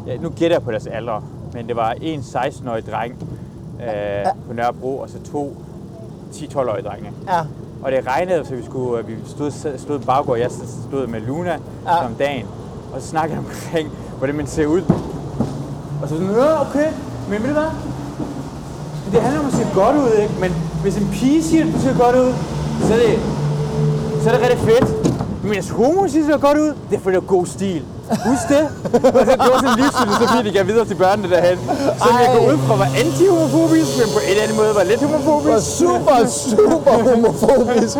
ja, 0.07 0.17
nu 0.21 0.29
gætter 0.29 0.55
jeg 0.57 0.63
på 0.63 0.71
deres 0.71 0.87
alder, 0.87 1.21
men 1.53 1.69
det 1.69 1.77
var 1.77 1.91
en 2.01 2.21
16-årig 2.21 2.87
dreng 2.87 3.15
uh, 3.75 4.47
på 4.49 4.53
Nørrebro, 4.53 4.99
og 4.99 5.09
så 5.09 5.17
to 5.33 5.57
10-12-årige 6.33 6.83
drenge. 6.89 7.13
Ja, 7.29 7.41
Og 7.83 7.93
det 7.93 8.07
regnede, 8.07 8.45
så 8.45 8.55
vi, 8.55 8.65
skulle, 8.65 9.07
vi 9.07 9.15
stod, 9.27 9.79
stod 9.79 10.01
i 10.01 10.05
baggård, 10.05 10.39
jeg 10.39 10.51
stod 10.89 11.07
med 11.07 11.21
Luna 11.21 11.51
ja. 11.51 11.57
Ja. 11.97 12.07
om 12.07 12.15
dagen, 12.15 12.47
og 12.93 13.03
så 13.03 13.09
snakkede 13.09 13.39
jeg 13.39 13.45
omkring, 13.47 13.91
hvordan 14.19 14.35
man 14.37 14.47
ser 14.47 14.67
ud. 14.67 14.83
Og 16.03 16.09
så 16.09 16.15
sådan, 16.15 16.31
ja, 16.31 16.61
okay, 16.61 16.89
men 17.31 17.43
ved 17.43 17.49
du 17.49 17.55
hvad? 17.55 17.71
Det 19.13 19.23
handler 19.23 19.41
om 19.41 19.47
at 19.47 19.53
se 19.53 19.67
godt 19.75 19.97
ud, 19.97 20.11
ikke? 20.23 20.35
Men 20.41 20.55
hvis 20.83 20.97
en 20.97 21.09
pige 21.13 21.43
siger, 21.45 21.67
at 21.67 21.73
du 21.75 21.81
ser 21.81 21.99
godt 21.99 22.17
ud, 22.17 22.33
så 22.87 22.95
er 22.95 22.99
det, 22.99 23.19
så 24.23 24.31
er 24.31 24.35
det 24.35 24.43
rigtig 24.43 24.59
fedt. 24.59 25.07
Men 25.43 25.53
hvis 25.53 25.69
homo 25.71 26.09
siger, 26.09 26.27
ser 26.27 26.39
godt 26.39 26.59
ud, 26.59 26.73
det 26.91 26.97
er 26.97 27.01
fordi, 27.01 27.17
det 27.17 27.23
er 27.23 27.27
god 27.27 27.47
stil. 27.47 27.83
Husk 28.27 28.49
det. 28.49 28.65
Og 28.95 29.25
så 29.27 29.37
var 29.51 29.59
sådan 29.61 29.69
en 29.69 29.81
livsfilosofi, 29.83 30.49
de 30.49 30.53
gav 30.53 30.67
videre 30.67 30.85
til 30.85 30.95
børnene 30.95 31.31
derhen. 31.31 31.59
Så 32.03 32.09
jeg 32.21 32.31
går 32.37 32.53
ud 32.53 32.59
fra 32.59 32.73
at 32.75 32.81
være 32.81 32.93
anti-homofobisk, 33.03 33.93
men 34.01 34.09
på 34.15 34.21
en 34.25 34.31
eller 34.31 34.43
anden 34.43 34.57
måde 34.57 34.73
var 34.75 34.85
lidt 34.85 35.03
homofobisk. 35.03 35.57
og 35.57 35.63
super, 35.63 36.17
super 36.51 36.95
homofobisk. 37.11 37.97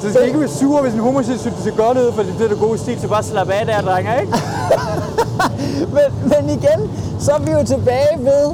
Så 0.00 0.10
skal 0.10 0.22
I 0.22 0.26
ikke 0.26 0.40
være 0.40 0.48
sure, 0.48 0.82
hvis 0.82 0.94
en 0.94 1.00
homo 1.00 1.22
siger, 1.22 1.38
at 1.38 1.44
det 1.56 1.64
ser 1.64 1.76
godt 1.76 1.98
ud, 1.98 2.12
for 2.12 2.22
det 2.22 2.40
er 2.44 2.48
det 2.48 2.58
god 2.58 2.78
stil, 2.78 3.00
så 3.00 3.08
bare 3.08 3.22
slap 3.22 3.48
af 3.50 3.66
der, 3.66 3.80
drenger, 3.80 4.20
ikke? 4.20 4.32
Men, 5.94 6.28
men 6.28 6.50
igen, 6.50 6.90
så 7.18 7.32
er 7.32 7.38
vi 7.38 7.50
jo 7.50 7.64
tilbage 7.66 8.18
ved, 8.18 8.52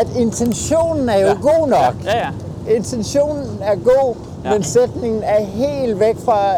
at 0.00 0.16
intentionen 0.16 1.08
er 1.08 1.18
jo 1.18 1.26
ja. 1.26 1.34
god 1.34 1.68
nok. 1.68 1.94
Ja, 2.04 2.18
ja. 2.18 2.28
Intentionen 2.76 3.58
er 3.60 3.74
god, 3.74 4.14
Ja. 4.44 4.48
ja. 4.48 4.54
men 4.54 4.62
sætningen 4.64 5.22
er 5.24 5.44
helt 5.44 6.00
væk 6.00 6.16
fra... 6.24 6.52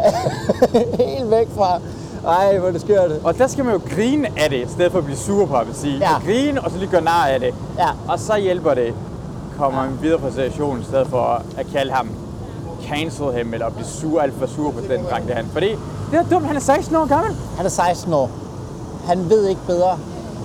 helt 1.05 1.31
væk 1.31 1.49
fra... 1.57 1.81
Ej, 2.27 2.59
hvor 2.59 2.69
er 2.69 2.73
det 2.73 2.81
skørt. 2.81 3.11
Og 3.25 3.39
der 3.39 3.47
skal 3.47 3.65
man 3.65 3.75
jo 3.75 3.81
grine 3.97 4.29
af 4.37 4.51
det, 4.51 4.57
i 4.57 4.69
stedet 4.69 4.93
for 4.93 4.99
at 4.99 5.05
blive 5.05 5.19
sur 5.19 5.47
på, 5.47 5.57
vil 5.67 5.75
sige. 5.75 5.99
Ja. 5.99 6.19
Grine, 6.27 6.61
og 6.61 6.71
så 6.71 6.79
lige 6.79 6.91
gøre 6.91 7.05
nar 7.05 7.27
af 7.27 7.41
det. 7.41 7.55
Ja. 7.79 7.89
Og 8.09 8.19
så 8.19 8.37
hjælper 8.37 8.75
det, 8.75 8.95
kommer 9.59 9.83
man 9.83 9.99
videre 10.03 10.21
fra 10.21 10.31
situationen, 10.31 10.83
i 10.83 10.85
stedet 10.85 11.07
for 11.07 11.43
at 11.59 11.67
kalde 11.73 11.93
ham 11.93 12.09
cancel 12.89 13.33
ham, 13.33 13.55
eller 13.55 13.71
blive 13.71 13.87
sur, 13.87 14.21
alt 14.21 14.35
for 14.35 14.47
sur 14.47 14.71
på 14.71 14.81
den 14.81 15.05
dreng, 15.11 15.29
der 15.29 15.35
han. 15.35 15.47
Fordi 15.47 15.69
det 16.11 16.19
er 16.19 16.25
dumt, 16.31 16.47
han 16.47 16.57
er 16.57 16.61
16 16.61 16.97
år 16.97 17.09
gammel. 17.09 17.37
Han 17.57 17.67
er 17.67 17.71
16 17.71 18.13
år. 18.13 18.31
Han 19.07 19.31
ved 19.31 19.49
ikke 19.49 19.61
bedre. 19.67 19.99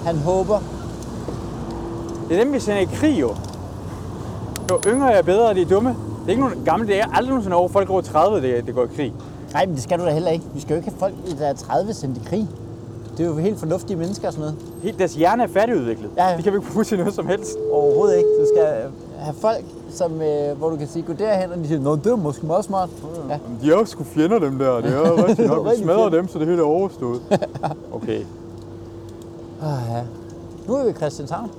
Han 0.06 0.18
håber. 0.18 0.60
Det 2.30 2.40
er 2.40 2.44
dem, 2.44 2.54
vi 2.54 2.60
sender 2.60 2.82
i 2.82 2.88
krig, 2.94 3.22
jo. 3.22 3.36
Jo 4.72 4.80
yngre 4.88 5.14
er 5.14 5.22
bedre, 5.22 5.54
de 5.54 5.62
er 5.62 5.66
dumme. 5.66 5.90
Det 5.90 6.26
er 6.26 6.30
ikke 6.30 6.42
nogen 6.42 6.66
gamle, 6.66 6.88
det 6.88 7.00
er 7.00 7.06
aldrig 7.06 7.30
nogensinde 7.30 7.58
over 7.58 7.70
folk 7.70 7.90
over 7.90 8.02
30, 8.02 8.42
det, 8.42 8.66
det 8.66 8.76
går 8.76 8.84
i 8.84 8.88
krig. 8.96 9.14
Nej, 9.54 9.66
men 9.66 9.76
det 9.76 9.84
skal 9.84 10.00
du 10.00 10.06
da 10.06 10.12
heller 10.12 10.32
ikke. 10.32 10.46
Vi 10.54 10.62
skal 10.62 10.74
jo 10.74 10.76
ikke 10.76 10.90
have 10.90 11.00
folk, 11.00 11.14
der 11.40 11.48
er 11.48 11.54
30 11.54 11.94
sendt 11.94 12.18
i 12.18 12.22
krig. 12.30 12.48
Det 13.18 13.26
er 13.26 13.30
jo 13.30 13.38
helt 13.38 13.60
fornuftige 13.60 13.98
mennesker 13.98 14.28
og 14.28 14.34
sådan 14.34 14.42
noget. 14.42 14.66
Helt, 14.84 15.00
deres 15.00 15.14
hjerne 15.16 15.44
er 15.44 15.48
færdigudviklet. 15.48 16.10
Ja, 16.18 16.28
ja. 16.30 16.38
De 16.38 16.44
kan 16.44 16.54
vi 16.54 16.58
ikke 16.58 16.72
bruge 16.72 16.84
til 16.84 16.98
noget 16.98 17.14
som 17.14 17.28
helst. 17.28 17.58
Overhovedet 17.72 18.18
ikke. 18.18 18.30
Du 18.30 18.46
skal 18.56 18.68
have 19.20 19.36
folk, 19.42 19.66
som, 19.92 20.22
øh, 20.22 20.58
hvor 20.58 20.70
du 20.70 20.76
kan 20.78 20.88
sige, 20.88 21.04
gå 21.04 21.14
derhen, 21.14 21.52
og 21.52 21.58
de 21.58 21.68
siger, 21.68 21.80
Nå, 21.82 21.96
det 21.96 22.08
er 22.08 22.16
måske 22.16 22.46
meget 22.46 22.66
smart. 22.66 22.90
Ja. 23.30 23.34
De 23.62 23.68
er 23.72 23.80
jo 23.80 23.86
sgu 23.86 24.04
fjender, 24.04 24.40
dem 24.40 24.60
der. 24.60 24.82
Det 24.82 24.94
er 24.94 25.26
rigtig 25.28 25.48
nok. 25.48 25.66
Vi 25.78 25.84
smadrer 25.84 26.10
dem, 26.10 26.28
så 26.28 26.40
det 26.40 26.48
hele 26.48 26.60
er 26.62 26.66
overstået. 26.66 27.22
Okay. 27.94 28.22
Ah, 29.62 29.78
ja. 29.92 30.02
Nu 30.68 30.76
er 30.76 30.84
vi 30.84 30.90
i 30.90 30.94
Christianshavn. 30.94 31.52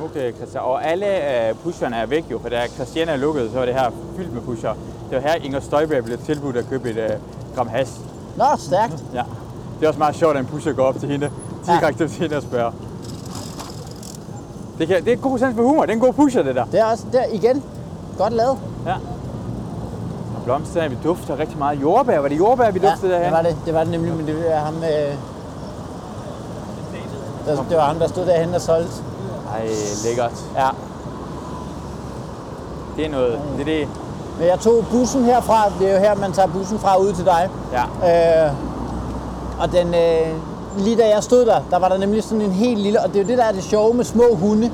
Nu 0.00 0.08
kan 0.14 0.32
Christian, 0.36 0.62
og 0.64 0.86
alle 0.86 1.06
uh, 1.50 1.58
pusherne 1.58 1.96
er 1.96 2.06
væk 2.06 2.24
jo, 2.30 2.38
for 2.38 2.48
da 2.48 2.66
Christian 2.66 3.08
er 3.08 3.16
lukket, 3.16 3.50
så 3.52 3.58
var 3.58 3.66
det 3.66 3.74
her 3.74 3.90
fyldt 4.16 4.34
med 4.34 4.42
pusher. 4.42 4.70
Det 5.10 5.14
var 5.16 5.20
her, 5.20 5.34
Inger 5.34 5.60
Støjberg 5.60 6.04
blev 6.04 6.18
tilbudt 6.18 6.56
at 6.56 6.64
købe 6.70 6.90
et 6.90 6.96
uh, 6.96 7.54
gram 7.56 7.68
hash. 7.68 7.92
Nå, 8.36 8.44
stærkt. 8.58 9.04
Ja. 9.14 9.22
Det 9.80 9.84
er 9.84 9.88
også 9.88 9.98
meget 9.98 10.14
sjovt, 10.16 10.36
at 10.36 10.40
en 10.40 10.46
pusher 10.46 10.72
går 10.72 10.82
op 10.82 10.98
til 11.00 11.08
hende, 11.08 11.30
direkte 11.66 12.04
Ja. 12.04 12.08
til 12.08 12.20
hende 12.22 12.36
og 12.36 12.42
spørger. 12.42 12.72
Det, 14.78 14.88
kan, 14.88 15.04
det 15.04 15.12
er 15.12 15.16
god 15.16 15.38
sans 15.38 15.56
for 15.56 15.62
humor, 15.62 15.82
det 15.82 15.90
er 15.90 15.94
en 15.94 16.00
god 16.00 16.12
pusher, 16.12 16.42
det 16.42 16.54
der. 16.54 16.64
Det 16.64 16.80
er 16.80 16.84
også 16.84 17.04
der 17.12 17.24
igen. 17.32 17.62
Godt 18.18 18.32
lavet. 18.32 18.58
Ja. 18.86 18.94
Og 20.36 20.42
blomsterne, 20.44 20.90
vi 20.90 20.96
dufter 21.04 21.38
rigtig 21.38 21.58
meget. 21.58 21.80
Jordbær, 21.82 22.18
var 22.18 22.28
det 22.28 22.38
jordbær, 22.38 22.70
vi 22.70 22.78
duftede 22.78 23.12
ja, 23.12 23.18
derhen? 23.18 23.34
det 23.34 23.44
var 23.44 23.50
det. 23.50 23.56
Det 23.66 23.74
var 23.74 23.80
det 23.80 23.90
nemlig, 23.90 24.14
men 24.14 24.26
det 24.26 24.44
var 24.50 24.56
ham... 24.56 24.74
Øh, 24.74 25.14
der, 27.46 27.64
det 27.68 27.76
var 27.76 27.84
ham, 27.84 27.98
der 27.98 28.08
stod 28.08 28.26
derhen 28.26 28.54
og 28.54 28.60
solgte. 28.60 28.92
Ej, 29.52 29.68
lækkert. 30.04 30.44
Ja. 30.56 30.68
Det 32.96 33.06
er 33.06 33.10
noget, 33.10 33.40
det 33.58 33.60
er 33.60 33.64
det. 33.64 33.88
Men 34.38 34.48
jeg 34.48 34.58
tog 34.60 34.84
bussen 34.90 35.24
herfra, 35.24 35.70
det 35.78 35.90
er 35.90 35.94
jo 35.94 35.98
her, 35.98 36.14
man 36.14 36.32
tager 36.32 36.48
bussen 36.48 36.78
fra 36.78 36.96
ud 36.96 37.12
til 37.12 37.24
dig. 37.24 37.48
Ja. 37.72 38.46
Øh, 38.46 38.52
og 39.60 39.72
den, 39.72 39.94
øh, 39.94 40.28
lige 40.76 40.96
da 40.96 41.08
jeg 41.14 41.22
stod 41.22 41.46
der, 41.46 41.60
der 41.70 41.78
var 41.78 41.88
der 41.88 41.98
nemlig 41.98 42.22
sådan 42.22 42.40
en 42.40 42.52
helt 42.52 42.78
lille, 42.80 43.00
og 43.02 43.08
det 43.08 43.16
er 43.16 43.22
jo 43.22 43.28
det, 43.28 43.38
der 43.38 43.44
er 43.44 43.52
det 43.52 43.62
sjove 43.62 43.94
med 43.94 44.04
små 44.04 44.24
hunde, 44.34 44.70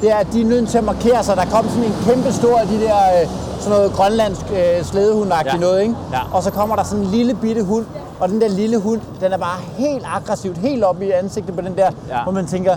det 0.00 0.10
er, 0.10 0.16
at 0.16 0.26
de 0.32 0.40
er 0.40 0.44
nødt 0.44 0.68
til 0.68 0.78
at 0.78 0.84
markere 0.84 1.24
sig. 1.24 1.36
Der 1.36 1.44
kom 1.44 1.68
sådan 1.68 1.84
en 1.84 1.94
kæmpe 2.06 2.32
stor 2.32 2.58
af 2.58 2.66
de 2.66 2.80
der, 2.80 2.96
øh, 3.22 3.28
sådan 3.60 3.78
noget 3.78 3.92
grønlandsk 3.92 4.44
øh, 4.50 4.84
slædehundagtigt 4.84 5.54
Ja. 5.54 5.60
noget, 5.60 5.82
ikke? 5.82 5.94
Ja. 6.12 6.18
Og 6.32 6.42
så 6.42 6.50
kommer 6.50 6.76
der 6.76 6.82
sådan 6.82 7.04
en 7.04 7.10
lille 7.10 7.34
bitte 7.34 7.62
hund, 7.62 7.84
og 8.20 8.28
den 8.28 8.40
der 8.40 8.48
lille 8.48 8.78
hund, 8.78 9.00
den 9.20 9.32
er 9.32 9.36
bare 9.38 9.58
helt 9.78 10.04
aggressivt, 10.14 10.58
helt 10.58 10.84
op 10.84 11.02
i 11.02 11.10
ansigtet 11.10 11.54
på 11.54 11.60
den 11.60 11.76
der, 11.76 11.90
Ja. 12.08 12.22
hvor 12.22 12.32
man 12.32 12.46
tænker, 12.46 12.76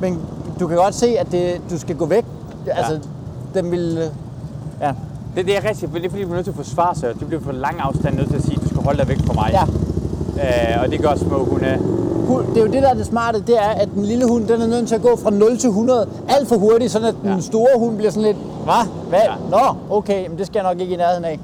men 0.00 0.18
du 0.60 0.66
kan 0.66 0.76
godt 0.76 0.94
se, 0.94 1.06
at 1.18 1.32
det, 1.32 1.60
du 1.70 1.78
skal 1.78 1.96
gå 1.96 2.06
væk. 2.06 2.24
Altså, 2.66 2.98
den 3.54 3.70
vil... 3.70 3.98
øh, 3.98 4.06
Ja, 4.80 4.92
Det, 5.36 5.46
det 5.46 5.56
er 5.56 5.68
rigtigt, 5.68 5.92
det 5.94 6.04
er 6.04 6.10
fordi, 6.10 6.22
du 6.24 6.30
er 6.30 6.34
nødt 6.34 6.44
til 6.44 6.50
at 6.52 6.56
forsvare 6.56 6.94
sig. 6.94 7.20
Du 7.20 7.26
bliver 7.26 7.42
for 7.42 7.52
lang 7.52 7.80
afstand 7.80 8.16
nødt 8.16 8.28
til 8.28 8.36
at 8.36 8.42
sige, 8.42 8.56
at 8.56 8.62
du 8.62 8.68
skal 8.68 8.82
holde 8.84 8.98
dig 8.98 9.08
væk 9.08 9.18
fra 9.26 9.32
mig. 9.34 9.50
ja. 9.52 9.62
Øh, 10.40 10.82
og 10.82 10.90
det 10.90 11.02
gør 11.02 11.14
små 11.16 11.44
hunde. 11.44 11.78
Hun- 12.26 12.46
Det 12.46 12.56
er 12.56 12.60
jo 12.66 12.72
det, 12.72 12.82
der 12.82 12.88
er 12.90 12.94
det 12.94 13.06
smarte, 13.06 13.40
det 13.40 13.56
er, 13.58 13.68
at 13.68 13.88
den 13.94 14.04
lille 14.04 14.28
hund, 14.28 14.46
den 14.48 14.62
er 14.62 14.66
nødt 14.66 14.88
til 14.88 14.94
at 14.94 15.02
gå 15.02 15.16
fra 15.22 15.30
0 15.30 15.58
til 15.58 15.68
100 15.68 16.08
alt 16.28 16.48
for 16.48 16.56
hurtigt, 16.56 16.92
sådan 16.92 17.08
at 17.08 17.14
den 17.22 17.34
Ja. 17.34 17.40
store 17.40 17.78
hund 17.78 17.96
bliver 17.96 18.10
sådan 18.10 18.22
lidt, 18.22 18.36
hvad? 18.64 18.88
Hvad? 19.08 19.18
Ja. 19.20 19.32
Nå, 19.50 19.96
okay, 19.96 20.28
men 20.28 20.38
det 20.38 20.46
skal 20.46 20.60
jeg 20.62 20.72
nok 20.72 20.80
ikke 20.80 20.94
i 20.94 20.96
nærheden 20.96 21.24
af. 21.24 21.38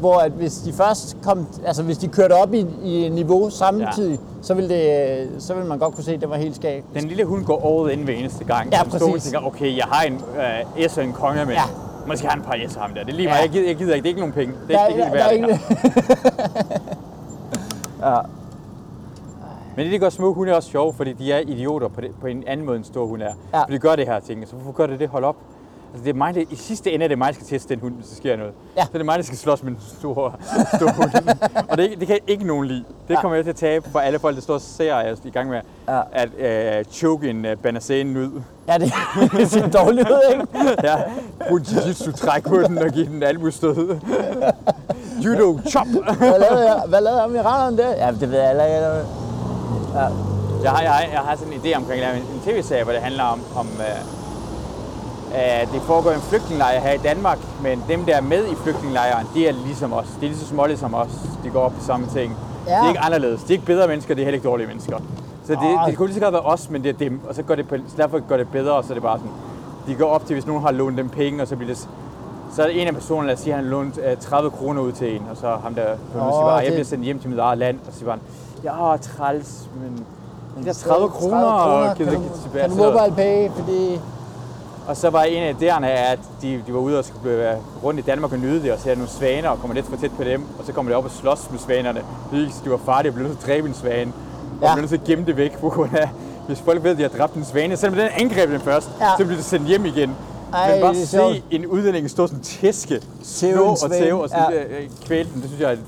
Hvor 0.00 0.14
at 0.18 0.32
hvis 0.32 0.52
de 0.54 0.72
først 0.72 1.16
kom, 1.24 1.46
altså 1.66 1.82
hvis 1.82 1.98
de 1.98 2.08
kørte 2.08 2.32
op 2.32 2.54
i, 2.54 2.66
i 2.84 3.08
niveau 3.08 3.50
samtidig, 3.50 4.10
ja. 4.10 4.16
så, 4.42 4.54
ville 4.54 4.68
det, 4.74 5.28
så 5.38 5.54
ville 5.54 5.68
man 5.68 5.78
godt 5.78 5.94
kunne 5.94 6.04
se, 6.04 6.12
at 6.14 6.20
det 6.20 6.30
var 6.30 6.36
helt 6.36 6.56
skægt. 6.56 6.84
Den 6.94 7.04
lille 7.08 7.24
hund 7.24 7.44
går 7.44 7.82
all 7.84 7.98
in 7.98 8.04
hver 8.04 8.14
eneste 8.14 8.44
gang. 8.44 8.72
Ja, 8.72 8.78
Den 8.82 8.90
præcis. 8.90 9.22
tænker, 9.32 9.46
okay, 9.46 9.76
jeg 9.76 9.84
har 9.90 10.04
en 10.06 10.14
øh, 10.82 10.88
S 10.88 10.98
og 10.98 11.04
en 11.04 11.12
konge 11.12 11.44
med. 11.44 11.54
Ja. 11.54 11.60
Måske 12.08 12.24
har 12.26 12.30
han 12.30 12.40
et 12.40 12.46
par 12.46 12.56
S 12.70 12.74
ham 12.74 12.90
der. 12.94 13.04
Det 13.04 13.10
er 13.12 13.16
lige 13.16 13.28
Ja. 13.28 13.30
meget. 13.34 13.42
Jeg 13.42 13.50
gider, 13.50 13.66
jeg 13.66 13.76
gider 13.76 13.94
ikke. 13.94 14.02
Det 14.02 14.08
er 14.08 14.10
ikke 14.10 14.20
nogen 14.20 14.32
penge. 14.34 14.54
Det 14.68 14.74
er 14.76 14.78
Der, 14.80 14.86
ikke 14.86 15.02
det, 15.02 15.12
der, 15.12 15.18
der 15.18 15.24
er 15.24 15.30
ikke, 15.30 15.46
værd. 15.48 16.80
ja. 18.00 18.16
Men 19.76 19.84
det, 19.84 19.92
det 19.92 20.00
gør 20.00 20.08
små 20.08 20.32
hunde 20.34 20.56
også 20.56 20.70
sjove, 20.70 20.92
fordi 20.94 21.12
de 21.12 21.32
er 21.32 21.38
idioter 21.38 21.88
på, 21.88 22.00
det, 22.00 22.10
på 22.20 22.26
en 22.26 22.44
anden 22.46 22.66
måde, 22.66 22.76
end 22.76 22.84
store 22.84 23.06
hunde 23.06 23.24
er. 23.24 23.34
Ja. 23.54 23.60
For 23.62 23.66
de 23.70 23.78
gør 23.78 23.96
det 23.96 24.06
her 24.06 24.20
ting. 24.20 24.48
Så 24.48 24.54
hvorfor 24.56 24.72
gør 24.72 24.86
det 24.86 25.00
det? 25.00 25.08
Hold 25.08 25.24
op. 25.24 25.36
Altså, 25.92 26.04
det 26.04 26.10
er 26.10 26.14
mig, 26.14 26.34
der, 26.34 26.40
I 26.50 26.54
sidste 26.56 26.92
ende 26.92 27.04
er 27.04 27.08
det 27.08 27.18
mig, 27.18 27.26
der 27.28 27.34
skal 27.34 27.46
teste 27.46 27.74
den 27.74 27.80
hund, 27.80 27.94
hvis 27.94 28.06
der 28.08 28.16
sker 28.16 28.36
noget. 28.36 28.52
Ja. 28.76 28.82
Så 28.84 28.88
det 28.92 29.00
er 29.00 29.04
mig, 29.04 29.18
der 29.18 29.24
skal 29.24 29.38
slås 29.38 29.62
med 29.62 29.72
den 29.72 29.80
store, 29.80 30.32
store 30.76 30.92
hund. 30.96 31.10
og 31.70 31.78
det, 31.78 31.92
er 31.92 31.96
det 31.98 32.06
kan 32.06 32.18
ikke 32.26 32.44
nogen 32.46 32.66
lide. 32.66 32.84
Det 33.08 33.14
Ja. 33.14 33.20
kommer 33.20 33.34
jeg 33.36 33.44
til 33.44 33.50
at 33.50 33.56
tabe 33.56 33.90
for 33.90 33.98
alle 33.98 34.18
folk, 34.18 34.36
der 34.36 34.42
står 34.42 34.54
og 34.54 34.60
ser 34.60 34.94
er 34.94 35.14
i 35.24 35.30
gang 35.30 35.50
med 35.50 35.60
Ja. 35.88 36.00
at 36.12 36.28
øh, 36.78 36.84
choke 36.84 37.30
en 37.30 37.44
øh, 37.44 37.56
banasæne 37.56 38.20
ud. 38.20 38.42
ja, 38.68 38.78
det, 38.78 38.92
det 39.38 39.50
ser 39.50 39.68
dårligt 39.68 40.10
ud, 40.10 40.32
ikke? 40.34 40.46
Ja, 40.84 40.96
brug 41.48 41.58
jiu-jitsu, 41.60 42.12
træk 42.12 42.44
på 42.48 42.56
den 42.62 42.78
og 42.78 42.88
give 42.90 43.06
den 43.06 43.22
albuestød. 43.22 43.96
Judo, 45.26 45.58
chop! 45.70 45.86
Hvad 46.18 46.38
lavede 46.38 46.72
jeg? 46.72 46.82
Hvad 46.88 47.00
lavede 47.00 47.22
amiraneren 47.22 47.78
der? 47.78 47.88
Ja, 47.88 48.10
det 48.20 48.30
ved 48.30 48.40
jeg 48.40 48.50
ikke. 48.50 48.64
Ja. 49.94 50.06
Jeg 50.62 50.70
har, 50.70 50.82
jeg, 50.82 50.92
har, 50.92 51.02
jeg 51.12 51.20
har 51.20 51.36
sådan 51.36 51.52
en 51.52 51.60
idé 51.60 51.76
omkring 51.76 52.02
at 52.02 52.08
lave 52.08 52.16
en, 52.16 52.22
en 52.34 52.40
tv-serie, 52.44 52.84
hvor 52.84 52.92
det 52.92 53.02
handler 53.02 53.24
om, 53.24 53.40
om 53.56 53.66
øh, 53.78 54.16
at 55.34 55.68
det 55.72 55.82
foregår 55.82 56.10
i 56.10 56.14
en 56.14 56.20
flygtningelejr 56.20 56.80
her 56.80 56.92
i 56.92 56.98
Danmark, 56.98 57.38
men 57.62 57.84
dem, 57.88 58.04
der 58.04 58.16
er 58.16 58.20
med 58.20 58.46
i 58.46 58.54
flygtningelejren, 58.54 59.26
de 59.34 59.48
er 59.48 59.52
ligesom 59.52 59.92
os. 59.92 60.06
De 60.20 60.26
er 60.26 60.30
lige 60.30 60.38
så 60.38 60.46
smålige 60.46 60.76
som 60.76 60.94
os. 60.94 61.08
De 61.44 61.50
går 61.50 61.60
op 61.60 61.72
i 61.80 61.84
samme 61.84 62.06
ting. 62.14 62.36
Ja. 62.66 62.72
De 62.72 62.76
er 62.76 62.88
ikke 62.88 63.00
anderledes. 63.00 63.42
De 63.42 63.46
er 63.46 63.52
ikke 63.52 63.66
bedre 63.66 63.88
mennesker, 63.88 64.14
de 64.14 64.20
er 64.20 64.24
heller 64.24 64.36
ikke 64.36 64.48
dårlige 64.48 64.66
mennesker. 64.66 64.98
Så 65.46 65.52
det, 65.52 65.74
Ej. 65.78 65.86
det 65.86 65.96
kunne 65.96 66.06
lige 66.06 66.14
så 66.14 66.20
godt 66.20 66.32
være 66.32 66.42
os, 66.42 66.70
men 66.70 66.82
det 66.82 66.88
er 66.88 66.98
dem. 66.98 67.20
Og 67.28 67.34
så, 67.34 67.42
går 67.42 67.54
det 67.54 67.68
på, 67.68 67.76
så 67.88 67.94
derfor 67.96 68.18
går 68.28 68.36
det 68.36 68.48
bedre, 68.48 68.72
og 68.72 68.84
så 68.84 68.92
er 68.92 68.94
det 68.94 69.02
bare 69.02 69.18
sådan, 69.18 69.32
de 69.86 69.94
går 69.94 70.06
op 70.06 70.26
til, 70.26 70.34
hvis 70.34 70.46
nogen 70.46 70.62
har 70.62 70.72
lånt 70.72 70.98
dem 70.98 71.08
penge, 71.08 71.42
og 71.42 71.48
så 71.48 71.56
bliver 71.56 71.74
det 71.74 71.88
så 72.54 72.62
er 72.62 72.66
der 72.66 72.74
en 72.74 72.86
af 72.88 72.94
personerne, 72.94 73.30
der 73.30 73.36
siger, 73.36 73.54
at 73.54 73.62
han 73.62 73.64
har 73.64 73.70
lånt 73.78 73.98
øh, 74.10 74.16
30 74.16 74.50
kroner 74.50 74.82
ud 74.82 74.92
til 74.92 75.16
en, 75.16 75.22
og 75.30 75.36
så 75.36 75.56
ham 75.62 75.74
der 75.74 75.84
på 76.12 76.18
oh, 76.18 76.24
siger 76.32 76.40
bare, 76.40 76.54
jeg 76.54 76.72
bliver 76.72 76.84
sendt 76.84 77.04
hjem 77.04 77.18
til 77.18 77.30
mit 77.30 77.38
eget 77.38 77.58
land, 77.58 77.78
og 77.86 77.92
så 77.92 77.98
siger 77.98 78.10
han, 78.10 78.20
ja, 78.64 78.96
træls, 78.96 79.68
men 79.82 80.06
de 80.62 80.66
der 80.66 80.72
30 80.72 81.08
30 81.08 81.08
kroner, 81.08 81.40
kroner, 81.40 81.94
kan, 81.94 82.06
kan 82.06 82.14
du, 82.14 82.22
tilbage. 82.42 82.68
kan 82.68 82.76
du 82.78 82.84
mobile 82.84 83.14
pay, 83.16 83.50
fordi... 83.50 84.00
Og 84.88 84.96
så 84.96 85.10
var 85.10 85.22
en 85.22 85.42
af 85.42 85.52
idéerne, 85.52 85.86
at 85.86 86.18
de, 86.42 86.62
de 86.66 86.72
var 86.74 86.78
ude 86.80 86.98
og 86.98 87.04
skulle 87.04 87.38
være 87.38 87.56
rundt 87.84 88.00
i 88.00 88.02
Danmark 88.02 88.32
og 88.32 88.38
nyde 88.38 88.62
det, 88.62 88.72
og 88.72 88.78
så 88.78 88.88
nogle 88.88 89.08
svaner 89.08 89.48
og 89.48 89.58
kommer 89.60 89.74
lidt 89.74 89.86
for 89.86 89.96
tæt 89.96 90.10
på 90.16 90.24
dem, 90.24 90.42
og 90.58 90.64
så 90.64 90.72
kommer 90.72 90.92
de 90.92 90.96
op 90.98 91.04
og 91.04 91.10
slås 91.10 91.48
med 91.50 91.58
svanerne. 91.58 92.00
Det 92.32 92.52
de 92.64 92.70
var 92.70 92.76
farlige 92.76 93.10
og 93.10 93.14
blev 93.14 93.26
nødt 93.26 93.38
til 93.38 93.44
at 93.46 93.54
dræbe 93.54 93.68
en 93.68 93.74
svane, 93.74 94.12
og 94.60 94.66
Ja. 94.68 94.74
blev 94.74 94.82
nødt 94.82 94.88
til 94.90 94.96
at 94.96 95.04
gemme 95.04 95.24
det 95.26 95.36
væk, 95.36 95.58
på 95.58 95.68
grund 95.68 95.94
af, 95.94 96.08
hvis 96.46 96.60
folk 96.60 96.82
ved, 96.82 96.90
at 96.90 96.96
de 96.96 97.02
har 97.02 97.08
dræbt 97.18 97.34
en 97.34 97.44
svane, 97.44 97.76
selvom 97.76 97.98
den 97.98 98.08
angreb 98.20 98.50
den 98.50 98.60
først, 98.60 98.90
Ja. 99.00 99.06
så 99.18 99.24
bliver 99.24 99.36
det 99.36 99.44
sendt 99.44 99.66
hjem 99.66 99.84
igen. 99.86 100.16
Ej, 100.52 100.72
Men 100.72 100.80
bare 100.82 100.94
det 100.94 101.02
er 101.02 101.06
se 101.06 101.10
sjovt. 101.16 101.42
en 101.50 101.66
udlænding 101.66 102.10
stå 102.10 102.26
sådan 102.26 102.42
tæske, 102.42 103.00
slå 103.22 103.62
og 103.64 103.78
svane. 103.78 103.94
tæve 104.04 104.22
og 104.22 104.28
sådan, 104.28 104.44
Ja. 104.52 104.58
ja. 104.58 104.64
kvæle 105.04 105.28
den, 105.34 105.40
det 105.42 105.50
synes 105.50 105.60
jeg 105.60 105.68
er 105.68 105.72
et 105.72 105.78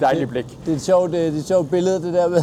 dejligt 0.00 0.30
blik. 0.30 0.58
Det 0.66 0.72
er 0.72 0.76
et 0.76 0.82
sjovt, 0.82 1.12
det 1.12 1.20
er 1.24 1.28
et 1.28 1.44
sjovt 1.46 1.70
billede, 1.70 2.02
det 2.02 2.14
der 2.14 2.28
med 2.28 2.42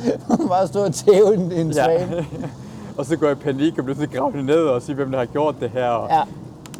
bare 0.48 0.66
stå 0.68 0.84
og 0.84 0.94
tæve 0.94 1.34
en, 1.34 1.52
en 1.52 1.72
svane. 1.74 2.26
og 2.98 3.06
så 3.06 3.16
går 3.16 3.26
jeg 3.26 3.36
i 3.36 3.40
panik 3.40 3.78
og 3.78 3.84
bliver 3.84 3.98
nødt 3.98 4.10
til 4.10 4.16
at 4.16 4.22
grave 4.22 4.32
det 4.36 4.44
ned 4.44 4.62
og 4.64 4.82
sige, 4.82 4.94
hvem 4.94 5.10
der 5.10 5.18
har 5.18 5.26
gjort 5.26 5.54
det 5.60 5.70
her. 5.70 5.88
Og, 5.88 6.08
Ja. 6.10 6.22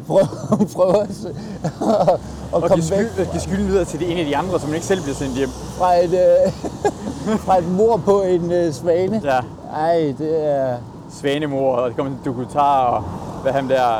Prøv, 0.07 0.19
prøv 0.75 0.89
at, 1.01 1.07
se- 1.15 1.35
at 1.81 2.19
og 2.51 2.61
komme 2.61 2.75
give, 2.75 2.97
væk 2.97 3.07
skyld, 3.15 3.25
give 3.31 3.41
skylden 3.41 3.67
videre 3.67 3.85
til 3.85 3.99
de 3.99 4.05
ene 4.05 4.19
af 4.19 4.25
de 4.25 4.37
andre, 4.37 4.59
så 4.59 4.65
man 4.65 4.75
ikke 4.75 4.87
selv 4.87 5.01
bliver 5.01 5.15
sendt 5.15 5.35
hjem. 5.37 5.49
fra 5.49 5.95
et, 6.03 6.13
øh, 6.13 7.37
fra 7.39 7.57
et 7.57 7.67
mor 7.71 7.97
på 7.97 8.21
en 8.21 8.51
øh, 8.51 8.73
svane. 8.73 9.21
Ja. 9.23 9.39
Ej, 9.75 10.13
det 10.17 10.45
er... 10.55 10.75
Svanemor, 11.19 11.75
og 11.75 11.87
det 11.89 11.97
kommer 11.97 12.11
en 12.11 12.19
dokumentar, 12.25 12.85
og 12.85 13.03
hvad 13.43 13.51
ham 13.51 13.67
der 13.67 13.97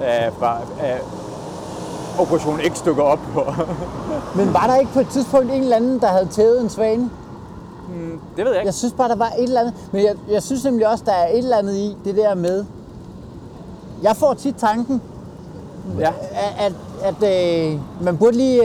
øh, 0.00 0.32
fra 0.38 0.58
øh, 0.60 2.20
Operation 2.20 2.58
X 2.74 2.84
dukker 2.84 3.02
op 3.02 3.18
på. 3.34 3.42
Men 4.38 4.54
var 4.54 4.66
der 4.66 4.76
ikke 4.76 4.92
på 4.92 5.00
et 5.00 5.08
tidspunkt 5.08 5.50
en 5.52 5.62
eller 5.62 5.76
anden, 5.76 6.00
der 6.00 6.06
havde 6.06 6.26
tævet 6.26 6.60
en 6.60 6.68
svane? 6.70 7.10
det 8.36 8.44
ved 8.44 8.52
jeg 8.52 8.60
ikke. 8.60 8.66
Jeg 8.66 8.74
synes 8.74 8.94
bare, 8.94 9.08
der 9.08 9.16
var 9.16 9.28
et 9.38 9.42
eller 9.42 9.60
andet. 9.60 9.74
Men 9.92 10.04
jeg, 10.04 10.14
jeg 10.30 10.42
synes 10.42 10.64
nemlig 10.64 10.88
også, 10.88 11.04
der 11.06 11.12
er 11.12 11.28
et 11.28 11.38
eller 11.38 11.56
andet 11.56 11.74
i 11.74 11.96
det 12.04 12.16
der 12.16 12.34
med... 12.34 12.64
Jeg 14.02 14.16
får 14.16 14.34
tit 14.34 14.56
tanken, 14.56 15.02
Ja. 15.98 16.12
at, 16.58 16.72
at, 17.04 17.22
at 17.22 17.72
øh, 17.72 17.80
man 18.00 18.16
burde 18.16 18.36
lige... 18.36 18.60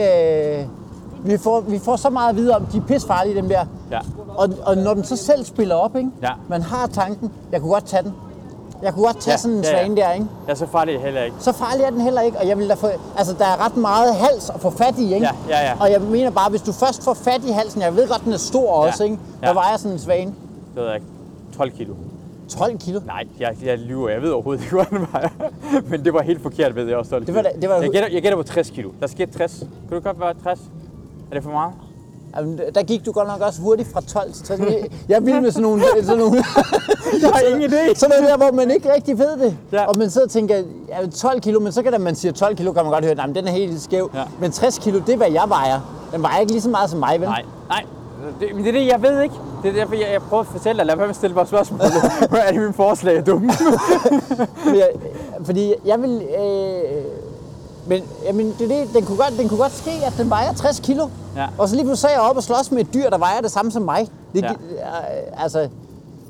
Øh, 0.58 0.66
vi, 1.24 1.38
får, 1.38 1.60
vi 1.60 1.78
får 1.78 1.96
så 1.96 2.10
meget 2.10 2.28
at 2.30 2.36
vide 2.36 2.56
om, 2.56 2.66
de 2.66 2.76
er 2.78 2.82
pissefarlige, 2.82 3.36
dem 3.36 3.48
der. 3.48 3.64
Ja. 3.90 3.98
Og, 4.36 4.48
og 4.66 4.76
når 4.76 4.94
den 4.94 5.04
så 5.04 5.16
selv 5.16 5.44
spiller 5.44 5.74
op, 5.74 5.96
ikke? 5.96 6.10
Ja. 6.22 6.30
man 6.48 6.62
har 6.62 6.86
tanken, 6.86 7.32
jeg 7.52 7.60
kunne 7.60 7.72
godt 7.72 7.84
tage 7.86 8.02
den. 8.02 8.12
Jeg 8.82 8.94
kunne 8.94 9.04
godt 9.04 9.20
tage 9.20 9.32
Ja, 9.32 9.36
sådan 9.38 9.56
en 9.56 9.62
ja, 9.64 9.70
ja. 9.70 9.78
svane 9.78 9.96
der, 9.96 10.12
ikke? 10.12 10.26
Er 10.48 10.54
så 10.54 10.66
farlig 10.66 11.00
heller 11.00 11.22
ikke. 11.22 11.36
Så 11.40 11.52
farlig 11.52 11.84
er 11.84 11.90
den 11.90 12.00
heller 12.00 12.20
ikke, 12.20 12.38
og 12.38 12.48
jeg 12.48 12.58
vil 12.58 12.68
da 12.68 12.74
få, 12.74 12.86
altså 13.16 13.34
der 13.38 13.44
er 13.44 13.64
ret 13.66 13.76
meget 13.76 14.14
hals 14.14 14.50
at 14.50 14.60
få 14.60 14.70
fat 14.70 14.98
i, 14.98 15.14
ikke? 15.14 15.26
Ja, 15.26 15.32
ja, 15.48 15.64
ja. 15.70 15.72
Og 15.80 15.90
jeg 15.90 16.00
mener 16.00 16.30
bare, 16.30 16.50
hvis 16.50 16.62
du 16.62 16.72
først 16.72 17.04
får 17.04 17.14
fat 17.14 17.44
i 17.44 17.50
halsen, 17.50 17.80
jeg 17.82 17.96
ved 17.96 18.08
godt, 18.08 18.24
den 18.24 18.32
er 18.32 18.36
stor 18.36 18.72
også, 18.72 19.04
ikke? 19.04 19.18
Hvad 19.38 19.48
Ja. 19.48 19.54
vejer 19.54 19.76
sådan 19.76 19.92
en 19.92 19.98
svane? 19.98 20.30
Det 20.30 20.76
ved 20.76 20.84
jeg 20.84 20.94
ikke. 20.94 21.06
12 21.56 21.70
kilo. 21.70 21.94
12 22.48 22.78
kilo? 22.78 23.00
Nej, 23.06 23.24
jeg, 23.40 23.56
jeg 23.64 23.78
lyver. 23.78 24.08
Jeg 24.08 24.22
ved 24.22 24.30
overhovedet 24.30 24.62
ikke, 24.64 24.74
hvad 24.76 24.86
den 24.98 25.06
vejer. 25.12 25.28
Men 25.88 26.04
det 26.04 26.14
var 26.14 26.22
helt 26.22 26.42
forkert, 26.42 26.76
ved 26.76 26.86
jeg 26.88 26.96
også. 26.96 27.10
12 27.10 27.26
Det 27.26 27.34
var 27.34 27.42
da- 27.42 27.50
det 27.60 27.68
var- 27.68 27.76
jeg, 27.76 27.90
gætter, 27.90 28.08
jeg 28.12 28.22
gætter 28.22 28.36
på 28.36 28.42
60 28.42 28.70
kilo. 28.70 28.90
Der 29.00 29.06
skete 29.06 29.32
60. 29.38 29.58
Kan 29.88 29.96
du 29.98 30.00
godt 30.00 30.20
være 30.20 30.34
60? 30.42 30.60
Er 31.30 31.34
det 31.34 31.42
for 31.42 31.50
meget? 31.50 31.72
Jamen, 32.36 32.60
der 32.74 32.82
gik 32.82 33.06
du 33.06 33.12
godt 33.12 33.28
nok 33.28 33.40
også 33.40 33.60
hurtigt 33.60 33.92
fra 33.92 34.00
12 34.00 34.32
til 34.32 34.44
60. 34.44 34.60
Jeg 35.08 35.16
er 35.16 35.20
vild 35.20 35.40
med 35.40 35.50
sådan 35.50 35.62
nogle... 35.62 35.82
Sådan 36.02 36.18
nogle 36.18 36.44
Jeg 37.22 37.30
har 37.30 37.40
ingen 37.40 37.70
idé. 37.70 37.94
sådan 38.00 38.16
noget 38.18 38.30
der, 38.30 38.36
hvor 38.36 38.52
man 38.56 38.70
ikke 38.70 38.94
rigtig 38.94 39.18
ved 39.18 39.36
det. 39.38 39.56
Ja. 39.72 39.84
Og 39.84 39.98
man 39.98 40.10
sidder 40.10 40.26
og 40.26 40.30
tænker, 40.30 40.56
ja, 40.88 41.06
12 41.06 41.40
kilo, 41.40 41.60
men 41.60 41.72
så 41.72 41.82
kan 41.82 41.92
da 41.92 41.98
man 41.98 42.14
sige 42.14 42.32
12 42.32 42.56
kilo, 42.56 42.72
kan 42.72 42.82
man 42.84 42.92
godt 42.92 43.04
høre, 43.04 43.12
at 43.28 43.34
den 43.34 43.46
er 43.46 43.52
helt 43.52 43.82
skæv. 43.82 44.10
Ja. 44.14 44.22
Men 44.40 44.52
60 44.52 44.78
kilo, 44.78 44.98
det 44.98 45.12
er, 45.12 45.16
hvad 45.16 45.30
jeg 45.30 45.44
vejer. 45.48 46.08
Den 46.12 46.22
vejer 46.22 46.40
ikke 46.40 46.52
lige 46.52 46.62
så 46.62 46.70
meget 46.70 46.90
som 46.90 46.98
mig, 46.98 47.20
vel? 47.20 47.28
Nej, 47.28 47.42
nej. 47.68 47.84
Det, 48.40 48.54
men 48.54 48.64
det 48.64 48.68
er 48.76 48.80
det, 48.80 48.86
jeg 48.86 49.02
ved 49.02 49.22
ikke. 49.22 49.34
Det 49.62 49.68
er 49.68 49.72
derfor, 49.72 49.94
jeg, 49.94 50.08
jeg 50.12 50.22
prøver 50.22 50.40
at 50.40 50.46
fortælle 50.46 50.78
dig. 50.78 50.86
Lad 50.86 50.96
være 50.96 51.06
med 51.06 51.10
at 51.10 51.16
stille 51.16 51.34
mig 51.34 51.46
spørgsmål. 51.46 51.80
Hvad 52.30 52.40
er 52.40 52.50
det, 52.52 52.60
mine 52.60 52.72
forslag 52.72 53.16
er 53.16 53.24
dumme? 53.24 53.50
Men 54.64 54.76
jeg, 54.76 54.88
fordi 55.44 55.74
jeg 55.84 56.02
vil... 56.02 56.22
Øh, 56.38 57.21
men 57.86 58.02
jamen, 58.24 58.54
det, 58.58 58.68
det, 58.70 58.88
den, 58.94 59.04
kunne 59.04 59.16
godt, 59.16 59.32
den 59.38 59.48
kunne 59.48 59.58
godt 59.58 59.72
ske, 59.76 59.90
at 60.06 60.14
den 60.18 60.30
vejer 60.30 60.52
60 60.52 60.80
kilo. 60.80 61.08
Ja. 61.36 61.46
Og 61.58 61.68
så 61.68 61.74
lige 61.76 61.84
pludselig 61.84 62.08
er 62.08 62.12
jeg 62.12 62.20
oppe 62.20 62.38
og 62.38 62.42
slås 62.42 62.70
med 62.70 62.80
et 62.80 62.94
dyr, 62.94 63.10
der 63.10 63.18
vejer 63.18 63.40
det 63.40 63.50
samme 63.50 63.70
som 63.72 63.82
mig. 63.82 64.08
Det, 64.34 64.42
Ja. 64.42 64.48
ja. 64.48 64.52
altså, 65.42 65.58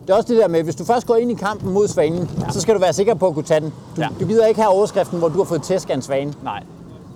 det 0.07 0.11
er 0.11 0.15
også 0.15 0.29
det 0.33 0.37
der 0.43 0.49
med, 0.49 0.63
hvis 0.63 0.77
du 0.77 0.85
først 0.85 1.07
går 1.07 1.17
ind 1.17 1.31
i 1.31 1.35
kampen 1.35 1.73
mod 1.73 1.89
svanen, 1.89 2.31
ja. 2.47 2.53
så 2.53 2.61
skal 2.61 2.75
du 2.75 2.81
være 2.81 2.93
sikker 2.93 3.15
på 3.15 3.27
at 3.27 3.35
kunne 3.35 3.45
tage 3.45 3.61
den. 3.61 3.69
Du, 3.97 4.01
Ja. 4.01 4.03
ja. 4.03 4.09
du 4.25 4.29
gider 4.29 4.47
ikke 4.47 4.61
have 4.61 4.73
overskriften, 4.75 5.19
hvor 5.19 5.29
du 5.29 5.37
har 5.39 5.45
fået 5.45 5.63
tæsk 5.63 5.91
af 5.91 5.95
en 5.95 6.03
svane. 6.03 6.35
nej. 6.45 6.63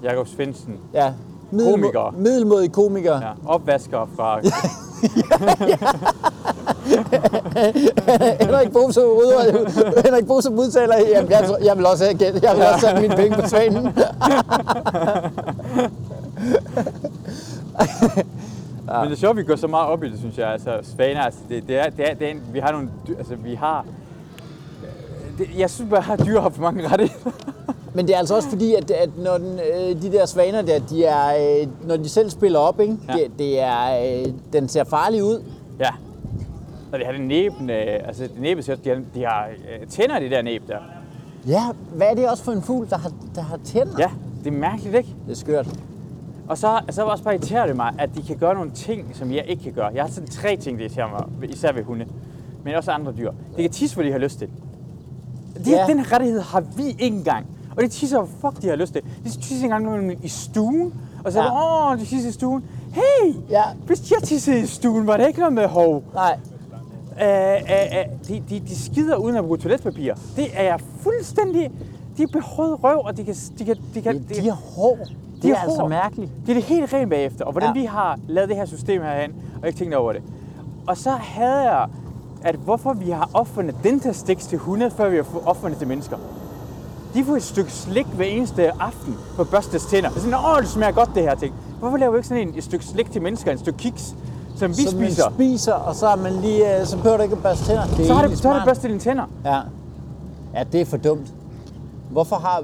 Jakob 0.03 0.29
Svendsen. 0.29 0.75
Ja. 0.95 1.13
Komiker. 1.51 2.15
Middelmodig 2.19 2.73
komiker. 2.73 3.21
Ja. 3.21 3.29
Opvasker 3.47 4.09
fra... 4.17 4.41
Henrik 8.41 8.73
Bosom 8.73 9.05
udtaler, 9.05 10.03
Henrik 10.07 10.27
Bosom 10.27 10.59
udtaler, 10.59 10.95
jamen, 11.09 11.31
jeg, 11.31 11.49
jeg 11.65 11.77
vil 11.77 11.87
også 11.87 12.05
have 12.05 12.19
gæt, 12.19 12.43
jeg 12.43 12.57
vil 12.57 12.65
også 12.75 12.87
have 12.89 13.01
mine 13.03 13.17
penge 13.17 13.37
på 13.43 13.49
svanen. 13.49 13.89
Ja. 18.89 19.01
Men 19.01 19.05
det 19.11 19.13
er 19.17 19.21
sjovt, 19.21 19.31
at 19.31 19.37
vi 19.37 19.43
går 19.51 19.57
så 19.57 19.67
meget 19.67 19.89
op 19.89 20.05
i 20.05 20.11
det, 20.11 20.19
synes 20.19 20.39
jeg. 20.39 20.49
Altså, 20.53 20.71
svaner, 20.97 21.21
altså, 21.21 21.41
det, 21.49 21.69
det, 21.69 21.77
er, 21.79 21.91
det, 21.91 22.11
er, 22.11 22.15
det 22.15 22.27
er, 22.27 22.31
en- 22.31 22.43
vi 22.53 22.59
har 22.59 22.73
nogle 22.73 22.89
dyr, 23.09 23.19
altså, 23.19 23.35
vi 23.35 23.55
har... 23.55 23.85
Det, 25.39 25.47
jeg 25.59 25.71
synes 25.71 25.91
bare, 25.91 26.13
at 26.13 26.27
dyr 26.27 26.41
har 26.41 26.49
for 26.49 26.63
mange 26.63 26.89
rettigheder. 26.89 27.31
Men 27.95 28.07
det 28.07 28.15
er 28.15 28.19
altså 28.19 28.35
også 28.37 28.49
fordi, 28.49 28.75
at, 28.75 28.91
at 28.91 29.11
når 29.19 29.39
den, 29.39 29.61
øh, 29.75 30.03
de 30.03 30.13
der 30.13 30.27
svaner 30.27 30.63
der, 30.63 30.79
de 30.79 31.05
er, 31.05 31.61
øh, 31.61 31.67
når 31.89 31.97
de 31.97 32.09
selv 32.09 32.31
spiller 32.31 32.59
op, 32.59 32.81
ikke? 32.81 32.97
Ja. 33.09 33.13
Det, 33.13 33.31
det 33.39 33.61
er, 33.61 34.21
øh, 34.21 34.27
den 34.53 34.69
ser 34.69 34.85
farlig 34.85 35.25
ud. 35.25 35.43
Ja. 35.81 35.91
Og 36.93 36.99
det 36.99 37.07
har 37.07 37.13
det 37.13 37.21
næben, 37.21 37.71
øh, 37.71 38.01
altså 38.07 38.23
det 38.23 38.41
næbe, 38.41 38.63
ser- 38.63 38.77
de 38.77 38.89
har, 38.89 39.01
de 39.15 39.25
har 39.25 39.47
øh, 39.81 39.87
tænder, 39.87 40.19
det 40.19 40.31
der 40.31 40.43
næb 40.43 40.69
der. 40.69 40.79
Ja, 41.47 41.63
hvad 41.95 42.07
er 42.07 42.15
det 42.15 42.29
også 42.31 42.45
for 42.45 42.53
en 42.53 42.63
fugl, 42.63 42.91
der 42.91 42.99
har, 42.99 43.13
der 43.35 43.43
har 43.43 43.59
tænder? 43.65 43.95
Ja, 43.99 44.11
det 44.45 44.47
er 44.55 44.59
mærkeligt, 44.59 44.95
ikke? 44.97 45.15
Det 45.27 45.33
er 45.33 45.37
skørt. 45.37 45.69
Og 46.49 46.59
så, 46.59 46.81
så 46.91 47.03
også 47.05 47.25
bare 47.25 47.35
irriterer 47.35 47.67
det 47.67 47.77
mig, 47.77 47.95
at 47.99 48.11
de 48.17 48.23
kan 48.23 48.37
gøre 48.37 48.55
nogle 48.55 48.71
ting, 48.71 49.11
som 49.17 49.33
jeg 49.33 49.45
ikke 49.49 49.63
kan 49.63 49.73
gøre. 49.73 49.91
Jeg 49.95 50.03
har 50.05 50.11
sådan 50.11 50.29
tre 50.29 50.57
ting, 50.57 50.79
der 50.79 50.85
irriterer 50.85 51.09
mig, 51.41 51.51
især 51.51 51.73
ved 51.73 51.83
hunde. 51.85 52.07
Men 52.65 52.75
også 52.75 52.91
andre 52.91 53.13
dyr. 53.13 53.31
De 53.57 53.63
kan 53.63 53.71
tisse, 53.71 53.97
hvor 53.97 54.03
de 54.03 54.13
har 54.13 54.19
lyst 54.19 54.39
til. 54.39 54.49
De, 55.65 55.71
Ja. 55.71 55.85
Den 55.89 56.13
rettighed 56.13 56.41
har 56.41 56.61
vi 56.61 56.83
ikke 56.99 57.17
engang. 57.17 57.47
Og 57.77 57.83
de 57.83 57.89
tisser, 57.89 58.19
hvor 58.23 58.51
fuck 58.51 58.63
de 58.63 58.69
har 58.69 58.77
lyst 58.77 58.93
til. 58.93 59.03
De 59.25 59.31
tisser 59.31 59.65
engang 59.65 60.11
er 60.11 60.15
i 60.23 60.29
stuen. 60.29 60.95
Og 61.25 61.33
så 61.33 61.39
Ja. 61.41 61.45
det, 61.45 61.53
åh, 61.93 61.99
de 61.99 62.05
tisser 62.05 62.29
i 62.29 62.33
stuen. 62.33 62.65
Hey, 62.93 63.35
Ja. 63.51 63.63
hvis 63.87 64.11
jeg 64.11 64.19
tissede 64.23 64.61
i 64.61 64.67
stuen, 64.67 65.07
var 65.07 65.17
det 65.17 65.27
ikke 65.27 65.39
noget 65.39 65.53
med 65.55 65.67
hov. 65.67 66.03
Nej, 66.15 66.39
Øh, 67.23 67.55
øh, 67.55 68.05
de, 68.29 68.43
de, 68.51 68.61
de 68.69 68.85
skider 68.85 69.17
uden 69.17 69.37
at 69.37 69.45
bruge 69.45 69.59
toiletpapir. 69.59 70.15
Det 70.37 70.47
er 70.55 70.77
fuldstændig... 71.01 71.71
De 72.17 72.23
er 72.23 72.27
behåret 72.33 72.85
røv, 72.85 73.01
og 73.05 73.17
de 73.17 73.25
kan... 73.25 73.35
De, 73.59 73.65
kan, 73.65 73.77
de, 73.95 74.03
kan, 74.03 74.15
de, 74.29 74.35
de 74.35 74.49
har 74.49 74.57
hår. 74.77 74.99
Det 75.35 75.43
de 75.43 75.51
er 75.51 75.55
har 75.55 75.69
altså 75.69 75.87
mærkeligt. 75.89 76.31
Det 76.47 76.51
er 76.51 76.55
det 76.55 76.63
helt 76.63 76.93
rent 76.93 77.11
bagefter, 77.11 77.45
og 77.45 77.53
hvordan 77.53 77.77
Ja. 77.77 77.81
vi 77.81 77.87
har 77.87 78.19
lavet 78.29 78.49
det 78.49 78.57
her 78.57 78.67
system 78.67 79.03
herhen, 79.03 79.35
og 79.63 79.69
ikke 79.69 79.79
tænkt 79.79 79.95
over 79.95 80.13
det. 80.13 80.23
Og 80.87 80.97
så 80.97 81.11
havde 81.11 81.73
jeg, 81.73 81.87
at 82.43 82.55
hvorfor 82.55 82.93
vi 82.93 83.11
har 83.11 83.31
opfundet 83.35 83.75
dentasticks 83.83 84.47
til 84.47 84.59
hunde, 84.59 84.91
før 84.91 85.09
vi 85.09 85.17
har 85.17 85.25
opfundet 85.47 85.79
til 85.79 85.89
mennesker. 85.89 86.17
De 87.15 87.25
får 87.25 87.37
et 87.37 87.43
stykke 87.43 87.73
slik 87.73 88.07
hver 88.07 88.25
eneste 88.25 88.83
aften 88.83 89.15
på 89.37 89.45
børstes 89.45 89.87
tænder. 89.87 90.09
Det 90.09 90.17
er 90.17 90.21
sådan, 90.21 90.39
åh, 90.57 90.61
det 90.61 90.69
smager 90.69 90.93
godt 90.93 91.11
det 91.15 91.23
her 91.23 91.35
ting. 91.35 91.55
Hvorfor 91.81 91.97
laver 91.97 92.13
vi 92.13 92.19
ikke 92.19 92.29
sådan 92.29 92.49
en, 92.49 92.55
et 92.57 92.65
stykke 92.65 92.85
slik 92.85 93.11
til 93.13 93.23
mennesker, 93.23 93.53
et 93.53 93.59
stykke 93.61 93.79
kiks, 93.79 94.15
som 94.57 94.71
vi 94.71 94.75
Så 94.75 94.97
man 94.97 95.07
spiser? 95.07 95.31
spiser, 95.35 95.73
og 95.73 95.95
så, 95.95 96.07
er 96.07 96.17
man 96.17 96.33
lige, 96.33 96.81
øh, 96.81 96.87
så 96.87 96.97
behøver 96.97 97.17
du 97.17 97.23
ikke 97.23 97.37
at 97.37 97.43
børste 97.43 97.65
tænder. 97.65 97.83
Det 97.85 98.01
er 98.01 98.07
Så 98.07 98.13
har, 98.13 98.21
egentlig 98.21 98.31
det, 98.31 98.43
så 98.43 98.49
har 98.49 98.55
det 98.55 98.63
smart. 98.63 98.69
børstet 98.69 98.91
dine 98.91 99.01
tænder. 99.01 99.25
Ja. 99.45 99.59
ja, 100.55 100.65
det 100.73 100.81
er 100.81 100.85
for 100.85 100.97
dumt. 100.97 101.27
Hvorfor 102.11 102.37
har... 102.37 102.63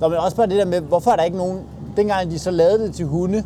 Nå, 0.00 0.08
men 0.08 0.18
også 0.18 0.36
bare 0.36 0.46
det 0.46 0.56
der 0.56 0.64
med, 0.66 0.80
hvorfor 0.80 1.10
er 1.10 1.16
der 1.16 1.22
ikke 1.22 1.36
nogen... 1.36 1.58
Dengang 1.96 2.30
de 2.30 2.38
så 2.38 2.50
lavede 2.50 2.78
det 2.86 2.94
til 2.94 3.06
hunde, 3.06 3.44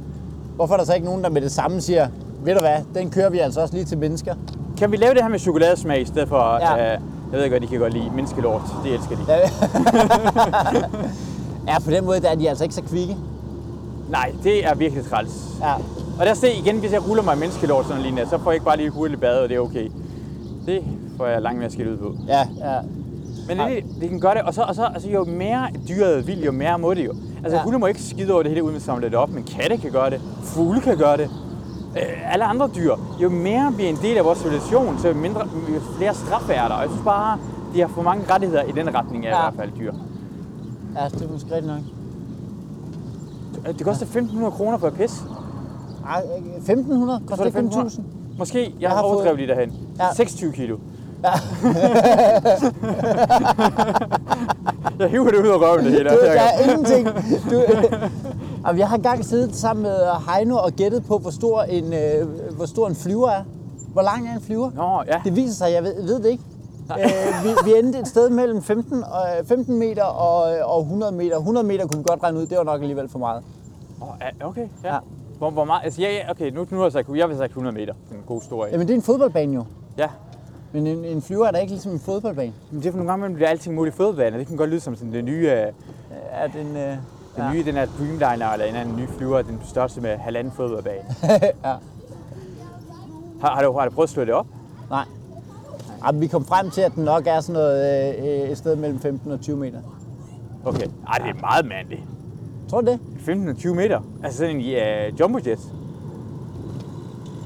hvorfor 0.57 0.74
er 0.74 0.78
der 0.78 0.85
så 0.85 0.95
ikke 0.95 1.07
nogen, 1.07 1.22
der 1.24 1.31
med 1.31 1.41
det 1.43 1.53
samme 1.53 1.81
siger, 1.81 2.09
ved 2.45 2.55
du 2.55 2.61
hvad, 2.61 2.76
den 2.95 3.11
kører 3.11 3.31
vi 3.31 3.39
altså 3.39 3.61
også 3.61 3.74
lige 3.74 3.85
til 3.85 3.99
mennesker. 3.99 4.35
Kan 4.78 4.93
vi 4.93 4.97
lave 4.97 5.14
det 5.14 5.22
her 5.22 5.28
med 5.31 5.39
chokoladesmag 5.39 6.01
i 6.01 6.05
stedet 6.05 6.28
for, 6.28 6.59
Ja. 6.61 6.76
ja. 6.76 6.85
øh, 6.95 7.01
jeg 7.33 7.39
ved 7.39 7.45
ikke, 7.45 7.53
hvad 7.53 7.61
de 7.61 7.66
kan 7.66 7.78
godt 7.78 7.93
lide, 7.93 8.11
menneskelort, 8.14 8.61
det 8.85 8.95
elsker 8.95 9.16
de. 9.16 9.22
Ja. 9.28 9.51
ja, 11.72 11.78
på 11.85 11.91
den 11.91 12.05
måde 12.05 12.20
der 12.20 12.28
er 12.28 12.35
de 12.35 12.49
altså 12.49 12.64
ikke 12.64 12.74
så 12.74 12.83
kvikke. 12.83 13.16
Nej, 14.11 14.33
det 14.45 14.66
er 14.66 14.74
virkelig 14.74 15.05
træls. 15.11 15.31
Ja. 15.61 15.74
Og 16.19 16.27
der 16.27 16.35
se 16.35 16.53
igen, 16.53 16.79
hvis 16.79 16.93
jeg 16.93 17.09
ruller 17.09 17.23
mig 17.23 17.39
menneskelort 17.39 17.87
sådan 17.87 18.03
lige 18.03 18.27
så 18.27 18.39
får 18.39 18.51
jeg 18.51 18.55
ikke 18.57 18.67
bare 18.67 18.77
lige 18.77 18.91
hurtigt 18.91 19.21
bade, 19.21 19.43
og 19.43 19.49
det 19.49 19.55
er 19.57 19.61
okay. 19.61 19.91
Det 20.67 20.83
får 21.17 21.27
jeg 21.27 21.43
langt 21.43 21.59
mere 21.61 21.71
skidt 21.71 21.89
ud 21.89 21.97
på. 21.97 22.15
Ja, 22.29 22.39
ja. 22.59 22.77
Men 23.49 23.59
det, 23.59 23.85
det 24.01 24.09
kan 24.11 24.21
gøre 24.21 24.35
det, 24.35 24.43
og 24.43 24.55
så, 24.55 24.63
og 24.63 24.75
så 24.75 24.85
altså, 24.95 25.11
jo 25.11 25.25
mere 25.25 25.67
dyret 25.89 26.27
vil, 26.27 26.45
jo 26.45 26.53
mere 26.53 26.79
må 26.79 26.95
det 26.95 27.07
jo. 27.07 27.13
Altså 27.45 27.57
Ja. 27.57 27.63
hunde 27.63 27.79
må 27.79 27.87
ikke 27.87 28.03
skide 28.03 28.33
over 28.33 28.43
det 28.43 28.51
hele, 28.51 28.63
uden 28.65 28.77
at 28.77 28.83
samle 28.83 29.07
det 29.07 29.15
op, 29.15 29.31
men 29.31 29.43
katte 29.43 29.77
kan 29.77 29.91
gøre 29.93 30.11
det, 30.11 30.21
fugle 30.43 30.81
kan 30.81 30.97
gøre 30.99 31.17
det. 31.17 31.31
Øh, 31.97 32.33
alle 32.33 32.45
andre 32.45 32.69
dyr. 32.77 32.95
Jo 33.23 33.29
mere 33.29 33.73
vi 33.77 33.85
er 33.85 33.89
en 33.89 33.99
del 34.03 34.17
af 34.17 34.25
vores 34.25 34.39
civilisation, 34.39 34.99
så 34.99 35.09
jo, 35.09 35.15
mindre, 35.15 35.41
jo 35.75 35.81
flere 35.97 36.15
straf 36.15 36.49
er 36.51 36.69
der. 36.69 36.75
Og 36.75 36.81
jeg 36.83 36.91
synes 36.91 37.05
bare, 37.05 37.39
de 37.75 37.81
har 37.81 37.89
for 37.89 38.03
mange 38.03 38.25
rettigheder 38.33 38.63
i 38.63 38.73
den 38.73 38.95
retning 38.95 39.27
af 39.27 39.31
Ja. 39.31 39.37
ja. 39.37 39.49
i 39.49 39.55
hvert 39.57 39.69
fald 39.69 39.79
dyr. 39.81 39.93
Ja, 40.97 41.05
det 41.09 41.23
er 41.23 41.33
måske 41.33 41.47
rigtigt 41.55 41.67
nok. 41.67 41.81
Øh, 43.69 43.79
Det 43.79 43.87
koster 43.87 44.07
1.500 44.07 44.51
kroner 44.51 44.79
for 44.79 44.87
at 44.87 44.93
pisse. 44.95 45.17
Ej, 46.07 46.22
1500? 46.57 47.20
Jeg 47.20 47.28
Koster 47.28 47.44
det 47.44 47.55
det 47.55 47.74
er 47.76 47.84
5.000? 47.84 48.01
Måske, 48.38 48.62
jeg, 48.64 48.72
Jeg 48.80 48.90
har 48.90 49.03
overdrevet 49.03 49.36
lige 49.38 49.48
derhen. 49.48 49.72
Ja. 49.98 50.05
Ja. 50.05 50.14
26 50.14 50.53
kilo. 50.53 50.76
Ja. 51.24 51.30
jeg 54.98 55.09
hiver 55.11 55.30
det 55.30 55.38
ud 55.38 55.48
af 55.48 55.61
røven 55.61 55.84
det 55.84 55.92
hele. 55.92 56.11
Du, 56.11 56.16
der 56.16 56.30
er 56.30 56.61
ingenting. 56.70 57.09
Du, 57.51 57.62
og 58.68 58.78
jeg 58.78 58.88
har 58.88 58.96
engang 58.96 59.24
siddet 59.24 59.57
sammen 59.57 59.82
med 59.82 59.96
Heino 60.28 60.57
og 60.57 60.72
gættet 60.72 61.05
på, 61.05 61.18
hvor 61.18 61.30
stor 61.30 61.62
en, 61.62 61.92
øh, 61.92 62.28
hvor 62.57 62.66
stor 62.66 62.88
en 62.88 62.94
flyver 62.94 63.28
er. 63.28 63.42
Hvor 63.92 64.03
lang 64.03 64.28
er 64.28 64.34
en 64.34 64.40
flyver? 64.40 64.70
Nå, 64.74 65.03
ja. 65.07 65.20
Det 65.24 65.36
viser 65.36 65.55
sig, 65.55 65.72
jeg 65.72 65.82
ved, 65.82 66.03
ved 66.07 66.18
det 66.22 66.28
ikke. 66.30 66.44
Øh, 66.98 67.44
vi, 67.44 67.48
vi 67.64 67.78
endte 67.78 67.98
et 67.98 68.09
sted 68.09 68.30
mellem 68.30 68.62
15, 68.62 69.05
og, 69.05 69.26
øh, 69.40 69.46
15 69.46 69.78
meter 69.78 70.05
og, 70.05 70.57
øh, 70.57 70.74
og 70.76 70.80
100 70.82 71.12
meter. 71.12 71.36
100 71.36 71.66
meter 71.66 71.86
kunne 71.86 71.98
vi 71.98 72.05
godt 72.09 72.22
regne 72.22 72.38
ud, 72.38 72.46
det 72.46 72.59
var 72.59 72.64
nok 72.64 72.80
alligevel 72.80 73.09
for 73.09 73.18
meget. 73.18 73.42
Oh, 74.01 74.09
okay, 74.48 74.68
ja. 74.84 74.94
Ja. 74.94 74.98
Ja. 75.41 75.45
Hvor, 75.45 75.51
hvor 75.51 75.64
meget? 75.64 75.84
Altså, 75.84 76.01
ja, 76.01 76.12
ja, 76.12 76.30
okay, 76.30 76.51
nu, 76.51 76.66
nu 76.70 76.76
har 76.76 76.84
jeg 76.84 76.93
sagt, 76.93 77.09
jeg 77.16 77.28
vil 77.28 77.36
sagt 77.36 77.51
100 77.51 77.74
meter. 77.74 77.95
En 78.12 78.22
god 78.26 78.43
stor 78.43 78.66
en. 78.66 78.72
Jamen 78.72 78.86
det 78.86 78.93
er 78.93 78.97
en 78.97 79.03
fodboldbane 79.03 79.55
jo. 79.55 79.64
Ja. 79.99 80.09
Men 80.72 80.86
en, 80.86 81.05
en 81.05 81.22
flyver 81.22 81.47
er 81.47 81.51
da 81.51 81.59
ikke 81.59 81.72
ligesom 81.72 81.93
en 81.93 82.01
fodboldbane. 82.01 82.53
Men 82.70 82.80
det 82.80 82.86
er 82.86 82.91
for 82.91 82.99
nogle 82.99 83.11
gange, 83.11 83.22
man 83.22 83.34
bliver 83.34 83.49
alting 83.49 83.74
muligt 83.74 83.97
fodboldbane. 83.97 84.38
Det 84.38 84.47
kan 84.47 84.57
godt 84.57 84.70
lyde 84.70 84.80
som 84.80 84.97
sådan 84.97 85.12
den 85.12 85.24
nye, 85.24 85.51
øh, 85.51 85.72
Er 86.30 86.47
den, 86.47 86.76
øh, 86.76 86.97
den 87.36 87.53
nye, 87.53 87.64
den 87.64 87.74
her 87.74 87.86
Dreamliner, 87.99 88.53
eller 88.53 88.66
en 88.66 88.74
anden 88.74 88.97
ny 88.97 89.09
flyver, 89.09 89.43
den 89.43 89.61
største 89.64 90.01
med 90.01 90.16
halvanden 90.16 90.53
fodboldbane. 90.53 91.03
ja. 91.64 91.74
Har, 93.41 93.55
har, 93.55 93.62
du, 93.62 93.72
har 93.72 93.84
du 93.84 93.91
prøvet 93.95 94.07
at 94.07 94.11
slå 94.11 94.24
det 94.24 94.34
op? 94.34 94.47
Nej. 94.91 95.05
Jamen, 96.07 96.20
vi 96.20 96.26
kom 96.26 96.45
frem 96.45 96.70
til, 96.70 96.80
at 96.80 96.95
den 96.95 97.05
nok 97.05 97.26
er 97.26 97.41
sådan 97.41 97.53
noget, 97.53 98.14
øh, 98.18 98.24
øh, 98.24 98.51
et 98.51 98.59
sted 98.59 98.76
mellem 98.76 99.01
15 99.01 99.32
og 99.32 99.41
20 99.41 99.57
meter. 99.57 99.78
Okay. 100.64 100.86
Ej, 101.07 101.18
det 101.18 101.36
er 101.36 101.41
meget 101.41 101.66
mandigt. 101.66 102.01
Tror 102.71 102.81
du 102.81 102.87
det? 102.87 102.99
15 103.21 103.49
og 103.49 103.57
20 103.57 103.75
meter. 103.75 104.01
Altså 104.25 104.39
sådan 104.39 104.57
en 104.57 104.61
uh, 104.61 105.21
jumbo 105.21 105.39
jet. 105.47 105.59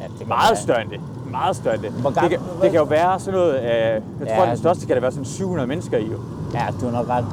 Ja, 0.00 0.04
det 0.04 0.18
kan 0.18 0.28
Meget 0.28 0.50
være. 0.50 0.56
større 0.56 0.82
end 0.82 0.90
det. 0.90 1.00
Meget 1.30 1.56
større 1.56 1.74
end 1.74 1.82
det. 1.82 1.90
Hvor 1.90 2.10
Det 2.10 2.30
kan, 2.30 2.38
det 2.62 2.70
kan 2.70 2.74
jo 2.80 2.84
være 2.84 3.20
sådan 3.20 3.40
noget, 3.40 3.58
uh, 3.58 3.64
jeg 3.64 4.00
Ja, 4.26 4.36
tror, 4.36 4.46
den 4.46 4.56
største 4.56 4.86
kan 4.86 4.94
der 4.94 5.00
være 5.00 5.10
sådan 5.12 5.24
700 5.24 5.68
mennesker 5.68 5.98
i. 5.98 6.02
Jo. 6.04 6.18
Ja, 6.54 6.66
du 6.80 6.84
har 6.86 6.92
nok 6.92 7.08
ret. 7.08 7.24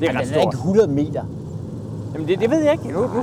Det 0.00 0.08
er 0.08 0.12
Men 0.12 0.20
ret 0.20 0.26
den 0.28 0.34
er 0.36 0.40
ikke 0.40 0.56
stort. 0.56 0.74
100 0.74 0.88
meter. 0.88 1.22
Jamen, 2.14 2.28
det, 2.28 2.40
det 2.40 2.50
ved 2.50 2.58
jeg 2.62 2.72
ikke. 2.72 2.88
Nu, 2.88 3.00
nu, 3.00 3.22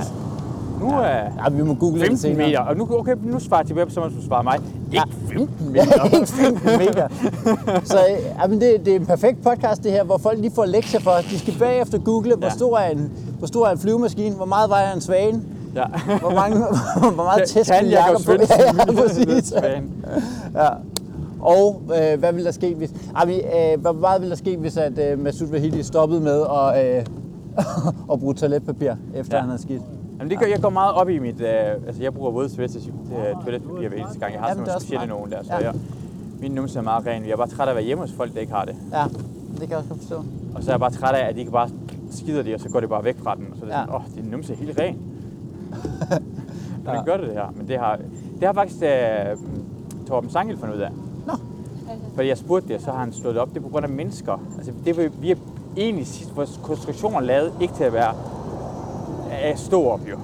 nu 0.80 0.90
er 0.94 1.06
Ja, 1.08 1.48
vi 1.50 1.62
må 1.62 1.74
google 1.74 2.00
det 2.00 2.06
15 2.08 2.18
senere. 2.18 2.46
meter. 2.46 2.60
Og 2.60 2.76
nu, 2.76 2.88
okay, 2.98 3.14
nu 3.22 3.38
svarer 3.40 3.62
de 3.62 3.74
web, 3.74 3.90
som 3.90 4.10
du 4.12 4.26
svarer 4.26 4.42
mig. 4.42 4.58
Ikke 4.92 5.04
15 5.28 5.74
Ja, 5.74 5.84
meter. 5.84 6.04
ikke 6.04 6.26
15 6.26 6.78
meter. 6.78 7.08
Så 7.84 7.98
øh, 7.98 8.18
jamen, 8.42 8.60
det, 8.60 8.80
det 8.84 8.92
er 8.96 9.00
en 9.00 9.06
perfekt 9.06 9.42
podcast 9.42 9.84
det 9.84 9.92
her, 9.92 10.04
hvor 10.04 10.18
folk 10.18 10.38
lige 10.38 10.52
får 10.54 10.64
lektier 10.64 11.00
for. 11.00 11.12
De 11.30 11.38
skal 11.38 11.54
bagefter 11.58 11.98
google, 11.98 12.34
hvor 12.36 12.46
Ja. 12.46 12.52
stor 12.52 12.78
er 12.78 12.90
en, 12.90 13.12
hvor 13.40 13.46
stor 13.46 13.66
er 13.66 13.70
en 13.72 13.78
flyvemaskine, 13.78 14.36
hvor 14.36 14.44
meget 14.44 14.70
vejer 14.70 14.92
en 14.94 15.00
svane, 15.00 15.42
Ja. 15.74 15.84
hvor, 16.20 16.30
mange, 16.34 16.56
hvor 17.14 17.24
meget 17.24 17.42
test 17.48 17.70
kan 17.70 17.86
Jakob 17.88 18.24
på. 18.26 18.32
Ja, 18.32 18.38
ja, 18.86 19.02
præcis. 19.02 19.44
Svane? 19.44 19.86
Ja. 20.54 20.68
Og 21.40 21.82
øh, 21.84 22.18
hvad 22.18 22.32
ville 22.32 22.46
der 22.46 22.52
ske, 22.52 22.74
hvis... 22.74 22.90
Ah, 23.14 23.28
vi, 23.28 23.34
øh, 23.34 23.80
hvor 23.80 23.92
meget 23.92 24.20
ville 24.20 24.30
der 24.30 24.36
ske, 24.36 24.56
hvis 24.56 24.76
at, 24.76 24.98
øh, 24.98 25.18
Masoud 25.18 25.48
Vahidi 25.48 25.82
stoppede 25.82 26.20
med 26.20 26.42
at, 26.42 26.96
øh, 26.96 27.04
at 28.12 28.20
bruge 28.20 28.34
toiletpapir, 28.34 28.92
efter 29.14 29.36
Ja. 29.36 29.40
han 29.40 29.48
havde 29.50 29.62
skidt? 29.62 29.82
Jamen, 30.18 30.30
det 30.30 30.38
gør, 30.38 30.46
jeg 30.46 30.60
går 30.62 30.70
meget 30.70 30.92
op 30.94 31.08
i 31.08 31.18
mit... 31.18 31.40
Øh, 31.40 31.48
altså, 31.86 32.02
jeg 32.02 32.14
bruger 32.14 32.30
våde 32.30 32.48
toiletpapir 32.48 33.18
øh, 33.18 33.44
toiletpapir 33.44 33.88
hver 33.88 33.98
eneste 33.98 34.18
gang. 34.20 34.32
Jeg 34.32 34.40
har 34.40 34.48
Jamen, 34.48 34.64
sådan 34.66 34.68
nogle 34.68 34.80
specielle 34.80 35.06
nogen 35.06 35.30
der, 35.30 35.38
så 35.42 35.52
Ja. 35.52 35.64
jeg, 35.64 35.74
min 36.40 36.52
numse 36.52 36.78
er 36.78 36.82
meget 36.82 37.06
ren. 37.06 37.24
Jeg 37.24 37.30
er 37.30 37.36
bare 37.36 37.48
træt 37.48 37.66
af 37.68 37.70
at 37.70 37.76
være 37.76 37.84
hjemme 37.84 38.02
hos 38.04 38.12
folk, 38.12 38.34
der 38.34 38.40
ikke 38.40 38.52
har 38.52 38.64
det. 38.64 38.74
Ja, 38.92 39.04
det 39.52 39.60
kan 39.60 39.68
jeg 39.70 39.78
også 39.78 39.88
godt 39.88 40.00
forstå. 40.00 40.16
Og 40.54 40.62
så 40.62 40.70
er 40.70 40.72
jeg 40.72 40.80
bare 40.80 40.90
træt 40.90 41.14
af, 41.14 41.28
at 41.28 41.34
de 41.34 41.40
ikke 41.40 41.52
bare 41.52 41.68
skider 42.14 42.42
det, 42.42 42.54
og 42.54 42.60
så 42.60 42.68
går 42.68 42.80
det 42.80 42.88
bare 42.88 43.04
væk 43.04 43.16
fra 43.22 43.34
den. 43.34 43.46
Og 43.50 43.56
så 43.58 43.64
er 43.64 43.68
det 43.68 43.74
Ja. 43.74 43.80
sådan, 43.80 43.94
åh, 43.94 44.00
oh, 44.00 44.14
din 44.16 44.24
numse 44.30 44.52
er 44.52 44.56
helt 44.56 44.80
ren. 44.80 44.98
Ja. 46.84 46.90
Hvordan 46.90 47.04
gør 47.04 47.16
det 47.16 47.26
det 47.26 47.34
her? 47.34 47.52
Men 47.56 47.68
det 47.68 47.78
har, 47.78 47.96
det 48.40 48.46
har 48.46 48.52
faktisk 48.52 48.82
øh, 48.82 49.36
Torben 50.08 50.30
Sangel 50.30 50.58
fundet 50.58 50.74
ud 50.76 50.80
af. 50.80 50.90
Nå. 51.26 51.32
Fordi 52.14 52.28
jeg 52.28 52.38
spurgte 52.38 52.68
det, 52.68 52.82
så 52.82 52.90
har 52.90 52.98
han 52.98 53.12
slået 53.12 53.34
det 53.34 53.42
op. 53.42 53.48
Det 53.48 53.56
er 53.56 53.60
på 53.60 53.68
grund 53.68 53.84
af 53.84 53.90
mennesker. 53.90 54.42
Altså, 54.56 54.72
det 54.84 55.22
vi 55.22 55.30
er 55.30 55.36
egentlig 55.76 56.06
sidst, 56.06 56.36
vores 56.36 56.60
konstruktion 56.62 57.14
er 57.14 57.20
lavet 57.20 57.52
ikke 57.60 57.74
til 57.74 57.84
at 57.84 57.92
være 57.92 58.14
at 59.30 59.58
stå 59.58 59.84
op 59.88 60.00
jo. 60.10 60.16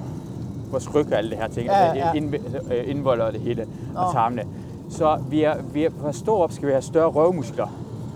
Vores 0.71 0.95
ryg 0.95 1.07
og 1.11 1.17
alle 1.17 1.29
det 1.29 1.37
her 1.37 1.47
ting. 1.47 1.65
Ja, 1.65 1.73
altså, 1.73 2.05
ja. 2.05 2.13
ind, 2.13 2.33
altså, 2.33 2.73
øh, 2.73 2.89
indvolder 2.89 3.31
det 3.31 3.39
hele. 3.39 3.67
Nå. 3.93 3.99
Og 3.99 4.13
tarmene. 4.13 4.43
Så 4.89 5.19
vi 5.29 5.43
er, 5.43 5.55
vi 5.73 5.83
er, 5.85 5.89
for 5.99 6.07
at 6.07 6.15
stå 6.15 6.35
op 6.35 6.51
skal 6.51 6.67
vi 6.67 6.71
have 6.71 6.81
større 6.81 7.07
røvmuskler. 7.09 7.67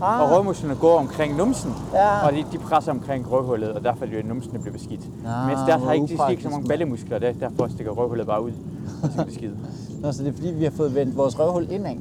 Ah. 0.02 0.22
Og 0.22 0.32
røvmusklerne 0.38 0.76
går 0.76 1.00
omkring 1.00 1.36
numsen, 1.38 1.74
Ja. 1.94 2.26
og 2.28 2.34
de, 2.34 2.46
de 2.52 2.58
presser 2.58 2.92
omkring 2.92 3.32
røvhullet, 3.32 3.72
og 3.72 3.84
derfor 3.84 4.06
er 4.06 4.10
jo, 4.10 4.28
numsene 4.28 4.60
bliver 4.60 4.74
beskidt. 4.74 5.02
Ah, 5.28 5.48
Mens 5.48 5.60
der 5.68 5.78
har 5.78 5.92
ikke, 5.94 6.08
de 6.08 6.14
upraktisk, 6.14 6.42
så 6.44 6.50
mange 6.50 6.68
ballemuskler, 6.68 7.20
der, 7.20 7.32
derfor 7.40 7.68
stikker 7.68 7.92
røvhullet 7.92 8.28
bare 8.28 8.44
ud, 8.44 8.52
og 9.04 9.10
så 9.10 9.24
bliver 9.24 9.34
skidt. 9.38 9.52
Nå, 10.02 10.12
så 10.12 10.24
det 10.24 10.30
er 10.30 10.34
fordi, 10.34 10.52
vi 10.52 10.64
har 10.64 10.72
fået 10.72 10.96
vendt 10.96 11.18
vores 11.18 11.40
røvhul 11.40 11.68
indad. 11.72 11.96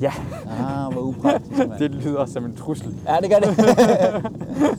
Ja, 0.00 0.12
Ah, 0.60 0.92
hvor 0.92 1.02
upraktisk, 1.02 1.58
mand. 1.58 1.72
det 1.82 1.90
lyder 1.90 2.26
som 2.26 2.44
en 2.44 2.56
trussel. 2.56 2.94
Ja, 3.08 3.16
det 3.22 3.30
gør 3.30 3.38
det. 3.38 3.56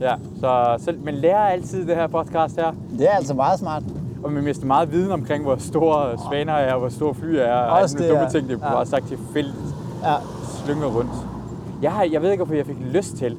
Ja, 0.00 0.14
så 0.40 0.76
selv, 0.84 1.04
man 1.04 1.14
lærer 1.14 1.38
altid 1.46 1.86
det 1.86 1.96
her 1.96 2.06
podcast 2.06 2.56
her, 2.56 2.72
det 2.98 3.10
er 3.10 3.16
altså 3.16 3.34
meget 3.34 3.58
smart. 3.58 3.82
og 4.24 4.32
man 4.32 4.44
mister 4.44 4.66
meget 4.66 4.92
viden 4.92 5.12
omkring, 5.12 5.44
hvor 5.44 5.56
store 5.58 6.18
svaner 6.30 6.52
er, 6.52 6.72
og 6.72 6.80
hvor 6.80 6.88
store 6.88 7.14
fly 7.14 7.34
er, 7.34 7.52
og 7.54 7.80
alle 7.80 8.08
dumme 8.08 8.28
ting, 8.30 8.48
det 8.48 8.58
Ja. 8.60 8.66
ja. 8.66 8.72
bare 8.74 8.86
sagt 8.86 9.08
til 9.08 9.18
felt 9.32 9.54
Ja. 10.04 10.14
slynger 10.64 10.86
rundt. 10.86 11.10
Jeg, 11.82 11.92
har, 11.92 12.04
jeg 12.12 12.22
ved 12.22 12.30
ikke, 12.30 12.44
hvorfor 12.44 12.54
jeg 12.56 12.66
fik 12.66 12.76
lyst 12.92 13.16
til. 13.16 13.30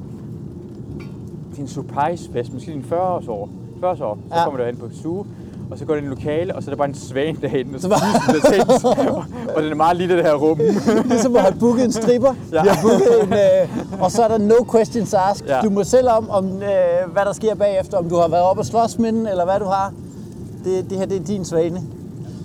Det 1.50 1.56
din 1.56 1.68
surprise 1.68 2.30
fest, 2.32 2.52
måske 2.52 2.72
din 2.72 2.82
40 2.84 3.00
års 3.00 3.28
år. 3.28 3.48
40 3.80 3.90
år, 3.90 3.94
så 3.96 4.14
Ja. 4.36 4.44
kommer 4.44 4.60
du 4.60 4.64
hen 4.66 4.76
på 4.76 4.86
stue, 5.00 5.24
og 5.70 5.78
så 5.78 5.84
går 5.84 5.94
ind 5.94 6.02
i 6.04 6.08
en 6.08 6.14
lokale, 6.14 6.56
og 6.56 6.62
så 6.62 6.70
er 6.70 6.72
der 6.72 6.76
bare 6.76 6.88
en 6.88 6.94
svane 6.94 7.38
derinde, 7.42 7.74
og 7.74 7.80
så 7.80 7.88
spiser 7.88 8.32
du 8.32 8.52
ting, 8.52 8.70
og, 9.56 9.62
det 9.62 9.70
er 9.70 9.74
meget 9.74 9.96
lille 9.96 10.16
det 10.16 10.24
her 10.24 10.34
rum. 10.34 10.58
Ligesom 11.04 11.36
at 11.36 11.42
have 11.42 11.54
booket 11.60 11.84
en 11.84 11.92
stripper. 11.92 12.34
Ja. 12.52 12.62
Vi 12.62 12.68
har 12.68 12.78
booket 12.82 13.22
en, 13.22 13.32
øh, 13.32 14.02
og 14.02 14.10
så 14.10 14.22
er 14.22 14.28
der 14.28 14.38
no 14.38 14.54
questions 14.72 15.14
asked. 15.14 15.48
Ja. 15.48 15.60
Du 15.64 15.70
må 15.70 15.84
selv 15.84 16.08
om, 16.08 16.30
om 16.30 16.46
øh, 16.46 17.12
hvad 17.12 17.24
der 17.24 17.32
sker 17.32 17.54
bagefter, 17.54 17.98
om 17.98 18.08
du 18.08 18.16
har 18.16 18.28
været 18.28 18.42
oppe 18.42 18.60
og 18.62 18.66
slås 18.66 18.98
med 18.98 19.12
den, 19.12 19.26
eller 19.26 19.44
hvad 19.44 19.60
du 19.60 19.64
har. 19.66 19.92
Det, 20.64 20.90
det 20.90 20.98
her, 20.98 21.06
det 21.06 21.16
er 21.20 21.24
din 21.24 21.44
svane. 21.44 21.80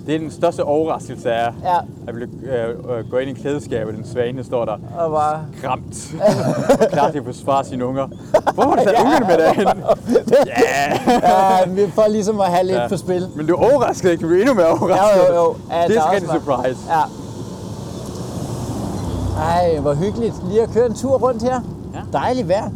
Det 0.06 0.14
er 0.14 0.18
den 0.18 0.30
største 0.30 0.64
overraskelse 0.64 1.32
af, 1.32 1.52
Ja, 1.64 1.76
at 2.08 2.16
vi 2.16 2.22
øh, 2.22 2.68
øh, 2.98 3.10
går 3.10 3.18
ind 3.18 3.30
i 3.38 3.40
klædeskabet, 3.40 3.94
den 3.94 4.04
svane 4.06 4.44
står 4.44 4.64
der 4.64 4.72
og 4.98 5.10
bare... 5.10 5.44
skræmt, 5.58 6.14
klar 6.92 7.10
til 7.10 7.18
at 7.18 7.24
forsvare 7.24 7.64
sine 7.64 7.86
unger. 7.86 8.06
Hvor 8.54 8.62
har 8.62 8.76
du 8.76 8.82
taget 8.84 8.96
ungerne 9.04 9.26
med 9.26 9.36
derhen? 9.38 9.66
Ja, 10.46 10.98
Ja, 11.66 11.70
vi 11.70 11.90
får 11.90 12.08
ligesom 12.08 12.40
at 12.40 12.46
have 12.46 12.66
lidt 12.66 12.76
Ja. 12.78 12.88
på 12.88 12.96
spil. 12.96 13.28
men 13.36 13.46
du 13.46 13.54
er 13.54 13.72
overrasket, 13.72 14.10
ikke? 14.10 14.26
Du 14.28 14.34
er 14.34 14.38
endnu 14.40 14.54
mere 14.54 14.66
overrasket. 14.66 15.28
Jo, 15.28 15.34
jo, 15.34 15.42
jo. 15.44 15.54
Ja, 15.70 15.88
det 15.88 15.96
er 15.96 16.00
var- 16.32 16.38
surprise. 16.38 16.80
Ja. 16.88 17.02
Ej, 19.42 19.78
hvor 19.80 19.94
hyggeligt 19.94 20.34
lige 20.48 20.62
at 20.62 20.70
køre 20.70 20.86
en 20.86 20.94
tur 20.94 21.18
rundt 21.18 21.42
her. 21.42 21.60
Ja. 21.94 22.00
Dejligt 22.18 22.48
vejr. 22.48 22.70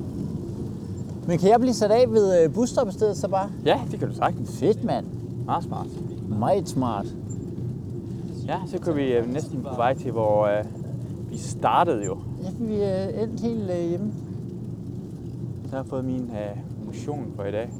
Men 1.27 1.39
kan 1.39 1.48
jeg 1.51 1.61
blive 1.61 1.74
sat 1.74 1.90
af 1.90 2.05
ved 2.09 2.43
øh, 2.44 2.55
busstoppestedet 2.55 3.16
så 3.16 3.28
bare? 3.28 3.47
Ja, 3.65 3.78
det 3.90 3.98
kan 3.98 4.09
du 4.09 4.15
sagtens. 4.16 4.51
Fedt, 4.61 4.85
mand. 4.85 5.07
Meget 5.47 5.65
smart. 5.65 5.86
Meget 6.39 6.69
smart. 6.69 7.05
Ja, 8.51 8.56
så 8.66 8.78
kører 8.78 8.97
vi 8.97 9.12
øh, 9.12 9.32
næsten 9.32 9.62
på 9.70 9.74
vej 9.77 9.94
til, 9.94 10.10
hvor 10.12 10.44
øh, 10.47 10.64
vi 11.31 11.39
startede 11.39 12.05
jo. 12.05 12.18
Ja, 12.43 12.48
vi 12.59 12.81
er 12.82 13.22
endt 13.22 13.40
helt 13.40 13.70
øh, 13.70 13.89
hjemme. 13.89 14.12
Så 15.64 15.70
har 15.70 15.77
jeg 15.78 15.86
fået 15.86 16.05
min 16.05 16.31
øh, 16.32 16.86
motion 16.86 17.32
for 17.36 17.44
i 17.44 17.51
dag. 17.52 17.70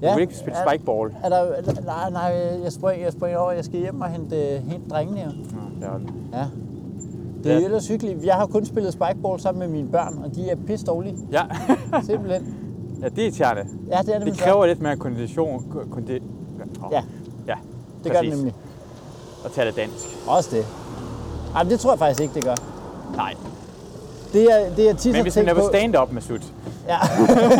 Du 0.00 0.06
Ja. 0.06 0.14
vil 0.14 0.22
ikke 0.22 0.36
spille 0.36 0.58
Er- 0.58 0.68
spikeball. 0.68 1.10
Er 1.22 1.28
der, 1.28 1.82
nej, 1.84 2.10
nej, 2.10 2.60
jeg 2.64 2.72
springer, 2.72 3.04
jeg 3.04 3.12
springer 3.12 3.38
over. 3.38 3.52
Jeg 3.52 3.64
skal 3.64 3.78
hjem 3.80 4.00
og 4.00 4.08
hente, 4.08 4.36
hente 4.68 4.88
drengene 4.90 5.18
her. 5.18 5.28
Nå, 5.28 5.60
det 5.80 5.88
er. 6.32 6.38
Ja. 6.38 6.44
Det 7.44 7.52
er 7.52 7.58
Ja. 7.58 7.64
ellers 7.64 7.88
hyggeligt. 7.88 8.24
Jeg 8.24 8.34
har 8.34 8.46
kun 8.46 8.64
spillet 8.64 8.92
spikeball 8.92 9.40
sammen 9.40 9.58
med 9.58 9.68
mine 9.68 9.88
børn, 9.88 10.18
og 10.24 10.34
de 10.34 10.50
er 10.50 10.56
pisse 10.66 10.86
dårlige. 10.86 11.16
Ja. 11.32 11.42
Simpelthen. 12.10 12.54
ja, 13.02 13.08
det 13.08 13.18
er 13.18 13.22
irriterende. 13.22 13.62
Ja, 13.90 13.98
det 14.06 14.14
er 14.14 14.18
det. 14.18 14.26
Det 14.26 14.38
kræver 14.38 14.66
lidt 14.66 14.82
mere 14.82 14.96
kondition. 14.96 15.64
Kondi, 15.90 16.12
oh, 16.82 16.92
Ja, 16.92 17.02
ja, 17.46 17.54
det 18.04 18.12
gør 18.12 18.20
det 18.20 18.28
præcis. 18.30 18.34
nemlig. 18.36 18.54
Og 19.44 19.52
tale 19.52 19.70
dansk. 19.70 20.06
Også 20.26 20.50
det. 20.52 20.66
Ej, 21.54 21.62
det 21.62 21.80
tror 21.80 21.90
jeg 21.92 21.98
faktisk 21.98 22.20
ikke, 22.20 22.34
det 22.34 22.44
gør. 22.44 22.54
Nej. 23.16 23.34
Det 24.32 24.42
er, 24.44 24.74
det 24.76 24.90
er 24.90 24.94
tit 24.94 25.12
Men 25.12 25.22
hvis 25.22 25.36
man 25.36 25.44
laver 25.44 25.60
på... 25.60 25.68
stand-up 25.72 26.12
med 26.12 26.22
sut 26.22 26.42
Ja. 26.88 26.96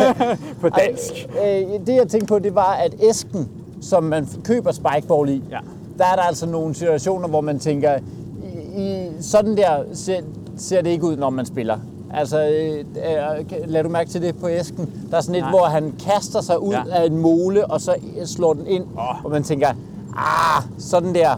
på 0.61 0.69
dansk. 0.69 1.27
Ej, 1.41 1.63
øh, 1.73 1.87
det 1.87 1.95
jeg 1.95 2.07
tænkte 2.07 2.25
på, 2.27 2.39
det 2.39 2.55
var, 2.55 2.73
at 2.73 2.95
æsken, 2.99 3.49
som 3.81 4.03
man 4.03 4.27
køber 4.43 4.71
spikeball 4.71 5.29
i, 5.29 5.43
Ja. 5.51 5.57
der 5.97 6.05
er 6.05 6.15
der 6.15 6.23
altså 6.23 6.45
nogle 6.45 6.75
situationer, 6.75 7.27
hvor 7.27 7.41
man 7.41 7.59
tænker, 7.59 7.97
i, 8.75 8.81
i 8.83 9.09
sådan 9.21 9.57
der 9.57 9.83
ser, 9.93 10.21
ser 10.57 10.81
det 10.81 10.89
ikke 10.89 11.05
ud, 11.05 11.15
når 11.17 11.29
man 11.29 11.45
spiller. 11.45 11.77
Altså, 12.13 12.45
øh, 12.47 12.79
øh, 12.79 13.45
lad 13.69 13.83
du 13.83 13.89
mærke 13.89 14.09
til 14.09 14.21
det 14.21 14.37
på 14.39 14.49
æsken. 14.49 14.93
Der 15.11 15.17
er 15.17 15.21
sådan 15.21 15.35
et, 15.35 15.41
Nej. 15.41 15.49
hvor 15.49 15.65
han 15.65 15.93
kaster 16.05 16.41
sig 16.41 16.59
ud 16.59 16.73
Ja. 16.73 16.83
af 16.91 17.05
en 17.05 17.17
mole, 17.17 17.65
og 17.71 17.81
så 17.81 17.95
slår 18.25 18.53
den 18.53 18.67
ind, 18.67 18.83
Åh. 18.97 19.25
og 19.25 19.31
man 19.31 19.43
tænker, 19.43 19.67
ah, 20.17 20.63
sådan 20.79 21.15
der, 21.15 21.35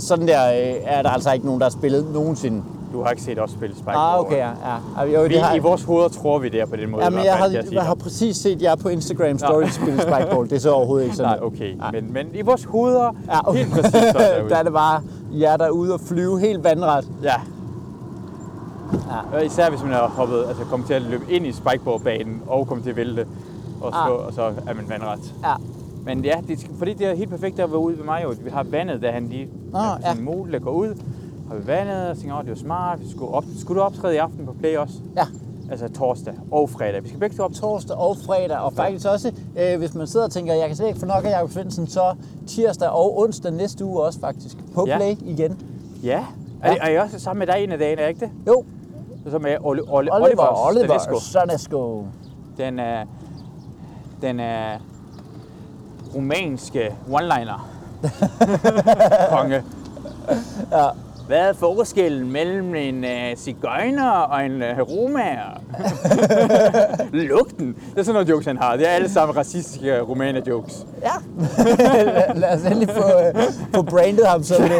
sådan 0.00 0.28
der 0.28 0.48
øh, 0.52 0.74
er 0.84 1.02
der 1.02 1.10
altså 1.10 1.32
ikke 1.32 1.46
nogen, 1.46 1.60
der 1.60 1.64
har 1.66 1.70
spillet 1.70 2.06
nogensinde. 2.12 2.62
Du 2.92 3.02
har 3.02 3.10
ikke 3.10 3.22
set 3.22 3.38
os 3.42 3.50
spille 3.50 3.74
spikeball. 3.74 3.96
Ah, 3.98 4.20
okay, 4.20 4.36
ja. 4.36 4.50
ja. 4.98 5.04
Jo, 5.04 5.22
Vi, 5.28 5.34
har, 5.34 5.54
I 5.54 5.58
vores 5.58 5.82
hoveder 5.84 6.08
tror 6.08 6.38
vi 6.38 6.48
det 6.48 6.60
er 6.60 6.66
på 6.66 6.76
den 6.76 6.90
måde. 6.90 7.02
Ja, 7.02 7.08
i 7.08 7.10
men 7.10 7.16
hvert 7.20 7.26
jeg 7.26 7.36
har, 7.36 7.48
sige 7.48 7.68
jeg 7.72 7.82
har 7.82 7.94
præcis 7.94 8.36
set 8.36 8.62
jer 8.62 8.74
på 8.76 8.88
Instagram 8.88 9.38
stories 9.38 9.74
spille 9.74 10.00
spikeball. 10.02 10.48
Det 10.50 10.56
er 10.56 10.60
så 10.60 10.72
overhovedet 10.72 11.04
ikke 11.04 11.16
sådan. 11.16 11.30
Nej, 11.38 11.46
okay. 11.46 11.74
Nej. 11.76 11.90
Men, 11.92 12.12
men 12.12 12.26
i 12.34 12.40
vores 12.40 12.64
hoveder, 12.64 13.16
Ja, 13.28 13.48
okay. 13.48 13.58
helt 13.58 13.70
præcis 13.72 13.92
sådan 13.92 14.14
derude. 14.14 14.48
der 14.50 14.56
er 14.56 14.62
det 14.62 14.72
bare 14.72 15.00
jer, 15.32 15.56
der 15.56 15.64
er 15.64 15.70
ude 15.70 15.94
og 15.94 16.00
flyve 16.00 16.40
helt 16.40 16.64
vandret. 16.64 17.08
Ja. 17.22 17.34
Ja. 19.32 19.38
Især 19.38 19.70
hvis 19.70 19.82
man 19.82 19.92
har 19.92 20.08
hoppet, 20.08 20.44
altså 20.48 20.64
kommet 20.70 20.86
til 20.86 20.94
at 20.94 21.02
løbe 21.02 21.24
ind 21.30 21.46
i 21.46 21.52
spikeballbanen 21.52 22.42
og 22.46 22.66
kommet 22.66 22.84
til 22.84 22.90
at 22.90 22.96
vælte 22.96 23.26
og 23.80 23.92
slå, 24.06 24.14
Ah. 24.18 24.26
og 24.26 24.32
så 24.32 24.42
er 24.42 24.74
man 24.74 24.84
vandret. 24.88 25.34
Ja. 25.44 25.52
Men 26.04 26.24
ja, 26.24 26.40
det, 26.48 26.66
fordi 26.78 26.92
det 26.94 27.06
er 27.06 27.14
helt 27.14 27.30
perfekt 27.30 27.58
at 27.60 27.70
være 27.70 27.78
ude 27.78 27.98
ved 27.98 28.04
mig 28.04 28.20
jo. 28.24 28.34
Vi 28.44 28.50
har 28.50 28.62
vandet, 28.62 29.02
da 29.02 29.10
han 29.10 29.28
lige 29.28 29.42
er 29.74 29.96
på 29.96 30.00
ja. 30.04 30.12
en 30.12 30.24
mole, 30.24 30.52
der 30.52 30.58
går 30.58 30.70
ud. 30.70 31.02
Har 31.48 31.54
vi 31.56 31.66
vandet 31.66 32.08
og 32.10 32.18
tænker, 32.18 32.36
åh, 32.36 32.42
det 32.42 32.48
var 32.50 32.56
smart. 32.56 33.00
Vi 33.00 33.10
skulle, 33.10 33.32
op, 33.32 33.44
skulle 33.58 33.80
du 33.80 33.84
optræde 33.84 34.14
i 34.14 34.16
aften 34.16 34.46
på 34.46 34.52
Play 34.52 34.76
også? 34.76 34.94
Ja, 35.16 35.26
Altså 35.70 35.88
torsdag 35.88 36.34
og 36.50 36.70
fredag. 36.70 37.02
Vi 37.04 37.08
skal 37.08 37.20
begge 37.20 37.36
to 37.36 37.42
op. 37.42 37.52
torsdag 37.52 37.96
og 37.96 38.16
fredag, 38.26 38.58
og 38.58 38.72
faktisk 38.72 39.06
også, 39.06 39.32
øh, 39.58 39.78
hvis 39.78 39.94
man 39.94 40.06
sidder 40.06 40.26
og 40.26 40.32
tænker, 40.32 40.54
jeg 40.54 40.66
kan 40.66 40.76
slet 40.76 40.86
ikke 40.88 41.00
få 41.00 41.06
nok 41.06 41.24
af 41.24 41.30
Jacob 41.30 41.50
Svendsen, 41.50 41.86
så 41.86 42.14
tirsdag 42.46 42.88
og 42.88 43.18
onsdag 43.20 43.52
næste 43.52 43.84
uge 43.84 44.02
også 44.02 44.20
faktisk. 44.20 44.56
På 44.74 44.84
Ja. 44.86 44.96
Play 44.96 45.16
igen. 45.20 45.58
Ja. 46.02 46.24
Er, 46.62 46.72
Ja. 46.72 46.72
ja. 46.72 46.78
er 46.80 46.88
I 46.88 46.98
også 46.98 47.18
sammen 47.18 47.38
med 47.38 47.46
dig 47.54 47.64
en 47.64 47.72
af 47.72 47.78
dagene, 47.78 48.02
er 48.02 48.08
ikke 48.08 48.20
det? 48.20 48.30
Jo, 48.46 48.64
Så 49.30 49.38
med 49.38 49.56
Ole, 49.60 49.82
Ole, 49.82 50.14
Oliver, 50.14 50.66
Oliver. 50.66 51.18
Stanesco. 51.20 52.06
Den 52.58 52.78
er, 52.78 53.04
den 54.22 54.40
er 54.40 54.78
romanske 56.14 56.94
one-liner. 57.10 57.68
Konge. 59.36 59.62
Ja. 60.72 60.88
Hvad 61.26 61.38
er 61.38 61.52
forskellen 61.52 62.32
mellem 62.32 62.74
en 62.74 63.04
uh, 63.04 63.36
cigøjner 63.36 64.10
og 64.10 64.44
en 64.46 64.62
uh, 64.62 64.78
romager? 64.78 65.60
Lugten. 67.28 67.66
Det 67.66 67.98
er 67.98 68.02
sådan 68.02 68.14
nogle 68.14 68.28
jokes, 68.30 68.46
han 68.46 68.56
har. 68.56 68.76
Det 68.76 68.88
er 68.88 68.92
alle 68.92 69.10
sammen 69.10 69.36
racistiske 69.36 70.00
romaner-jokes. 70.00 70.86
Ja, 71.02 71.12
lad, 71.64 72.34
lad 72.34 72.54
os 72.54 72.64
endelig 72.64 72.88
få, 72.88 73.02
øh, 73.02 73.42
få 73.74 73.82
brandet 73.82 74.26
ham 74.26 74.42
som 74.42 74.62
øh, 74.64 74.70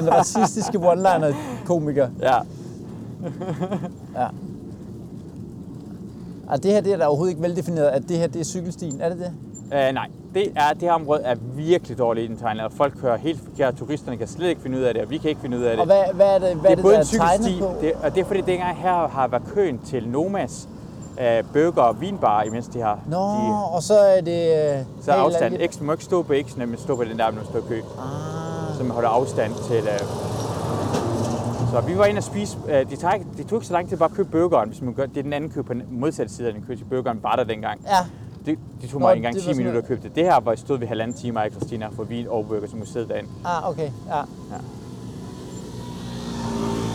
den 0.00 0.14
racistiske 0.14 0.78
one-liner-komiker. 0.78 2.08
Ja. 2.20 2.36
Ja. 4.16 4.26
Og 6.50 6.62
det 6.62 6.70
her 6.70 6.80
det 6.80 6.92
er 6.92 6.96
da 6.96 7.06
overhovedet 7.06 7.32
ikke 7.32 7.42
veldefineret, 7.42 7.86
at 7.86 8.02
det 8.08 8.18
her 8.18 8.26
det 8.26 8.40
er 8.40 8.44
cykelstien. 8.44 9.00
Er 9.00 9.08
det 9.08 9.18
det? 9.18 9.32
Uh, 9.64 9.94
nej, 9.94 10.08
det, 10.34 10.52
er, 10.56 10.72
det 10.72 10.82
her 10.82 10.92
område 10.92 11.22
er 11.22 11.34
virkelig 11.56 11.98
dårligt 11.98 12.30
indtegnet, 12.30 12.64
og 12.64 12.72
folk 12.72 12.94
kører 13.00 13.16
helt 13.16 13.40
forkert. 13.44 13.74
Turisterne 13.74 14.16
kan 14.16 14.28
slet 14.28 14.48
ikke 14.48 14.60
finde 14.60 14.78
ud 14.78 14.82
af 14.82 14.94
det, 14.94 15.02
og 15.02 15.10
vi 15.10 15.18
kan 15.18 15.30
ikke 15.30 15.40
finde 15.40 15.58
ud 15.58 15.62
af 15.62 15.70
det. 15.70 15.80
Og 15.80 15.86
hvad, 15.86 16.02
hvad 16.14 16.26
er 16.26 16.38
det, 16.38 16.56
hvad 16.56 16.70
det 16.70 16.78
er 16.78 16.82
både 16.82 16.94
der 16.94 17.00
en 17.00 17.06
cykelsti, 17.06 17.62
det, 17.80 17.92
og 18.02 18.14
det 18.14 18.20
er 18.20 18.24
fordi, 18.24 18.40
det 18.40 18.54
engang 18.54 18.76
her 18.76 19.08
har 19.08 19.28
været 19.28 19.42
køen 19.54 19.78
til 19.78 20.08
Nomas 20.08 20.68
uh, 21.12 21.52
burger 21.52 21.82
og 21.82 22.00
vinbar, 22.00 22.42
imens 22.42 22.68
de 22.68 22.80
har. 22.80 22.98
Nå, 23.06 23.16
de, 23.16 23.64
og 23.72 23.82
så 23.82 23.98
er 23.98 24.20
det... 24.20 24.76
Øh, 24.78 24.84
så 25.02 25.12
er 25.12 25.16
afstand. 25.16 25.56
X, 25.72 25.78
du 25.78 25.84
må 25.84 25.92
ikke 25.92 26.04
stå 26.04 26.22
på 26.22 26.32
X'ene, 26.32 26.64
men 26.64 26.76
stå 26.78 26.96
på 26.96 27.04
den 27.04 27.18
der, 27.18 27.30
når 27.30 27.40
du 27.40 27.46
står 27.46 27.60
kø. 27.68 27.76
Ah, 27.78 28.76
Så 28.76 28.82
man 28.82 28.90
holder 28.92 29.08
afstand 29.08 29.52
til... 29.68 29.78
Uh, 29.78 30.29
så 31.70 31.80
vi 31.80 31.98
var 31.98 32.04
inde 32.04 32.18
og 32.18 32.24
spise... 32.24 32.58
Uh, 32.64 32.70
det, 32.70 32.92
ikke, 32.92 33.26
det 33.36 33.46
tog 33.46 33.56
ikke 33.56 33.66
så 33.66 33.72
lang 33.72 33.88
tid 33.88 33.96
bare 33.96 34.10
at 34.10 34.16
købe 34.16 34.28
burgeren, 34.30 34.68
hvis 34.68 34.82
man 34.82 34.94
gør, 34.94 35.06
det 35.06 35.16
er 35.16 35.22
den 35.22 35.32
anden 35.32 35.50
kø 35.50 35.62
på 35.62 35.74
den 35.74 35.82
modsatte 35.90 36.34
side 36.34 36.48
af 36.48 36.54
den 36.54 36.64
kø 36.68 36.76
til 36.76 36.84
burgeren, 36.84 37.22
var 37.22 37.36
der 37.36 37.44
dengang. 37.44 37.80
ja. 37.86 38.06
Det, 38.46 38.58
det 38.82 38.90
tog 38.90 39.00
Nå, 39.00 39.06
mig 39.06 39.16
engang 39.16 39.34
det 39.34 39.42
10 39.42 39.48
var 39.48 39.52
sådan 39.52 39.64
minutter 39.64 39.80
at 39.80 39.88
købe 39.88 40.02
det. 40.02 40.14
Det 40.14 40.24
her 40.24 40.40
var 40.40 40.54
stod 40.54 40.78
vi 40.78 40.86
halvanden 40.86 41.16
time 41.16 41.44
af 41.44 41.50
Christina 41.50 41.88
for 41.96 42.04
vin 42.04 42.28
og 42.28 42.46
burger, 42.48 42.66
som 42.68 42.78
musede 42.78 43.08
derinde. 43.08 43.30
Ah, 43.44 43.68
okay. 43.68 43.90
Ja. 44.08 44.22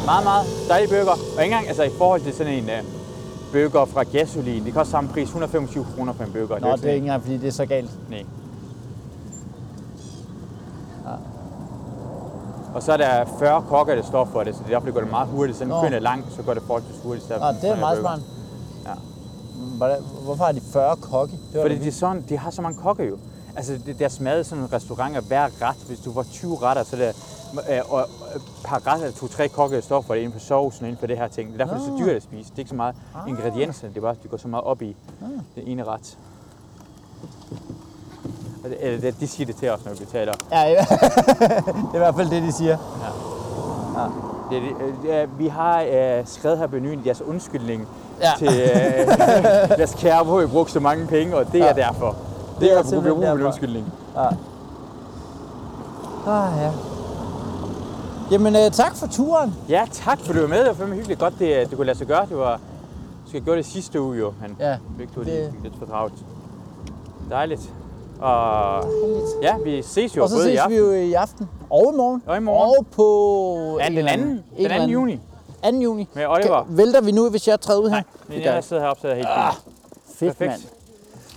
Meget, 0.06 0.24
meget 0.24 0.46
dejlig 0.70 0.90
burger. 0.90 1.12
Og 1.12 1.44
ikke 1.44 1.44
engang 1.44 1.68
altså, 1.68 1.84
i 1.84 1.90
forhold 1.98 2.22
til 2.22 2.34
sådan 2.34 2.54
en 2.54 2.64
uh, 2.64 2.86
burger 3.52 3.86
fra 3.86 4.04
Gasolin, 4.04 4.66
det 4.66 4.74
koster 4.74 4.92
samme 4.92 5.10
pris, 5.10 5.24
125 5.24 5.86
kroner 5.96 6.14
for 6.14 6.24
en 6.24 6.32
burger. 6.32 6.60
Nå, 6.60 6.76
det 6.76 6.86
er 6.86 6.94
ikke 6.94 6.98
engang, 6.98 7.22
fordi 7.22 7.38
det 7.38 7.48
er 7.48 7.52
så 7.52 7.66
galt. 7.66 7.92
Nej. 8.10 8.26
Og 12.76 12.84
så 12.84 12.92
er 12.94 12.98
der 12.98 13.26
40 13.40 13.64
kokker, 13.70 13.96
der 13.96 14.04
står 14.04 14.26
for 14.26 14.44
det, 14.44 14.56
så 14.56 14.60
det 14.60 14.66
er 14.68 14.74
derfor, 14.74 14.86
det 14.86 14.94
går 14.94 15.02
det 15.02 15.10
meget 15.10 15.28
hurtigt. 15.28 15.58
Så 15.58 15.66
Nå. 15.66 15.70
når 15.76 15.82
køen 15.82 15.94
er 15.94 16.00
lang, 16.00 16.26
så 16.32 16.42
går 16.44 16.54
det 16.54 16.64
forholdsvis 16.64 17.02
hurtigt. 17.04 17.30
Nå, 17.30 17.36
det 17.62 17.70
er 17.70 17.80
meget 17.80 18.00
smart. 18.00 18.20
Ja. 18.86 18.94
Hvordan, 19.78 19.98
hvorfor 20.24 20.44
har 20.44 20.52
de 20.52 20.62
40 20.74 20.96
kokke? 20.96 21.34
Det 21.34 21.56
var 21.56 21.62
Fordi 21.62 21.78
de, 21.78 21.92
sådan, 21.92 22.26
de 22.30 22.38
har 22.38 22.52
så 22.52 22.62
mange 22.62 22.78
kokke 22.82 23.04
jo. 23.04 23.18
Altså, 23.56 23.80
det, 23.86 24.00
deres 24.00 24.20
mad 24.20 24.44
sådan 24.44 24.64
en 24.64 24.74
restaurant 24.74 25.16
er 25.18 25.22
hver 25.22 25.50
ret. 25.62 25.76
Hvis 25.88 26.00
du 26.00 26.14
får 26.14 26.24
20 26.24 26.58
retter, 26.62 26.84
så 26.84 26.96
er 26.96 27.00
det 27.00 27.16
øh, 27.70 27.94
og, 27.94 28.00
og, 28.00 28.42
per 28.66 28.88
ret 28.88 29.02
er 29.02 29.06
det 29.06 29.16
to-tre 29.16 29.48
kokke, 29.50 29.76
der 29.76 29.82
står 29.82 30.02
for 30.02 30.14
det 30.14 30.22
inden 30.22 30.40
for 30.40 30.46
sovsen 30.46 30.84
og 30.84 30.90
inden 30.90 31.00
for 31.00 31.08
det 31.08 31.18
her 31.18 31.28
ting. 31.28 31.54
Det 31.54 31.62
er 31.62 31.66
derfor, 31.66 31.76
det 31.76 31.82
er 31.82 31.86
så 31.98 32.04
Nå. 32.04 32.06
dyrt 32.06 32.16
at 32.16 32.24
spise. 32.24 32.50
Det 32.50 32.56
er 32.56 32.60
ikke 32.60 32.70
så 32.70 32.76
meget 32.76 32.96
Ah. 33.16 33.30
ingredienser, 33.30 33.88
det 33.88 33.98
er 33.98 34.02
bare, 34.02 34.16
de 34.24 34.28
går 34.28 34.38
så 34.38 34.48
meget 34.48 34.66
op 34.66 34.82
i 34.82 34.96
det 35.56 35.72
ene 35.72 35.84
ret. 35.84 36.18
Det, 38.70 38.78
eller 38.80 39.00
det, 39.02 39.20
de 39.20 39.28
siger 39.28 39.46
det 39.48 39.56
til 39.56 39.70
os, 39.70 39.86
når 39.86 39.92
vi 39.92 39.98
betaler. 39.98 40.34
Ja, 40.52 40.62
ja. 40.62 40.76
det 40.86 41.92
er 41.92 41.96
i 41.96 41.98
hvert 41.98 42.16
fald 42.16 42.30
det, 42.30 42.44
de 42.44 42.52
siger. 42.52 42.78
Det, 44.52 44.62
det, 44.62 44.70
øh, 44.86 44.94
det, 45.04 45.16
er- 45.22 45.26
vi 45.38 45.48
har 45.48 45.82
øh, 45.82 46.24
skrevet 46.28 46.58
her 46.58 46.68
på 46.68 46.76
menuen 46.76 47.02
jeres 47.06 47.22
undskyldning 47.22 47.88
Ja. 48.22 48.32
til 48.38 48.48
øh, 49.82 49.88
kære, 50.02 50.24
hvor 50.24 50.42
I 50.42 50.46
brugte 50.48 50.74
så 50.74 50.80
mange 50.80 51.08
penge, 51.08 51.36
og 51.38 51.52
det 51.52 51.62
er 51.62 51.66
Ja. 51.66 51.74
derfor. 51.74 52.08
Det, 52.10 52.62
Det 52.62 52.72
er 52.72 52.76
er, 52.76 52.80
er 52.80 52.84
simpelthen 52.84 53.14
brug 53.14 53.24
for 53.24 53.32
en 53.32 53.38
derfor. 53.38 53.46
undskyldning. 53.48 53.94
Ah, 56.28 56.52
ja. 56.62 56.72
Jamen, 58.32 58.56
øh, 58.56 58.72
tak 58.72 58.96
for 58.96 59.08
turen. 59.08 59.56
Ja, 59.70 59.86
tak 59.92 60.20
for 60.20 60.34
du 60.34 60.40
var 60.42 60.48
med. 60.48 60.60
Det 60.60 60.68
var 60.68 60.74
fandme 60.74 60.96
hyggeligt 60.96 61.20
godt, 61.20 61.34
det, 61.40 61.70
det 61.70 61.78
kunne 61.78 61.86
lade 61.88 61.98
sig 61.98 62.08
gøre. 62.08 62.26
Det 62.30 62.38
var 62.38 62.60
skal 63.28 63.40
have 63.40 63.46
gjort 63.46 63.58
det 63.58 63.66
sidste 63.66 64.02
uge 64.02 64.18
jo, 64.18 64.34
men 64.42 64.56
Ja, 64.60 64.72
det- 64.72 65.26
det... 65.26 65.50
fik 65.54 65.64
lidt 65.64 65.74
for 65.80 65.86
travlt. 65.86 66.14
Dejligt. 67.30 67.74
Og 68.20 68.84
ja, 69.42 69.58
vi 69.58 69.82
ses 69.82 70.18
jo 70.18 70.24
og 70.24 70.30
så 70.30 70.36
både 70.36 70.48
i 70.48 70.52
ses 70.52 70.60
aften 70.60 70.72
vi 70.72 70.78
jo 70.78 70.92
i 70.92 71.14
aften 71.14 71.50
og 71.70 71.94
i 71.94 71.98
morgen. 71.98 72.24
Og 72.26 72.38
i 72.38 72.40
morgen. 72.40 72.76
Og 72.80 72.86
på... 72.92 73.78
Ja, 73.82 73.88
en 73.88 73.98
den 73.98 74.08
anden, 74.08 74.44
en 74.58 74.70
den 74.70 74.82
2. 74.82 74.86
juni 74.88 75.20
2. 75.64 75.70
juni. 75.80 76.08
med 76.14 76.26
Oliver. 76.28 76.64
Kan, 76.64 76.78
vælter 76.78 77.02
vi 77.02 77.12
nu, 77.12 77.30
hvis 77.30 77.48
jeg 77.48 77.62
træder 77.62 77.80
ud 77.80 77.90
her? 77.90 77.96
Nej, 77.96 78.04
men 78.28 78.38
Det 78.38 78.46
jeg 78.46 78.64
sidder 78.64 78.82
heroppe, 78.82 79.02
så 79.02 79.08
er 79.08 79.12
jeg 79.12 79.18
helt 79.18 79.28
Ah, 79.32 79.54
fint. 79.54 80.18
Fedt, 80.18 80.38
perfekt. 80.38 80.52
mand. 80.52 80.62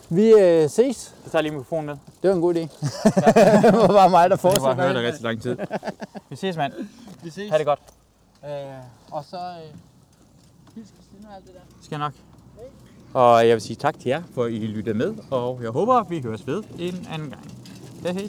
Vi 0.09 0.32
øh, 0.32 0.70
ses. 0.70 0.96
Så 0.96 1.30
tager 1.30 1.38
jeg 1.38 1.42
lige 1.42 1.52
mikrofonen 1.52 1.86
med. 1.86 1.96
Det 2.22 2.30
var 2.30 2.36
en 2.36 2.42
god 2.42 2.55
idé. 2.55 2.59
det 3.66 3.72
var 3.78 3.86
bare 3.86 4.10
mig, 4.10 4.30
der 4.30 4.36
Det 4.36 4.44
var 4.44 4.74
bare 4.74 4.94
det 4.94 5.02
rigtig 5.02 5.22
lang 5.24 5.42
tid. 5.42 5.56
Vi 6.30 6.36
ses, 6.36 6.56
mand. 6.56 6.72
Vi 7.22 7.30
ses. 7.30 7.50
Ha' 7.50 7.59
det 7.59 7.66
godt. 7.66 7.80
Øh, 8.44 8.50
og 9.12 9.24
så... 9.30 9.36
Øh, 9.36 9.74
hils 10.74 10.88
Christina 10.88 11.28
og 11.28 11.36
alt 11.36 11.46
det 11.46 11.55
der. 11.55 11.60
Skal 11.82 11.94
jeg 11.98 11.98
nok. 11.98 12.12
Og 13.14 13.48
jeg 13.48 13.55
vil 13.55 13.60
sige 13.60 13.76
tak 13.76 13.98
til 13.98 14.09
jer, 14.09 14.22
for 14.35 14.44
at 14.44 14.52
I 14.52 14.59
lyttede 14.66 14.98
med, 14.98 15.14
og 15.30 15.60
jeg 15.62 15.70
håber, 15.70 16.05
vi 16.09 16.20
høres 16.20 16.47
ved 16.47 16.62
en 16.78 17.06
anden 17.12 17.30
gang. 17.30 17.51
Hej 18.02 18.12
hej. 18.12 18.28